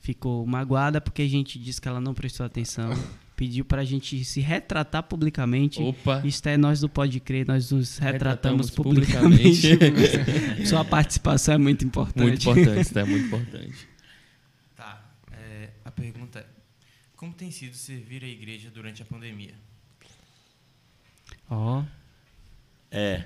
ficou 0.00 0.46
magoada 0.46 1.00
porque 1.00 1.22
a 1.22 1.28
gente 1.28 1.58
disse 1.58 1.80
que 1.80 1.86
ela 1.88 2.00
não 2.00 2.14
prestou 2.14 2.44
atenção. 2.46 2.96
Pediu 3.36 3.64
pra 3.64 3.84
gente 3.84 4.24
se 4.24 4.40
retratar 4.40 5.02
publicamente. 5.02 5.82
Opa. 5.82 6.22
Esté, 6.24 6.56
nós 6.56 6.80
do 6.80 6.88
Pode 6.88 7.18
Crer, 7.20 7.46
nós 7.46 7.70
nos 7.72 7.98
retratamos, 7.98 8.68
Retratamos 8.68 8.70
publicamente. 8.70 9.76
publicamente. 9.76 10.64
Sua 10.68 10.84
participação 10.84 11.54
é 11.54 11.58
muito 11.58 11.84
importante. 11.84 12.22
Muito 12.26 12.42
importante, 12.42 12.80
Esté, 12.80 13.04
muito 13.04 13.26
importante. 13.26 13.88
Tá. 14.76 15.02
é, 15.32 15.68
a 15.84 15.90
pergunta 15.90 16.38
é: 16.40 16.44
Como 17.22 17.32
tem 17.32 17.52
sido 17.52 17.76
servir 17.76 18.24
a 18.24 18.26
igreja 18.26 18.68
durante 18.68 19.00
a 19.00 19.04
pandemia? 19.04 19.54
Ó, 21.48 21.84
É, 22.90 23.24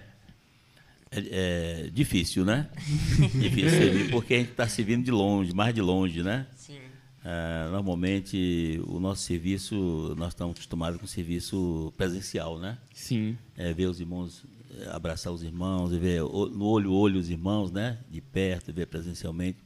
é, 1.10 1.84
é 1.86 1.90
difícil, 1.90 2.44
né? 2.44 2.68
difícil 3.40 3.70
servir, 3.70 4.10
porque 4.10 4.34
a 4.34 4.38
gente 4.40 4.50
está 4.50 4.68
servindo 4.68 5.02
de 5.02 5.10
longe, 5.10 5.54
mais 5.54 5.74
de 5.74 5.80
longe, 5.80 6.22
né? 6.22 6.46
Sim. 6.58 6.78
Ah, 7.24 7.70
normalmente, 7.72 8.78
o 8.86 9.00
nosso 9.00 9.22
serviço, 9.22 10.14
nós 10.18 10.28
estamos 10.34 10.52
acostumados 10.56 10.98
com 11.00 11.06
o 11.06 11.08
serviço 11.08 11.90
presencial, 11.96 12.58
né? 12.58 12.76
Sim. 12.92 13.38
É, 13.56 13.72
ver 13.72 13.86
os 13.86 13.98
irmãos, 13.98 14.44
é, 14.78 14.90
abraçar 14.90 15.32
os 15.32 15.42
irmãos, 15.42 15.90
e 15.90 15.98
ver 15.98 16.20
o- 16.22 16.50
no 16.50 16.66
olho 16.66 16.92
olho 16.92 17.18
os 17.18 17.30
irmãos, 17.30 17.72
né? 17.72 17.98
De 18.10 18.20
perto, 18.20 18.74
ver 18.74 18.88
presencialmente. 18.88 19.56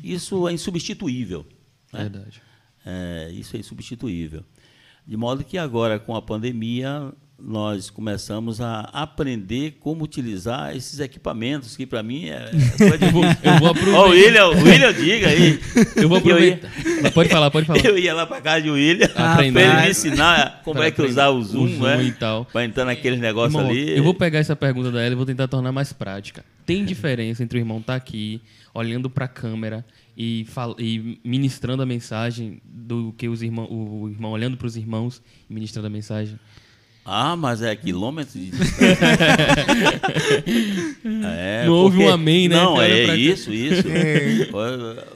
Isso 0.00 0.46
é 0.46 0.52
insubstituível. 0.52 1.44
né? 1.92 2.02
Verdade. 2.02 2.40
É, 2.84 3.30
isso 3.32 3.56
é 3.56 3.60
insubstituível. 3.60 4.42
De 5.06 5.16
modo 5.16 5.42
que 5.44 5.58
agora, 5.58 5.98
com 5.98 6.14
a 6.14 6.22
pandemia, 6.22 7.12
nós 7.38 7.90
começamos 7.90 8.60
a 8.60 8.82
aprender 8.92 9.78
como 9.80 10.04
utilizar 10.04 10.76
esses 10.76 11.00
equipamentos, 11.00 11.76
que 11.76 11.84
para 11.84 12.02
mim 12.02 12.26
é. 12.28 12.50
é 12.50 12.50
Eu 13.04 13.10
vou, 13.10 13.24
eu 13.24 13.58
vou 13.58 13.68
Ó, 13.68 13.70
o 13.70 13.70
aproveitar. 13.70 14.10
William, 14.10 14.46
o 14.46 14.62
William, 14.62 14.92
diga 14.92 15.28
aí. 15.28 15.60
Eu 15.96 16.08
vou 16.08 16.20
Que 16.20 16.30
eu 16.30 16.38
ia- 16.38 16.54
aproveitar. 16.54 17.12
Pode 17.12 17.28
falar, 17.28 17.50
pode 17.50 17.66
falar. 17.66 17.84
Eu 17.84 17.98
ia 17.98 18.14
lá 18.14 18.26
para 18.26 18.40
casa 18.40 18.62
de 18.62 18.70
William 18.70 19.08
para 19.08 19.32
Aprender. 19.34 19.60
ele 19.60 19.82
me 19.82 19.90
ensinar 19.90 20.60
como 20.64 20.80
é 20.82 20.90
que 20.92 21.02
usar 21.02 21.30
o 21.30 21.42
Zoom, 21.42 21.64
o 21.64 21.68
Zoom 21.68 21.82
né? 21.82 22.04
e 22.04 22.12
tal. 22.12 22.44
Para 22.44 22.64
entrar 22.64 22.84
naqueles 22.84 23.18
negócios 23.18 23.54
Irmão, 23.54 23.70
ali. 23.70 23.96
Eu 23.96 24.04
vou 24.04 24.14
pegar 24.14 24.38
essa 24.38 24.54
pergunta 24.54 24.92
da 24.92 25.02
ela 25.02 25.12
e 25.12 25.16
vou 25.16 25.26
tentar 25.26 25.48
tornar 25.48 25.72
mais 25.72 25.92
prática. 25.92 26.44
Tem 26.64 26.84
diferença 26.84 27.42
entre 27.42 27.58
o 27.58 27.60
irmão 27.60 27.78
estar 27.78 27.96
aqui, 27.96 28.40
olhando 28.72 29.10
para 29.10 29.24
a 29.24 29.28
câmera 29.28 29.84
e, 30.16 30.44
fal- 30.46 30.76
e 30.78 31.20
ministrando 31.24 31.82
a 31.82 31.86
mensagem 31.86 32.60
do 32.64 33.12
que 33.12 33.28
os 33.28 33.42
irmãos, 33.42 33.68
o 33.70 34.08
irmão 34.08 34.32
olhando 34.32 34.56
para 34.56 34.66
os 34.66 34.76
irmãos 34.76 35.22
e 35.48 35.54
ministrando 35.54 35.86
a 35.86 35.90
mensagem? 35.90 36.38
Ah, 37.04 37.34
mas 37.34 37.60
é 37.62 37.74
quilômetros 37.74 38.34
de 38.34 38.50
distância. 38.50 38.96
É, 41.24 41.64
Não 41.66 41.72
houve 41.74 41.96
porque- 41.96 42.10
um 42.10 42.14
amém, 42.14 42.48
né? 42.48 42.56
Não, 42.56 42.80
é 42.80 43.06
cá. 43.06 43.16
isso, 43.16 43.52
isso. 43.52 43.82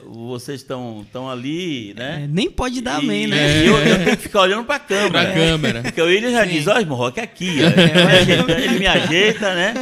Vocês 0.07 0.61
estão 0.61 1.03
estão 1.07 1.31
ali, 1.31 1.95
né? 1.97 2.23
é, 2.25 2.27
nem 2.27 2.51
pode 2.51 2.81
dar 2.81 2.97
amém, 2.97 3.25
E- 3.25 3.27
né? 3.29 3.65
E 3.65 3.67
eu, 3.67 3.77
eu 3.79 4.05
tenho 4.05 4.17
que 4.17 4.23
ficar 4.25 4.41
olhando 4.43 4.65
para 4.65 4.77
a 4.77 4.81
câmera. 4.81 5.11
Pra 5.11 5.33
câmera. 5.33 5.83
Porque 5.83 6.01
o 6.01 6.07
William 6.07 6.31
já 6.33 6.45
diz, 6.45 6.67
ó, 6.67 6.79
irmão, 6.79 6.97
Rock 6.97 7.21
aqui. 7.21 7.59
ó. 7.63 7.67
Ele, 7.77 8.05
me 8.05 8.17
ajeita, 8.17 8.53
ele 8.61 8.79
me 8.79 8.87
ajeita, 8.87 9.55
né? 9.55 9.75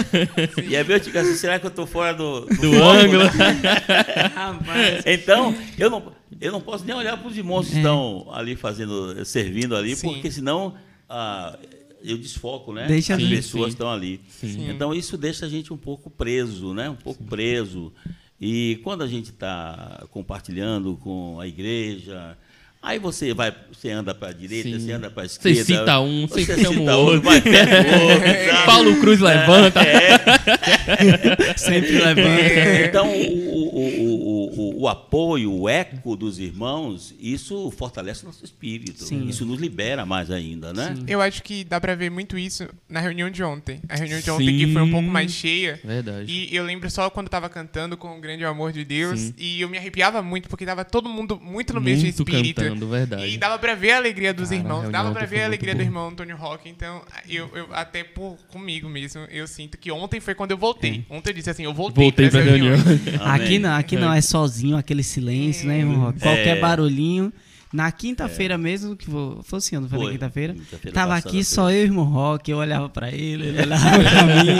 E 0.69 0.77
aí 0.77 0.85
eu 0.87 0.99
digo 0.99 1.19
assim, 1.19 1.35
será 1.35 1.59
que 1.59 1.67
eu 1.67 1.71
tô 1.71 1.87
fora 1.87 2.13
do, 2.15 2.41
do, 2.47 2.83
ângulo. 2.83 3.25
Então, 5.07 5.55
eu 5.79 5.91
não, 5.91 6.03
eu 6.41 6.53
não 6.53 6.61
posso 6.61 6.85
nem 6.85 6.95
olhar 6.95 7.17
para 7.17 7.29
os 7.29 7.37
irmãos 7.37 7.67
É. 7.69 7.71
que 7.71 7.77
estão 7.77 8.29
ali 8.33 8.57
fazendo, 8.57 9.25
servindo 9.25 9.77
ali, 9.77 9.95
Sim. 9.97 10.09
porque 10.09 10.31
senão 10.31 10.75
ah, 11.09 11.57
eu 12.05 12.19
desfoco, 12.19 12.73
né? 12.73 12.87
Deixa 12.87 13.15
As 13.15 13.21
ali. 13.23 13.37
pessoas 13.37 13.65
Sim. 13.67 13.71
estão 13.71 13.91
ali. 13.91 14.21
Sim. 14.29 14.71
Então 14.71 14.93
isso 14.95 15.17
deixa 15.17 15.47
a 15.47 15.49
gente 15.49 15.73
um 15.73 15.77
pouco 15.77 16.11
preso, 16.11 16.75
né? 16.75 16.91
Um 16.91 16.97
pouco 16.97 17.25
preso. 17.25 17.93
E 18.41 18.79
quando 18.85 19.03
a 19.03 19.07
gente 19.07 19.31
está 19.31 20.05
compartilhando 20.11 20.97
com 21.03 21.41
a 21.41 21.47
igreja, 21.47 22.37
aí 22.83 22.99
você 22.99 23.33
vai, 23.33 23.55
você 23.73 23.91
anda 23.91 24.15
para 24.15 24.29
a 24.29 24.33
direita, 24.33 24.69
Sim. 24.69 24.79
você 24.81 24.93
anda 24.93 25.11
para 25.11 25.23
a 25.23 25.29
Você 25.29 25.51
esquerda. 25.51 25.81
cita 25.81 26.01
um, 26.01 26.27
você 26.29 26.45
você 26.45 26.57
cita 26.67 26.97
outro. 26.97 27.23
vai 27.23 27.41
perto 27.41 27.71
do 27.71 28.03
outro, 28.03 28.51
sabe? 28.51 28.67
Paulo 28.67 29.01
Cruz 29.01 29.21
levanta. 29.21 29.81
Sempre 31.57 31.93
levanta. 31.93 32.21
É. 32.21 32.87
Então, 32.87 33.09
o, 33.09 33.15
o, 33.15 33.79
o, 33.79 34.44
o, 34.44 34.44
o 34.55 34.89
apoio, 34.89 35.53
o 35.53 35.69
eco 35.69 36.17
dos 36.17 36.39
irmãos, 36.39 37.15
isso 37.21 37.71
fortalece 37.71 38.23
o 38.23 38.27
nosso 38.27 38.45
espírito. 38.45 39.03
Sim. 39.05 39.27
Isso 39.29 39.45
nos 39.45 39.61
libera 39.61 40.05
mais 40.07 40.31
ainda, 40.31 40.73
né? 40.73 40.97
Eu 41.07 41.21
acho 41.21 41.43
que 41.43 41.65
dá 41.65 41.81
pra 41.81 41.95
ver 41.95 42.11
muito 42.11 42.37
isso 42.39 42.67
na 42.89 43.01
reunião 43.01 43.31
de 43.31 43.43
ontem. 43.43 43.81
A 43.89 43.97
reunião 43.97 44.21
de 44.21 44.31
ontem 44.31 44.47
Sim. 44.47 44.59
que 44.67 44.73
foi 44.73 44.83
um 44.83 44.91
pouco 44.91 45.09
mais 45.09 45.31
cheia. 45.33 45.81
Verdade. 45.85 46.31
E 46.33 46.55
eu 46.55 46.65
lembro 46.65 46.91
só 46.91 47.09
quando 47.11 47.27
eu 47.27 47.31
tava 47.31 47.49
cantando 47.49 47.97
com 47.97 48.17
o 48.17 48.21
grande 48.21 48.45
amor 48.45 48.73
de 48.73 48.85
Deus. 48.85 49.19
Sim. 49.21 49.35
E 49.39 49.61
eu 49.61 49.69
me 49.69 49.79
arrepiava 49.79 50.23
muito, 50.23 50.49
porque 50.49 50.65
tava 50.67 50.85
todo 50.85 51.09
mundo 51.09 51.39
muito 51.43 51.73
no 51.75 51.81
mesmo 51.81 52.05
Muito 52.05 52.21
espírito. 52.23 52.61
cantando, 52.63 52.89
verdade. 52.89 53.27
E 53.27 53.37
dava 53.39 53.59
pra 53.59 53.75
ver 53.75 53.93
a 53.93 53.97
alegria 53.97 54.33
dos 54.35 54.49
Cara, 54.49 54.61
irmãos. 54.61 54.81
reunião 54.83 54.93
Dava 54.93 55.13
pra 55.13 55.27
foi 55.27 55.37
ver 55.37 55.43
a 55.43 55.47
alegria 55.47 55.75
do 55.75 55.79
boa. 55.79 55.87
irmão 55.87 56.09
Antônio 56.09 56.37
Rock. 56.37 56.69
Então, 56.69 57.03
eu, 57.29 57.49
eu 57.55 57.69
até 57.73 58.03
por 58.05 58.37
comigo 58.49 58.89
mesmo, 58.89 59.23
eu 59.31 59.47
sinto 59.47 59.77
que 59.79 59.91
ontem 59.91 60.21
foi 60.21 60.35
quando 60.35 60.51
eu 60.53 60.59
voltei. 60.59 61.05
Ontem 61.11 61.31
eu 61.31 61.35
disse 61.35 61.51
assim, 61.51 61.65
eu 61.65 61.75
voltei, 61.75 62.05
Voltei 62.05 62.29
pra 62.31 62.41
essa 62.41 62.49
reunião. 62.51 62.75
Amém. 63.21 63.45
Aqui 63.45 63.59
não, 63.59 63.75
aqui 63.75 63.97
não 63.97 64.13
é 64.13 64.21
sozinho, 64.39 64.77
aquele 64.77 65.05
silêncio, 65.05 65.69
né, 65.69 65.79
irmão? 65.79 66.01
Rock? 66.07 66.19
Qualquer 66.19 66.57
É. 66.57 66.61
barulhinho. 66.61 67.33
Na 67.73 67.91
quinta-feira 67.91 68.57
mesmo, 68.59 68.97
que 68.97 69.07
foi, 69.07 69.39
foi 69.43 69.59
assim, 69.59 69.77
não 69.77 69.89
foi, 69.89 69.99
na 69.99 70.05
Foi. 70.05 70.13
quinta-feira? 70.13 70.55
Quinta-feira 70.55 70.93
Tava 70.95 71.17
aqui 71.17 71.43
só 71.45 71.71
eu 71.73 71.79
e 71.79 71.83
o 71.83 71.87
irmão 71.87 72.05
Rock, 72.05 72.49
eu 72.51 72.59
olhava 72.59 72.89
pra 72.89 73.11
ele, 73.13 73.49
ele 73.49 73.63
olhava 73.63 73.85
pra 73.99 74.23
mim. 74.27 74.59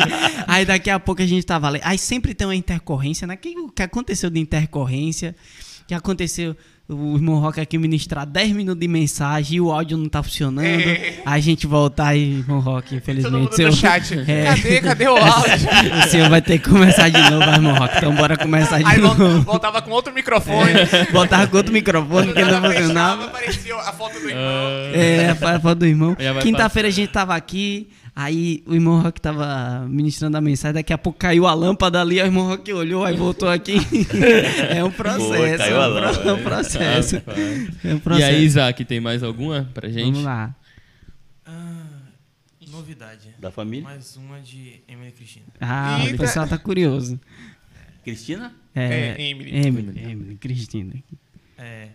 Aí 0.49 0.65
daqui 0.65 0.91
a 0.91 0.99
pouco 0.99 1.23
a 1.23 1.27
gente 1.27 1.45
tava 1.47 1.69
ali. 1.69 1.81
Aí 1.85 1.97
sempre 1.99 2.35
tem 2.35 2.45
uma 2.47 2.57
intercorrência, 2.57 3.25
né? 3.27 3.35
O 3.35 3.39
que, 3.39 3.57
o 3.59 3.69
que 3.69 3.83
aconteceu 3.83 4.31
de 4.31 4.41
intercorrência? 4.41 5.35
O 5.83 5.87
que 5.87 5.95
aconteceu? 5.95 6.57
O 6.87 7.15
irmão 7.17 7.39
Rock 7.39 7.59
aqui 7.59 7.79
ministrar 7.79 8.27
10 8.27 8.53
minutos 8.53 8.79
de 8.79 8.87
mensagem 8.87 9.57
e 9.57 9.61
o 9.61 9.73
áudio 9.73 9.97
não 9.97 10.07
tá 10.07 10.23
funcionando. 10.23 10.67
É. 10.67 11.15
A 11.25 11.41
gente 11.41 11.67
voltar 11.67 12.09
aí, 12.09 12.41
irmão 12.41 12.61
Rock, 12.61 12.95
infelizmente. 12.95 13.57
seu- 13.57 13.73
chat. 13.73 14.15
É. 14.29 14.45
Cadê? 14.45 14.81
Cadê 14.83 15.09
o 15.09 15.17
áudio? 15.17 15.67
O 16.05 16.09
senhor 16.11 16.29
vai 16.29 16.43
ter 16.43 16.59
que 16.59 16.69
começar 16.69 17.09
de 17.09 17.19
novo, 17.31 17.39
vai, 17.39 17.55
irmão 17.55 17.75
Rock. 17.75 17.97
Então 17.97 18.15
bora 18.15 18.37
começar 18.37 18.79
de 18.81 18.85
Aí 18.85 18.99
novo. 19.01 19.17
voltava, 19.17 19.41
voltava 19.45 19.83
com 19.83 19.91
outro 19.93 20.13
microfone. 20.13 20.73
Botava 21.11 21.47
com 21.47 21.57
outro 21.57 21.73
microfone 21.73 22.35
que 22.35 22.43
não 22.45 22.61
funcionava. 22.63 23.25
aparecia 23.25 23.75
a 23.77 23.93
foto 23.95 24.21
do 24.21 24.29
irmão. 24.29 24.43
É, 24.93 25.31
a 25.31 25.61
foto 25.61 25.79
do 25.79 25.87
irmão. 25.87 26.15
Quinta-feira 26.43 26.89
a 26.89 26.93
gente 26.93 27.09
tava 27.09 27.35
aqui, 27.35 27.89
aí 28.15 28.63
o 28.67 28.75
irmão 28.75 29.01
Rock 29.01 29.21
tava 29.21 29.87
ministrando 29.89 30.37
a 30.37 30.41
mensagem, 30.41 30.75
daqui 30.75 30.93
a 30.93 30.99
pouco 30.99 31.19
caiu 31.19 31.47
a 31.47 31.55
lâmpada 31.55 32.01
ali, 32.01 32.21
o 32.21 32.25
irmão 32.25 32.47
Rock 32.47 32.73
olhou, 32.73 33.05
aí 33.05 33.17
voltou 33.17 33.49
aqui. 33.49 33.77
é 34.71 34.83
um 34.85 34.91
processo. 34.91 35.29
Foi, 35.29 35.57
caiu 35.59 35.77
é, 35.77 35.85
a 35.85 35.89
um 35.89 35.91
lâmpada. 35.91 36.29
é 36.29 36.33
um 36.33 36.43
processo. 36.43 37.17
É 37.17 37.93
um 37.95 37.97
E 37.97 38.01
processo. 38.01 38.27
aí, 38.27 38.45
Isaac, 38.45 38.85
tem 38.85 39.01
mais 39.01 39.23
alguma 39.23 39.69
pra 39.75 39.89
gente? 39.89 40.13
Vamos 40.13 40.25
lá. 40.25 40.55
Ah, 41.45 41.87
novidade. 42.71 43.35
Da 43.39 43.51
família. 43.51 43.85
Mais 43.85 44.17
uma 44.17 44.41
de 44.41 44.81
Emily 44.89 45.13
Cristina. 45.13 45.47
Ah, 45.61 45.99
o 46.03 46.07
Eita. 46.07 46.19
pessoal 46.19 46.47
tá 46.49 46.57
curioso. 46.59 47.21
Cristina? 48.05 48.53
É, 48.75 49.15
É, 49.17 49.21
Emily. 49.31 49.57
Emily, 49.67 49.99
Emily, 50.11 50.37
Cristina. 50.37 50.95
É, 51.57 51.89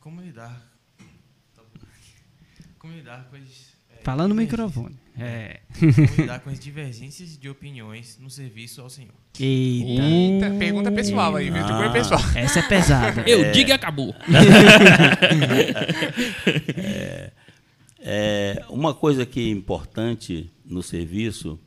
como 0.00 0.20
lidar... 0.20 0.62
Como 2.78 2.92
lidar 2.94 3.26
com 3.30 3.36
as... 3.36 3.42
é, 3.90 4.02
Fala 4.04 4.28
no 4.28 4.34
microfone. 4.34 4.96
É. 5.18 5.60
Lidar 6.18 6.40
com 6.40 6.50
as 6.50 6.58
divergências 6.58 7.38
de 7.38 7.48
opiniões 7.48 8.18
no 8.20 8.28
serviço 8.28 8.80
ao 8.80 8.90
Senhor. 8.90 9.14
Eita. 9.38 10.02
Eita, 10.02 10.50
pergunta 10.58 10.90
pessoal 10.90 11.36
aí, 11.36 11.50
viu? 11.50 11.62
Ah. 11.64 11.90
Pessoal. 11.90 12.20
Essa 12.34 12.58
é 12.60 12.62
pesada. 12.68 13.22
Eu 13.28 13.52
digo 13.52 13.70
e 13.70 13.72
acabou. 13.72 14.14
É, 18.06 18.62
uma 18.68 18.92
coisa 18.92 19.24
que 19.24 19.40
é 19.40 19.48
importante 19.48 20.52
no 20.62 20.82
serviço, 20.82 21.58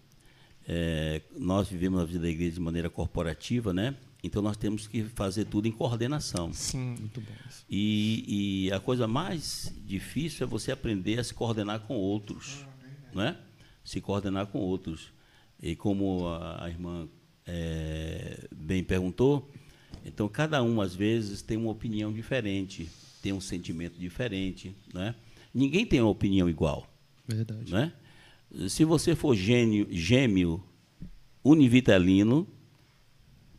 é, 0.68 1.20
nós 1.36 1.68
vivemos 1.68 2.00
a 2.00 2.06
vida 2.06 2.20
da 2.20 2.30
igreja 2.30 2.52
de 2.52 2.60
maneira 2.60 2.92
corporativa, 2.92 3.74
né? 3.74 3.96
Então 4.24 4.44
nós 4.44 4.56
temos 4.56 4.86
que 4.86 5.04
fazer 5.04 5.46
tudo 5.46 5.68
em 5.68 5.72
coordenação. 5.72 6.54
Sim. 6.54 6.96
Muito 7.00 7.22
bom. 7.22 7.34
E, 7.68 8.68
e 8.68 8.72
a 8.72 8.80
coisa 8.80 9.08
mais 9.08 9.74
difícil 9.84 10.46
é 10.46 10.48
você 10.48 10.72
aprender 10.72 11.20
a 11.20 11.24
se 11.24 11.34
coordenar 11.34 11.80
com 11.80 11.96
outros, 11.96 12.67
não 13.18 13.24
é? 13.24 13.38
Se 13.84 14.00
coordenar 14.00 14.48
com 14.48 14.60
outros. 14.60 15.12
E 15.62 15.76
como 15.76 16.28
a, 16.28 16.66
a 16.66 16.70
irmã 16.70 17.08
é, 17.46 18.48
bem 18.56 18.84
perguntou, 18.84 19.50
Então, 20.06 20.30
cada 20.30 20.64
um, 20.64 20.80
às 20.80 20.96
vezes, 20.96 21.42
tem 21.42 21.58
uma 21.58 21.72
opinião 21.72 22.14
diferente, 22.14 22.90
tem 23.22 23.34
um 23.34 23.42
sentimento 23.42 24.00
diferente. 24.00 24.74
Né? 24.94 25.16
Ninguém 25.54 25.86
tem 25.86 26.00
uma 26.00 26.10
opinião 26.10 26.50
igual. 26.50 26.88
Verdade. 27.28 27.72
Né? 27.72 27.92
Se 28.70 28.86
você 28.86 29.16
for 29.16 29.36
gênio, 29.36 29.88
gêmeo 29.90 30.64
univitalino, 31.44 32.48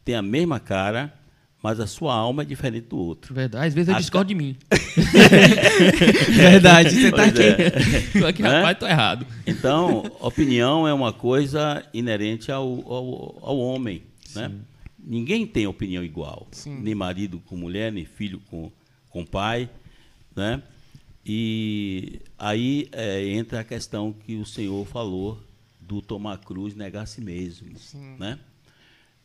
tem 0.04 0.14
a 0.14 0.22
mesma 0.22 0.58
cara, 0.58 1.17
mas 1.62 1.80
a 1.80 1.86
sua 1.86 2.14
alma 2.14 2.42
é 2.42 2.44
diferente 2.44 2.86
do 2.88 2.96
outro. 2.98 3.34
Verdade. 3.34 3.66
Às 3.66 3.74
vezes 3.74 3.88
eu 3.88 3.94
As 3.96 4.02
discordo 4.02 4.28
de 4.28 4.34
mim. 4.34 4.56
Verdade, 6.36 6.90
você 6.90 7.10
tá 7.10 7.16
Pois 7.16 7.28
aqui. 7.28 7.42
é. 7.62 8.20
Tô 8.20 8.26
aqui, 8.26 8.42
Né? 8.42 8.48
rapaz, 8.56 8.78
tô 8.78 8.86
errado. 8.86 9.26
Então, 9.46 10.04
opinião 10.20 10.86
é 10.86 10.92
uma 10.92 11.12
coisa 11.12 11.84
inerente 11.92 12.50
ao, 12.52 12.66
ao, 12.90 13.38
ao 13.42 13.58
homem. 13.58 14.02
Né? 14.34 14.52
Ninguém 14.98 15.46
tem 15.46 15.66
opinião 15.66 16.04
igual. 16.04 16.46
Sim. 16.52 16.78
Nem 16.80 16.94
marido 16.94 17.40
com 17.46 17.56
mulher, 17.56 17.90
nem 17.92 18.04
filho 18.04 18.40
com, 18.50 18.70
com 19.10 19.24
pai. 19.24 19.68
Né? 20.36 20.62
E 21.24 22.20
aí 22.38 22.88
é, 22.92 23.26
entra 23.28 23.60
a 23.60 23.64
questão 23.64 24.12
que 24.12 24.36
o 24.36 24.46
Senhor 24.46 24.86
falou 24.86 25.42
do 25.80 26.00
tomar 26.02 26.38
cruz, 26.38 26.74
negar 26.74 27.02
a 27.02 27.06
si 27.06 27.20
mesmo. 27.20 27.68
Né? 28.18 28.38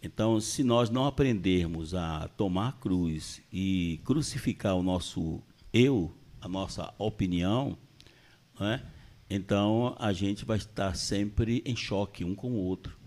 Então, 0.03 0.37
se 0.41 0.65
nós 0.65 0.89
não 0.89 1.05
aprendermos 1.05 1.95
a 1.95 2.27
tomar 2.35 2.67
a 2.67 2.71
cruz 2.73 3.41
e 3.51 4.01
crucificar 4.03 4.75
o 4.75 4.83
nosso 4.83 5.41
eu, 5.71 6.13
a 6.41 6.47
nossa 6.49 6.93
opinião, 6.97 7.77
né? 8.59 8.83
então 9.29 9.95
a 9.97 10.11
gente 10.11 10.43
vai 10.43 10.57
estar 10.57 10.93
sempre 10.97 11.63
em 11.65 11.73
choque 11.73 12.25
um 12.25 12.35
com 12.35 12.51
o 12.51 12.57
outro. 12.57 12.97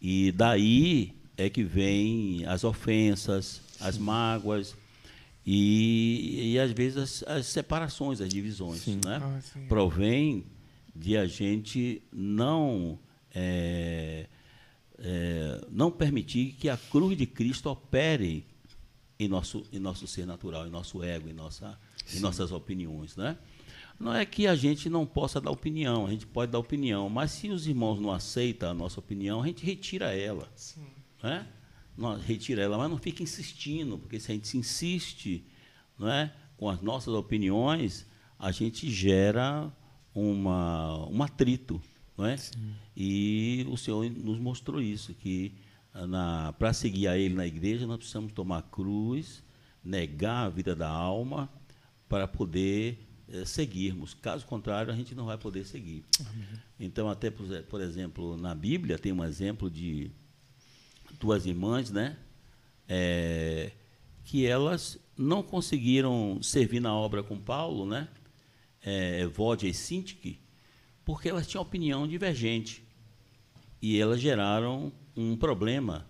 E 0.00 0.32
daí 0.32 1.14
é 1.36 1.50
que 1.50 1.62
vem 1.62 2.46
as 2.46 2.64
ofensas, 2.64 3.60
as 3.78 3.98
mágoas 3.98 4.74
e, 5.44 6.52
e 6.52 6.58
às 6.58 6.72
vezes 6.72 6.96
as, 6.96 7.22
as 7.24 7.46
separações, 7.46 8.22
as 8.22 8.30
divisões. 8.30 8.86
Né? 8.86 9.20
Ah, 9.22 9.40
sim. 9.42 9.66
Provém 9.68 10.46
de 10.96 11.14
a 11.14 11.26
gente 11.26 12.00
não 12.10 12.98
é, 13.34 14.26
é, 14.98 15.64
não 15.70 15.90
permitir 15.90 16.54
que 16.58 16.68
a 16.68 16.76
cruz 16.76 17.16
de 17.16 17.26
Cristo 17.26 17.70
opere 17.70 18.44
em 19.18 19.28
nosso, 19.28 19.64
em 19.72 19.78
nosso 19.78 20.06
ser 20.06 20.26
natural, 20.26 20.66
em 20.66 20.70
nosso 20.70 21.02
ego, 21.02 21.28
em, 21.28 21.32
nossa, 21.32 21.78
em 22.14 22.20
nossas 22.20 22.52
opiniões. 22.52 23.16
Né? 23.16 23.36
Não 23.98 24.14
é 24.14 24.24
que 24.24 24.46
a 24.46 24.54
gente 24.54 24.88
não 24.88 25.04
possa 25.04 25.40
dar 25.40 25.50
opinião, 25.50 26.06
a 26.06 26.10
gente 26.10 26.26
pode 26.26 26.52
dar 26.52 26.58
opinião, 26.58 27.08
mas 27.08 27.32
se 27.32 27.48
os 27.50 27.66
irmãos 27.66 28.00
não 28.00 28.12
aceitam 28.12 28.70
a 28.70 28.74
nossa 28.74 29.00
opinião, 29.00 29.42
a 29.42 29.46
gente 29.46 29.64
retira 29.64 30.16
ela. 30.16 30.48
Né? 31.22 31.46
Nós 31.96 32.22
retira 32.22 32.62
ela, 32.62 32.78
mas 32.78 32.90
não 32.90 32.98
fica 32.98 33.22
insistindo, 33.22 33.98
porque 33.98 34.20
se 34.20 34.30
a 34.30 34.34
gente 34.34 34.46
se 34.46 34.56
insiste 34.56 35.44
não 35.98 36.08
é, 36.08 36.32
com 36.56 36.68
as 36.68 36.80
nossas 36.80 37.12
opiniões, 37.12 38.06
a 38.38 38.52
gente 38.52 38.88
gera 38.88 39.70
uma, 40.14 41.08
um 41.08 41.22
atrito. 41.22 41.80
Não 42.18 42.26
é? 42.26 42.36
E 42.96 43.64
o 43.70 43.76
Senhor 43.76 44.10
nos 44.10 44.38
mostrou 44.40 44.82
isso, 44.82 45.14
que 45.14 45.52
para 46.58 46.72
seguir 46.72 47.06
a 47.08 47.16
Ele 47.16 47.34
na 47.34 47.46
igreja, 47.46 47.86
nós 47.86 47.98
precisamos 47.98 48.32
tomar 48.32 48.62
cruz, 48.62 49.42
negar 49.84 50.46
a 50.46 50.48
vida 50.48 50.74
da 50.74 50.88
alma, 50.88 51.48
para 52.08 52.26
poder 52.26 52.98
eh, 53.28 53.44
seguirmos. 53.44 54.14
Caso 54.14 54.44
contrário, 54.46 54.92
a 54.92 54.96
gente 54.96 55.14
não 55.14 55.26
vai 55.26 55.38
poder 55.38 55.64
seguir. 55.64 56.04
Então, 56.80 57.08
até, 57.08 57.30
por, 57.30 57.44
exe- 57.46 57.62
por 57.62 57.80
exemplo, 57.80 58.36
na 58.36 58.54
Bíblia 58.54 58.98
tem 58.98 59.12
um 59.12 59.22
exemplo 59.24 59.70
de 59.70 60.10
duas 61.20 61.46
irmãs, 61.46 61.90
né? 61.90 62.16
É, 62.88 63.72
que 64.24 64.46
elas 64.46 64.98
não 65.16 65.42
conseguiram 65.42 66.38
servir 66.42 66.80
na 66.80 66.94
obra 66.94 67.22
com 67.22 67.38
Paulo, 67.38 67.84
né? 67.86 68.08
É, 68.82 69.20
Evódia 69.20 69.68
e 69.68 69.74
Sintique, 69.74 70.38
porque 71.08 71.26
elas 71.30 71.46
tinham 71.46 71.62
opinião 71.62 72.06
divergente 72.06 72.84
e 73.80 73.98
elas 73.98 74.20
geraram 74.20 74.92
um 75.16 75.34
problema 75.34 76.04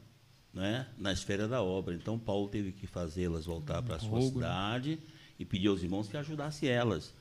né, 0.52 0.88
na 0.98 1.12
esfera 1.12 1.46
da 1.46 1.62
obra. 1.62 1.94
Então, 1.94 2.18
Paulo 2.18 2.48
teve 2.48 2.72
que 2.72 2.84
fazê-las 2.84 3.46
voltar 3.46 3.80
para 3.80 3.94
a 3.94 3.98
sua 4.00 4.18
né? 4.18 4.26
cidade 4.26 4.98
e 5.38 5.44
pedir 5.44 5.68
aos 5.68 5.84
irmãos 5.84 6.08
que 6.08 6.16
ajudassem 6.16 6.68
elas. 6.68 7.14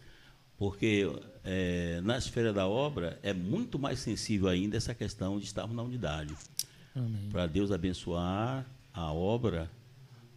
Porque 0.58 1.06
é, 1.44 2.02
na 2.02 2.18
esfera 2.18 2.52
da 2.52 2.68
obra 2.68 3.20
é 3.22 3.32
muito 3.32 3.78
mais 3.78 4.00
sensível 4.00 4.48
ainda 4.48 4.76
essa 4.76 4.96
questão 4.96 5.38
de 5.38 5.46
estarmos 5.46 5.76
na 5.76 5.84
unidade. 5.84 6.34
Para 7.30 7.46
Deus 7.46 7.72
abençoar 7.72 8.66
a 8.92 9.14
obra, 9.14 9.70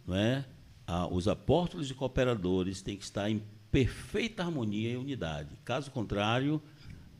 não 0.05 0.15
é? 0.15 0.45
A- 0.85 1.07
os 1.07 1.27
apóstolos 1.27 1.89
e 1.89 1.95
cooperadores 1.95 2.83
têm 2.83 2.95
que 2.97 3.03
estar 3.03 3.31
em 3.31 3.41
perfeita 3.71 4.43
harmonia 4.43 4.91
e 4.91 4.95
unidade. 4.97 5.49
Caso 5.65 5.89
contrário, 5.89 6.61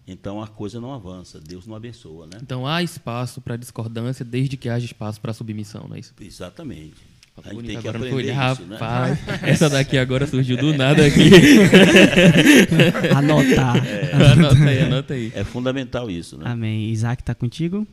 então 0.07 0.41
a 0.41 0.47
coisa 0.47 0.79
não 0.81 0.93
avança, 0.93 1.39
Deus 1.39 1.65
não 1.67 1.75
abençoa, 1.75 2.25
né? 2.27 2.37
Então 2.41 2.65
há 2.67 2.81
espaço 2.83 3.39
para 3.41 3.55
discordância 3.55 4.25
desde 4.25 4.57
que 4.57 4.67
haja 4.69 4.85
espaço 4.85 5.19
para 5.21 5.33
submissão, 5.33 5.85
não 5.87 5.95
é 5.95 5.99
isso? 5.99 6.13
Exatamente. 6.19 6.95
A 7.43 7.53
gente 7.53 7.63
tem 7.65 7.79
que 7.81 7.87
aprender 7.87 8.09
foi- 8.09 8.23
isso, 8.25 8.61
né? 8.65 8.75
Rapaz, 8.75 9.19
essa 9.41 9.69
daqui 9.69 9.97
agora 9.97 10.27
surgiu 10.27 10.57
do 10.57 10.73
nada 10.75 11.05
aqui. 11.05 11.29
Anotar. 13.15 13.75
anota 14.31 14.63
aí, 14.69 14.81
anota 14.81 15.13
aí. 15.13 15.31
É 15.33 15.43
fundamental 15.43 16.09
isso, 16.11 16.37
né? 16.37 16.43
Amém. 16.47 16.89
Isaac 16.91 17.23
tá 17.23 17.33
contigo? 17.33 17.87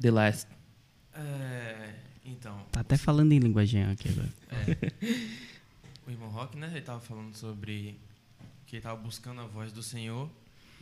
The 0.00 0.10
Last. 0.10 0.46
É, 1.14 1.90
então, 2.24 2.56
Tá 2.70 2.80
até 2.80 2.96
falando 2.96 3.32
em 3.32 3.38
linguagem 3.38 3.82
aqui 3.84 4.10
agora. 4.10 4.28
o 6.06 6.10
irmão 6.10 6.28
Rock, 6.28 6.56
né, 6.58 6.68
ele 6.72 6.82
tava 6.82 7.00
falando 7.00 7.34
sobre 7.34 7.96
que 8.66 8.76
ele 8.76 8.82
tava 8.82 8.96
buscando 8.96 9.40
a 9.40 9.44
voz 9.44 9.72
do 9.72 9.82
Senhor. 9.82 10.28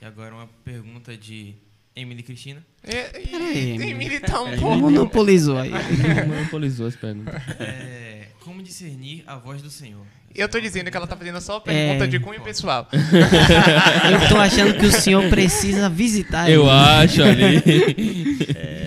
E 0.01 0.05
agora 0.05 0.35
uma 0.35 0.49
pergunta 0.65 1.17
de 1.17 1.55
Emily 1.95 2.23
Cristina. 2.23 2.65
É, 2.83 3.03
Peraí, 3.05 3.71
Emily. 3.75 3.95
militar 3.95 4.43
um 4.43 4.49
Ele 4.49 4.61
pouco. 4.61 4.77
monopolizou 4.79 5.57
aí. 5.59 5.71
Monopolizou 6.27 6.87
as 6.87 6.97
perguntas. 6.97 7.35
É, 7.61 8.27
como 8.41 8.63
discernir 8.63 9.23
a 9.27 9.37
voz 9.37 9.63
do 9.63 9.71
Senhor? 9.71 10.05
Eu 10.35 10.49
tô 10.49 10.59
dizendo 10.59 10.91
que 10.91 10.97
ela 10.97 11.07
tá 11.07 11.17
fazendo 11.17 11.41
só 11.41 11.61
pergunta 11.61 12.05
É. 12.05 12.09
de 12.09 12.19
cunho 12.19 12.41
pessoal. 12.41 12.89
Eu 12.93 14.29
tô 14.29 14.37
achando 14.37 14.75
que 14.77 14.85
o 14.87 14.91
senhor 14.91 15.29
precisa 15.31 15.89
visitar 15.89 16.51
Eu 16.51 16.63
ele. 16.63 16.71
acho 16.71 17.23
ali. 17.23 17.63
É, 18.57 18.84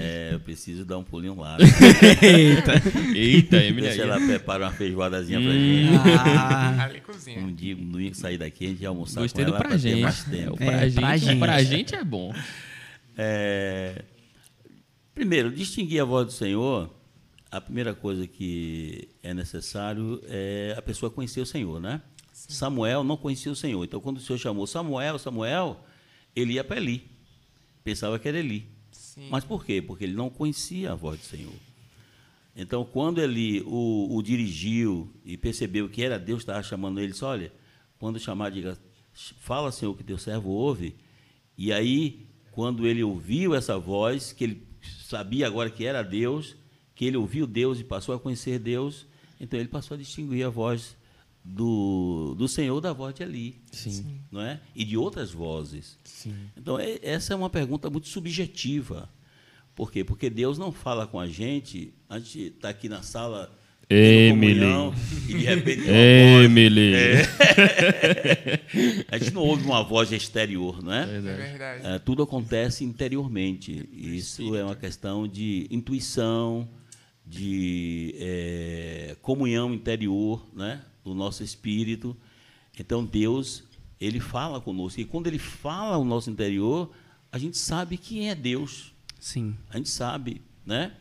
preciso 0.58 0.84
dar 0.84 0.98
um 0.98 1.04
pulinho 1.04 1.36
lá. 1.40 1.56
Eita. 2.22 2.74
Eita, 3.16 3.58
Emily 3.64 3.88
Deixa 3.88 4.02
ela 4.02 4.18
prepara 4.20 4.66
uma 4.66 4.72
feijoadazinha 4.72 5.40
pra 5.40 5.50
Hum. 5.50 5.54
gente. 5.54 6.18
Ah, 6.20 6.84
Ali 6.86 7.02
cozinha. 7.02 7.40
Um 7.40 7.54
dia, 7.54 7.76
um 7.76 7.92
dia 7.92 8.10
que 8.12 8.18
sair 8.18 8.38
daqui, 8.40 8.66
a 8.66 8.70
gente 8.70 8.80
vai 8.80 8.88
almoçar 8.88 9.22
Gostei 9.22 9.46
com 9.46 9.52
do 9.52 9.56
ela 9.56 9.60
pra 9.64 9.70
pra 9.70 9.78
ter 9.78 9.90
gente. 9.90 10.02
mais 10.02 10.28
É, 10.28 10.32
tempo. 10.38 10.58
pra, 10.58 10.66
É, 10.66 10.90
gente, 10.90 11.00
pra 11.00 11.18
gente. 11.18 11.40
pra 11.40 11.64
gente 11.64 11.96
é 11.96 12.04
bom. 12.04 12.34
É, 13.16 14.04
primeiro, 15.14 15.52
distinguir 15.52 16.02
a 16.02 16.06
voz 16.06 16.26
do 16.26 16.32
Senhor, 16.34 16.90
a 17.52 17.62
primeira 17.62 17.94
coisa 17.94 18.26
que 18.28 19.10
é 19.24 19.34
necessário 19.34 20.22
é 20.28 20.74
a 20.78 20.82
pessoa 20.82 21.10
conhecer 21.12 21.40
o 21.42 21.46
Senhor, 21.46 21.80
né? 21.80 22.02
Samuel 22.34 23.04
não 23.04 23.16
conhecia 23.18 23.52
o 23.52 23.56
Senhor. 23.56 23.84
Então, 23.84 24.00
quando 24.00 24.18
o 24.18 24.22
Senhor 24.22 24.38
chamou 24.40 24.66
Samuel, 24.68 25.18
Samuel, 25.20 25.84
ele 26.36 26.54
ia 26.54 26.64
para 26.64 26.78
Eli. 26.78 27.04
Pensava 27.84 28.18
que 28.20 28.28
era 28.28 28.38
Eli. 28.40 28.68
Mas 29.30 29.44
por 29.44 29.66
quê? 29.66 29.82
Porque 29.82 30.04
ele 30.04 30.14
não 30.14 30.30
conhecia 30.30 30.92
a 30.92 30.96
voz 30.96 31.20
do 31.20 31.26
Senhor. 31.26 31.54
Então, 32.56 32.86
quando 32.86 33.22
ele 33.22 33.62
o, 33.66 34.16
o 34.16 34.22
dirigiu 34.22 35.12
e 35.26 35.38
percebeu 35.38 35.90
que 35.90 36.04
era 36.04 36.18
Deus 36.18 36.40
que 36.40 36.50
estava 36.50 36.64
chamando 36.64 37.00
ele, 37.00 37.12
disse, 37.12 37.24
olha, 37.24 37.52
quando 38.00 38.20
chamar, 38.20 38.52
diga, 38.52 38.78
fala, 39.40 39.72
Senhor, 39.72 39.96
que 39.96 40.04
teu 40.04 40.18
servo 40.18 40.50
ouve. 40.50 40.96
E 41.58 41.72
aí, 41.74 42.28
quando 42.52 42.88
ele 42.88 43.04
ouviu 43.04 43.54
essa 43.56 43.78
voz, 43.78 44.34
que 44.34 44.44
ele 44.44 44.68
sabia 44.82 45.48
agora 45.48 45.70
que 45.70 45.86
era 45.86 46.02
Deus, 46.04 46.56
que 46.96 47.06
ele 47.06 47.18
ouviu 47.18 47.46
Deus 47.46 47.80
e 47.80 47.84
passou 47.84 48.16
a 48.16 48.20
conhecer 48.20 48.60
Deus, 48.60 49.06
então 49.40 49.60
ele 49.60 49.70
passou 49.70 49.96
a 49.96 49.98
distinguir 49.98 50.46
a 50.46 50.50
voz 50.50 50.98
do, 51.50 52.36
do 52.38 52.48
Senhor 52.48 52.82
da 52.82 52.92
voz 52.92 53.16
de 53.16 53.24
Ali, 53.24 53.56
Sim. 53.72 54.20
não 54.30 54.42
é? 54.42 54.60
E 54.76 54.84
de 54.84 54.98
outras 54.98 55.32
vozes. 55.32 55.98
Sim. 56.04 56.36
Então, 56.58 56.78
é- 56.78 57.00
essa 57.02 57.34
é 57.34 57.36
uma 57.36 57.50
pergunta 57.50 57.90
muito 57.90 58.08
subjetiva. 58.10 59.10
Por 59.74 59.92
quê? 59.92 60.04
Porque 60.04 60.30
Deus 60.30 60.58
não 60.58 60.72
fala 60.72 61.08
com 61.08 61.20
a 61.20 61.28
gente, 61.28 61.94
a 62.10 62.20
gente 62.20 62.48
está 62.48 62.70
aqui 62.70 62.90
na 62.90 63.02
sala 63.02 63.50
Emily. 63.90 64.60
comunhão, 64.60 64.94
e 65.30 65.34
de 65.36 65.46
repente 65.46 65.84
Emily. 65.88 66.94
a 69.10 69.18
gente 69.18 69.32
não 69.34 69.42
ouve 69.44 69.64
uma 69.64 69.82
voz 69.84 70.12
exterior, 70.12 70.84
não 70.84 70.92
é? 70.94 71.04
É 71.04 71.22
verdade. 71.22 71.88
É, 71.88 72.00
tudo 72.00 72.24
acontece 72.24 72.84
interiormente. 72.84 73.88
Isso 73.94 74.54
é 74.56 74.64
uma 74.66 74.76
questão 74.76 75.26
de 75.28 75.66
intuição, 75.72 76.68
de 77.26 78.14
é, 78.20 79.16
comunhão 79.22 79.74
interior, 79.74 80.46
né, 80.54 80.82
do 81.08 81.16
nosso 81.16 81.44
espírito. 81.44 82.16
Então 82.78 83.04
Deus 83.04 83.64
ele 84.00 84.20
fala 84.20 84.62
conosco 84.62 85.02
e 85.02 85.06
quando 85.06 85.28
ele 85.28 85.40
fala 85.40 85.96
ao 85.96 86.06
nosso 86.06 86.30
interior, 86.30 86.92
a 87.32 87.38
gente 87.38 87.58
sabe 87.58 87.98
quem 87.98 88.30
é 88.30 88.36
Deus. 88.36 88.94
Sim. 89.20 89.56
A 89.70 89.78
gente 89.78 89.90
sabe, 89.90 90.42
né? 90.66 90.94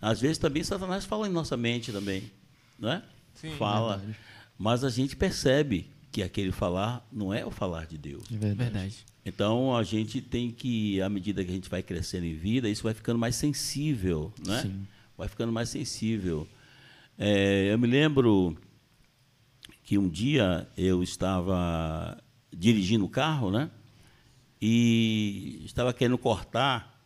Às 0.00 0.20
vezes 0.20 0.38
também 0.38 0.62
Satanás 0.64 1.04
fala 1.04 1.28
em 1.28 1.32
nossa 1.32 1.56
mente 1.56 1.92
também, 1.92 2.30
não 2.78 2.90
é? 2.90 3.02
Sim. 3.34 3.50
fala, 3.56 3.98
Verdade. 3.98 4.18
mas 4.58 4.84
a 4.84 4.88
gente 4.88 5.14
percebe 5.14 5.90
que 6.10 6.22
aquele 6.22 6.52
falar 6.52 7.06
não 7.12 7.32
é 7.34 7.44
o 7.44 7.50
falar 7.50 7.86
de 7.86 7.98
Deus. 7.98 8.24
É 8.32 8.36
verdade. 8.36 8.70
Verdade. 8.70 9.06
Então 9.24 9.76
a 9.76 9.82
gente 9.82 10.22
tem 10.22 10.50
que, 10.50 11.02
à 11.02 11.08
medida 11.08 11.44
que 11.44 11.50
a 11.50 11.54
gente 11.54 11.68
vai 11.68 11.82
crescendo 11.82 12.24
em 12.24 12.34
vida, 12.34 12.68
isso 12.68 12.82
vai 12.82 12.94
ficando 12.94 13.18
mais 13.18 13.36
sensível, 13.36 14.32
né? 14.44 14.62
Sim. 14.62 14.86
Vai 15.16 15.28
ficando 15.28 15.52
mais 15.52 15.68
sensível. 15.68 16.48
É, 17.18 17.72
eu 17.72 17.78
me 17.78 17.86
lembro 17.86 18.56
que 19.88 19.96
um 19.96 20.06
dia 20.06 20.68
eu 20.76 21.02
estava 21.02 22.22
dirigindo 22.52 23.06
o 23.06 23.08
carro, 23.08 23.50
né? 23.50 23.70
E 24.60 25.62
estava 25.64 25.94
querendo 25.94 26.18
cortar 26.18 27.00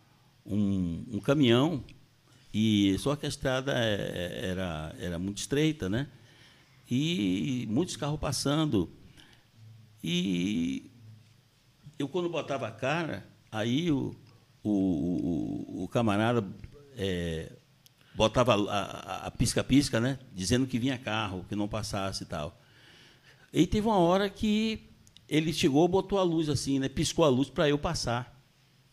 um, 0.44 1.04
um 1.12 1.20
caminhão 1.20 1.84
e 2.52 2.98
só 2.98 3.14
que 3.14 3.24
a 3.24 3.28
estrada 3.28 3.72
é- 3.72 4.50
era 4.50 4.96
era 4.98 5.16
muito 5.16 5.38
estreita, 5.38 5.88
né? 5.88 6.08
E 6.90 7.68
muitos 7.70 7.96
carros 7.96 8.18
passando 8.18 8.90
e 10.02 10.90
eu 12.00 12.08
quando 12.08 12.28
botava 12.28 12.66
a 12.66 12.72
cara, 12.72 13.24
aí 13.52 13.92
o, 13.92 14.12
o, 14.60 14.70
o, 14.72 15.84
o 15.84 15.88
camarada 15.88 16.44
é, 16.96 17.52
botava 18.12 18.56
a 19.24 19.30
pisca-pisca, 19.30 20.00
né? 20.00 20.18
Dizendo 20.34 20.66
que 20.66 20.80
vinha 20.80 20.98
carro, 20.98 21.46
que 21.48 21.54
não 21.54 21.68
passasse 21.68 22.24
e 22.24 22.26
tal. 22.26 22.58
E 23.52 23.66
teve 23.66 23.86
uma 23.86 23.98
hora 23.98 24.30
que 24.30 24.80
ele 25.28 25.52
chegou, 25.52 25.86
botou 25.86 26.18
a 26.18 26.22
luz 26.22 26.48
assim, 26.48 26.78
né? 26.78 26.88
Piscou 26.88 27.24
a 27.24 27.28
luz 27.28 27.48
para 27.48 27.68
eu 27.68 27.78
passar, 27.78 28.42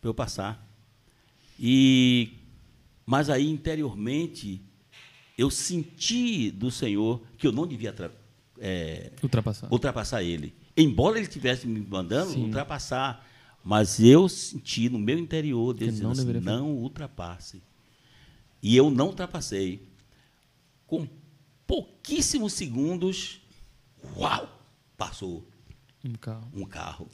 para 0.01 0.09
eu 0.09 0.13
passar. 0.13 0.67
E 1.59 2.33
mas 3.05 3.29
aí 3.29 3.49
interiormente 3.49 4.61
eu 5.37 5.49
senti 5.49 6.51
do 6.51 6.69
Senhor 6.69 7.21
que 7.37 7.47
eu 7.47 7.51
não 7.51 7.65
devia 7.65 7.95
é, 8.59 9.11
Ultrapassar. 9.23 9.71
ultrapassar 9.71 10.23
ele. 10.23 10.53
Embora 10.75 11.17
ele 11.17 11.27
estivesse 11.27 11.65
me 11.65 11.79
mandando 11.79 12.31
Sim. 12.31 12.43
ultrapassar, 12.43 13.25
mas 13.63 13.99
eu 13.99 14.29
senti 14.29 14.89
no 14.89 14.99
meu 14.99 15.17
interior 15.17 15.73
dizendo 15.73 16.03
não 16.03 16.11
assim, 16.11 16.39
não 16.39 16.71
ultrapasse. 16.71 17.61
E 18.61 18.75
eu 18.75 18.89
não 18.89 19.07
ultrapassei. 19.07 19.87
Com 20.85 21.07
pouquíssimos 21.65 22.53
segundos, 22.53 23.41
uau, 24.15 24.49
passou 24.97 25.47
Um 26.03 26.13
carro. 26.13 26.47
um 26.53 26.65
carro. 26.65 27.09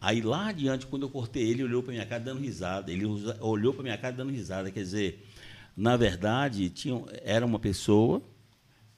Aí 0.00 0.20
lá 0.20 0.48
adiante, 0.48 0.86
quando 0.86 1.02
eu 1.02 1.10
cortei 1.10 1.42
ele, 1.42 1.52
ele 1.54 1.64
olhou 1.64 1.82
para 1.82 1.92
minha 1.92 2.06
cara 2.06 2.22
dando 2.22 2.40
risada. 2.40 2.92
Ele 2.92 3.04
olhou 3.40 3.72
para 3.72 3.82
minha 3.82 3.98
cara 3.98 4.14
dando 4.14 4.30
risada. 4.30 4.70
Quer 4.70 4.80
dizer, 4.82 5.26
na 5.76 5.96
verdade, 5.96 6.68
tinha, 6.70 7.02
era 7.22 7.44
uma 7.44 7.58
pessoa 7.58 8.22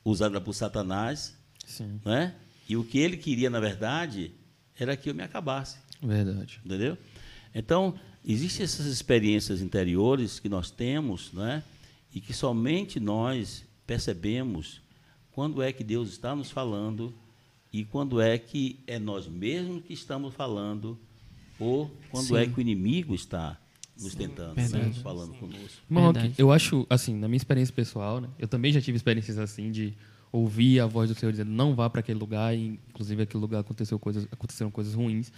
usada 0.05 0.41
por 0.41 0.53
Satanás, 0.53 1.37
Sim. 1.65 2.01
né? 2.05 2.35
E 2.69 2.77
o 2.77 2.85
que 2.85 2.99
ele 2.99 3.17
queria, 3.17 3.49
na 3.49 3.61
verdade, 3.61 4.33
era 4.79 4.97
que 4.97 5.09
eu 5.09 5.15
me 5.15 5.23
acabasse. 5.23 5.79
Verdade. 6.03 6.61
Entendeu? 6.65 6.99
Então, 7.55 7.99
existem 8.25 8.65
essas 8.65 8.87
experiências 8.87 9.63
interiores 9.63 10.39
que 10.41 10.49
nós 10.49 10.71
temos, 10.71 11.33
né? 11.33 11.63
E 12.13 12.21
que 12.21 12.35
somente 12.35 12.99
nós 13.01 13.65
percebemos 13.87 14.81
quando 15.39 15.63
é 15.63 15.73
que 15.73 15.85
Deus 15.85 16.09
está 16.09 16.35
nos 16.35 16.51
falando 16.51 17.15
e 17.73 17.85
quando 17.85 18.21
é 18.21 18.37
que 18.37 18.81
é 18.89 18.99
nós 18.99 19.29
mesmos 19.29 19.85
que 19.85 19.93
estamos 19.93 20.35
falando 20.35 20.99
ou 21.61 21.89
quando 22.11 22.27
Sim. 22.27 22.39
é 22.39 22.47
que 22.49 22.59
o 22.59 22.61
inimigo 22.61 23.15
está 23.15 23.57
nos 23.97 24.17
tentando, 24.17 24.57
né? 24.57 24.93
Falando 25.01 25.35
conosco. 25.35 25.81
Verdade. 25.89 26.35
eu 26.37 26.51
acho, 26.51 26.85
assim, 26.91 27.15
na 27.15 27.29
minha 27.29 27.37
experiência 27.37 27.73
pessoal, 27.73 28.21
né? 28.21 28.29
Eu 28.37 28.49
também 28.49 28.73
já 28.73 28.81
tive 28.81 28.97
experiências 28.97 29.39
assim 29.39 29.71
de 29.71 29.95
ouvir 30.31 30.81
a 30.81 30.87
voz 30.87 31.09
do 31.09 31.15
Senhor 31.15 31.31
dizendo 31.31 31.51
não 31.51 31.75
vá 31.75 31.89
para 31.89 32.01
aquele 32.01 32.19
lugar 32.19 32.55
e 32.55 32.79
inclusive 32.91 33.23
aquele 33.23 33.41
lugar 33.41 33.61
aconteceu 33.61 33.99
coisas 33.99 34.27
aconteceram 34.31 34.71
coisas 34.71 34.95
ruins. 34.95 35.33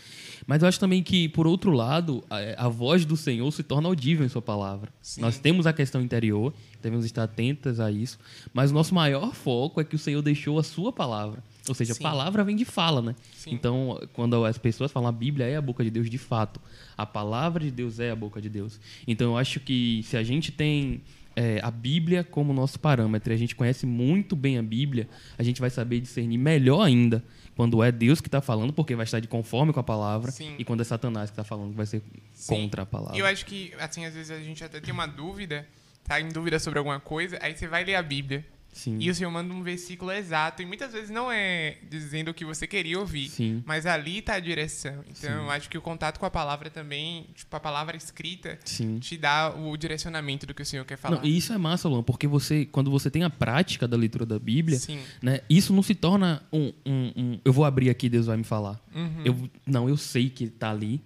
Mas 0.46 0.62
eu 0.62 0.68
acho 0.68 0.80
também 0.80 1.02
que 1.02 1.28
por 1.28 1.46
outro 1.46 1.70
lado, 1.70 2.24
a, 2.28 2.66
a 2.66 2.68
voz 2.68 3.04
do 3.04 3.16
Senhor 3.16 3.50
se 3.52 3.62
torna 3.62 3.88
audível 3.88 4.24
em 4.24 4.28
sua 4.28 4.42
palavra. 4.42 4.92
Sim. 5.00 5.20
Nós 5.20 5.38
temos 5.38 5.66
a 5.66 5.72
questão 5.72 6.00
interior, 6.00 6.52
devemos 6.82 7.04
estar 7.04 7.24
atentas 7.24 7.80
a 7.80 7.90
isso, 7.90 8.18
mas 8.52 8.70
o 8.70 8.74
nosso 8.74 8.94
maior 8.94 9.34
foco 9.34 9.80
é 9.80 9.84
que 9.84 9.94
o 9.94 9.98
Senhor 9.98 10.22
deixou 10.22 10.58
a 10.58 10.62
sua 10.62 10.92
palavra. 10.92 11.42
Ou 11.68 11.74
seja, 11.74 11.94
Sim. 11.94 12.04
a 12.04 12.10
palavra 12.10 12.42
vem 12.42 12.56
de 12.56 12.64
fala, 12.64 13.02
né? 13.02 13.14
Sim. 13.32 13.52
Então, 13.52 14.00
quando 14.12 14.44
as 14.44 14.58
pessoas 14.58 14.90
falam 14.90 15.08
a 15.08 15.12
Bíblia 15.12 15.46
é 15.46 15.56
a 15.56 15.60
boca 15.62 15.84
de 15.84 15.90
Deus 15.90 16.08
de 16.08 16.18
fato, 16.18 16.60
a 16.96 17.06
palavra 17.06 17.62
de 17.62 17.70
Deus 17.70 18.00
é 18.00 18.10
a 18.10 18.16
boca 18.16 18.40
de 18.40 18.48
Deus. 18.48 18.80
Então, 19.06 19.32
eu 19.32 19.38
acho 19.38 19.60
que 19.60 20.02
se 20.04 20.16
a 20.16 20.22
gente 20.22 20.50
tem 20.50 21.02
é, 21.36 21.60
a 21.62 21.70
Bíblia 21.70 22.24
como 22.24 22.52
nosso 22.52 22.78
parâmetro, 22.78 23.32
e 23.32 23.34
a 23.34 23.38
gente 23.38 23.54
conhece 23.54 23.86
muito 23.86 24.34
bem 24.34 24.58
a 24.58 24.62
Bíblia, 24.62 25.08
a 25.38 25.42
gente 25.42 25.60
vai 25.60 25.70
saber 25.70 26.00
discernir 26.00 26.38
melhor 26.38 26.82
ainda 26.82 27.22
quando 27.56 27.82
é 27.82 27.92
Deus 27.92 28.20
que 28.20 28.28
está 28.28 28.40
falando, 28.40 28.72
porque 28.72 28.94
vai 28.96 29.04
estar 29.04 29.20
de 29.20 29.28
conforme 29.28 29.72
com 29.72 29.80
a 29.80 29.82
palavra, 29.82 30.30
Sim. 30.30 30.54
e 30.58 30.64
quando 30.64 30.80
é 30.80 30.84
Satanás 30.84 31.30
que 31.30 31.34
está 31.34 31.44
falando, 31.44 31.74
vai 31.74 31.86
ser 31.86 32.02
Sim. 32.32 32.54
contra 32.54 32.82
a 32.82 32.86
palavra. 32.86 33.16
E 33.16 33.20
eu 33.20 33.26
acho 33.26 33.44
que, 33.44 33.72
assim, 33.78 34.04
às 34.06 34.14
vezes 34.14 34.30
a 34.30 34.40
gente 34.40 34.64
até 34.64 34.80
tem 34.80 34.92
uma 34.92 35.06
dúvida, 35.06 35.66
tá 36.04 36.20
em 36.20 36.28
dúvida 36.28 36.58
sobre 36.58 36.78
alguma 36.78 36.98
coisa, 36.98 37.38
aí 37.40 37.54
você 37.54 37.68
vai 37.68 37.84
ler 37.84 37.96
a 37.96 38.02
Bíblia. 38.02 38.46
Sim. 38.72 38.98
E 39.00 39.10
o 39.10 39.14
Senhor 39.14 39.30
manda 39.30 39.52
um 39.52 39.62
versículo 39.62 40.12
exato. 40.12 40.62
E 40.62 40.66
muitas 40.66 40.92
vezes 40.92 41.10
não 41.10 41.30
é 41.30 41.76
dizendo 41.90 42.30
o 42.30 42.34
que 42.34 42.44
você 42.44 42.66
queria 42.66 42.98
ouvir. 42.98 43.28
Sim. 43.28 43.62
Mas 43.66 43.84
ali 43.84 44.22
tá 44.22 44.34
a 44.34 44.40
direção. 44.40 45.04
Então 45.08 45.30
eu 45.44 45.50
acho 45.50 45.68
que 45.68 45.76
o 45.76 45.82
contato 45.82 46.18
com 46.20 46.26
a 46.26 46.30
palavra 46.30 46.70
também, 46.70 47.26
tipo, 47.34 47.54
a 47.56 47.60
palavra 47.60 47.96
escrita, 47.96 48.58
Sim. 48.64 48.98
te 49.00 49.16
dá 49.16 49.54
o 49.54 49.76
direcionamento 49.76 50.46
do 50.46 50.54
que 50.54 50.62
o 50.62 50.66
Senhor 50.66 50.84
quer 50.84 50.96
falar. 50.96 51.16
Não, 51.16 51.24
e 51.24 51.36
isso 51.36 51.52
é 51.52 51.58
massa, 51.58 51.88
Luan, 51.88 52.02
porque 52.02 52.26
você, 52.26 52.64
quando 52.64 52.90
você 52.90 53.10
tem 53.10 53.24
a 53.24 53.30
prática 53.30 53.88
da 53.88 53.96
leitura 53.96 54.24
da 54.24 54.38
Bíblia, 54.38 54.78
Sim. 54.78 55.00
né, 55.20 55.40
isso 55.50 55.72
não 55.72 55.82
se 55.82 55.94
torna 55.94 56.42
um, 56.52 56.72
um- 56.86 57.12
um, 57.16 57.40
Eu 57.44 57.52
vou 57.52 57.64
abrir 57.64 57.90
aqui, 57.90 58.08
Deus 58.08 58.26
vai 58.26 58.36
me 58.36 58.44
falar. 58.44 58.80
Uhum. 58.94 59.22
Eu, 59.24 59.50
não, 59.66 59.88
eu 59.88 59.96
sei 59.96 60.30
que 60.30 60.44
está 60.44 60.70
ali 60.70 61.00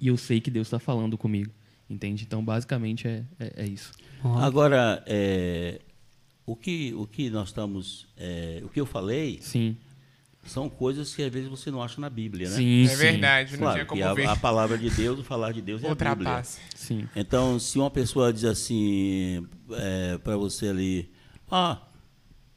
e 0.00 0.08
eu 0.08 0.16
sei 0.16 0.40
que 0.40 0.50
Deus 0.50 0.66
está 0.66 0.78
falando 0.78 1.16
comigo. 1.16 1.50
Entende? 1.88 2.24
Então, 2.26 2.42
basicamente, 2.44 3.06
é, 3.06 3.22
é, 3.38 3.52
é 3.58 3.66
isso. 3.66 3.92
Agora, 4.40 5.02
é, 5.06 5.80
o, 6.46 6.54
que, 6.56 6.92
o 6.96 7.06
que 7.06 7.30
nós 7.30 7.48
estamos. 7.48 8.06
é, 8.16 8.60
o 8.64 8.68
que 8.68 8.80
eu 8.80 8.86
falei 8.86 9.38
Sim. 9.40 9.76
são 10.46 10.68
coisas 10.68 11.14
que 11.14 11.22
às 11.22 11.32
vezes 11.32 11.48
você 11.48 11.70
não 11.70 11.82
acha 11.82 12.00
na 12.00 12.10
Bíblia, 12.10 12.48
né? 12.50 12.56
Sim, 12.56 12.84
É 12.84 12.88
sim, 12.88 12.96
verdade, 12.96 13.52
não 13.52 13.58
Claro, 13.60 13.74
tinha 13.74 13.86
como 13.86 14.14
ver. 14.14 14.26
a, 14.26 14.32
a 14.32 14.36
palavra 14.36 14.76
de 14.76 14.90
Deus, 14.90 15.18
o 15.18 15.24
falar 15.24 15.52
de 15.52 15.62
Deus 15.62 15.82
é 15.82 15.88
a 15.90 15.94
Bíblia. 15.94 16.42
Sim. 16.74 17.08
Então, 17.16 17.58
se 17.58 17.78
uma 17.78 17.90
pessoa 17.90 18.32
diz 18.32 18.44
assim 18.44 19.46
para 20.22 20.36
você 20.36 20.68
ali, 20.68 21.10
ah, 21.50 21.80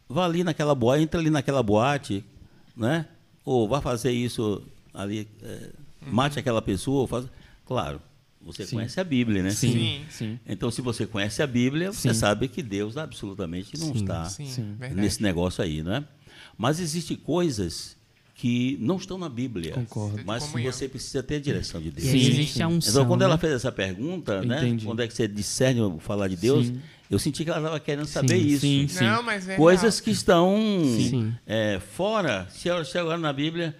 vá 0.10 0.26
ali 0.26 0.44
naquela 0.44 0.76
boate, 0.76 1.04
entra 1.04 1.20
ali 1.20 1.30
naquela 1.30 1.64
boate, 1.64 2.24
né? 2.76 3.06
Ou 3.46 3.68
vá 3.68 3.80
fazer 3.82 4.12
isso 4.12 4.62
ali, 4.94 5.28
é, 5.42 5.70
mate 6.02 6.38
aquela 6.40 6.62
pessoa, 6.62 7.08
faz... 7.08 7.26
claro, 7.66 8.02
você 8.48 8.66
Sim. 8.66 8.78
conhece 8.78 9.00
a 9.00 9.04
Bíblia, 9.04 9.44
né? 9.44 9.50
Sim. 9.52 9.72
Sim. 9.74 10.06
Sim. 10.10 10.40
Então, 10.48 10.72
se 10.72 10.82
você 10.82 11.06
conhece 11.06 11.44
a 11.44 11.48
Bíblia, 11.48 11.92
você 11.92 12.14
Sim. 12.14 12.20
sabe 12.20 12.48
que 12.48 12.64
Deus 12.64 12.98
absolutamente 12.98 13.78
não 13.78 13.88
Sim. 13.94 14.02
está 14.02 14.26
Sim, 14.26 14.46
Sim. 14.48 14.76
verdade. 14.80 15.02
nesse 15.02 15.22
negócio 15.22 15.64
aí, 15.64 15.84
né? 15.84 16.04
Mas 16.58 16.80
existem 16.80 17.16
coisas 17.16 17.96
que 18.34 18.78
não 18.80 18.98
estão 18.98 19.18
na 19.18 19.28
Bíblia. 19.30 19.74
Concordo. 19.74 20.22
Mas 20.26 20.46
Comunhão. 20.46 20.72
você 20.72 20.88
precisa 20.88 21.22
ter 21.24 21.36
a 21.36 21.40
direção 21.40 21.82
de 21.82 21.90
Deus. 21.92 22.08
aí 22.08 22.20
Sim, 22.22 22.28
existe 22.30 22.54
sim. 22.54 22.62
a 22.64 22.68
unção, 22.68 22.92
Então, 22.92 23.06
quando 23.08 23.24
ela 23.24 23.34
né? 23.34 23.40
fez 23.40 23.54
essa 23.54 23.72
pergunta, 23.72 24.42
né? 24.44 24.58
Entendi. 24.60 24.86
Quando 24.86 25.02
é 25.02 25.08
que 25.08 25.14
você 25.14 25.28
discerne 25.28 25.82
o 25.82 25.98
falar 26.00 26.28
de 26.28 26.36
Deus, 26.36 26.68
Sim. 26.68 26.80
eu 27.10 27.18
senti 27.18 27.44
que 27.44 27.50
ela 27.50 27.60
estava 27.60 27.80
querendo 27.80 28.06
saber 28.06 28.40
Sim, 28.40 28.48
isso. 28.48 28.62
sim, 28.62 28.88
sim. 28.88 29.04
Não, 29.06 29.24
mas 29.24 29.50
é 29.50 29.56
Coisas 29.56 29.96
real. 29.98 30.04
que 30.04 30.12
estão 30.12 30.56
Sim. 30.86 31.34
é, 31.48 31.80
fora. 31.80 32.48
Se 32.52 32.70
se 32.86 32.98
agora 33.00 33.18
na 33.18 33.34
Bíblia, 33.34 33.76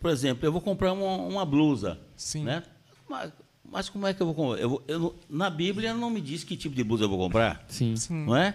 por 0.00 0.10
exemplo, 0.10 0.46
eu 0.46 0.52
vou 0.52 0.60
comprar 0.60 0.92
uma, 0.92 1.16
uma 1.16 1.44
blusa. 1.44 1.98
Sim. 2.16 2.44
Né? 2.44 2.62
Mas, 3.72 3.88
como 3.88 4.06
é 4.06 4.12
que 4.12 4.20
eu 4.20 4.26
vou 4.26 4.34
comprar? 4.34 4.60
Eu 4.62 4.68
vou- 4.68 4.82
eu 4.86 4.98
não- 4.98 5.14
na 5.30 5.48
Bíblia 5.48 5.94
não 5.94 6.10
me 6.10 6.20
diz 6.20 6.44
que 6.44 6.56
tipo 6.56 6.76
de 6.76 6.84
blusa 6.84 7.04
eu 7.04 7.08
vou 7.08 7.18
comprar. 7.18 7.64
Sim. 7.68 7.96
Sim. 7.96 8.26
Não 8.26 8.36
é? 8.36 8.54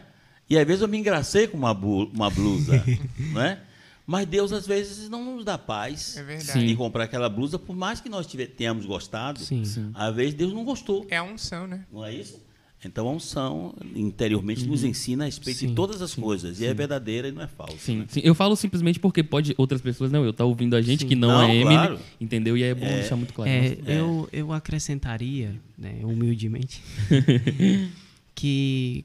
E 0.50 0.58
às 0.58 0.66
vezes 0.66 0.82
eu 0.84 0.88
me 0.88 0.98
engracei 0.98 1.48
com 1.48 1.58
uma, 1.58 1.74
bu- 1.74 2.06
uma 2.14 2.30
blusa. 2.30 2.82
não 3.34 3.42
é? 3.42 3.60
Mas 4.06 4.26
Deus 4.28 4.54
às 4.54 4.66
vezes 4.66 5.10
não 5.10 5.36
nos 5.36 5.44
dá 5.44 5.58
paz 5.58 6.16
É 6.16 6.24
verdade. 6.24 6.52
Sim. 6.52 6.66
de 6.68 6.76
comprar 6.78 7.04
aquela 7.06 7.28
blusa, 7.28 7.60
por 7.60 7.76
mais 7.76 8.00
que 8.00 8.08
nós 8.08 8.26
tenhamos 8.56 8.86
gostado. 8.86 9.40
Sim. 9.40 9.66
Sim. 9.66 9.92
Às 9.94 10.16
vezes 10.16 10.34
Deus 10.36 10.54
não 10.54 10.64
gostou. 10.64 11.06
É 11.10 11.18
a 11.18 11.24
unção, 11.24 11.68
né? 11.68 11.84
Não 11.92 12.06
é 12.06 12.14
isso? 12.14 12.40
Então 12.86 13.08
a 13.08 13.12
unção 13.12 13.74
interiormente 13.96 14.66
nos 14.66 14.84
ensina 14.84 15.24
a 15.24 15.26
respeito 15.26 15.60
de 15.60 15.68
Sim, 15.70 15.76
todas 15.76 16.02
as 16.02 16.14
coisas. 16.14 16.60
E 16.62 16.66
é 16.66 16.74
verdadeira 16.74 17.28
e 17.28 17.32
não 17.32 17.42
é 17.42 17.48
falsa. 17.48 17.78
Sim, 17.80 17.98
né? 17.98 18.06
sim. 18.08 18.22
Eu 18.24 18.36
falo 18.36 18.56
simplesmente 18.56 19.00
porque 19.00 19.24
pode 19.24 19.56
outras 19.58 19.82
pessoas 19.82 20.12
não, 20.12 20.24
eu 20.24 20.32
tá 20.32 20.46
ouvindo 20.46 20.76
a 20.76 20.82
gente 20.82 21.02
Sim. 21.02 21.08
que 21.08 21.16
não, 21.16 21.30
Não, 21.30 21.42
é 21.42 21.56
Emily, 21.56 21.76
claro. 21.76 22.00
entendeu? 22.22 22.56
E 22.56 22.64
é 22.64 22.74
bom 22.76 22.86
deixar 22.86 23.16
muito 23.16 23.34
claro. 23.34 23.50
É, 23.50 23.70
Nossa, 23.70 23.92
eu, 23.92 24.30
eu 24.32 24.54
acrescentaria, 24.54 25.56
né, 25.78 26.00
humildemente, 26.04 26.82
que 28.36 29.04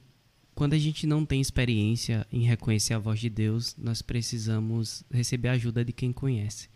quando 0.54 0.74
a 0.74 0.78
gente 0.78 1.06
não 1.06 1.24
tem 1.24 1.40
experiência 1.40 2.26
em 2.30 2.42
reconhecer 2.42 2.92
a 2.92 2.98
voz 2.98 3.18
de 3.18 3.30
Deus, 3.30 3.74
nós 3.78 4.02
precisamos 4.02 5.02
receber 5.10 5.48
a 5.48 5.52
ajuda 5.52 5.82
de 5.84 5.92
quem 5.92 6.12
conhece. 6.12 6.68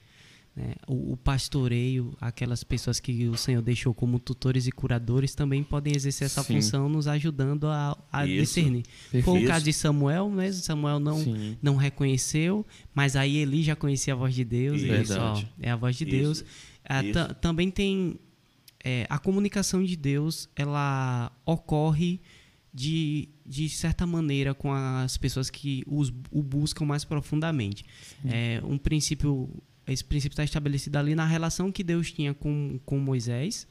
Né? 0.56 0.74
o, 0.88 1.12
o 1.12 1.16
pastoreio, 1.18 2.16
aquelas 2.20 2.64
pessoas 2.64 2.98
que 2.98 3.28
o 3.28 3.36
Senhor 3.36 3.60
deixou 3.60 3.92
como 3.92 4.18
tutores 4.18 4.66
e 4.66 4.72
curadores 4.72 5.34
também 5.34 5.62
podem 5.62 5.94
exercer 5.94 6.24
essa 6.26 6.42
Sim. 6.42 6.54
função, 6.54 6.88
nos 6.88 7.06
ajudando 7.06 7.66
a, 7.66 7.96
a 8.10 8.26
Isso. 8.26 8.40
discernir. 8.40 8.84
Foi 9.22 9.44
o 9.44 9.46
caso 9.46 9.64
de 9.66 9.72
Samuel 9.72 10.30
mesmo, 10.30 10.62
Samuel 10.62 10.98
não, 10.98 11.18
Sim. 11.18 11.58
não 11.60 11.76
reconheceu, 11.76 12.66
mas 12.94 13.14
aí 13.14 13.36
Eli 13.36 13.62
já 13.62 13.76
conhecia 13.76 14.14
a 14.14 14.16
voz 14.16 14.34
de 14.34 14.44
Deus. 14.44 14.80
e 14.80 14.98
disse, 14.98 15.12
ó, 15.12 15.42
é 15.60 15.70
a 15.70 15.76
voz 15.76 15.94
de 15.96 16.04
Isso. 16.04 16.10
Deus. 16.10 16.44
Ah, 16.88 17.02
também 17.34 17.70
tem 17.70 18.18
é, 18.82 19.04
a 19.10 19.18
comunicação 19.18 19.82
de 19.82 19.96
Deus, 19.96 20.48
ela 20.54 21.32
ocorre 21.44 22.20
de, 22.72 23.28
de 23.44 23.68
certa 23.68 24.06
maneira 24.06 24.54
com 24.54 24.72
as 24.72 25.16
pessoas 25.16 25.50
que 25.50 25.82
os, 25.88 26.12
o 26.30 26.42
buscam 26.42 26.84
mais 26.84 27.04
profundamente. 27.04 27.84
É, 28.24 28.60
um 28.62 28.78
princípio, 28.78 29.50
esse 29.86 30.04
princípio 30.04 30.34
está 30.34 30.44
estabelecido 30.44 30.96
ali 30.96 31.14
na 31.14 31.24
relação 31.26 31.70
que 31.72 31.84
Deus 31.84 32.10
tinha 32.12 32.34
com, 32.34 32.78
com 32.84 32.98
Moisés, 32.98 33.66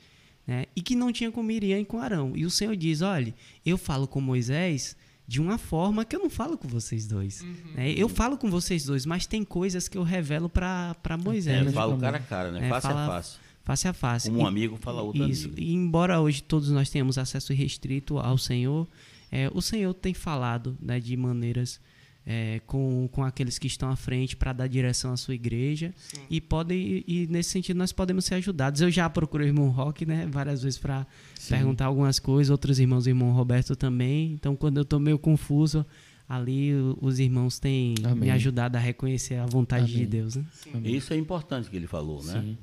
né, 0.48 0.66
e 0.76 0.82
que 0.82 0.96
não 0.96 1.12
tinha 1.12 1.32
com 1.32 1.42
Miriam 1.44 1.80
e 1.80 1.86
com 1.86 2.00
Arão. 2.00 2.34
E 2.36 2.46
o 2.46 2.50
Senhor 2.52 2.76
diz: 2.76 3.02
olha, 3.02 3.34
eu 3.66 3.78
falo 3.78 4.08
com 4.08 4.22
Moisés 4.22 4.96
de 5.28 5.42
uma 5.42 5.58
forma 5.58 6.06
que 6.06 6.16
eu 6.16 6.20
não 6.20 6.30
falo 6.30 6.56
com 6.58 6.68
vocês 6.68 7.08
dois. 7.08 7.44
né? 7.74 7.92
Eu 7.94 8.08
falo 8.08 8.38
com 8.38 8.50
vocês 8.50 8.86
dois, 8.86 9.06
mas 9.08 9.26
tem 9.26 9.44
coisas 9.44 9.88
que 9.88 9.98
eu 9.98 10.04
revelo 10.04 10.48
para 10.48 10.96
Moisés. 11.24 11.66
É, 11.68 11.72
fala 11.72 11.96
o 11.96 11.98
cara 12.00 12.18
a 12.18 12.20
cara, 12.22 12.52
né? 12.52 12.68
É, 12.68 12.70
face 12.70 12.88
fala- 12.88 13.04
a 13.04 13.08
face. 13.08 13.38
face 13.64 13.88
a 13.88 13.94
face. 13.94 14.30
Um 14.32 14.42
E- 14.44 14.48
amigo 14.48 14.78
fala 14.78 15.02
outro 15.02 15.28
isso. 15.28 15.48
amigo. 15.48 15.60
E 15.62 15.74
embora 15.74 16.20
hoje 16.22 16.44
todos 16.44 16.70
nós 16.70 16.90
tenhamos 16.92 17.18
acesso 17.18 17.52
irrestrito 17.52 18.20
ao 18.20 18.38
Senhor, 18.38 18.88
é, 19.32 19.50
o 19.52 19.62
Senhor 19.64 19.94
tem 19.96 20.14
falado 20.14 20.78
né, 20.80 21.00
de 21.00 21.18
maneiras 21.18 21.82
é, 22.26 22.60
com, 22.66 23.08
com 23.12 23.24
aqueles 23.24 23.60
que 23.60 23.68
estão 23.68 23.90
à 23.90 23.96
frente 23.96 24.36
para 24.36 24.52
dar 24.52 24.68
direção 24.68 25.14
à 25.14 25.18
sua 25.18 25.36
igreja 25.36 25.94
e 26.30 26.42
podem 26.42 27.04
e 27.08 27.28
nesse 27.28 27.52
sentido 27.52 27.78
nós 27.78 27.92
podemos 27.92 28.26
ser 28.26 28.36
ajudados. 28.36 28.82
Eu 28.82 28.90
já 28.90 29.10
procurei 29.10 29.48
o 29.48 29.50
irmão 29.50 29.70
Rock, 29.70 30.06
né, 30.06 30.28
várias 30.32 30.64
vezes 30.64 30.80
para 30.80 31.06
perguntar 31.48 31.86
algumas 31.86 32.20
coisas, 32.20 32.50
outros 32.50 32.80
irmãos, 32.80 33.06
o 33.06 33.10
irmão 33.10 33.32
Roberto 33.32 33.76
também. 33.76 34.34
Então 34.34 34.56
quando 34.56 34.78
eu 34.78 34.84
estou 34.84 35.00
meio 35.00 35.20
confuso 35.20 35.86
ali 36.28 36.74
os 37.02 37.20
irmãos 37.20 37.60
têm 37.60 37.94
me 38.00 38.06
Amém. 38.06 38.32
ajudado 38.32 38.76
a 38.76 38.80
reconhecer 38.80 39.36
a 39.36 39.46
vontade 39.46 39.86
de 39.88 39.98
Amém. 39.98 40.08
Deus. 40.08 40.36
Né? 40.36 40.46
Isso 40.84 41.14
é 41.14 41.18
importante 41.18 41.70
que 41.70 41.76
ele 41.76 41.88
falou, 41.88 42.24
né? 42.24 42.42
Sim. 42.42 42.58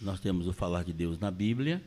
Nós 0.00 0.20
temos 0.20 0.46
o 0.46 0.52
falar 0.52 0.84
de 0.84 0.92
Deus 0.92 1.18
na 1.18 1.30
Bíblia, 1.30 1.82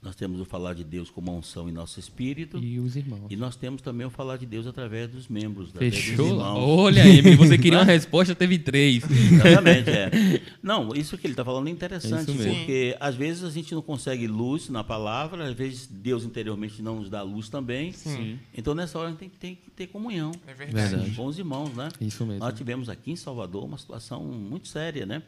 nós 0.00 0.14
temos 0.14 0.40
o 0.40 0.44
falar 0.44 0.74
de 0.74 0.84
Deus 0.84 1.10
como 1.10 1.36
unção 1.36 1.68
em 1.68 1.72
nosso 1.72 1.98
espírito, 1.98 2.56
E 2.62 2.78
os 2.78 2.94
irmãos. 2.94 3.26
e 3.28 3.34
nós 3.36 3.56
temos 3.56 3.82
também 3.82 4.06
o 4.06 4.10
falar 4.10 4.36
de 4.36 4.46
Deus 4.46 4.64
através 4.64 5.10
dos 5.10 5.26
membros, 5.26 5.72
dos 5.72 5.78
Fechou? 5.80 6.28
irmãos. 6.28 6.58
Olha 6.68 7.02
aí, 7.02 7.34
você 7.34 7.58
queria 7.58 7.78
uma 7.80 7.84
resposta, 7.84 8.32
teve 8.32 8.60
três. 8.60 9.02
Exatamente, 9.10 9.90
é. 9.90 10.08
Não, 10.62 10.94
isso 10.94 11.18
que 11.18 11.26
ele 11.26 11.32
está 11.32 11.44
falando 11.44 11.66
é 11.66 11.70
interessante, 11.72 12.30
É 12.30 12.34
porque 12.54 12.96
às 13.00 13.16
vezes 13.16 13.42
a 13.42 13.50
gente 13.50 13.74
não 13.74 13.82
consegue 13.82 14.28
luz 14.28 14.68
na 14.68 14.84
palavra, 14.84 15.48
às 15.48 15.54
vezes 15.56 15.88
Deus 15.90 16.22
interiormente 16.24 16.80
não 16.80 17.00
nos 17.00 17.10
dá 17.10 17.22
luz 17.22 17.48
também. 17.48 17.92
Sim. 17.92 18.38
Então 18.56 18.76
nessa 18.76 18.98
hora 19.00 19.08
a 19.08 19.10
gente 19.10 19.18
tem, 19.20 19.28
que- 19.28 19.36
tem 19.38 19.54
que 19.56 19.70
ter 19.72 19.86
comunhão 19.88 20.30
É 20.46 20.54
verdade. 20.54 21.10
Com 21.16 21.26
os 21.26 21.38
irmãos, 21.40 21.74
né? 21.74 21.88
Isso 22.00 22.24
mesmo. 22.24 22.38
Nós 22.38 22.54
tivemos 22.56 22.88
aqui 22.88 23.10
em 23.10 23.16
Salvador 23.16 23.64
uma 23.64 23.76
situação 23.78 24.22
muito 24.22 24.68
séria, 24.68 25.04
né? 25.04 25.24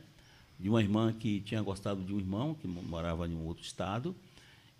De 0.60 0.68
uma 0.68 0.80
irmã 0.80 1.12
que 1.18 1.40
tinha 1.40 1.60
gostado 1.60 2.02
de 2.04 2.12
um 2.14 2.18
irmão 2.18 2.54
que 2.54 2.68
mo- 2.68 2.82
morava 2.82 3.26
em 3.26 3.34
um 3.34 3.46
outro 3.46 3.64
estado 3.64 4.14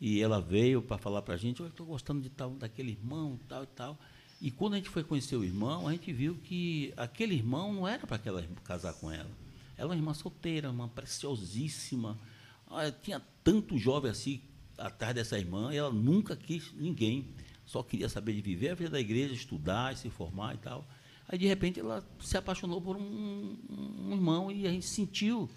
e 0.01 0.21
ela 0.21 0.41
veio 0.41 0.81
para 0.81 0.97
falar 0.97 1.23
para 1.23 1.35
a 1.35 1.37
gente, 1.37 1.61
eu 1.61 1.67
estou 1.67 1.87
gostando 1.87 2.23
de 2.23 2.31
tal 2.31 2.51
daquele 2.51 2.93
irmão, 2.93 3.39
tal 3.47 3.65
e 3.65 3.67
tal. 3.67 3.99
E 4.41 4.51
quando 4.51 4.75
a 4.75 4.77
gente 4.79 4.89
foi 4.89 5.05
conhecer 5.05 5.37
o 5.37 5.45
irmão, 5.45 5.87
a 5.87 5.93
gente 5.93 6.11
viu 6.13 6.37
que 6.37 6.95
aquele 6.97 7.35
irmão 7.35 7.75
não 7.75 7.87
era 7.87 8.07
para 8.07 8.17
irmã 8.17 8.57
casar 8.65 8.95
com 8.95 9.11
ela. 9.11 9.31
Ela 9.77 9.91
é 9.91 9.93
uma 9.93 9.97
irmã 9.97 10.15
solteira, 10.15 10.71
uma 10.71 10.89
preciosíssima. 10.89 12.19
Ah, 12.67 12.91
tinha 12.91 13.21
tanto 13.45 13.77
jovem 13.77 14.11
assim 14.11 14.41
atrás 14.79 15.15
dessa 15.15 15.39
irmã, 15.39 15.75
e 15.75 15.77
ela 15.77 15.93
nunca 15.93 16.35
quis 16.35 16.73
ninguém, 16.73 17.29
só 17.67 17.83
queria 17.83 18.09
saber 18.09 18.33
de 18.33 18.41
viver 18.41 18.71
a 18.71 18.75
vida 18.75 18.91
da 18.91 19.01
igreja, 19.01 19.35
estudar, 19.35 19.95
se 19.97 20.09
formar 20.09 20.55
e 20.55 20.59
tal. 20.59 20.89
Aí, 21.29 21.39
de 21.39 21.47
repente, 21.47 21.79
ela 21.79 22.03
se 22.19 22.37
apaixonou 22.37 22.81
por 22.81 22.97
um, 22.97 23.57
um 23.71 24.13
irmão 24.13 24.51
e 24.51 24.67
a 24.67 24.71
gente 24.71 24.87
sentiu 24.87 25.49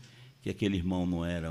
que 0.41 0.49
aquele 0.49 0.75
irmão 0.75 1.05
não 1.05 1.25
era, 1.25 1.49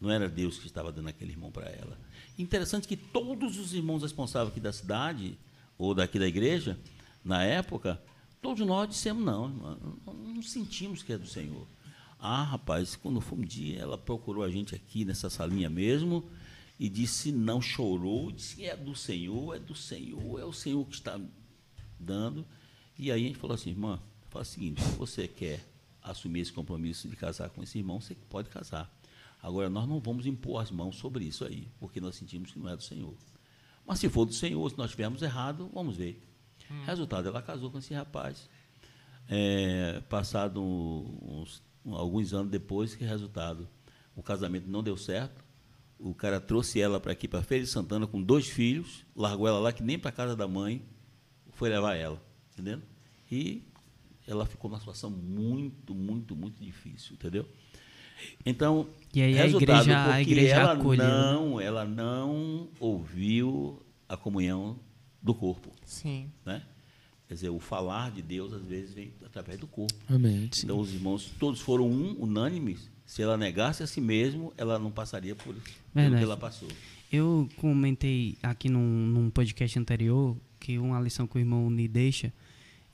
não 0.00 0.10
era 0.10 0.28
Deus 0.28 0.58
que 0.58 0.66
estava 0.66 0.92
dando 0.92 1.08
aquele 1.08 1.32
irmão 1.32 1.50
para 1.50 1.68
ela. 1.68 1.98
Interessante 2.40 2.88
que 2.88 2.96
todos 2.96 3.58
os 3.58 3.74
irmãos 3.74 4.02
responsáveis 4.02 4.50
aqui 4.50 4.60
da 4.60 4.72
cidade, 4.72 5.36
ou 5.76 5.94
daqui 5.94 6.18
da 6.18 6.26
igreja, 6.26 6.78
na 7.22 7.44
época, 7.44 8.02
todos 8.40 8.66
nós 8.66 8.88
dissemos, 8.88 9.22
não, 9.22 9.48
não 10.06 10.42
sentimos 10.42 11.02
que 11.02 11.12
é 11.12 11.18
do 11.18 11.26
Senhor. 11.26 11.66
Ah, 12.18 12.42
rapaz, 12.42 12.96
quando 12.96 13.20
foi 13.20 13.38
um 13.38 13.44
dia, 13.44 13.78
ela 13.78 13.98
procurou 13.98 14.42
a 14.42 14.50
gente 14.50 14.74
aqui 14.74 15.04
nessa 15.04 15.28
salinha 15.28 15.68
mesmo 15.68 16.24
e 16.78 16.88
disse, 16.88 17.30
não, 17.30 17.60
chorou, 17.60 18.32
disse, 18.32 18.64
é 18.64 18.74
do 18.74 18.94
Senhor, 18.94 19.54
é 19.54 19.58
do 19.58 19.74
Senhor, 19.74 20.40
é 20.40 20.44
o 20.44 20.52
Senhor 20.52 20.82
que 20.86 20.94
está 20.94 21.20
dando. 21.98 22.46
E 22.98 23.12
aí 23.12 23.24
a 23.24 23.28
gente 23.28 23.38
falou 23.38 23.54
assim, 23.54 23.68
irmã, 23.68 24.00
fala 24.30 24.42
o 24.42 24.46
seguinte, 24.46 24.82
se 24.82 24.96
você 24.96 25.28
quer 25.28 25.62
assumir 26.02 26.40
esse 26.40 26.52
compromisso 26.54 27.06
de 27.06 27.16
casar 27.16 27.50
com 27.50 27.62
esse 27.62 27.76
irmão, 27.76 28.00
você 28.00 28.14
pode 28.30 28.48
casar. 28.48 28.90
Agora, 29.42 29.70
nós 29.70 29.88
não 29.88 30.00
vamos 30.00 30.26
impor 30.26 30.62
as 30.62 30.70
mãos 30.70 30.96
sobre 30.96 31.24
isso 31.24 31.44
aí, 31.44 31.68
porque 31.78 32.00
nós 32.00 32.16
sentimos 32.16 32.52
que 32.52 32.58
não 32.58 32.68
é 32.68 32.76
do 32.76 32.82
Senhor. 32.82 33.14
Mas 33.86 33.98
se 33.98 34.08
for 34.08 34.24
do 34.24 34.32
Senhor, 34.32 34.70
se 34.70 34.76
nós 34.76 34.86
estivermos 34.86 35.22
errado, 35.22 35.70
vamos 35.72 35.96
ver. 35.96 36.22
Resultado, 36.86 37.26
ela 37.26 37.42
casou 37.42 37.70
com 37.70 37.78
esse 37.78 37.92
rapaz. 37.94 38.48
É, 39.28 40.00
passado 40.08 40.62
uns, 40.62 41.62
alguns 41.86 42.32
anos 42.32 42.50
depois, 42.50 42.94
que 42.94 43.04
resultado? 43.04 43.68
O 44.14 44.22
casamento 44.22 44.68
não 44.68 44.82
deu 44.82 44.96
certo. 44.96 45.44
O 45.98 46.14
cara 46.14 46.40
trouxe 46.40 46.80
ela 46.80 47.00
para 47.00 47.12
aqui, 47.12 47.28
para 47.28 47.42
Feira 47.42 47.64
de 47.64 47.70
Santana, 47.70 48.06
com 48.06 48.22
dois 48.22 48.48
filhos, 48.48 49.04
largou 49.14 49.46
ela 49.46 49.58
lá, 49.58 49.72
que 49.72 49.82
nem 49.82 49.98
para 49.98 50.10
casa 50.10 50.34
da 50.34 50.48
mãe, 50.48 50.82
foi 51.52 51.68
levar 51.68 51.94
ela, 51.94 52.22
entendeu? 52.52 52.80
E 53.30 53.62
ela 54.26 54.46
ficou 54.46 54.70
numa 54.70 54.78
situação 54.78 55.10
muito, 55.10 55.94
muito, 55.94 56.34
muito 56.34 56.62
difícil, 56.62 57.14
entendeu? 57.14 57.46
Então, 58.44 58.86
E 59.14 59.20
aí 59.22 59.38
a 59.38 59.42
resultado, 59.44 59.82
igreja- 59.82 60.12
a 60.12 60.20
igreja 60.22 60.54
ela 60.54 60.72
acolheu, 60.72 61.04
né? 61.04 61.10
não, 61.32 61.60
ela 61.60 61.84
não 61.84 62.68
ouviu 62.78 63.82
a 64.08 64.16
comunhão 64.16 64.78
do 65.22 65.34
corpo, 65.34 65.70
Sim. 65.84 66.30
né? 66.44 66.62
Quer 67.28 67.34
dizer, 67.34 67.48
o 67.50 67.60
falar 67.60 68.10
de 68.10 68.22
Deus 68.22 68.52
às 68.52 68.64
vezes 68.66 68.92
vem 68.92 69.12
através 69.24 69.58
do 69.58 69.66
corpo. 69.66 69.94
Amém. 70.08 70.50
Então 70.64 70.78
os 70.80 70.92
irmãos 70.92 71.30
todos 71.38 71.60
foram 71.60 71.88
um, 71.88 72.16
unânimes. 72.20 72.90
Se 73.06 73.22
ela 73.22 73.36
negasse 73.36 73.82
a 73.82 73.86
si 73.86 74.00
mesmo, 74.00 74.52
ela 74.56 74.78
não 74.78 74.90
passaria 74.90 75.34
por 75.34 75.46
pelo 75.54 75.60
que 75.60 75.72
Verdade. 75.94 76.22
ela 76.22 76.36
passou. 76.36 76.68
Eu 77.12 77.48
comentei 77.56 78.36
aqui 78.42 78.68
num, 78.68 78.80
num 79.06 79.30
podcast 79.30 79.78
anterior 79.78 80.36
que 80.58 80.78
uma 80.78 81.00
lição 81.00 81.26
que 81.26 81.36
o 81.36 81.38
irmão 81.40 81.68
me 81.70 81.86
deixa 81.88 82.32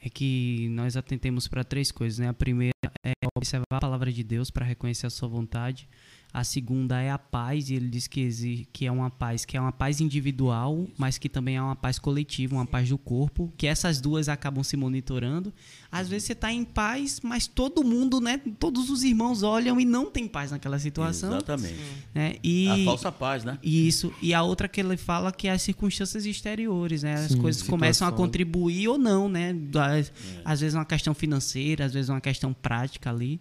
é 0.00 0.08
que 0.10 0.68
nós 0.70 0.96
atentemos 0.96 1.48
para 1.48 1.64
três 1.64 1.90
coisas, 1.90 2.18
né? 2.18 2.28
A 2.28 2.32
primeira 2.34 2.72
é 3.04 3.12
observar 3.38 3.64
a 3.70 3.80
palavra 3.80 4.12
de 4.12 4.22
Deus 4.22 4.50
para 4.50 4.64
reconhecer 4.64 5.06
a 5.06 5.10
sua 5.10 5.28
vontade. 5.28 5.88
A 6.32 6.44
segunda 6.44 7.00
é 7.00 7.10
a 7.10 7.18
paz, 7.18 7.70
e 7.70 7.74
ele 7.74 7.88
diz 7.88 8.06
que, 8.06 8.68
que 8.70 8.84
é 8.84 8.92
uma 8.92 9.08
paz 9.08 9.46
que 9.46 9.56
é 9.56 9.60
uma 9.60 9.72
paz 9.72 10.02
individual, 10.02 10.86
mas 10.98 11.16
que 11.16 11.30
também 11.30 11.56
é 11.56 11.62
uma 11.62 11.74
paz 11.74 11.98
coletiva, 11.98 12.54
uma 12.54 12.66
paz 12.66 12.90
do 12.90 12.98
corpo, 12.98 13.50
que 13.56 13.66
essas 13.66 14.02
duas 14.02 14.28
acabam 14.28 14.62
se 14.62 14.76
monitorando. 14.76 15.50
Às 15.90 16.10
vezes 16.10 16.26
você 16.26 16.34
está 16.34 16.52
em 16.52 16.62
paz, 16.62 17.20
mas 17.22 17.46
todo 17.46 17.82
mundo, 17.82 18.20
né? 18.20 18.38
Todos 18.58 18.90
os 18.90 19.02
irmãos 19.02 19.42
olham 19.42 19.80
e 19.80 19.86
não 19.86 20.10
tem 20.10 20.28
paz 20.28 20.50
naquela 20.50 20.78
situação. 20.78 21.30
Exatamente. 21.30 21.80
Né? 22.14 22.34
E, 22.44 22.68
A 22.68 22.84
falsa 22.84 23.10
paz, 23.10 23.42
né? 23.42 23.58
isso. 23.62 24.12
E 24.20 24.34
a 24.34 24.42
outra 24.42 24.68
que 24.68 24.78
ele 24.78 24.98
fala 24.98 25.32
que 25.32 25.48
é 25.48 25.52
as 25.52 25.62
circunstâncias 25.62 26.26
exteriores, 26.26 27.02
né? 27.02 27.14
As 27.14 27.32
Sim, 27.32 27.40
coisas 27.40 27.62
começam 27.62 28.06
a 28.06 28.12
contribuir 28.12 28.88
ou 28.88 28.98
não, 28.98 29.26
né? 29.26 29.54
Às, 29.74 30.12
às 30.44 30.60
vezes 30.60 30.74
uma 30.74 30.84
questão 30.84 31.14
financeira, 31.14 31.86
às 31.86 31.94
vezes 31.94 32.10
uma 32.10 32.20
questão 32.20 32.52
prática 32.52 33.08
ali. 33.08 33.40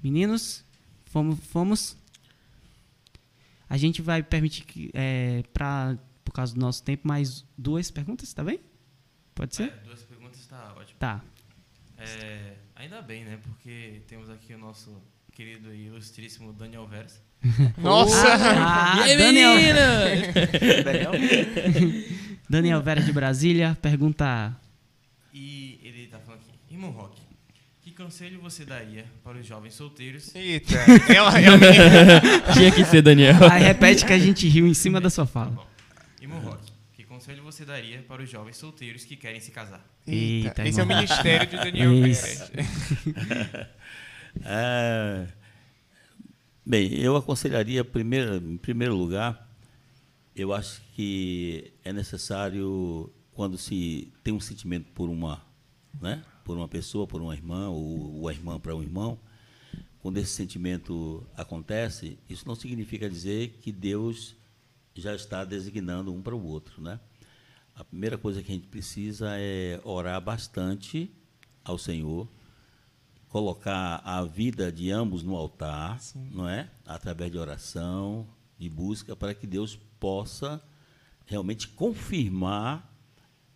Meninos, 0.00 0.64
fomos. 1.06 1.38
fomos 1.50 1.97
a 3.68 3.76
gente 3.76 4.00
vai 4.00 4.22
permitir 4.22 4.64
que, 4.64 4.90
é, 4.94 5.42
pra, 5.52 5.98
por 6.24 6.32
causa 6.32 6.54
do 6.54 6.60
nosso 6.60 6.82
tempo, 6.82 7.06
mais 7.06 7.44
duas 7.56 7.90
perguntas, 7.90 8.32
tá 8.32 8.42
bem? 8.42 8.60
Pode 9.34 9.54
ser? 9.54 9.68
É, 9.68 9.76
duas 9.84 10.02
perguntas 10.02 10.40
está 10.40 10.74
ótimo. 10.76 10.98
Tá. 10.98 11.22
É, 11.96 12.54
ainda 12.74 13.02
bem, 13.02 13.24
né? 13.24 13.38
Porque 13.42 14.02
temos 14.06 14.30
aqui 14.30 14.54
o 14.54 14.58
nosso 14.58 15.02
querido 15.32 15.72
e 15.74 15.86
ilustríssimo 15.86 16.52
Daniel 16.52 16.86
Veras. 16.86 17.22
Nossa! 17.78 18.26
Ah, 18.34 18.96
e 19.06 19.10
aí, 19.10 19.16
Daniel, 19.16 19.54
menina? 19.54 20.82
Daniel? 20.84 21.12
Daniel 22.48 22.82
Vera 22.82 23.02
de 23.02 23.12
Brasília 23.12 23.76
pergunta. 23.80 24.56
E 25.32 25.78
ele 25.82 26.04
está 26.04 26.18
falando 26.18 26.40
aqui, 26.40 26.74
irmão 26.74 26.90
Rock, 26.90 27.17
conselho 27.98 28.40
você 28.40 28.64
daria 28.64 29.04
para 29.24 29.36
os 29.38 29.44
jovens 29.44 29.74
solteiros? 29.74 30.32
Eita, 30.32 30.76
ela 31.12 31.30
realmente. 31.36 31.78
Tinha 32.54 32.70
que 32.70 32.84
ser 32.84 33.02
Daniel. 33.02 33.34
Aí 33.50 33.64
repete 33.64 34.06
que 34.06 34.12
a 34.12 34.18
gente 34.18 34.46
riu 34.46 34.68
em 34.68 34.74
cima 34.74 35.00
da 35.00 35.10
sua 35.10 35.26
fala. 35.26 35.50
Bom, 35.50 35.66
irmão 36.22 36.38
Rock, 36.38 36.62
que 36.92 37.02
conselho 37.02 37.42
você 37.42 37.64
daria 37.64 38.04
para 38.06 38.22
os 38.22 38.30
jovens 38.30 38.56
solteiros 38.56 39.04
que 39.04 39.16
querem 39.16 39.40
se 39.40 39.50
casar? 39.50 39.84
Eita, 40.06 40.66
esse 40.66 40.78
é 40.78 40.82
o 40.82 40.84
irmão. 40.84 40.96
ministério 40.96 41.48
de 41.48 41.56
Daniel. 41.56 41.90
É, 44.44 45.26
Bem, 46.64 46.94
eu 47.00 47.16
aconselharia, 47.16 47.82
primeiro, 47.82 48.36
em 48.36 48.58
primeiro 48.58 48.94
lugar, 48.94 49.50
eu 50.36 50.52
acho 50.52 50.80
que 50.94 51.72
é 51.82 51.92
necessário, 51.92 53.12
quando 53.32 53.58
se 53.58 54.12
tem 54.22 54.32
um 54.32 54.40
sentimento 54.40 54.86
por 54.92 55.08
uma, 55.08 55.42
né, 56.00 56.22
por 56.48 56.56
uma 56.56 56.66
pessoa, 56.66 57.06
por 57.06 57.20
uma 57.20 57.34
irmã, 57.34 57.68
ou 57.68 58.20
uma 58.20 58.32
irmã 58.32 58.58
para 58.58 58.74
um 58.74 58.82
irmão, 58.82 59.18
quando 60.00 60.16
esse 60.16 60.32
sentimento 60.32 61.22
acontece, 61.36 62.18
isso 62.26 62.48
não 62.48 62.54
significa 62.54 63.06
dizer 63.06 63.58
que 63.60 63.70
Deus 63.70 64.34
já 64.94 65.14
está 65.14 65.44
designando 65.44 66.10
um 66.10 66.22
para 66.22 66.34
o 66.34 66.42
outro, 66.42 66.80
né? 66.80 66.98
A 67.76 67.84
primeira 67.84 68.16
coisa 68.16 68.42
que 68.42 68.50
a 68.50 68.54
gente 68.54 68.66
precisa 68.66 69.34
é 69.36 69.78
orar 69.84 70.18
bastante 70.22 71.12
ao 71.62 71.76
Senhor, 71.76 72.26
colocar 73.28 74.00
a 74.02 74.24
vida 74.24 74.72
de 74.72 74.90
ambos 74.90 75.22
no 75.22 75.36
altar, 75.36 76.00
Sim. 76.00 76.30
não 76.32 76.48
é? 76.48 76.70
Através 76.86 77.30
de 77.30 77.36
oração, 77.36 78.26
de 78.58 78.70
busca, 78.70 79.14
para 79.14 79.34
que 79.34 79.46
Deus 79.46 79.78
possa 80.00 80.62
realmente 81.26 81.68
confirmar 81.68 82.90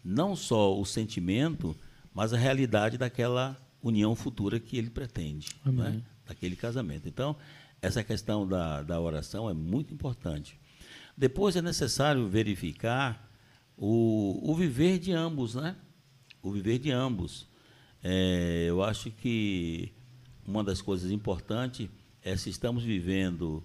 não 0.04 0.36
só 0.36 0.78
o 0.78 0.84
sentimento, 0.84 1.74
mas 2.14 2.32
a 2.32 2.36
realidade 2.36 2.98
daquela 2.98 3.56
união 3.82 4.14
futura 4.14 4.60
que 4.60 4.76
ele 4.76 4.90
pretende, 4.90 5.48
é? 5.64 5.68
Amém. 5.68 6.04
daquele 6.26 6.54
casamento. 6.54 7.08
Então, 7.08 7.36
essa 7.80 8.04
questão 8.04 8.46
da, 8.46 8.82
da 8.82 9.00
oração 9.00 9.50
é 9.50 9.52
muito 9.52 9.92
importante. 9.92 10.58
Depois 11.16 11.56
é 11.56 11.62
necessário 11.62 12.28
verificar 12.28 13.30
o, 13.76 14.38
o 14.42 14.54
viver 14.54 14.98
de 14.98 15.12
ambos, 15.12 15.54
né? 15.54 15.76
O 16.42 16.52
viver 16.52 16.78
de 16.78 16.90
ambos. 16.90 17.46
É, 18.02 18.66
eu 18.68 18.82
acho 18.82 19.10
que 19.10 19.92
uma 20.46 20.62
das 20.62 20.80
coisas 20.80 21.10
importantes 21.10 21.88
é 22.22 22.36
se 22.36 22.50
estamos 22.50 22.84
vivendo 22.84 23.64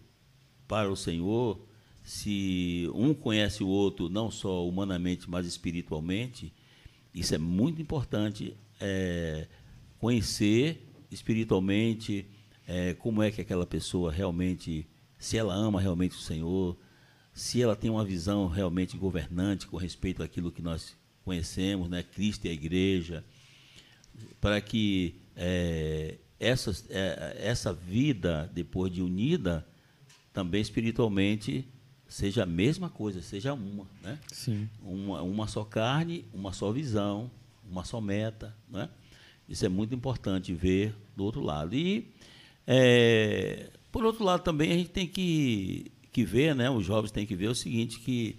para 0.67 0.91
o 0.91 0.95
Senhor, 0.95 1.59
se 2.03 2.89
um 2.93 3.13
conhece 3.13 3.63
o 3.63 3.67
outro 3.67 4.09
não 4.09 4.29
só 4.31 4.67
humanamente, 4.67 5.29
mas 5.29 5.45
espiritualmente, 5.45 6.53
isso 7.19 7.33
é 7.35 7.37
muito 7.37 7.81
importante. 7.81 8.55
é, 8.79 9.47
conhecer 9.99 10.87
espiritualmente 11.11 12.25
é, 12.67 12.93
como 12.93 13.23
é 13.23 13.31
que 13.31 13.41
aquela 13.41 13.65
pessoa 13.65 14.11
realmente, 14.11 14.85
se 15.17 15.37
ela 15.37 15.53
ama 15.53 15.81
realmente 15.81 16.15
o 16.15 16.19
Senhor, 16.19 16.77
se 17.33 17.61
ela 17.61 17.75
tem 17.75 17.89
uma 17.89 18.03
visão 18.03 18.47
realmente 18.47 18.97
governante 18.97 19.67
com 19.67 19.77
respeito 19.77 20.21
àquilo 20.21 20.51
que 20.51 20.61
nós 20.61 20.95
conhecemos, 21.23 21.89
né, 21.89 22.03
Cristo 22.03 22.45
e 22.45 22.49
a 22.49 22.53
Igreja, 22.53 23.23
para 24.41 24.59
que 24.59 25.15
é, 25.35 26.17
essa, 26.39 26.71
é, 26.89 27.37
essa 27.39 27.73
vida, 27.73 28.49
depois 28.53 28.91
de 28.91 29.01
unida, 29.01 29.65
também 30.33 30.61
espiritualmente 30.61 31.67
seja 32.07 32.43
a 32.43 32.45
mesma 32.45 32.89
coisa, 32.89 33.21
seja 33.21 33.53
uma, 33.53 33.85
né? 34.01 34.19
Sim. 34.31 34.69
uma, 34.81 35.21
uma 35.21 35.47
só 35.47 35.63
carne, 35.63 36.25
uma 36.33 36.53
só 36.53 36.71
visão, 36.71 37.29
uma 37.69 37.83
só 37.83 37.99
meta. 37.99 38.55
Né? 38.69 38.89
Isso 39.47 39.65
é 39.65 39.69
muito 39.69 39.93
importante 39.93 40.53
ver 40.53 40.95
do 41.15 41.23
outro 41.23 41.41
lado. 41.41 41.75
E, 41.75 42.11
é, 42.65 43.69
por 43.91 44.03
outro 44.05 44.23
lado, 44.23 44.41
também 44.41 44.71
a 44.71 44.75
gente 44.75 44.89
tem 44.89 45.07
que, 45.07 45.91
que 46.11 46.23
ver, 46.23 46.55
né? 46.55 46.69
os 46.69 46.85
jovens 46.85 47.11
têm 47.11 47.25
que 47.25 47.35
ver 47.35 47.47
o 47.47 47.55
seguinte, 47.55 47.99
que 47.99 48.37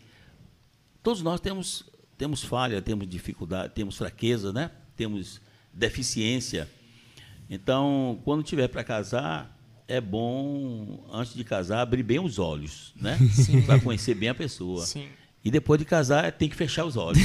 todos 1.03 1.23
nós 1.23 1.41
temos, 1.41 1.85
temos 2.17 2.43
falha, 2.43 2.81
temos 2.81 3.09
dificuldade, 3.09 3.75
temos 3.75 3.97
fraqueza, 3.97 4.53
né? 4.53 4.71
temos 4.97 5.41
deficiência. 5.73 6.69
Então, 7.51 8.21
quando 8.25 8.43
tiver 8.43 8.69
para 8.69 8.85
casar, 8.85 9.58
é 9.89 10.01
bom, 10.01 11.03
antes 11.11 11.35
de 11.35 11.43
casar, 11.43 11.81
abrir 11.81 12.03
bem 12.03 12.21
os 12.21 12.39
olhos, 12.39 12.93
né? 12.95 13.19
Para 13.65 13.81
conhecer 13.81 14.15
bem 14.15 14.29
a 14.29 14.35
pessoa. 14.35 14.85
Sim. 14.85 15.09
E 15.43 15.51
depois 15.51 15.79
de 15.79 15.87
casar, 15.87 16.31
tem 16.31 16.49
que 16.49 16.55
fechar 16.55 16.85
os 16.85 16.97
olhos. 16.97 17.23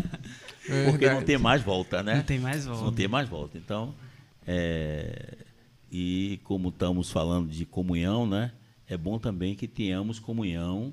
Porque 0.84 1.10
não 1.10 1.22
tem 1.22 1.38
mais 1.38 1.62
volta, 1.62 2.02
né? 2.02 2.16
Não 2.16 2.22
tem 2.22 2.38
mais 2.38 2.66
volta. 2.66 2.84
Não 2.84 2.92
tem 2.92 3.08
mais 3.08 3.28
volta. 3.28 3.56
Então, 3.56 3.94
é, 4.46 5.38
e 5.90 6.38
como 6.44 6.68
estamos 6.68 7.10
falando 7.10 7.48
de 7.48 7.64
comunhão, 7.64 8.26
né? 8.26 8.52
É 8.86 8.96
bom 8.96 9.18
também 9.18 9.54
que 9.54 9.66
tenhamos 9.66 10.18
comunhão 10.18 10.92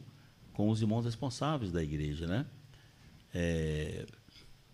com 0.53 0.69
os 0.69 0.81
irmãos 0.81 1.03
responsáveis 1.03 1.71
da 1.71 1.83
igreja, 1.83 2.25
né? 2.25 2.45
É, 3.33 4.05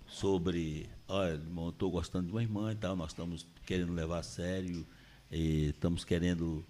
sobre, 0.05 0.87
olha, 1.07 1.33
irmão, 1.33 1.69
estou 1.69 1.89
gostando 1.89 2.27
de 2.27 2.31
uma 2.31 2.41
irmã 2.41 2.71
e 2.71 2.75
tal, 2.75 2.95
nós 2.95 3.09
estamos 3.09 3.47
querendo 3.65 3.93
levar 3.93 4.19
a 4.19 4.23
sério, 4.23 4.85
e 5.33 5.69
estamos 5.69 6.05
querendo 6.05 6.63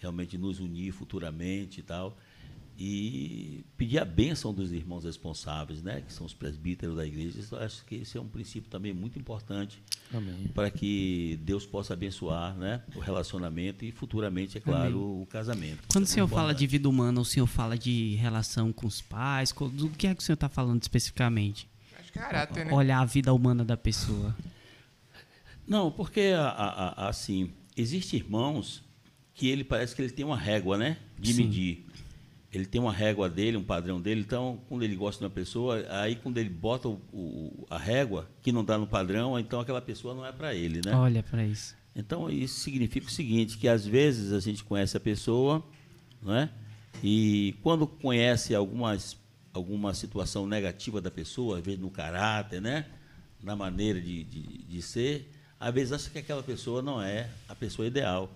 realmente 0.00 0.36
nos 0.36 0.60
unir 0.60 0.92
futuramente 0.92 1.80
e 1.80 1.82
tal. 1.82 2.16
E 2.78 3.64
pedir 3.78 3.98
a 3.98 4.04
bênção 4.04 4.52
dos 4.52 4.70
irmãos 4.70 5.04
responsáveis, 5.04 5.82
né, 5.82 6.02
que 6.06 6.12
são 6.12 6.26
os 6.26 6.34
presbíteros 6.34 6.94
da 6.96 7.06
igreja. 7.06 7.38
Eu 7.50 7.58
acho 7.60 7.82
que 7.86 7.94
esse 7.94 8.18
é 8.18 8.20
um 8.20 8.28
princípio 8.28 8.68
também 8.68 8.92
muito 8.92 9.18
importante 9.18 9.82
Amém. 10.12 10.48
para 10.54 10.70
que 10.70 11.38
Deus 11.42 11.64
possa 11.64 11.94
abençoar 11.94 12.54
né, 12.54 12.82
o 12.94 12.98
relacionamento 12.98 13.82
e 13.82 13.90
futuramente, 13.90 14.58
é 14.58 14.60
claro, 14.60 15.22
o 15.22 15.24
casamento. 15.24 15.84
Quando 15.90 16.04
o 16.04 16.06
é 16.06 16.10
senhor 16.10 16.26
muito 16.26 16.36
fala 16.36 16.48
de 16.52 16.64
importante. 16.64 16.70
vida 16.70 16.88
humana, 16.90 17.18
o 17.18 17.24
senhor 17.24 17.46
fala 17.46 17.78
de 17.78 18.14
relação 18.16 18.70
com 18.74 18.86
os 18.86 19.00
pais? 19.00 19.52
Do 19.72 19.88
que 19.88 20.06
é 20.06 20.14
que 20.14 20.20
o 20.20 20.24
senhor 20.24 20.34
está 20.34 20.50
falando 20.50 20.82
especificamente? 20.82 21.66
Acho 21.98 22.12
que 22.12 22.18
caráter, 22.18 22.66
né? 22.66 22.74
Olhar 22.74 23.00
a 23.00 23.06
vida 23.06 23.32
humana 23.32 23.64
da 23.64 23.78
pessoa. 23.78 24.36
Não, 25.66 25.90
porque 25.90 26.20
a- 26.36 26.46
a- 26.48 26.88
a- 27.06 27.08
assim, 27.08 27.50
existem 27.76 28.20
irmãos 28.20 28.82
que 29.34 29.48
ele 29.48 29.62
parece 29.64 29.94
que 29.94 30.02
ele 30.02 30.10
tem 30.10 30.24
uma 30.24 30.36
régua, 30.36 30.78
né? 30.78 30.96
De 31.18 31.32
Sim. 31.32 31.44
medir. 31.44 31.86
Ele 32.52 32.64
tem 32.64 32.80
uma 32.80 32.92
régua 32.92 33.28
dele, 33.28 33.56
um 33.56 33.62
padrão 33.64 34.00
dele. 34.00 34.20
Então, 34.22 34.60
quando 34.68 34.82
ele 34.82 34.96
gosta 34.96 35.18
de 35.18 35.24
uma 35.24 35.30
pessoa, 35.30 35.84
aí 35.90 36.16
quando 36.16 36.38
ele 36.38 36.48
bota 36.48 36.88
o- 36.88 37.00
o- 37.12 37.66
a 37.68 37.76
régua, 37.76 38.30
que 38.40 38.50
não 38.50 38.64
dá 38.64 38.78
no 38.78 38.86
padrão, 38.86 39.38
então 39.38 39.60
aquela 39.60 39.82
pessoa 39.82 40.14
não 40.14 40.24
é 40.24 40.32
para 40.32 40.54
ele, 40.54 40.80
né? 40.84 40.94
Olha 40.94 41.22
para 41.22 41.44
isso. 41.46 41.76
Então, 41.94 42.30
isso 42.30 42.60
significa 42.60 43.06
o 43.06 43.10
seguinte, 43.10 43.58
que 43.58 43.68
às 43.68 43.84
vezes 43.86 44.32
a 44.32 44.40
gente 44.40 44.64
conhece 44.64 44.96
a 44.96 45.00
pessoa, 45.00 45.62
não 46.22 46.34
é? 46.34 46.48
E 47.02 47.54
quando 47.62 47.86
conhece 47.86 48.54
algumas, 48.54 49.18
alguma 49.52 49.92
situação 49.92 50.46
negativa 50.46 50.98
da 51.00 51.10
pessoa, 51.10 51.58
às 51.58 51.64
vezes 51.64 51.80
no 51.80 51.90
caráter, 51.90 52.60
né? 52.62 52.86
Na 53.42 53.54
maneira 53.54 54.00
de, 54.00 54.24
de, 54.24 54.42
de 54.64 54.82
ser, 54.82 55.30
às 55.58 55.74
vezes 55.74 55.92
acha 55.92 56.10
que 56.10 56.18
aquela 56.18 56.42
pessoa 56.42 56.82
não 56.82 57.00
é 57.00 57.28
a 57.48 57.54
pessoa 57.54 57.86
ideal. 57.86 58.30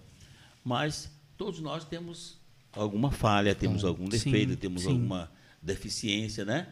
Mas 0.65 1.11
todos 1.37 1.61
nós 1.61 1.85
temos 1.85 2.39
alguma 2.73 3.11
falha, 3.11 3.55
temos 3.55 3.85
algum 3.85 4.05
Sim, 4.05 4.11
defeito, 4.11 4.57
temos 4.57 4.83
sim. 4.83 4.91
alguma 4.91 5.31
deficiência, 5.63 6.45
né? 6.45 6.69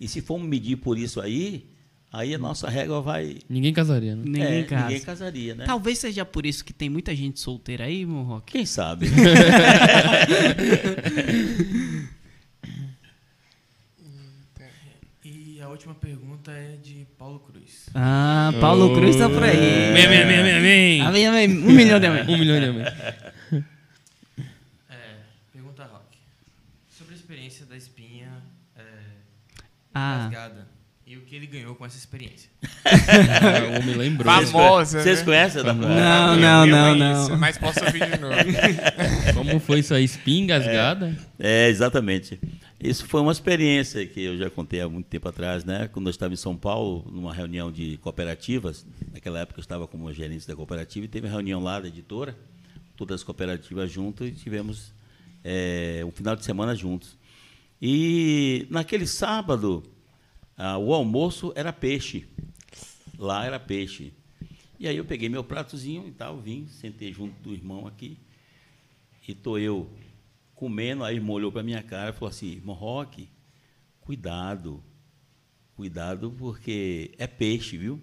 E 0.00 0.06
se 0.06 0.20
formos 0.20 0.48
medir 0.48 0.76
por 0.76 0.96
isso 0.96 1.20
aí, 1.20 1.66
aí 2.12 2.34
a 2.34 2.38
nossa 2.38 2.68
régua 2.68 3.00
vai... 3.00 3.38
Ninguém 3.48 3.72
casaria, 3.72 4.14
né? 4.14 4.22
Ninguém 4.24 4.42
é, 4.42 4.62
casa. 4.64 4.86
ninguém 4.86 5.00
casaria, 5.00 5.54
né? 5.54 5.64
Talvez 5.66 5.98
seja 5.98 6.24
por 6.24 6.46
isso 6.46 6.64
que 6.64 6.72
tem 6.72 6.88
muita 6.88 7.14
gente 7.14 7.40
solteira 7.40 7.84
aí, 7.84 8.06
meu 8.06 8.22
Rock. 8.22 8.52
Quem 8.52 8.64
sabe? 8.66 9.08
E 15.24 15.56
a 15.68 15.70
última 15.70 15.94
pergunta 15.94 16.50
é 16.50 16.76
de 16.82 17.06
Paulo 17.18 17.40
Cruz. 17.40 17.90
Ah, 17.94 18.50
Paulo 18.58 18.94
Cruz 18.94 19.16
tá 19.16 19.28
por 19.28 19.42
aí. 19.42 19.90
Amém, 19.90 20.06
amém, 20.06 20.22
amém, 20.22 20.38
amém, 20.38 21.00
amém. 21.02 21.26
Amém. 21.26 21.58
Um 21.58 21.72
milhão 21.72 22.00
de 22.00 22.06
amém. 22.06 22.22
Um 22.26 22.38
milhão 22.38 22.58
de 22.58 22.66
amém. 22.66 22.86
É, 24.88 24.96
pergunta 25.52 25.84
Rock. 25.84 26.16
Sobre 26.88 27.12
a 27.12 27.16
experiência 27.18 27.66
da 27.66 27.76
espinha 27.76 28.42
é, 28.76 28.82
Ah, 29.92 30.22
rasgada 30.22 30.66
e 31.06 31.16
o 31.16 31.20
que 31.22 31.36
ele 31.36 31.46
ganhou 31.46 31.74
com 31.74 31.84
essa 31.84 31.98
experiência. 31.98 32.48
O 33.70 33.80
homem 33.82 33.94
lembrou. 33.94 34.32
Famosa, 34.32 35.02
Vocês 35.02 35.18
né? 35.18 35.24
conhecem 35.26 35.62
da 35.62 35.74
Não, 35.74 36.36
não, 36.36 36.66
não, 36.66 36.94
não. 36.94 37.36
Mas 37.38 37.58
posso 37.58 37.84
ouvir 37.84 38.10
de 38.10 38.18
novo. 38.18 38.34
Como 39.34 39.60
foi 39.60 39.80
isso 39.80 39.92
aí? 39.92 40.04
Espinha 40.04 40.44
engasgada? 40.44 41.14
É, 41.38 41.68
exatamente. 41.68 42.40
Isso 42.80 43.06
foi 43.08 43.20
uma 43.20 43.32
experiência 43.32 44.06
que 44.06 44.22
eu 44.22 44.38
já 44.38 44.48
contei 44.48 44.80
há 44.80 44.88
muito 44.88 45.06
tempo 45.06 45.28
atrás, 45.28 45.64
né? 45.64 45.88
Quando 45.88 46.06
eu 46.06 46.10
estava 46.12 46.32
em 46.32 46.36
São 46.36 46.56
Paulo, 46.56 47.04
numa 47.10 47.34
reunião 47.34 47.72
de 47.72 47.96
cooperativas, 47.96 48.86
naquela 49.12 49.40
época 49.40 49.58
eu 49.58 49.62
estava 49.62 49.88
como 49.88 50.12
gerente 50.12 50.46
da 50.46 50.54
cooperativa 50.54 51.04
e 51.04 51.08
teve 51.08 51.26
uma 51.26 51.32
reunião 51.32 51.60
lá 51.60 51.80
da 51.80 51.88
editora, 51.88 52.38
todas 52.96 53.16
as 53.16 53.24
cooperativas 53.24 53.90
juntas 53.90 54.28
e 54.28 54.30
tivemos 54.30 54.92
é, 55.42 56.04
um 56.06 56.12
final 56.12 56.36
de 56.36 56.44
semana 56.44 56.72
juntos. 56.76 57.16
E 57.82 58.64
naquele 58.70 59.08
sábado, 59.08 59.82
ah, 60.56 60.78
o 60.78 60.94
almoço 60.94 61.52
era 61.56 61.72
peixe. 61.72 62.28
Lá 63.18 63.44
era 63.44 63.58
peixe. 63.58 64.12
E 64.78 64.86
aí 64.86 64.96
eu 64.96 65.04
peguei 65.04 65.28
meu 65.28 65.42
pratozinho 65.42 66.06
e 66.06 66.12
tal, 66.12 66.38
vim, 66.38 66.68
sentei 66.68 67.12
junto 67.12 67.34
do 67.42 67.52
irmão 67.52 67.88
aqui. 67.88 68.16
E 69.26 69.34
tô 69.34 69.58
eu 69.58 69.90
comendo, 70.58 71.04
aí 71.04 71.14
o 71.14 71.18
irmão 71.18 71.36
olhou 71.36 71.52
para 71.52 71.62
minha 71.62 71.82
cara 71.82 72.10
e 72.10 72.12
falou 72.12 72.28
assim, 72.30 72.48
irmão 72.50 72.74
Roque, 72.74 73.28
cuidado, 74.00 74.82
cuidado 75.76 76.34
porque 76.36 77.12
é 77.16 77.26
peixe, 77.28 77.76
viu? 77.78 78.00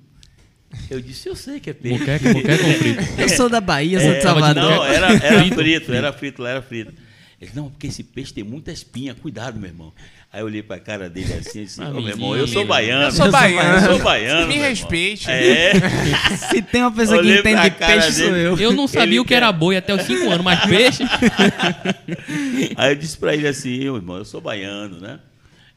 Eu 0.90 1.02
disse, 1.02 1.27
eu 1.27 1.36
sei 1.36 1.60
que 1.60 1.69
é 1.69 1.73
peixe. 1.73 1.99
Moqueca, 1.99 2.34
moqueca 2.34 2.65
ou 2.65 2.73
frito? 2.73 3.22
Eu 3.22 3.30
sou 3.30 3.49
da 3.49 3.60
Bahia, 3.61 3.99
sou 3.99 4.11
de 4.11 4.18
É, 4.18 4.22
Salvador. 4.22 4.64
Não, 4.64 4.84
era, 4.86 5.07
era 5.14 5.40
Frito. 5.40 5.56
frito, 5.56 5.94
era 5.94 6.14
frito, 6.14 6.45
era 6.45 6.61
frito. 6.61 6.94
Ele 7.40 7.49
disse, 7.49 7.56
não, 7.56 7.70
porque 7.70 7.88
esse 7.88 8.02
peixe 8.03 8.34
tem 8.34 8.44
muita 8.44 8.72
espinha, 8.72 9.14
cuidado, 9.14 9.60
meu 9.60 9.70
irmão. 9.70 9.91
Aí 10.32 10.41
eu 10.41 10.45
olhei 10.45 10.64
pra 10.64 10.80
cara 10.80 11.10
dele 11.10 11.34
assim 11.34 11.62
e 11.62 11.64
disse, 11.66 11.82
Ah, 11.82 11.90
ô, 11.90 11.94
meu 12.02 12.07
irmão, 12.10 12.36
eu 12.36 12.48
sou 12.48 12.66
baiano. 12.66 13.03
Eu 13.06 13.12
sou 13.12 13.30
baiano. 13.32 13.86
Eu 13.88 13.94
sou 13.94 14.03
baiano. 14.03 14.41
Me 14.41 14.48
meu 14.48 14.56
irmão." 14.56 14.70
respeite. 14.70 15.30
É. 15.30 15.74
Se 16.49 16.62
tem 16.62 16.82
uma 16.82 16.91
pessoa 16.91 17.22
que 17.22 17.38
entende 17.40 17.72
peixe, 17.72 18.12
sou 18.14 18.32
dele. 18.32 18.48
eu. 18.48 18.57
Eu 18.57 18.74
não 18.74 18.88
sabia 18.88 19.03
Ele 19.16 19.20
o 19.20 19.26
que 19.26 19.34
era 19.34 19.48
quer- 19.48 19.57
boi 19.60 19.78
até 19.78 19.94
os 19.94 20.02
5 20.03 20.30
anos, 20.30 20.44
mas 20.44 20.60
peixe. 20.66 21.03
Aí 22.76 22.91
eu 22.91 22.95
disse 22.95 23.18
pra 23.18 23.34
ele 23.34 23.48
assim, 23.48 23.80
meu 23.80 23.95
irmão, 23.95 24.18
eu 24.18 24.26
sou 24.26 24.41
baiano, 24.41 24.99
né? 24.99 25.20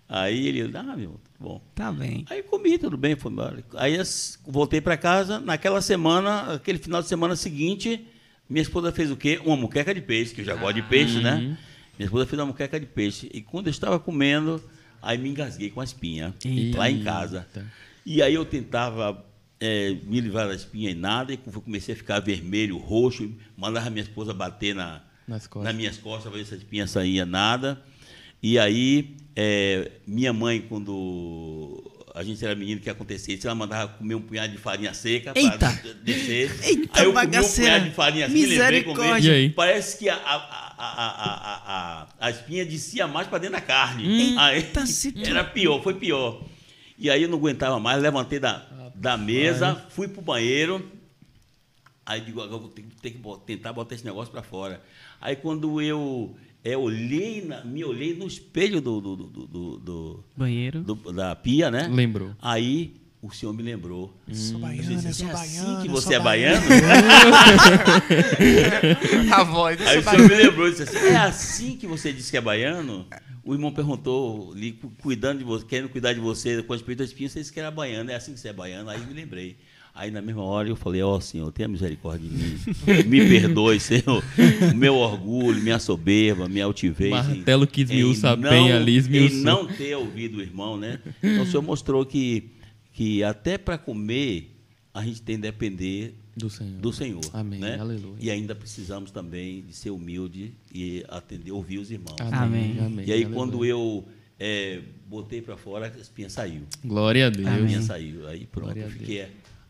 Aí 0.09 0.49
ele, 0.49 0.71
ah, 0.75 0.83
meu, 0.83 0.99
irmão, 0.99 1.17
tá 1.23 1.31
bom. 1.39 1.63
Tá 1.75 1.93
bem. 1.93 2.25
Aí 2.31 2.43
comi, 2.43 2.79
tudo 2.79 2.97
bem, 2.97 3.15
foi 3.17 3.31
embora. 3.31 3.63
Aí 3.77 3.97
voltei 4.47 4.81
para 4.81 4.97
casa, 4.97 5.39
naquela 5.39 5.81
semana, 5.83 6.55
aquele 6.55 6.79
final 6.79 7.03
de 7.03 7.09
semana 7.09 7.37
seguinte, 7.37 8.01
minha 8.49 8.63
esposa 8.63 8.91
fez 8.93 9.11
o 9.11 9.17
quê? 9.17 9.41
Uma 9.45 9.57
muqueca 9.57 9.95
de 9.95 10.01
peixe, 10.01 10.35
que 10.35 10.41
eu 10.41 10.45
já 10.45 10.55
gosto 10.55 10.75
de 10.77 10.83
peixe, 10.83 11.21
né? 11.21 11.37
Minha 11.99 12.07
esposa 12.07 12.27
fez 12.27 12.39
uma 12.39 12.47
muqueca 12.47 12.79
de 12.79 12.87
peixe. 12.87 13.29
E 13.33 13.41
quando 13.43 13.67
eu 13.67 13.71
estava 13.71 13.99
comendo, 13.99 14.63
aí 15.03 15.19
me 15.19 15.29
engasguei 15.29 15.71
com 15.71 15.81
a 15.81 15.85
espinha, 15.85 16.35
Eita. 16.45 16.79
lá 16.79 16.91
em 16.91 17.03
casa. 17.03 17.47
E 18.07 18.23
aí 18.23 18.33
eu 18.35 18.45
tentava 18.45 19.25
eh, 19.61 19.97
me 20.05 20.21
livrar 20.21 20.49
da 20.49 20.55
espinha 20.55 20.91
e 20.91 20.95
nada, 20.95 21.33
e 21.33 21.37
comecei 21.37 21.95
a 21.95 21.97
ficar 21.97 22.21
vermelho, 22.21 22.79
roxo, 22.79 23.31
mandava 23.57 23.91
minha 23.91 24.03
esposa 24.03 24.33
bater 24.33 24.75
na, 24.75 25.03
Nas 25.27 25.47
costas. 25.47 25.65
nas 25.65 25.75
minhas 25.77 25.99
costas 25.99 26.31
para 26.31 26.39
ver 26.39 26.47
se 26.47 26.55
a 26.55 26.57
espinha 26.57 26.87
saía, 26.87 27.27
nada. 27.27 27.83
E 28.43 28.59
aí, 28.59 29.17
eh, 29.35 29.91
minha 30.07 30.33
mãe, 30.33 30.61
quando 30.61 31.83
a 32.19 32.25
gente 32.25 32.45
era 32.45 32.55
menino, 32.55 32.81
que 32.81 32.91
acontecia? 32.91 33.39
Ela 33.45 33.55
mandava 33.55 33.93
comer 33.93 34.15
um 34.17 34.21
punhado 34.21 34.53
de 34.53 34.59
farinha 34.59 34.93
seca 34.93 35.33
para 35.33 35.41
Eita! 35.41 35.71
descer. 36.03 36.51
Eita, 36.65 36.69
aí 36.69 36.77
eu 36.81 36.87
comi 36.93 37.09
um 37.09 37.13
bagaceira! 37.13 37.71
punhado 37.73 37.89
de 37.91 37.95
farinha 37.95 38.27
assim, 38.27 38.35
comer. 38.85 39.23
E 39.25 39.31
aí? 39.31 39.51
Parece 39.51 39.99
que 39.99 40.09
a, 40.09 40.17
a, 40.17 40.35
a, 40.35 40.75
a, 40.79 41.09
a, 41.15 42.03
a, 42.03 42.09
a 42.19 42.31
espinha 42.31 42.65
descia 42.67 43.07
mais 43.07 43.29
para 43.29 43.39
dentro 43.39 43.55
da 43.55 43.61
carne. 43.61 44.37
Aí, 44.39 44.57
Eita, 44.57 44.85
situ- 44.87 45.21
era 45.29 45.45
pior, 45.45 45.83
foi 45.83 45.95
pior. 45.95 46.43
E 46.99 47.09
aí 47.09 47.23
eu 47.23 47.29
não 47.29 47.39
aguentava 47.39 47.79
mais, 47.79 48.03
levantei 48.03 48.41
da, 48.41 48.67
da 48.97 49.17
mesa, 49.17 49.87
fui 49.91 50.09
pro 50.09 50.21
banheiro. 50.21 50.91
Aí 52.05 52.21
digo, 52.21 52.41
agora 52.41 52.57
eu 52.57 52.61
vou 52.63 52.71
ter, 52.71 52.83
que- 52.83 52.97
ter 53.01 53.11
que 53.13 53.21
tentar 53.47 53.73
botar 53.73 53.95
esse 53.95 54.05
negócio 54.05 54.33
para 54.33 54.43
fora. 54.43 54.83
Aí 55.21 55.37
quando 55.37 55.81
eu 55.81 56.37
é, 56.65 56.77
olhei, 56.77 57.45
na- 57.45 57.65
me 57.65 57.85
olhei 57.85 58.15
no 58.15 58.27
espelho 58.27 58.81
do, 58.81 59.01
do, 59.01 59.17
do, 59.17 59.47
do- 59.47 59.79
do- 59.79 60.25
Banheiro. 60.37 60.83
do- 60.83 61.13
da 61.13 61.35
pia, 61.37 61.71
né? 61.71 61.89
Lembrou. 61.91 62.31
Aí 62.41 62.95
o 63.23 63.31
senhor 63.31 63.53
me 63.53 63.63
lembrou. 63.63 64.13
Sou 64.33 64.57
Eu 64.57 64.61
baiano, 64.61 64.89
disse, 64.97 65.07
eu 65.09 65.15
sou 65.15 65.29
é 65.29 65.33
assim 65.33 65.63
baiano. 65.65 65.83
que 65.83 65.89
eu 65.89 65.93
você 65.93 66.05
sou 66.07 66.13
é 66.15 66.21
baiano? 66.21 66.67
A 69.33 69.43
voz, 69.45 69.81
Aí 69.87 70.03
sou 70.03 70.13
o 70.13 70.17
senhor 70.17 70.29
me 70.29 70.35
lembrou 70.37 70.69
e 70.69 70.71
disse 70.71 70.83
assim, 70.85 70.97
é 70.99 71.17
assim 71.17 71.77
que 71.77 71.87
você 71.87 72.13
disse 72.13 72.31
que 72.31 72.37
é 72.37 72.41
baiano? 72.41 73.07
O 73.45 73.55
irmão 73.55 73.73
perguntou, 73.73 74.55
cuidando 75.03 75.39
de 75.39 75.45
você, 75.45 75.65
querendo 75.65 75.89
cuidar 75.89 76.13
de 76.13 76.21
você, 76.21 76.63
com 76.63 76.73
respeito 76.75 77.03
às 77.03 77.09
espinhas, 77.09 77.33
você 77.33 77.41
disse 77.41 77.53
que 77.53 77.59
era 77.59 77.71
baiano, 77.71 78.11
é 78.11 78.15
assim 78.15 78.35
que 78.35 78.41
você 78.41 78.49
é 78.49 78.53
baiano? 78.53 78.91
Aí 78.91 79.01
me 79.07 79.15
lembrei. 79.15 79.57
Aí 79.99 80.13
na 80.13 80.23
mesma 80.23 80.43
hora 80.45 80.69
eu 80.69 80.77
falei, 80.77 81.03
ó 81.03 81.19
Senhor, 81.19 81.51
tenha 81.51 81.67
misericórdia 81.67 82.29
de 82.29 82.37
mim. 82.37 82.57
Me 83.09 83.19
perdoe, 83.29 83.81
Senhor. 83.81 84.23
O 84.73 84.77
meu 84.77 84.95
orgulho, 84.95 85.61
minha 85.61 85.81
soberba, 85.81 86.49
minha 86.49 86.65
altivez. 86.67 87.11
Martelo 87.11 87.67
que 87.67 87.81
em 87.81 87.85
esmiuça 87.85 88.37
não- 88.37 88.49
bem 88.49 88.71
ali, 88.73 88.93
Em 88.93 88.97
esmiuçou. 88.97 89.41
não 89.41 89.67
ter 89.67 89.97
ouvido 89.97 90.39
o 90.39 90.41
irmão, 90.41 90.77
né? 90.77 91.01
Então 91.21 91.43
o 91.43 91.47
Senhor 91.47 91.63
mostrou 91.63 92.07
que, 92.07 92.51
que 92.93 93.25
até 93.25 93.59
para 93.59 93.77
comer 93.77 94.55
a 94.95 95.05
gente 95.05 95.21
tem 95.21 95.35
que 95.35 95.43
depender 95.43 96.15
Do 96.37 96.49
Senhor. 96.49 96.81
do 96.81 96.93
Senhor. 96.93 97.21
Amém, 97.33 97.59
né? 97.59 97.77
aleluia. 97.81 98.15
E 98.21 98.31
ainda 98.31 98.55
precisamos 98.55 99.11
também 99.11 99.63
de 99.63 99.75
ser 99.75 99.91
humilde 99.91 100.53
e 100.73 101.05
atender, 101.09 101.51
ouvir 101.51 101.79
os 101.79 101.91
irmãos. 101.91 102.17
Amém. 102.21 102.77
E 103.05 103.13
aí 103.13 103.25
aleluia. 103.25 103.29
quando 103.35 103.65
eu 103.65 104.07
é, 104.39 104.81
botei 105.09 105.43
para 105.43 105.57
fora, 105.57 105.93
a 105.93 106.01
espinha 106.01 106.31
saiu. 106.31 106.63
Glória 106.85 107.27
a 107.27 107.31
Deus. 107.31 107.49
A 107.49 107.59
espinha 107.59 107.83
saiu. 107.83 108.29
Aí 108.29 108.47
pronto, 108.47 108.67
Glória 108.67 108.85
a 108.85 108.87
eu 108.87 108.91
fiquei 108.93 109.27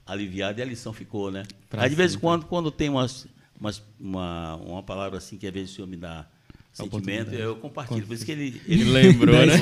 aliviado 0.08 0.58
e 0.58 0.62
a 0.62 0.64
lição 0.64 0.92
ficou, 0.92 1.30
né? 1.30 1.44
Pra 1.68 1.82
aí 1.82 1.90
de 1.90 1.94
vez 1.94 2.14
em 2.14 2.18
quando, 2.18 2.46
quando 2.46 2.70
tem 2.70 2.88
umas, 2.88 3.26
umas- 3.60 3.82
uma, 4.00 4.56
uma 4.56 4.82
palavra 4.82 5.18
assim 5.18 5.36
que 5.36 5.46
às 5.46 5.52
vezes 5.52 5.70
o 5.72 5.74
Senhor 5.76 5.86
me 5.86 5.96
dá 5.96 6.26
sentimento, 6.72 7.32
eu 7.34 7.56
compartilho. 7.56 8.06
Por 8.06 8.14
isso 8.14 8.24
que 8.24 8.32
ele, 8.32 8.62
Ele 8.66 8.84
lembrou, 8.90 9.34
né? 9.34 9.54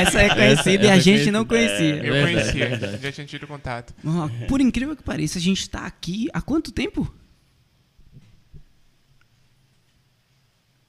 Essa 0.00 0.20
é 0.22 0.28
conhecida 0.34 0.84
e 0.86 0.88
a 0.90 0.96
é 0.96 1.00
gente 1.00 1.30
não 1.30 1.44
conhecia. 1.44 1.96
Eu 1.96 2.12
Verdade, 2.12 2.34
conhecia, 2.34 2.68
verdade. 2.68 3.02
já 3.02 3.12
tinha 3.12 3.26
tido 3.26 3.46
contato. 3.46 3.92
Ó, 4.04 4.28
Por 4.46 4.60
incrível 4.60 4.96
que 4.96 5.02
pareça, 5.02 5.38
a 5.38 5.42
gente 5.42 5.68
tá 5.68 5.84
aqui 5.86 6.28
há 6.32 6.40
quanto 6.40 6.70
tempo? 6.72 7.12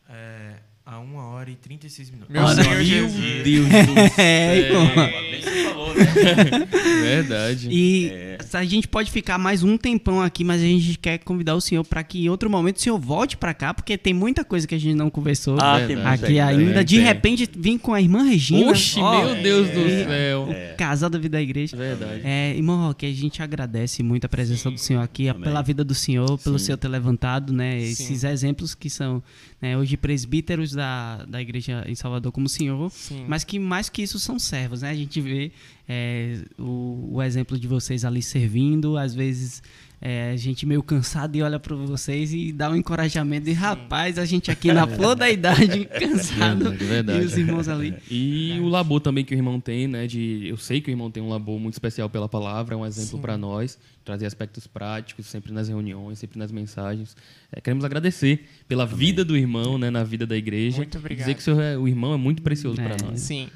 É, 0.10 0.56
a 0.92 1.00
1 1.00 1.16
hora 1.16 1.50
e 1.50 1.56
36 1.56 2.10
minutos. 2.12 2.34
Meu 2.34 2.44
Olha, 2.44 2.62
Senhor 2.64 2.76
Meu 2.76 2.84
Jesus. 2.84 3.44
Deus 3.46 3.66
do 3.70 3.76
É, 3.98 4.10
céu. 4.10 4.66
irmão. 4.66 4.88
Bem 5.32 5.42
você 5.42 5.64
falou, 5.64 5.94
né? 5.96 6.68
Verdade. 7.02 7.70
E 7.72 8.12
a 8.52 8.66
gente 8.66 8.90
pode 8.90 9.10
ficar 9.10 9.38
mais 9.38 9.64
um 9.64 9.78
tempão 9.78 10.22
aqui, 10.22 10.44
mas 10.44 10.62
a 10.62 10.66
gente 10.66 10.98
quer 11.00 11.20
convidar 11.20 11.56
o 11.56 11.62
senhor 11.62 11.86
para 11.86 12.04
que 12.04 12.26
em 12.26 12.30
outro 12.30 12.50
momento 12.50 12.76
o 12.76 12.82
senhor 12.82 13.00
volte 13.00 13.38
para 13.38 13.54
cá, 13.54 13.74
porque 13.74 13.98
tem 13.98 14.14
muita 14.14 14.44
coisa 14.44 14.68
que 14.68 14.76
a 14.76 14.78
gente 14.78 14.94
não 14.94 15.10
conversou 15.10 15.56
Ah, 15.62 15.78
aqui 16.14 16.40
ainda. 16.42 16.74
tem, 16.84 16.86
de 16.86 17.00
repente, 17.00 17.50
vim 17.58 17.78
com 17.78 17.94
a 17.94 18.02
irmã 18.02 18.24
Regina. 18.24 18.70
Oxe, 18.72 19.00
ó, 19.00 19.24
meu 19.24 19.42
Deus 19.42 19.70
do 19.70 19.80
e- 19.80 20.04
céu. 20.06 20.50
O 20.74 20.76
casal 20.78 21.10
da 21.10 21.18
vida 21.18 21.38
da 21.38 21.42
igreja. 21.42 21.78
Verdade. 21.78 22.20
É, 22.26 22.54
irmão 22.54 22.88
Roque, 22.88 23.06
a 23.06 23.14
gente 23.14 23.42
agradece 23.42 24.04
muito 24.04 24.26
a 24.26 24.30
presença 24.30 24.70
do 24.70 24.78
senhor 24.78 25.02
aqui, 25.02 25.30
Amém. 25.30 25.42
pela 25.44 25.62
vida 25.62 25.86
do 25.86 25.96
senhor, 25.96 26.38
pelo 26.40 26.60
senhor 26.60 26.78
ter 26.78 26.90
levantado, 26.90 27.54
né, 27.54 27.80
esses 27.80 28.26
exemplos 28.26 28.76
que 28.76 28.90
são 28.90 29.24
né, 29.62 29.78
hoje 29.78 29.96
presbíteros 29.96 30.74
da, 30.74 30.81
da 31.28 31.42
igreja 31.42 31.84
em 31.88 31.96
Salvador 31.96 32.32
como 32.32 32.50
senhor, 32.50 32.90
Sim. 32.92 33.26
mas 33.28 33.44
que 33.44 33.60
mais 33.60 33.90
que 33.90 34.02
isso 34.02 34.20
são 34.20 34.40
servos, 34.40 34.82
né? 34.82 34.90
A 34.90 34.96
gente 34.96 35.20
vê 35.22 35.52
é, 35.88 36.44
o, 36.58 37.10
o 37.14 37.22
exemplo 37.22 37.58
de 37.60 37.68
vocês 37.68 38.04
ali 38.04 38.22
servindo, 38.22 38.98
às 38.98 39.14
vezes 39.14 39.62
é, 40.04 40.32
a 40.32 40.36
gente 40.36 40.66
meio 40.66 40.82
cansado 40.82 41.36
e 41.36 41.44
olha 41.44 41.60
para 41.60 41.76
vocês 41.76 42.34
e 42.34 42.52
dá 42.52 42.72
um 42.72 42.76
encorajamento 42.76 43.46
de 43.46 43.52
rapaz, 43.54 44.18
a 44.18 44.26
gente 44.26 44.50
aqui 44.50 44.74
na 44.74 44.88
flor 44.88 45.16
da 45.16 45.30
idade, 45.30 45.86
cansado, 46.00 46.72
Verdade, 46.72 46.86
verdade. 46.86 47.22
e 47.22 47.26
os 47.26 47.38
irmãos 47.38 47.68
ali. 47.68 47.94
E 48.10 48.58
o 48.60 48.68
labor 48.68 49.00
também 49.00 49.24
que 49.24 49.36
o 49.36 49.38
irmão 49.38 49.60
tem, 49.60 49.88
né? 49.88 50.08
De, 50.08 50.48
eu 50.48 50.58
sei 50.58 50.82
que 50.82 50.90
o 50.90 50.92
irmão 50.92 51.12
tem 51.12 51.22
um 51.22 51.30
labor 51.30 51.60
muito 51.60 51.74
especial 51.76 52.10
pela 52.10 52.28
palavra, 52.28 52.74
é 52.74 52.78
um 52.78 52.84
exemplo 52.86 53.20
para 53.20 53.38
nós, 53.38 53.78
trazer 54.04 54.26
aspectos 54.26 54.66
práticos, 54.66 55.28
sempre 55.28 55.54
nas 55.54 55.68
reuniões, 55.70 56.18
sempre 56.18 56.40
nas 56.40 56.52
mensagens. 56.52 57.16
É, 57.52 57.62
queremos 57.62 57.86
agradecer 57.86 58.48
pela 58.68 58.88
vida 58.88 59.24
do 59.24 59.38
irmão, 59.38 59.78
né? 59.78 59.92
Na 59.92 60.04
vida 60.04 60.26
da 60.26 60.36
igreja. 60.36 60.78
Muito 60.78 60.98
obrigado. 60.98 61.20
Dizer 61.28 61.36
que 61.36 61.42
o, 61.42 61.44
senhor 61.44 61.62
é- 61.62 61.78
o 61.78 61.88
irmão 61.88 62.12
é 62.14 62.18
muito 62.18 62.42
precioso 62.42 62.78
para 62.78 62.96
É. 62.96 62.98
nós. 63.06 63.20
Sim. 63.20 63.48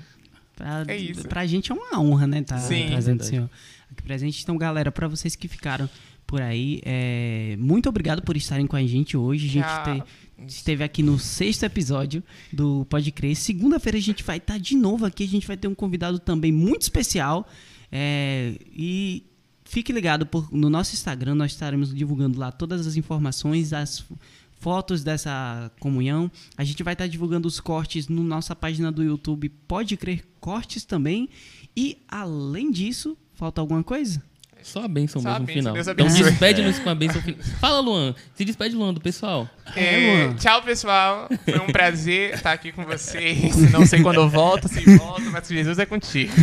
Pra, 0.55 0.83
É 0.87 0.95
isso. 0.95 1.27
pra 1.27 1.45
gente 1.47 1.71
é 1.71 1.75
uma 1.75 1.99
honra, 1.99 2.27
né? 2.27 2.43
Tá 2.43 2.59
Sim. 2.59 2.85
trazendo 2.89 3.21
o 3.21 3.23
senhor 3.23 3.49
aqui 3.91 4.03
presente. 4.03 4.41
Então, 4.43 4.57
galera, 4.57 4.91
pra 4.91 5.07
vocês 5.07 5.35
que 5.35 5.47
ficaram 5.47 5.89
por 6.27 6.41
aí, 6.41 6.81
é, 6.83 7.55
muito 7.59 7.87
obrigado 7.87 8.21
por 8.21 8.35
estarem 8.35 8.65
com 8.67 8.75
a 8.75 8.83
gente 8.85 9.15
hoje. 9.15 9.45
A 9.47 9.51
gente 9.51 10.03
te- 10.47 10.47
esteve 10.47 10.83
aqui 10.83 11.01
no 11.03 11.17
sexto 11.19 11.63
episódio 11.63 12.23
do 12.51 12.85
Pode 12.89 13.11
Crer. 13.11 13.35
Segunda-feira 13.35 13.97
a 13.97 14.01
gente 14.01 14.23
vai 14.23 14.37
estar 14.37 14.57
de 14.57 14.75
novo 14.75 15.05
aqui. 15.05 15.23
A 15.23 15.27
gente 15.27 15.45
vai 15.47 15.55
ter 15.55 15.67
um 15.67 15.75
convidado 15.75 16.17
também 16.19 16.51
muito 16.51 16.81
especial. 16.81 17.47
É, 17.91 18.55
e 18.75 19.23
fique 19.63 19.93
ligado 19.93 20.25
por- 20.25 20.51
no 20.51 20.69
nosso 20.69 20.93
Instagram. 20.95 21.35
Nós 21.35 21.51
estaremos 21.51 21.93
divulgando 21.93 22.39
lá 22.39 22.51
todas 22.51 22.85
as 22.87 22.97
informações, 22.97 23.71
as 23.71 24.03
fotos 24.59 25.03
dessa 25.03 25.71
comunhão. 25.79 26.29
A 26.57 26.63
gente 26.63 26.81
vai 26.81 26.93
estar 26.93 27.07
divulgando 27.07 27.47
os 27.47 27.59
cortes 27.59 28.07
na 28.07 28.21
nossa 28.21 28.55
página 28.55 28.91
do 28.91 29.03
YouTube. 29.03 29.49
Pode 29.67 29.95
Crer 29.95 30.25
Cortes 30.39 30.83
também. 30.83 31.29
E 31.77 31.97
além 32.07 32.71
disso, 32.71 33.15
falta 33.33 33.61
alguma 33.61 33.83
coisa? 33.83 34.21
Só 34.65 34.83
a 34.83 34.87
bênção 34.87 35.21
Só 35.21 35.29
a 35.29 35.31
mesmo 35.33 35.41
no 35.41 35.45
bênção, 35.45 35.61
final. 35.61 35.73
Deus 35.75 35.87
Então 35.87 36.05
abençoe. 36.07 36.23
despede-nos 36.31 36.79
com 36.79 36.89
a 36.89 36.95
bênção 36.95 37.21
final. 37.21 37.39
Fala, 37.61 37.79
Luan. 37.81 38.15
Se 38.33 38.43
despede, 38.43 38.75
Luan, 38.75 38.93
do 38.95 38.99
pessoal. 38.99 39.47
É, 39.75 40.25
Luan. 40.25 40.35
tchau, 40.37 40.63
pessoal. 40.63 41.29
Foi 41.45 41.59
um 41.59 41.67
prazer 41.67 42.33
estar 42.33 42.51
aqui 42.51 42.71
com 42.71 42.83
vocês. 42.83 43.55
Não 43.71 43.85
sei 43.85 44.01
quando 44.01 44.15
eu 44.15 44.27
volto, 44.27 44.67
se 44.67 44.81
volto, 44.97 45.21
mas 45.31 45.47
Jesus 45.47 45.77
é 45.77 45.85
contigo. 45.85 46.33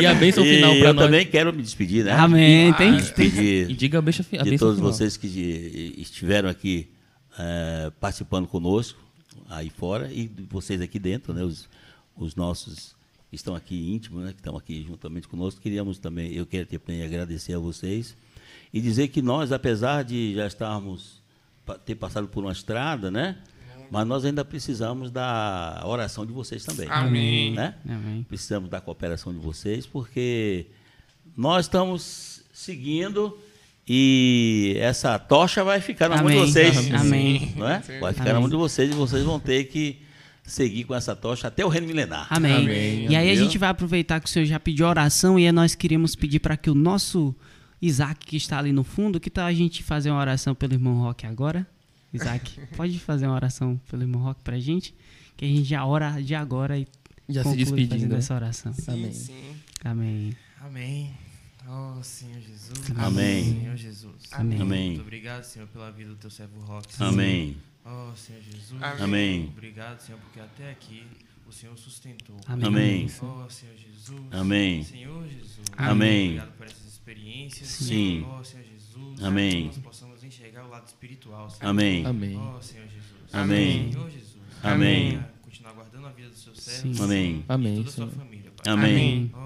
E 0.00 0.06
a 0.06 0.14
bênção 0.14 0.44
E 0.46 0.54
final 0.54 0.70
para 0.78 0.88
eu 0.90 0.94
nós. 0.94 1.04
também 1.06 1.26
quero 1.26 1.52
me 1.52 1.60
despedir, 1.60 2.04
né? 2.04 2.12
Amém. 2.12 2.72
Tem, 2.74 2.92
Me 2.92 2.98
tem, 2.98 3.00
despedir 3.02 3.68
E 3.70 3.74
diga 3.74 3.98
a 3.98 4.02
bênção, 4.02 4.24
fi- 4.24 4.38
a 4.38 4.42
de 4.44 4.56
todos 4.56 4.76
final. 4.76 4.92
vocês 4.92 5.16
que 5.16 5.28
de- 5.28 5.94
estiveram 6.00 6.48
aqui 6.48 6.88
eh, 7.38 7.90
participando 8.00 8.46
conosco, 8.46 9.00
aí 9.50 9.70
fora, 9.70 10.08
e 10.12 10.30
vocês 10.48 10.80
aqui 10.80 10.98
dentro, 11.00 11.34
né? 11.34 11.42
Os, 11.42 11.68
os 12.16 12.36
nossos 12.36 12.94
que 13.00 13.01
estão 13.36 13.54
aqui 13.54 13.92
íntimos, 13.92 14.24
né? 14.24 14.32
Que 14.32 14.38
estão 14.38 14.56
aqui 14.56 14.84
juntamente 14.86 15.26
conosco. 15.28 15.60
Queríamos 15.60 15.98
também, 15.98 16.32
eu 16.32 16.46
quero 16.46 16.66
também 16.66 17.02
agradecer 17.02 17.54
a 17.54 17.58
vocês 17.58 18.16
e 18.72 18.80
dizer 18.80 19.08
que 19.08 19.22
nós, 19.22 19.52
apesar 19.52 20.04
de 20.04 20.34
já 20.34 20.46
estarmos, 20.46 21.22
ter 21.84 21.94
passado 21.94 22.28
por 22.28 22.44
uma 22.44 22.52
estrada, 22.52 23.10
né? 23.10 23.38
Mas 23.90 24.06
nós 24.06 24.24
ainda 24.24 24.42
precisamos 24.42 25.10
da 25.10 25.82
oração 25.84 26.24
de 26.24 26.32
vocês 26.32 26.64
também. 26.64 26.88
Amém. 26.90 27.52
Né? 27.52 27.74
Amém. 27.86 28.22
Precisamos 28.26 28.70
da 28.70 28.80
cooperação 28.80 29.34
de 29.34 29.38
vocês, 29.38 29.86
porque 29.86 30.66
nós 31.36 31.66
estamos 31.66 32.42
seguindo 32.54 33.38
e 33.86 34.76
essa 34.78 35.18
tocha 35.18 35.62
vai 35.62 35.80
ficar 35.80 36.08
na 36.08 36.16
mão 36.22 36.28
de 36.28 36.38
Amém. 36.38 36.46
vocês. 36.46 36.94
Amém. 36.94 37.52
Não 37.54 37.68
é? 37.68 37.80
Vai 38.00 38.14
ficar 38.14 38.32
na 38.32 38.40
mão 38.40 38.48
de 38.48 38.56
vocês 38.56 38.90
e 38.90 38.94
vocês 38.94 39.22
vão 39.24 39.38
ter 39.38 39.64
que 39.64 40.00
seguir 40.52 40.84
com 40.84 40.94
essa 40.94 41.16
tocha 41.16 41.48
até 41.48 41.64
o 41.64 41.68
reino 41.68 41.86
milenar. 41.86 42.26
Amém. 42.28 42.56
Amém. 42.56 43.10
E 43.10 43.16
aí 43.16 43.30
a 43.30 43.34
gente 43.34 43.56
vai 43.56 43.70
aproveitar 43.70 44.20
que 44.20 44.26
o 44.26 44.28
senhor 44.28 44.44
já 44.44 44.60
pediu 44.60 44.86
oração 44.86 45.38
e 45.38 45.46
aí 45.46 45.52
nós 45.52 45.74
queríamos 45.74 46.14
pedir 46.14 46.40
para 46.40 46.58
que 46.58 46.68
o 46.68 46.74
nosso 46.74 47.34
Isaac, 47.80 48.26
que 48.26 48.36
está 48.36 48.58
ali 48.58 48.70
no 48.70 48.84
fundo, 48.84 49.18
que 49.18 49.30
tal 49.30 49.46
a 49.46 49.52
gente 49.52 49.82
fazer 49.82 50.10
uma 50.10 50.20
oração 50.20 50.54
pelo 50.54 50.74
irmão 50.74 50.98
Roque 50.98 51.26
agora? 51.26 51.66
Isaac, 52.12 52.60
pode 52.76 52.98
fazer 53.00 53.26
uma 53.26 53.34
oração 53.34 53.80
pelo 53.90 54.02
irmão 54.02 54.20
Roque 54.20 54.42
pra 54.44 54.60
gente? 54.60 54.94
Que 55.38 55.46
a 55.46 55.48
gente 55.48 55.64
já 55.64 55.86
ora 55.86 56.20
de 56.20 56.34
agora 56.34 56.78
e 56.78 56.86
Já 57.28 57.42
se 57.42 57.56
despedindo. 57.56 57.94
fazendo 57.94 58.12
né? 58.12 58.18
essa 58.18 58.34
oração. 58.34 58.72
Sim, 58.74 58.92
Amém. 58.92 59.12
sim. 59.12 59.56
Amém. 59.82 60.36
Amém. 60.60 61.10
Oh, 61.66 62.02
Senhor 62.02 62.40
Jesus. 62.40 62.92
Amém. 62.98 63.44
Senhor 63.44 63.76
Jesus. 63.76 64.22
Amém. 64.32 64.60
Amém. 64.60 64.88
Muito 64.88 65.00
obrigado, 65.00 65.44
Senhor, 65.44 65.66
pela 65.68 65.90
vida 65.90 66.10
do 66.10 66.16
teu 66.16 66.30
servo 66.30 66.60
Rock. 66.60 66.92
Senhor. 66.94 67.08
Amém. 67.08 67.56
Oh, 67.84 68.14
Senhor 68.16 68.42
Jesus. 68.42 68.82
Amém. 68.82 69.02
Amém. 69.02 69.48
Obrigado, 69.48 70.00
Senhor, 70.00 70.20
porque 70.20 70.40
até 70.40 70.70
aqui 70.70 71.04
o 71.46 71.52
Senhor 71.52 71.76
sustentou. 71.76 72.36
Amém. 72.46 72.66
Amém. 72.66 73.06
Oh, 73.22 73.50
Senhor 73.50 73.76
Jesus. 73.76 74.26
Amém. 74.30 74.84
Senhor 74.84 75.28
Jesus. 75.28 75.66
Amém. 75.76 76.26
Obrigado 76.38 76.56
por 76.56 76.66
essas 76.66 76.86
experiências. 76.86 77.68
Sim. 77.68 78.26
Oh, 78.28 78.44
Senhor 78.44 78.64
Jesus. 78.64 79.22
Amém. 79.22 79.68
Que 79.68 79.76
nós 79.76 79.78
possamos 79.78 80.24
enxergar 80.24 80.64
o 80.64 80.68
lado 80.68 80.86
espiritual, 80.86 81.50
Senhor. 81.50 81.70
Amém. 81.70 82.06
Amém. 82.06 82.38
Oh, 82.38 82.62
Senhor 82.62 82.86
Jesus. 82.86 83.34
Amém. 83.34 83.92
Senhor 83.92 84.10
Jesus. 84.10 84.42
Amém. 84.62 85.10
Venha 85.10 85.32
Continuar 85.42 85.72
guardando 85.74 86.06
a 86.06 86.12
vida 86.12 86.28
do 86.30 86.36
seu 86.36 86.54
servo. 86.54 86.94
Senhor, 86.94 87.04
Amém. 87.04 87.36
E 87.36 87.44
Amém, 87.48 87.76
toda 87.76 87.88
a 87.88 87.92
sua 87.92 88.06
família, 88.08 88.50
Pai. 88.56 88.72
Amém. 88.72 89.30
Oh, 89.34 89.41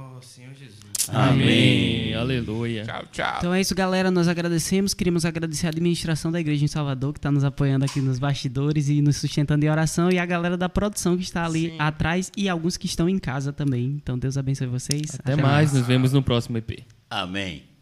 Jesus. 1.07 1.29
Amém. 1.29 2.15
Aleluia. 2.15 2.85
Tchau, 2.85 3.05
tchau. 3.13 3.35
Então 3.39 3.55
é 3.55 3.61
isso, 3.61 3.75
galera. 3.75 4.11
Nós 4.11 4.29
agradecemos. 4.29 4.95
Queríamos 4.95 5.25
agradecer 5.25 5.67
a 5.67 5.71
administração 5.71 6.33
da 6.33 6.41
igreja 6.41 6.65
em 6.65 6.69
Salvador, 6.69 7.13
que 7.13 7.19
está 7.19 7.31
nos 7.31 7.45
apoiando 7.45 7.85
aqui 7.85 8.01
nos 8.01 8.19
bastidores 8.19 8.89
e 8.89 9.01
nos 9.01 9.17
sustentando 9.17 9.65
em 9.65 9.69
oração, 9.69 10.11
e 10.11 10.19
a 10.19 10.27
galera 10.27 10.57
da 10.57 10.69
produção 10.69 11.17
que 11.17 11.23
está 11.23 11.45
ali 11.45 11.71
Sim. 11.71 11.77
atrás 11.79 12.31
e 12.37 12.49
alguns 12.49 12.77
que 12.77 12.87
estão 12.87 13.09
em 13.09 13.19
casa 13.19 13.53
também. 13.53 13.97
Então 14.03 14.19
Deus 14.19 14.37
abençoe 14.37 14.67
vocês. 14.67 15.15
Até 15.19 15.37
mais, 15.37 15.73
nos 15.73 15.87
vemos 15.87 16.13
no 16.13 16.23
próximo 16.23 16.59
EP. 16.59 16.81
Amém. 17.09 17.76